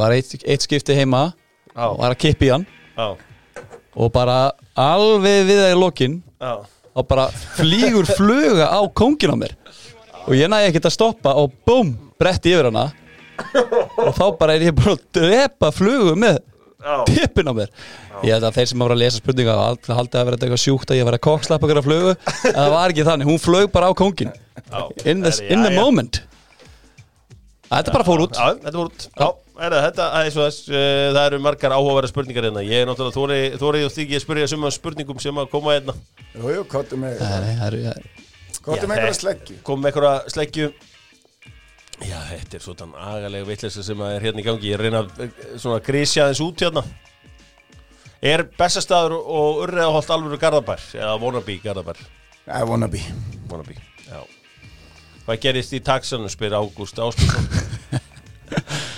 var 0.00 0.14
eitt, 0.16 0.32
eitt 0.48 0.64
skipti 0.64 0.96
heima 0.96 1.26
Já. 1.74 1.88
og 1.90 1.98
var 2.00 2.14
að 2.14 2.22
kippa 2.24 2.46
í 2.46 2.52
hann. 2.54 2.64
Já, 2.94 3.08
og 3.94 4.12
bara 4.14 4.38
alveg 4.78 5.44
við 5.48 5.60
það 5.60 5.72
í 5.74 5.78
lokin 5.78 6.14
já. 6.40 6.54
og 6.94 7.06
bara 7.10 7.26
flýgur 7.58 8.08
fluga 8.16 8.70
á 8.70 8.80
kóngin 8.96 9.34
á 9.34 9.36
mér. 9.38 9.54
Og 10.24 10.32
ég 10.38 10.48
næði 10.48 10.70
ekkert 10.70 10.88
að 10.88 10.96
stoppa 10.96 11.34
og 11.36 11.52
búm, 11.68 11.92
bretti 12.18 12.54
yfir 12.54 12.70
hana. 12.70 12.88
Og 14.00 14.14
þá 14.16 14.24
bara 14.38 14.56
er 14.56 14.68
ég 14.70 14.76
búin 14.78 14.94
að 14.94 15.04
drepa 15.18 15.70
flugu 15.74 16.16
með 16.16 16.40
Já. 16.84 16.96
tippin 17.10 17.50
á 17.50 17.54
mér. 17.56 17.70
Ég 18.24 18.36
held 18.36 18.46
að 18.48 18.58
þeir 18.58 18.70
sem 18.70 18.82
voru 18.84 18.94
að 18.96 19.02
lesa 19.02 19.20
spurninga 19.20 19.54
haldið 19.58 19.90
að 19.92 20.26
vera 20.28 20.36
þetta 20.38 20.46
eitthvað 20.48 20.64
sjúkt 20.64 20.92
að 20.92 21.00
ég 21.00 21.08
var 21.08 21.18
að 21.18 21.24
kokslappa 21.26 21.70
að 21.74 21.84
flugu? 21.84 22.16
En 22.48 22.58
það 22.60 22.74
var 22.78 22.94
ekki 22.94 23.06
þannig, 23.10 23.28
hún 23.28 23.42
flög 23.42 23.70
bara 23.74 23.90
á 23.90 23.92
kóngin 23.92 24.30
Já. 24.32 24.82
in, 25.04 25.24
Herri, 25.26 25.48
in 25.50 25.66
the 25.66 25.74
moment. 25.76 26.22
Þetta 27.68 27.96
bara 27.96 28.06
fór 28.06 28.28
út. 28.28 28.38
Þetta 28.38 28.78
fór 28.78 28.92
út 28.92 29.43
er 29.62 29.76
þetta 29.86 30.06
eins 30.18 30.36
og 30.38 30.48
þess 30.48 30.70
uh, 30.72 31.10
Það 31.14 31.26
eru 31.28 31.38
margar 31.44 31.74
áhugaverða 31.76 32.10
spurningar 32.10 32.48
hérna. 32.48 32.64
Ég 32.66 32.82
er 32.82 32.88
náttúrulega 32.90 33.14
þóri, 33.14 33.38
þóri 33.60 33.84
og 33.86 33.92
stíki 33.94 34.18
að 34.18 34.24
spyrja 34.24 34.50
summa 34.50 34.72
spurningum 34.74 35.20
sem 35.22 35.38
að 35.38 35.52
koma 35.52 35.76
hérna. 35.76 35.94
Jú, 36.34 36.48
jú, 36.56 36.66
kottum 36.70 37.04
með 37.04 37.22
Já, 37.22 37.38
með 38.64 38.98
einhverja 38.98 39.16
sleggju. 39.20 39.56
Kom 39.66 39.82
með 39.84 39.92
einhverja 39.92 40.34
sleggju. 40.34 40.68
Já, 42.02 42.18
þetta 42.32 42.58
er 42.58 42.62
svona 42.64 43.08
agalega 43.14 43.46
vitleysa 43.46 43.84
sem 43.86 44.00
að 44.02 44.16
er 44.16 44.26
hérna 44.28 44.42
í 44.42 44.46
gangi. 44.48 44.70
Ég 44.72 44.80
reyna 44.80 45.04
að 45.04 45.24
eh, 45.26 45.34
svona 45.60 45.82
grísja 45.84 46.26
þess 46.30 46.42
út 46.42 46.64
hérna. 46.64 46.82
Er 48.24 48.46
Bessastaður 48.58 49.18
og 49.20 49.60
Urriðaholt 49.66 50.10
alveg 50.16 50.40
Garðabær? 50.42 50.86
Eða 50.96 51.18
Vonabí 51.20 51.58
Garðabær? 51.62 52.00
Nei, 52.48 52.62
wannabe. 52.68 53.02
Vonabí, 53.50 53.76
já. 54.08 54.24
Hvað 55.24 55.40
gerist 55.44 55.76
í 55.76 55.80
taxanum, 55.84 56.28
spyr 56.32 56.56
Ágúst 56.58 56.98
Áskilsson 57.00 57.46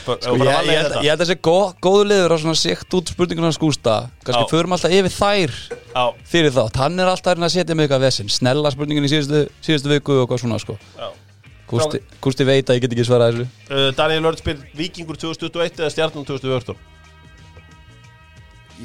Sko, 0.07 0.37
ég, 0.37 0.47
ég, 0.47 0.69
ég, 0.71 0.79
held- 0.79 0.97
ég 1.03 1.11
held 1.11 1.21
að 1.21 1.25
þessi 1.25 1.37
góð, 1.43 1.75
góðu 1.83 2.05
liður 2.07 2.35
á 2.35 2.37
svona 2.39 2.55
sikt 2.61 2.95
út 2.95 3.11
spurninguna 3.11 3.49
hans 3.51 3.59
Gústa 3.59 3.95
kannski 4.23 4.51
förum 4.53 4.73
alltaf 4.77 4.95
yfir 4.95 5.15
þær 5.17 5.55
Já, 5.97 6.05
fyrir 6.31 6.53
þátt, 6.55 6.77
hann 6.83 6.99
er 7.03 7.11
alltaf 7.11 7.39
að 7.43 7.53
setja 7.57 7.75
mig 7.75 7.89
eitthvað 7.89 8.05
vesinn 8.07 8.31
snella 8.31 8.71
spurningin 8.71 9.05
í 9.09 9.11
síðustu, 9.11 9.41
síðustu 9.67 9.91
viku 9.97 10.21
og 10.23 10.29
hvað 10.31 10.43
svona 10.45 10.59
sko. 10.63 10.77
Já. 10.99 11.09
Gústi, 11.67 11.99
Gústi 12.23 12.45
veit 12.47 12.69
að 12.71 12.77
ég 12.79 12.85
get 12.87 12.93
ekki 12.95 13.07
svarað 13.09 13.33
þessu. 13.41 13.47
Uh, 13.75 13.89
Daniel 13.99 14.23
Lörd 14.29 14.39
spyr 14.39 14.61
Víkingur 14.79 15.17
2021 15.19 15.81
eða 15.83 15.91
Stjarnan 15.91 16.29
2014 16.29 16.77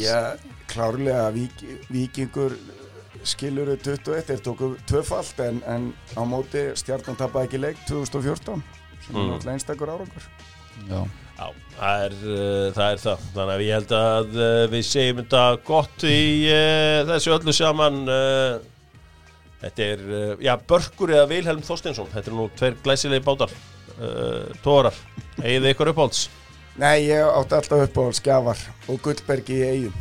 Já, 0.02 0.36
klárlega 0.72 1.28
vík, 1.36 1.62
vikingur 1.92 2.56
skilur 3.28 3.70
21 3.76 4.24
þeir 4.32 4.40
tóku 4.42 4.72
tvöfalt 4.90 5.42
en, 5.46 5.60
en 5.70 5.90
á 6.18 6.22
móti 6.26 6.64
stjarnan 6.80 7.20
tapaði 7.20 7.50
ekki 7.52 7.60
leik 7.62 7.82
2014 7.90 8.64
sem 9.02 9.16
er 9.16 9.20
Mm. 9.22 9.30
náttúrulega 9.34 9.54
einstakur 9.58 9.90
árangur 9.92 10.26
Já, 10.90 11.02
Já, 11.42 11.46
það 11.78 12.04
er, 12.06 12.16
uh, 12.22 12.66
það 12.76 12.84
er 12.88 13.00
það. 13.02 13.24
Þannig 13.36 13.54
að 13.56 13.64
ég 13.66 13.78
held 13.78 13.94
að 13.98 14.36
uh, 14.38 14.50
við 14.72 14.84
segjum 14.86 15.22
þetta 15.24 15.44
gott 15.66 16.04
í 16.06 16.20
uh, 16.52 17.00
þessu 17.10 17.34
öllu 17.38 17.56
saman 17.58 18.02
uh, 18.06 18.60
Þetta 19.62 19.88
er, 19.94 20.04
uh, 20.10 20.30
já, 20.42 20.56
Börkur 20.70 21.12
eða 21.14 21.28
Vilhelm 21.30 21.62
Þorsteinsson. 21.66 22.08
Þetta 22.14 22.32
er 22.32 22.38
nú 22.38 22.48
tveir 22.58 22.78
glæsilegi 22.86 23.26
bátar 23.26 23.52
uh, 23.98 24.48
Tórar, 24.66 24.98
eigið 25.42 25.66
þið 25.66 25.74
ykkur 25.76 25.92
uppálds 25.94 26.24
Nei, 26.82 27.08
ég 27.10 27.26
átti 27.28 27.58
alltaf 27.58 27.86
upp 27.86 27.98
á 28.00 28.04
skjafar 28.16 28.62
og 28.90 29.02
Gullbergi 29.04 29.58
í 29.60 29.66
eigum 29.68 29.98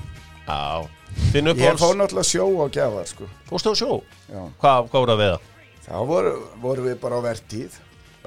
Já, 0.47 0.87
þinn 1.33 1.51
Ég 1.51 1.57
uppálds 1.57 1.83
fór 1.83 1.97
náttúrulega 1.99 2.29
sjó 2.31 2.47
á 2.61 2.66
gjafar 2.73 3.09
sko. 3.11 3.29
Fórstu 3.51 3.73
á 3.73 3.81
sjó? 3.81 3.91
Já. 4.31 4.43
Hvað, 4.62 4.91
hvað 4.93 5.01
voru 5.05 5.14
að 5.16 5.23
veiða? 5.25 5.41
þá 5.91 5.95
voru, 6.07 6.33
voru 6.62 6.85
við 6.87 6.99
bara 7.03 7.18
á 7.18 7.21
vertíð 7.25 7.79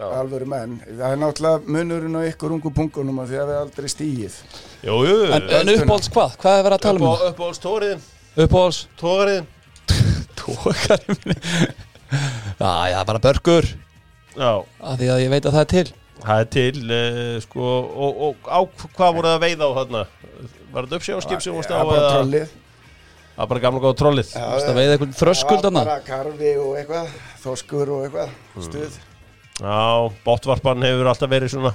alvöru 0.02 0.48
menn. 0.50 0.80
Það 0.89 1.12
er 1.12 1.20
náttúrulega 1.22 1.74
munurinn 1.76 2.18
á 2.18 2.22
ykkur 2.32 2.56
ungu 2.56 2.72
punkunum 2.74 3.20
að 3.22 3.34
því 3.34 3.41
að 3.44 3.50
við 3.52 3.60
aldrei 3.62 3.89
jú, 5.06 5.18
En, 5.32 5.46
en 5.60 5.74
uppáhalds 5.78 6.10
hvað? 6.12 6.38
Hvað 6.41 6.58
er 6.58 6.66
verið 6.68 6.78
að 6.78 6.86
tala 6.86 7.00
um? 7.00 7.06
Uppá- 7.08 7.28
uppáhalds 7.30 7.62
tóriðin 7.64 8.02
Uppáhalds? 8.44 8.80
Tóriðin 9.00 9.46
Tókari 10.39 11.14
minni 11.14 11.38
Já, 12.60 12.72
já, 12.89 12.98
bara 13.06 13.22
börgur 13.24 13.70
Já, 14.34 14.52
af 14.82 14.98
Því 15.00 15.12
að 15.14 15.22
ég 15.24 15.32
veit 15.34 15.46
að 15.46 15.54
það 15.54 15.62
er 15.64 15.70
til. 15.76 15.86
Það 16.24 16.41
er 16.41 16.50
til 16.56 16.84
uh, 16.89 17.38
sko, 17.44 17.70
og, 17.94 18.20
og 18.28 18.50
á 18.50 18.60
hvað 18.98 19.16
voru 19.18 19.30
það 19.30 19.38
að 19.38 19.44
veiða 19.46 19.70
á 19.70 19.72
þarna? 19.78 20.04
Var 20.74 20.88
þetta 20.88 21.00
uppsjáskip 21.00 21.44
sem 21.46 21.58
varst 21.58 21.74
á 21.74 21.78
eða- 21.84 22.12
trollið. 22.16 22.54
Það 23.34 23.44
er 23.46 23.50
bara 23.54 23.64
gamla 23.64 23.82
góða 23.84 23.98
trollið. 24.02 24.32
Það 24.34 24.78
veið 24.78 24.91
eitthvað 24.94 25.16
þröskuld 25.20 25.64
Það 25.64 25.78
var 25.78 25.89
bara 25.89 26.06
karfi 26.08 26.52
og 26.62 26.76
eitthvað, 26.82 27.16
þoskur 27.44 27.91
og 27.94 28.04
eitthvað, 28.08 28.34
stuð. 28.68 28.98
Já, 29.62 30.10
botvarpan 30.26 30.82
hefur 30.88 31.10
alltaf 31.12 31.30
verið 31.32 31.54
svona 31.54 31.74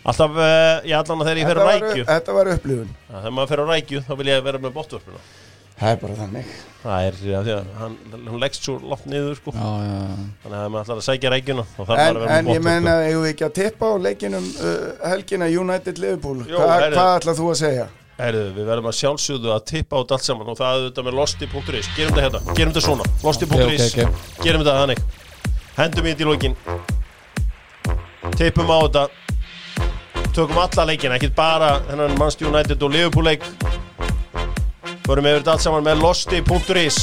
Alltaf, 0.00 0.32
uh, 0.32 0.80
ég 0.88 0.94
allan 0.96 1.20
að 1.20 1.26
þegar 1.28 1.38
ég 1.42 1.48
fer 1.50 1.58
á 1.60 1.64
var, 1.66 1.74
rækju 1.82 2.04
þetta 2.08 2.32
var 2.38 2.48
upplifun. 2.54 2.92
Já, 3.10 3.14
Þegar 3.20 3.34
maður 3.36 3.50
fer 3.50 3.60
á 3.60 3.66
rækju, 3.70 4.00
þá 4.06 4.12
vil 4.20 4.28
ég 4.30 4.44
vera 4.46 4.60
með 4.62 4.72
botvarpuna 4.78 5.22
Það 5.80 5.90
er 5.94 5.98
bara 6.02 6.14
þannig. 6.18 6.48
Það 6.82 7.04
er, 7.08 7.14
já, 7.24 7.36
því 7.44 7.52
að 7.56 7.68
hann, 7.80 7.94
hann 8.12 8.40
leggst 8.42 8.66
svo 8.68 8.74
langt 8.84 9.06
niður, 9.08 9.36
sko 9.40 9.52
Já, 9.56 9.68
já, 9.80 9.92
já 10.00 10.16
Þannig 10.44 10.56
að 10.56 10.64
ef 10.64 10.72
maður 10.74 10.82
ætlar 10.84 11.00
að 11.00 11.06
sækja 11.08 11.32
rækjuna 11.34 11.64
þá 11.68 11.80
þarf 11.80 11.92
En, 11.92 12.00
maður 12.00 12.20
að 12.20 12.24
vera 12.24 12.38
en 12.40 12.48
með 12.48 12.54
ég 12.56 12.64
menna, 12.66 12.80
botvarpuna 12.80 13.08
eigum 13.10 13.24
við 13.26 13.30
ekki 13.34 13.46
að 13.48 13.54
tippa 13.60 13.84
á 13.90 13.94
leikinum 14.06 14.46
uh, 14.60 14.74
helgina 15.12 15.48
United 15.60 16.00
Liverpool? 16.04 16.42
Jó, 16.48 16.58
Hva, 16.60 16.74
heyrðu. 16.80 16.96
hvað 17.00 17.14
ætlað 17.20 17.40
þú 17.40 17.48
að 17.54 17.58
segja? 17.64 17.86
Herðu, 18.20 18.44
við 18.56 18.68
verðum 18.68 18.88
að 18.90 18.96
sjálfsögðu 19.00 19.52
að 19.56 19.62
tippa 19.72 20.00
át 20.04 20.12
allt 20.16 20.26
saman 20.28 20.48
og 20.52 20.58
það 20.60 20.76
er 20.76 20.86
þetta 20.90 21.04
með 21.06 21.18
losti.is 21.20 21.90
Gerum 21.96 22.16
þetta 22.16 22.24
hérna, 22.26 22.56
gerum 22.58 22.74
þetta 22.74 22.84
svona 22.84 23.06
Losti.is, 23.24 23.50
Ok, 23.56 24.04
ok, 24.04 24.10
ok. 24.10 24.44
gerum 24.44 24.64
þetta 24.64 24.74
þannig 24.82 25.04
Hendum 25.80 26.04
í 26.04 26.10
þetta 26.12 26.24
í 26.24 26.28
lokin. 26.28 26.54
Tippum 28.36 28.68
á 28.68 28.78
þetta. 28.84 29.04
Tökum 30.36 30.58
alla 30.60 30.84
leikina, 30.90 31.16
ekkert 31.16 31.32
bara 31.38 31.70
þennan 31.86 32.18
Manchester 32.20 32.50
United 32.50 32.84
og 32.84 32.92
Liverpool 32.92 33.24
leik. 33.24 33.46
Förum 35.06 35.24
yfir 35.30 35.40
þetta 35.40 35.54
allt 35.54 35.64
saman 35.64 35.86
með 35.86 36.02
losti.is 36.04 36.98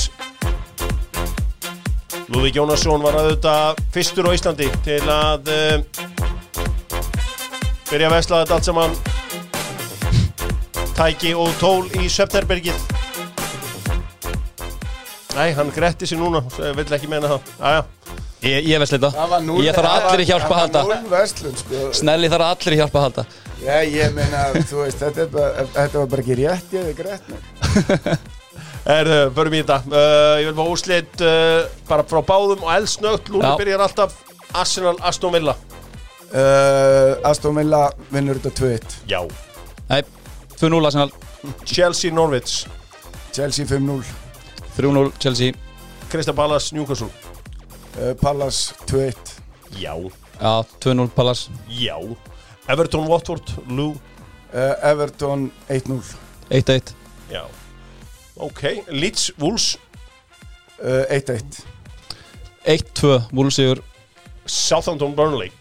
Lúðvík 2.27 2.59
Jónasson 2.59 3.01
var 3.01 3.17
auðvitað 3.17 3.81
fyrstur 3.95 4.29
á 4.29 4.35
Íslandi 4.37 4.69
til 4.85 5.01
að 5.09 5.49
uh, 5.49 5.81
byrja 7.89 8.11
að 8.11 8.15
vesla 8.19 8.43
þetta 8.43 8.59
allt 8.59 8.69
saman. 8.69 8.95
Tæki 10.93 11.33
og 11.33 11.49
tól 11.57 11.89
í 11.97 12.05
Söpterbergið 12.09 12.77
Nei, 15.37 15.51
hann 15.53 15.69
gretti 15.73 16.05
sig 16.09 16.17
núna, 16.21 16.45
vill 16.77 16.91
ekki 16.93 17.09
meina 17.09 17.35
það. 17.35 17.55
Aja. 17.61 17.85
Ég, 18.47 18.67
ég 18.71 18.79
veist 18.81 18.93
þetta. 18.95 19.09
Það 19.15 19.29
var 19.33 19.41
núll 19.47 19.65
Ég 19.65 19.75
þarf 19.75 19.91
allir 19.97 20.23
í 20.23 20.27
hjálpa 20.29 20.55
að 20.55 20.71
Það 20.71 20.79
halda. 20.81 20.97
verslun 21.11 21.55
sko. 21.61 21.81
Snelli 21.99 22.29
þarf 22.31 22.47
allir 22.51 22.75
í 22.75 22.79
hjálpa 22.81 22.99
að 23.01 23.05
halda. 23.07 23.25
Já, 23.57 23.75
ég 23.89 24.13
meina, 24.15 24.41
þú 24.69 24.81
veist, 24.83 24.99
þetta, 25.01 25.23
er 25.25 25.31
bara, 25.33 25.65
þetta 25.75 26.01
var 26.03 26.09
bara 26.13 26.23
ekki 26.23 26.37
rétt, 26.37 26.75
ég 26.75 26.83
hefði 26.85 26.97
greitt 26.99 27.31
mér. 27.31 28.19
Erðu, 28.97 29.17
förum 29.35 29.55
í 29.57 29.61
þetta. 29.63 29.77
Uh, 29.91 30.35
Ég 30.39 30.47
vil 30.51 30.55
fá 30.59 30.69
úrslit 30.71 31.23
uh, 31.25 31.65
bara 31.89 32.05
frá 32.07 32.21
báðum 32.29 32.61
og 32.63 32.71
eldsnögt. 32.77 33.31
Lúli 33.33 33.43
Já. 33.49 33.55
byrjar 33.59 33.83
alltaf. 33.87 34.15
Arsenal, 34.55 34.95
Aston 35.03 35.33
Villa. 35.35 35.57
Uh, 36.31 37.17
Aston 37.27 37.57
Villa 37.57 37.81
vinnur 38.13 38.39
þetta 38.39 38.53
2-1. 38.61 38.95
Já. 39.11 39.19
Nei, 39.91 40.01
2-0 40.55 40.79
Arsenal. 40.87 41.11
Chelsea, 41.67 42.13
Norwich. 42.15 42.61
Chelsea 43.35 43.65
5-0. 43.67 44.05
3-0 44.77 45.11
Chelsea. 45.19 45.53
Krista 46.07 46.31
Palace, 46.33 46.71
Newcastle 46.75 47.09
Uh, 47.97 48.13
Palace 48.21 48.73
2-1. 48.85 49.15
Já, 49.71 49.93
Já, 50.39 50.63
2-0 50.79 51.07
Palace 51.09 51.49
já 51.67 51.97
Everton, 52.67 53.07
Watford, 53.07 53.43
Lou 53.67 53.91
Uh, 54.47 54.75
Everton 54.81 55.51
1-0. 55.69 56.01
1-1 56.49 56.93
Já 57.29 57.45
Ok, 58.35 58.83
Leeds, 58.87 59.31
Wolves 59.37 59.77
Uh, 60.79 61.05
1-1. 61.09 61.63
1-2 62.65 63.21
Wolfsigur 63.33 63.83
Southampton, 64.45 65.15
Burnley 65.15 65.51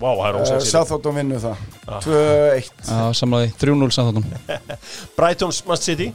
er 0.00 0.34
Uh, 0.36 0.60
Southampton 0.60 1.14
vinnur 1.14 1.38
það. 1.40 1.56
Ah. 1.86 2.00
2-1. 2.00 2.70
Já, 2.88 3.12
samlaði 3.14 3.52
3-0 3.60 3.90
Southampton 3.90 4.24
Brightons, 5.16 5.62
Man 5.66 5.76
City 5.76 6.12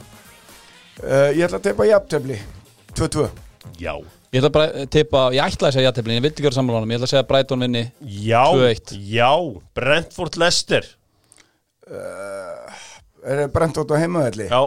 Uh, 0.96 1.28
ég 1.36 1.42
ætla 1.44 1.58
að 1.58 1.64
teipa 1.66 1.84
jafntefli. 1.84 2.38
2-2. 2.96 3.26
Já 3.78 3.92
Ég 4.36 4.42
ætla 4.42 4.50
bara 4.52 4.66
að 4.82 4.88
tippa, 4.92 5.20
ég 5.32 5.40
ætlaði 5.46 5.70
að 5.70 5.76
segja 5.78 5.88
jætteflin, 5.88 6.16
ég 6.18 6.24
vildi 6.26 6.44
gera 6.44 6.56
sammálanum, 6.58 6.90
ég 6.92 6.98
ætla 7.00 7.06
að 7.08 7.12
segja 7.14 7.26
Brighton 7.30 7.62
vinni 7.64 7.82
Já, 8.26 8.42
2-1. 8.52 8.94
já 9.16 9.30
Brentford, 9.80 10.36
Leicester 10.42 10.88
Uh, 11.86 12.66
er 13.22 13.44
það 13.44 13.52
Brentford 13.54 13.92
á 13.94 13.96
heimavelli? 14.02 14.48
Já, 14.50 14.62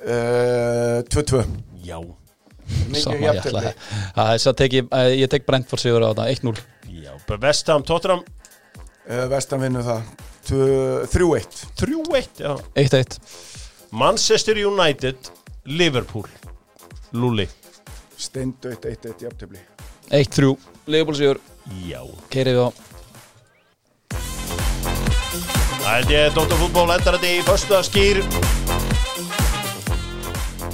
Uh, 0.00 1.00
2-2. 1.12 1.42
já 1.84 1.98
Mikið 2.88 3.24
að 3.26 4.28
þess 4.30 4.46
að 4.48 4.54
tek 4.56 4.72
ég, 4.78 4.86
ég 5.20 5.28
tek 5.32 5.44
Brentford 5.48 5.82
sigur 5.82 6.04
á 6.04 6.12
þetta, 6.12 6.28
1-0 6.32 6.60
Já, 7.02 7.12
Vestham, 7.42 7.82
Tottenham 7.84 8.22
Uh, 9.10 9.24
Vestan 9.32 9.60
vinnur 9.64 9.82
það. 9.82 10.02
Tvö- 10.46 11.06
3-1. 11.10 11.62
3-1 11.80 12.40
Já 12.44 12.52
1-1 12.78 13.16
Manchester 13.90 14.60
United 14.60 15.16
Liverpool 15.66 16.28
Lulli 17.12 17.48
Steindautt 18.20 18.84
1-1 18.84 19.24
jafntefli. 19.24 19.62
1-3 20.10 20.56
Leopold 20.90 21.16
sigur, 21.16 21.38
Já 21.86 22.00
keirið 22.32 22.56
við 22.58 22.64
á 22.66 22.70
Það 25.80 25.94
held 25.94 26.12
ég 26.14 26.34
Dr. 26.36 26.56
Fútból 26.60 26.90
endar 26.94 27.16
þetta 27.16 27.30
í 27.30 27.44
förstu 27.46 27.76
að 27.78 27.86
skýr 27.88 28.20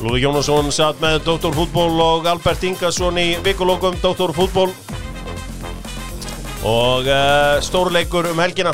Lúði 0.02 0.22
Jónasson 0.24 0.72
satt 0.74 1.00
með 1.00 1.22
Dr. 1.28 1.52
Fútból 1.56 2.00
og 2.04 2.28
Albert 2.28 2.64
Ingarsson 2.68 3.20
í 3.20 3.28
vikulókum 3.44 3.96
Dr. 4.02 4.32
Fútból 4.36 4.70
og 6.66 7.06
uh, 7.06 7.56
stórleikur 7.62 8.32
um 8.32 8.40
helgina 8.42 8.72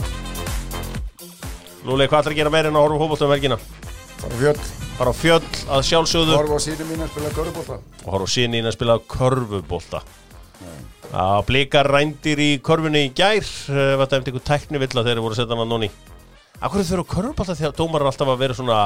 Lúli, 1.82 2.06
hvað 2.06 2.22
ætlar 2.22 2.36
að 2.36 2.38
gera 2.38 2.54
meira 2.54 2.70
en 2.70 2.78
að 2.78 2.86
horfa 2.86 3.02
fótbolta 3.02 3.26
um 3.26 3.34
helgina? 3.34 3.58
Fara 4.22 4.38
á 4.38 4.38
fjöll. 4.38 4.81
Bara 4.99 5.12
á 5.12 5.14
fjöll 5.16 5.43
að 5.72 5.84
sjálfsögðu. 5.88 6.34
Horfa 6.36 6.59
á 6.59 6.62
síðan 6.62 6.90
mín 6.90 7.05
að 7.05 7.12
spila 7.14 7.30
körubólta. 7.36 7.78
og 8.05 8.11
horfa 8.12 8.28
á 8.28 8.34
síðan 8.34 8.68
að 8.68 8.76
spila 8.76 8.99
körfubólta 9.14 10.03
að 11.12 11.40
blika 11.49 11.82
rændir 11.84 12.40
í 12.40 12.51
körfunni 12.64 13.07
í 13.09 13.12
gær. 13.16 13.45
Uh, 13.68 13.95
var 14.01 14.09
dæmt 14.09 14.28
einhver 14.30 14.45
tækni 14.47 14.80
villa 14.80 15.03
þegar 15.03 15.18
þeir 15.18 15.24
voru 15.24 15.36
að 15.36 15.40
setja 15.43 15.57
hann 15.57 15.64
að 15.66 15.72
nonni. 15.72 15.90
Akkur 16.62 16.84
þau 16.84 16.95
eru 16.97 17.07
körfubólta 17.14 17.57
að 17.59 17.78
dómar 17.80 18.05
er 18.05 18.12
alltaf 18.12 18.32
að 18.32 18.45
vera 18.45 18.57
svona 18.57 18.82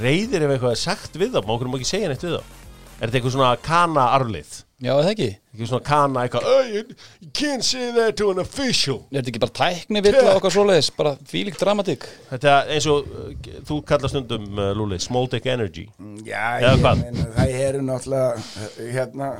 reyðir 0.00 0.46
ef 0.46 0.54
eitthvað 0.54 0.76
er 0.76 0.80
sagt 0.80 1.18
við 1.20 1.34
þá? 1.34 1.42
Má 1.44 1.56
okkur 1.56 1.68
má 1.72 1.76
ekki 1.80 1.90
segja 1.90 2.12
neitt 2.12 2.24
við 2.24 2.38
þá 2.38 2.63
Er 3.00 3.08
þetta 3.10 3.18
eitthvað 3.18 3.34
svona 3.34 3.56
kana 3.64 4.04
arflið? 4.16 4.60
Já, 4.84 4.90
eða 5.00 5.10
ekki? 5.14 5.26
Eitthvað 5.54 5.68
svona 5.70 5.84
kana 5.86 6.22
eitthvað 6.26 6.44
"Oh, 6.50 6.60
you, 6.68 6.82
you 7.22 7.28
can't 7.32 7.64
say 7.64 7.90
that 7.94 8.16
to 8.20 8.30
an 8.30 8.38
official 8.42 8.98
Er 9.10 9.20
þetta 9.22 9.30
ekki 9.32 9.40
bara 9.44 9.54
tækni 9.58 10.02
vill 10.04 10.14
og 10.20 10.30
okkar 10.38 10.52
svoleiðis, 10.54 10.90
bara 10.96 11.12
þvílík 11.30 11.56
dramatík 11.60 12.04
Þetta 12.30 12.50
er 12.58 12.72
eins 12.74 12.86
og 12.90 13.08
uh, 13.08 13.30
þú 13.70 13.78
kallar 13.88 14.12
stundum 14.12 14.46
uh, 14.58 14.72
Lúli, 14.76 14.98
small 15.02 15.26
dick 15.32 15.46
energy 15.50 15.86
Já, 16.26 16.60
Eða 16.60 16.74
ég 16.74 16.84
hvað? 16.84 17.02
meina, 17.04 17.26
það 17.38 17.56
eru 17.64 17.82
náttúrulega 17.86 18.28
eh, 18.36 18.92
hérna 18.98 19.30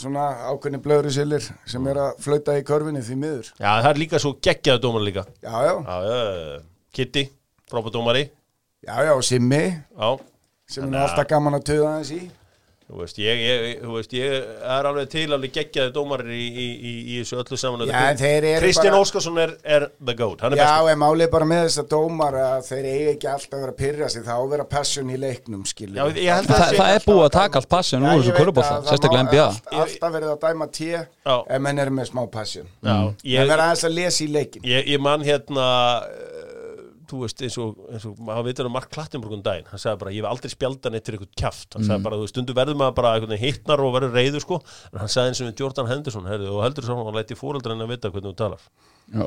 svona 0.00 0.24
ákveðni 0.48 0.80
blöðri 0.86 1.12
silir 1.12 1.44
sem 1.68 1.86
er 1.92 2.00
að 2.06 2.22
flauta 2.24 2.54
í 2.56 2.62
körfinni 2.64 3.02
því 3.04 3.16
miður. 3.20 3.50
Já, 3.60 3.70
það 3.84 3.90
er 3.92 4.00
líka 4.00 4.20
svo 4.22 4.32
geggjaðu 4.40 4.82
dómar 4.86 5.04
líka 5.04 5.26
Já, 5.44 5.54
já, 5.66 5.74
Já, 5.76 5.96
já, 6.08 6.60
Kitty, 6.96 7.26
frábæð 7.70 7.98
dómari 7.98 8.24
já, 8.86 8.94
já, 9.04 9.12
Simmi 9.28 9.64
Já, 9.76 10.10
sem 10.70 10.88
er 10.94 11.02
alltaf 11.04 11.28
gaman 11.28 11.58
að 11.58 11.66
töða 11.74 11.90
aðeins 11.96 12.12
í. 12.16 12.22
Þú 12.90 13.00
veist, 13.04 13.18
ég, 13.22 13.40
ég, 13.44 13.82
þú 13.84 13.92
veist, 13.94 14.14
ég 14.18 14.32
er 14.76 14.86
alveg 14.90 15.08
til 15.12 15.26
alveg 15.36 15.52
geggjaði 15.54 15.92
dómarir 15.94 16.32
í, 16.34 16.46
í, 16.50 16.66
í, 16.90 16.92
í 17.14 17.18
þessu 17.20 17.38
öllu 17.38 17.58
saman 17.60 17.84
en 17.86 18.64
Kristján 18.64 18.90
bara- 18.96 19.02
Óskarsson 19.04 19.38
er, 19.44 19.52
er 19.64 19.86
the 20.04 20.14
goat, 20.18 20.42
er 20.42 20.58
Já, 20.58 20.64
bestur 20.64 20.90
en 20.94 21.00
málið 21.04 21.30
bara 21.34 21.48
með 21.52 21.62
þess 21.68 21.82
að 21.84 21.88
dómar 21.94 22.38
að 22.40 22.64
þeir 22.70 22.88
eigi 22.90 23.06
ekki 23.14 23.30
alltaf 23.30 23.54
að 23.54 23.62
vera 23.64 23.74
að 23.74 23.78
pyrra 23.82 24.08
sig, 24.14 24.24
þá 24.26 24.32
að 24.34 24.48
vera 24.56 24.66
passion 24.74 25.10
í 25.14 25.18
leiknum, 25.22 25.62
skilur. 25.70 26.00
Já, 26.00 26.04
ég 26.18 26.34
held 26.34 26.50
Þa, 26.50 26.58
að 26.58 26.76
Það 26.80 26.94
er 26.96 27.06
búið 27.06 27.24
að 27.28 27.32
taka 27.38 27.60
allt 27.62 27.70
passion 27.76 28.06
úr 28.08 28.16
þessu 28.18 28.34
körubólta, 28.40 28.80
sérstaklega 28.90 29.26
NBA 29.28 29.46
Alltaf 29.84 30.14
verið 30.16 30.34
að 30.34 30.40
dæma 30.48 30.70
Já. 31.26 31.36
ef 31.46 31.60
menn 31.68 31.78
eru 31.84 31.94
með 32.00 32.10
smá 32.10 32.22
passion. 32.32 32.66
Já, 32.82 32.90
Það 32.90 33.30
ég, 33.30 33.46
verður 33.46 33.64
aðeins 33.66 33.84
að 33.86 33.94
lesa 34.00 34.24
í 34.24 34.28
leikin. 34.34 34.62
ég, 34.66 34.88
man 35.00 35.22
hérna 35.26 35.68
þú 37.10 37.22
veist, 37.24 37.42
eins 37.44 37.58
og, 37.60 37.80
eins 37.90 38.06
og 38.08 38.20
maður 38.26 38.46
veitur 38.48 38.68
um 38.70 38.74
Mark 38.76 38.90
Klattenburg 38.94 39.36
um 39.36 39.42
daginn, 39.46 39.68
hann 39.70 39.82
sagði 39.82 40.02
bara 40.04 40.14
ég 40.14 40.22
hef 40.22 40.30
aldrei 40.30 40.54
spjaldað 40.54 40.94
neitt 40.94 41.08
fyrir 41.10 41.20
eitthvað 41.20 41.40
kjaft, 41.42 41.68
hann 41.76 41.88
sagði 41.88 42.06
bara 42.06 42.20
þú 42.20 42.26
veist, 42.26 42.34
stundu 42.36 42.56
verður 42.56 42.80
maður 42.80 42.96
bara 43.00 43.40
hittnar 43.44 43.82
og 43.84 43.94
verður 43.96 44.16
reyður 44.16 44.46
sko, 44.46 44.60
en 44.92 45.02
hann 45.02 45.12
sagði 45.12 45.34
eins 45.34 45.42
og 45.44 45.64
Jordan 45.64 45.90
Henderson 45.90 46.30
herri, 46.30 46.48
og 46.50 46.62
heldur 46.64 46.86
svo 46.86 46.98
hann 47.02 47.18
læti 47.18 47.38
fóreldra 47.38 47.74
henni 47.74 47.88
að 47.88 47.94
vita 47.96 48.12
hvernig 48.14 48.32
þú 48.32 48.38
talar 48.40 48.70
Já. 49.10 49.26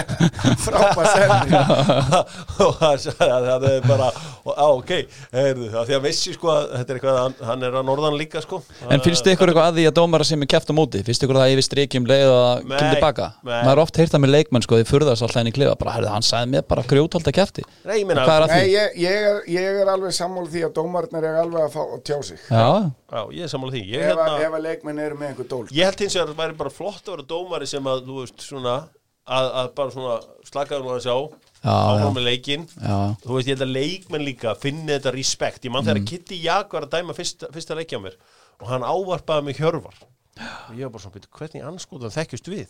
Frábæð 0.64 1.06
semni. 1.10 1.60
og 2.66 2.76
sagði 3.02 3.38
það 3.46 3.64
er 3.70 3.86
bara 3.88 4.10
á, 4.10 4.66
ok, 4.70 4.92
heyrðu, 5.34 5.70
því 5.74 5.96
að 5.96 6.04
vissi 6.04 6.34
sko 6.36 6.52
að 6.52 6.68
þetta 6.76 6.92
er 6.94 6.98
eitthvað, 7.00 7.18
hann, 7.18 7.34
hann 7.48 7.66
er 7.66 7.78
að 7.80 7.88
norðan 7.88 8.18
líka 8.20 8.42
sko 8.44 8.60
En 8.86 9.02
finnst 9.02 9.26
þið 9.26 9.34
ykkur 9.34 9.50
eitthvað 9.50 9.66
að 9.72 9.80
því 9.80 9.86
að 9.90 9.96
dómara 9.98 10.26
sem 10.28 10.46
er 10.46 10.50
kæft 10.54 10.70
á 10.70 10.74
móti? 10.78 11.02
Finnst 11.06 11.24
þið 11.24 11.26
ykkur 11.26 11.40
það 11.40 11.54
yfir 11.56 11.66
strikjum 11.66 12.06
leið 12.10 12.26
og 12.30 12.38
að 12.44 12.62
kemur 12.62 12.94
tilbaka? 12.94 13.26
nei. 13.42 13.50
Maður 13.56 13.72
er 13.74 13.82
oft 13.84 14.00
heyrt 14.00 14.14
það 14.14 14.24
með 14.24 14.32
leikmenn 14.36 14.66
sko, 14.66 14.78
þið 14.80 14.92
furðast 14.92 15.26
alltaf 15.26 15.40
henni 15.40 15.54
klifa 15.58 15.74
bara, 15.82 15.96
herrðu, 15.96 16.12
hann 16.14 16.26
sagði 16.30 16.52
mér 16.54 16.68
bara 16.70 16.86
grjótald 16.94 17.30
að 17.32 17.36
kæfti 17.40 17.66
Nei, 17.90 17.98
ég 17.98 18.14
er 18.14 18.70
ég, 18.70 18.94
ég, 19.00 19.26
er, 19.26 19.42
ég 19.50 19.80
er 19.82 19.90
alveg 19.90 20.14
sammála 20.14 20.50
því 20.54 20.64
að 20.68 20.74
dómarnir 20.78 21.26
er 21.26 21.40
alveg 21.42 21.66
að 21.66 21.74
fá 21.74 21.80
að 21.82 22.00
tjá 22.06 22.16
sig. 22.30 22.40
Já, 22.46 22.68
já, 23.10 23.20
ég 23.34 23.44
er 23.46 23.52
sammála 23.52 23.74
því 23.74 23.82
ég, 23.90 24.06
Ef, 24.06 24.14
að, 24.14 24.30
hérna, 24.30 24.46
ef 24.46 24.56
að 24.58 24.64
leikmenn 24.68 25.02
eru 25.04 25.18
með 25.20 25.32
einhver 25.32 25.50
dól. 25.50 25.62
ég 25.74 25.88
held 25.90 26.04
hins 26.04 26.16
vegar 26.16 26.26
að 26.28 26.32
það 26.34 26.42
væri 26.44 26.58
bara 26.60 26.74
flott 26.74 27.04
að 27.10 27.14
vera 27.16 27.28
dómari 27.34 27.70
sem 27.70 27.90
að, 27.90 28.02
þú 28.08 28.18
veist, 28.20 28.44
svona 28.46 28.76
að, 29.30 29.48
að 29.62 29.70
bara 29.78 29.94
svona 29.94 30.18
slakaðu 30.50 30.84
nú 30.86 30.92
að 30.96 31.04
sjá 31.06 31.16
Já, 31.60 31.76
já. 32.00 32.06
með 32.16 32.24
leikinn. 32.24 32.62
Já, 32.80 32.98
þú 33.24 33.34
veist, 33.36 33.48
ég 33.50 33.56
held 33.58 33.66
að 33.66 33.74
leikmenn 33.76 34.24
líka 34.24 34.54
finni 34.56 34.94
þetta 34.94 35.12
respekt, 35.16 35.64
ég 35.68 35.74
man 35.74 35.84
Mm. 35.84 35.90
þegar 35.90 36.06
Kitty 36.08 36.38
Jak 36.42 36.72
var 36.72 36.86
að 36.86 36.94
dæma 36.98 37.16
fyrsta, 37.16 37.50
fyrsta 37.52 37.76
leikja 37.76 38.00
á 38.00 38.04
mér 38.06 38.14
og 38.60 38.68
hann 38.68 38.82
ávarpaði 38.86 39.44
mig 39.44 39.56
hjörvar. 39.60 39.96
Og 40.70 40.76
ég 40.76 40.86
var 40.88 40.94
bara 40.94 41.02
svona, 41.02 41.14
"Bíddu, 41.18 41.28
hvernig 41.36 41.64
anskotan 41.68 42.10
þekkjust 42.16 42.48
við? 42.48 42.68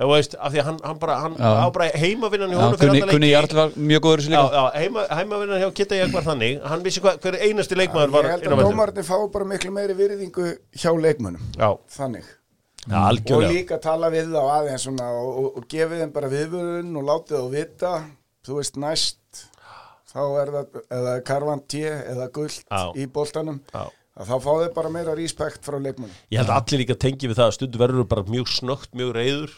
Þú 0.00 0.08
veist, 0.08 0.34
af 0.40 0.52
því 0.52 0.58
að 0.60 0.64
hann, 0.64 0.78
hann 0.82 0.98
bara 0.98 1.14
hann 1.20 1.34
Já. 1.36 1.50
á 1.60 1.70
bara 1.70 1.90
heimavinnan 1.92 2.48
í 2.50 2.54
já 2.56 2.60
honum 2.60 2.78
fyrir 2.80 2.88
Gunni, 2.88 3.02
alla 3.02 3.12
Gunni 3.12 3.26
leiki 3.26 3.36
Jarl 3.36 3.56
var 3.58 3.68
mjög 3.76 4.00
góður 4.00 4.22
Já, 4.24 4.30
líka. 4.32 4.52
Já, 4.56 4.72
heima, 4.80 5.06
heimavinnan 5.18 5.60
hjá 5.60 5.74
Kitty 5.74 5.94
Jak 6.00 6.12
var 6.12 6.22
þannig. 6.22 6.62
Hann 6.64 6.82
vissi 6.82 7.00
hvað, 7.00 7.18
hver 7.20 7.36
einasti 7.36 7.74
leikmaður 7.76 8.10
var 8.10 8.24
Ég 8.24 8.30
held 8.30 8.42
að 8.48 8.62
dómarnir 8.64 9.04
fá 9.04 9.16
bara 9.32 9.44
miklu 9.44 9.70
meiri 9.70 9.94
virðingu 9.94 10.56
hjá 10.74 10.90
leikmönnum. 10.96 11.40
Já, 11.58 11.76
Þannig. 11.98 12.24
Já, 12.86 12.96
Og 12.96 13.06
algjörlega 13.10 13.52
líka 13.54 13.78
tala 13.82 14.10
við 14.12 14.32
þá 14.34 14.42
aðeins 14.56 14.88
svona 14.88 15.08
og, 15.20 15.30
og, 15.30 15.48
og 15.60 15.70
gefið 15.70 16.04
þeim 16.04 16.12
bara 16.16 16.32
viðvörun 16.32 17.00
og 17.00 17.08
látið 17.10 17.38
þá 17.38 17.54
vita, 17.54 17.94
þú 18.46 18.58
veist, 18.60 18.80
næst 18.80 19.46
þá 20.10 20.20
er 20.42 20.52
það, 20.56 20.76
eða 20.98 21.16
karvan 21.30 21.64
té 21.70 21.86
eða 21.86 22.28
gullt 22.34 22.64
Já. 22.66 22.84
í 22.98 23.06
að 24.20 24.28
þá 24.28 24.36
fá 24.42 24.50
þeir 24.50 24.72
bara 24.76 24.92
meira 24.92 25.16
respekt 25.16 25.64
frá 25.64 25.78
leikmönnum. 25.80 26.14
Ég 26.32 26.40
held 26.42 26.50
að 26.50 26.58
allir 26.58 26.82
líka 26.82 26.96
tengi 27.00 27.30
við 27.30 27.38
það 27.38 27.46
að 27.46 27.56
stundu 27.56 27.80
verður 27.80 28.08
bara 28.10 28.24
mjög 28.28 28.50
snögt, 28.52 28.90
mjög 28.98 29.12
reyður 29.16 29.54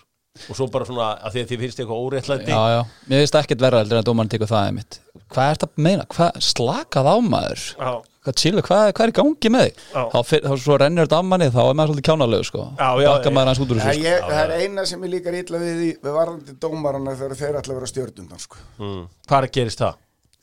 og 0.48 0.56
svo 0.56 0.68
bara 0.72 0.86
svona 0.88 1.08
að 1.20 1.34
því 1.34 1.42
að 1.42 1.50
þið 1.50 1.62
finnst 1.62 1.80
eitthvað 1.82 2.04
óréttlæti 2.06 2.52
Já, 2.52 2.60
já, 2.72 2.78
mér 3.10 3.20
finnst 3.20 3.36
ekkert 3.42 3.64
verra 3.64 3.82
heldur 3.82 3.98
en 3.98 4.00
að 4.00 4.06
dómarinn 4.08 4.32
tekur 4.32 4.48
það 4.48 4.68
einmitt 4.70 4.98
Hvað 5.32 5.42
er 5.48 5.58
þetta 5.58 5.68
að 5.68 5.82
meina? 5.86 6.06
Hvað, 6.14 6.38
slakað 6.46 7.10
á 7.12 7.16
maður? 7.26 7.64
Já. 7.76 7.92
Hvað 8.22 8.36
chillu, 8.38 8.62
hvað, 8.62 8.82
hvað 8.94 9.02
er 9.08 9.10
í 9.10 9.14
gangi 9.16 9.50
með 9.50 9.64
þig? 9.66 9.78
Já. 9.96 10.02
Þá, 10.12 10.18
fyr, 10.28 10.42
þá 10.46 10.52
svo 10.62 10.76
rennur 10.78 11.06
þetta 11.08 11.18
af 11.18 11.24
manni, 11.26 11.48
þá 11.50 11.58
er 11.62 11.74
maður 11.78 11.90
svolítið 11.90 12.06
kjánalegu 12.06 12.44
sko 12.46 12.60
Já, 12.78 12.88
já, 13.02 13.08
já. 13.24 13.30
maður 13.34 13.48
hans 13.50 13.60
út 13.64 13.72
úr 13.74 13.80
þessu 13.82 13.96
sko. 13.98 14.28
það 14.30 14.42
er 14.42 14.52
eina 14.62 14.84
sem 14.86 15.02
ég 15.06 15.10
líka 15.16 15.32
ítla 15.40 15.58
við, 15.62 15.80
við 16.06 16.14
varðandi 16.18 16.54
dómarana 16.62 17.14
þegar 17.18 17.34
þeir 17.40 17.58
ætla 17.58 17.74
að 17.74 17.80
vera 17.80 17.90
stjörnundan 17.90 18.42
sko. 18.44 18.60
mm. 18.78 19.00
Hvað 19.26 19.46
er 19.48 19.52
gerist 19.58 19.82
það? 19.82 19.98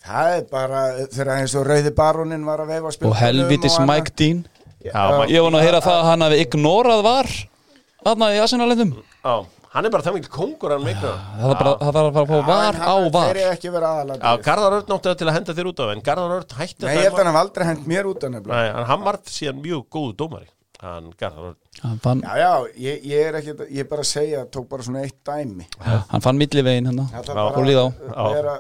Það 0.09 0.33
er 0.35 0.43
bara 0.51 0.81
þegar 1.11 1.31
eins 1.37 1.55
og 1.59 1.65
Rauði 1.69 1.93
Barónin 1.95 2.43
var 2.47 2.61
að 2.65 2.73
veifa 2.75 2.91
Og 3.07 3.15
helvitis 3.19 3.73
og 3.77 3.81
annað. 3.85 3.95
Mike 3.95 4.13
Dean 4.19 4.43
Já, 4.79 4.99
Mike- 5.19 5.31
Ég 5.35 5.47
nú 5.51 5.59
að 5.59 5.65
heyra 5.69 5.81
það 5.83 5.95
að 5.99 6.05
hann 6.09 6.21
hafi 6.27 6.43
ignorað 6.45 7.01
var 7.07 7.31
Þarna 8.03 8.29
í 8.35 8.39
Arsenalendum 8.43 8.93
Já, 9.23 9.33
hann 9.73 9.85
er 9.85 9.91
bara 9.93 10.03
það 10.05 10.15
mikil 10.17 10.31
kongur 10.33 10.73
hann 10.75 10.83
mikla 10.85 11.11
Það 11.39 11.49
þarf 11.49 11.59
bara 11.59 11.73
það 11.79 11.97
þarf 11.97 12.09
að 12.09 12.13
fara 12.13 12.23
að 12.23 12.29
fá 12.29 12.47
var 12.49 12.75
á 12.79 12.93
hann- 12.93 13.11
var. 13.13 13.27
Þeir 13.33 13.41
eru 13.43 13.53
ekki 13.55 13.71
verið 13.75 13.89
Já, 13.89 13.91
aðalega 13.95 14.31
Garðar 14.49 14.75
Örn 14.79 14.93
átti 14.95 15.09
það 15.09 15.17
til 15.21 15.27
að 15.29 15.35
henda 15.37 15.55
þér 15.59 15.69
út 15.71 15.79
af 15.85 15.91
en 15.95 16.01
Garðar 16.09 16.35
Örn 16.39 16.55
hætti 16.59 16.85
Nei, 16.85 16.93
ég 16.95 17.03
held 17.03 17.13
að 17.13 17.19
hann 17.23 17.29
hef 17.33 17.41
aldrei 17.43 17.65
hent 17.69 17.87
mér 17.87 18.09
út 18.09 18.23
af 18.23 18.31
nefnilega. 18.33 18.61
Nei, 18.63 18.79
en 18.81 18.89
hann 18.89 19.03
var 19.05 19.19
síðan 19.29 19.61
mjög 19.63 19.83
góðu 19.97 20.15
dómari 20.23 20.49
Hann 20.79 21.09
Garðar 21.19 21.47
Örn. 21.51 21.57
Hann 21.83 21.99
fann, 22.03 22.21
Já, 22.23 22.35
já, 22.39 22.51
ég, 22.87 23.03
ég 23.03 23.25
er 23.29 23.37
ekki, 23.41 23.53
ég 23.69 23.79
er 23.83 23.89
bara 23.91 24.01
að 24.05 24.09
segja 24.13 24.45
tók 24.51 24.67
bara 24.69 24.83
svona 24.83 25.01
eitt 25.03 25.17
dæmi. 25.27 25.65
Hann 26.09 26.21
fann 26.23 26.37
millivegin 26.39 26.87
hérna 26.89 27.05
Það 27.11 27.33
Já, 27.35 27.43
og 27.51 27.65
líða 27.67 27.83
á. 28.15 28.23
að 28.25 28.35
vera 28.39 28.53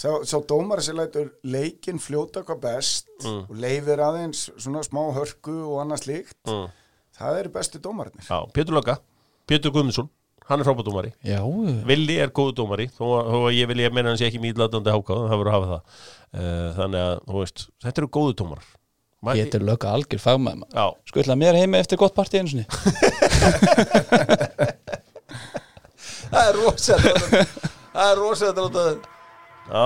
Sá, 0.00 0.08
sá 0.24 0.36
dómari 0.46 0.80
sem 0.86 0.94
lætur 0.96 1.32
leikinn 1.44 1.98
fljóta 2.00 2.44
hvað 2.46 2.60
best 2.62 3.06
Mm. 3.20 3.42
og 3.50 3.56
leifir 3.60 3.98
aðeins 4.00 4.46
svona 4.56 4.80
smá 4.86 5.02
hörku 5.12 5.52
og 5.66 5.80
annað 5.82 5.98
slíkt 6.06 6.36
mm. 6.48 6.68
það 7.18 7.38
eru 7.40 7.50
bestu 7.52 7.78
dómarnir 7.82 8.22
Já, 8.24 8.38
Pétur 8.54 8.72
Lögga, 8.78 8.94
Pétur 9.50 9.74
Guðmundsson 9.74 10.08
Hann 10.50 10.60
er 10.60 10.66
frábæð 10.66 10.86
dómari 10.90 11.10
Já, 11.22 11.38
Villi 11.86 12.16
er 12.24 12.30
góðu 12.34 12.52
dómari. 12.58 12.88
Þó 12.96 13.04
að- 13.20 13.28
þó 13.30 13.38
að 13.46 13.54
ég 13.54 13.68
vilja 13.70 13.90
meina 13.94 14.08
hann 14.10 14.18
sé 14.18 14.26
ekki 14.28 14.40
mýðlatandi 14.42 14.90
hákáð 14.96 15.24
það 15.30 15.38
verður 15.38 15.50
að 15.52 15.56
hafa 15.56 15.68
það. 15.70 15.82
Uh, 16.30 16.68
Þannig 16.78 17.00
að, 17.06 17.16
þú 17.30 17.36
veist, 17.44 17.58
þetta 17.84 17.98
eru 18.02 18.08
góðu 18.18 18.34
dómarar. 18.42 18.68
Ma- 19.22 19.34
getur 19.36 19.60
lögga 19.68 19.90
algjör 19.92 20.20
fagmaður 20.22 20.64
Já, 20.72 20.84
Skutla 21.10 21.34
mér 21.36 21.54
heimi 21.60 21.76
eftir 21.76 21.98
gott 22.00 22.14
partí 22.16 22.38
einu 22.40 22.48
sinni? 22.48 22.64
Það 26.30 26.46
er 26.46 26.56
rosa 26.56 26.96
Það 27.00 28.06
er 28.06 28.16
rosa 28.20 28.48
þetta 28.48 28.64
láta 28.64 28.84
Já, 29.70 29.84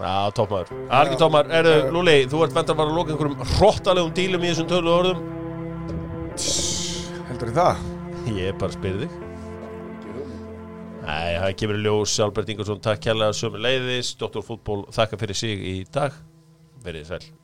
já, 0.00 0.12
toppmaður 0.38 0.70
Algi 1.00 1.18
toppmaður, 1.20 1.50
erðu, 1.60 1.74
Lúli, 1.96 2.14
þú 2.30 2.44
ert 2.46 2.54
ventar 2.60 2.78
bara 2.78 2.92
að 2.92 3.00
loka 3.00 3.14
einhverjum 3.16 3.42
hrottalegum 3.56 4.14
dílum 4.16 4.44
í 4.46 4.52
þessum 4.52 4.68
tölu 4.70 4.92
orðum. 4.94 5.18
Heldur 7.30 7.52
það? 7.58 7.82
Ég 8.38 8.54
bara 8.60 8.76
spyrir 8.76 9.02
þig 9.02 9.29
Nei, 11.00 11.36
það 11.40 11.54
kemur 11.62 11.78
í 11.80 11.84
ljós 11.86 12.16
Albert 12.24 12.52
Ingersson, 12.52 12.80
takk 12.84 13.02
kærlega 13.06 13.36
sömu 13.36 13.60
leiðis 13.64 14.14
Dr. 14.20 14.44
Fútból, 14.44 14.82
þakka 14.92 15.20
fyrir 15.22 15.38
sig 15.38 15.68
í 15.72 15.76
dag 15.92 16.16
Verið 16.84 17.08
sæl 17.08 17.39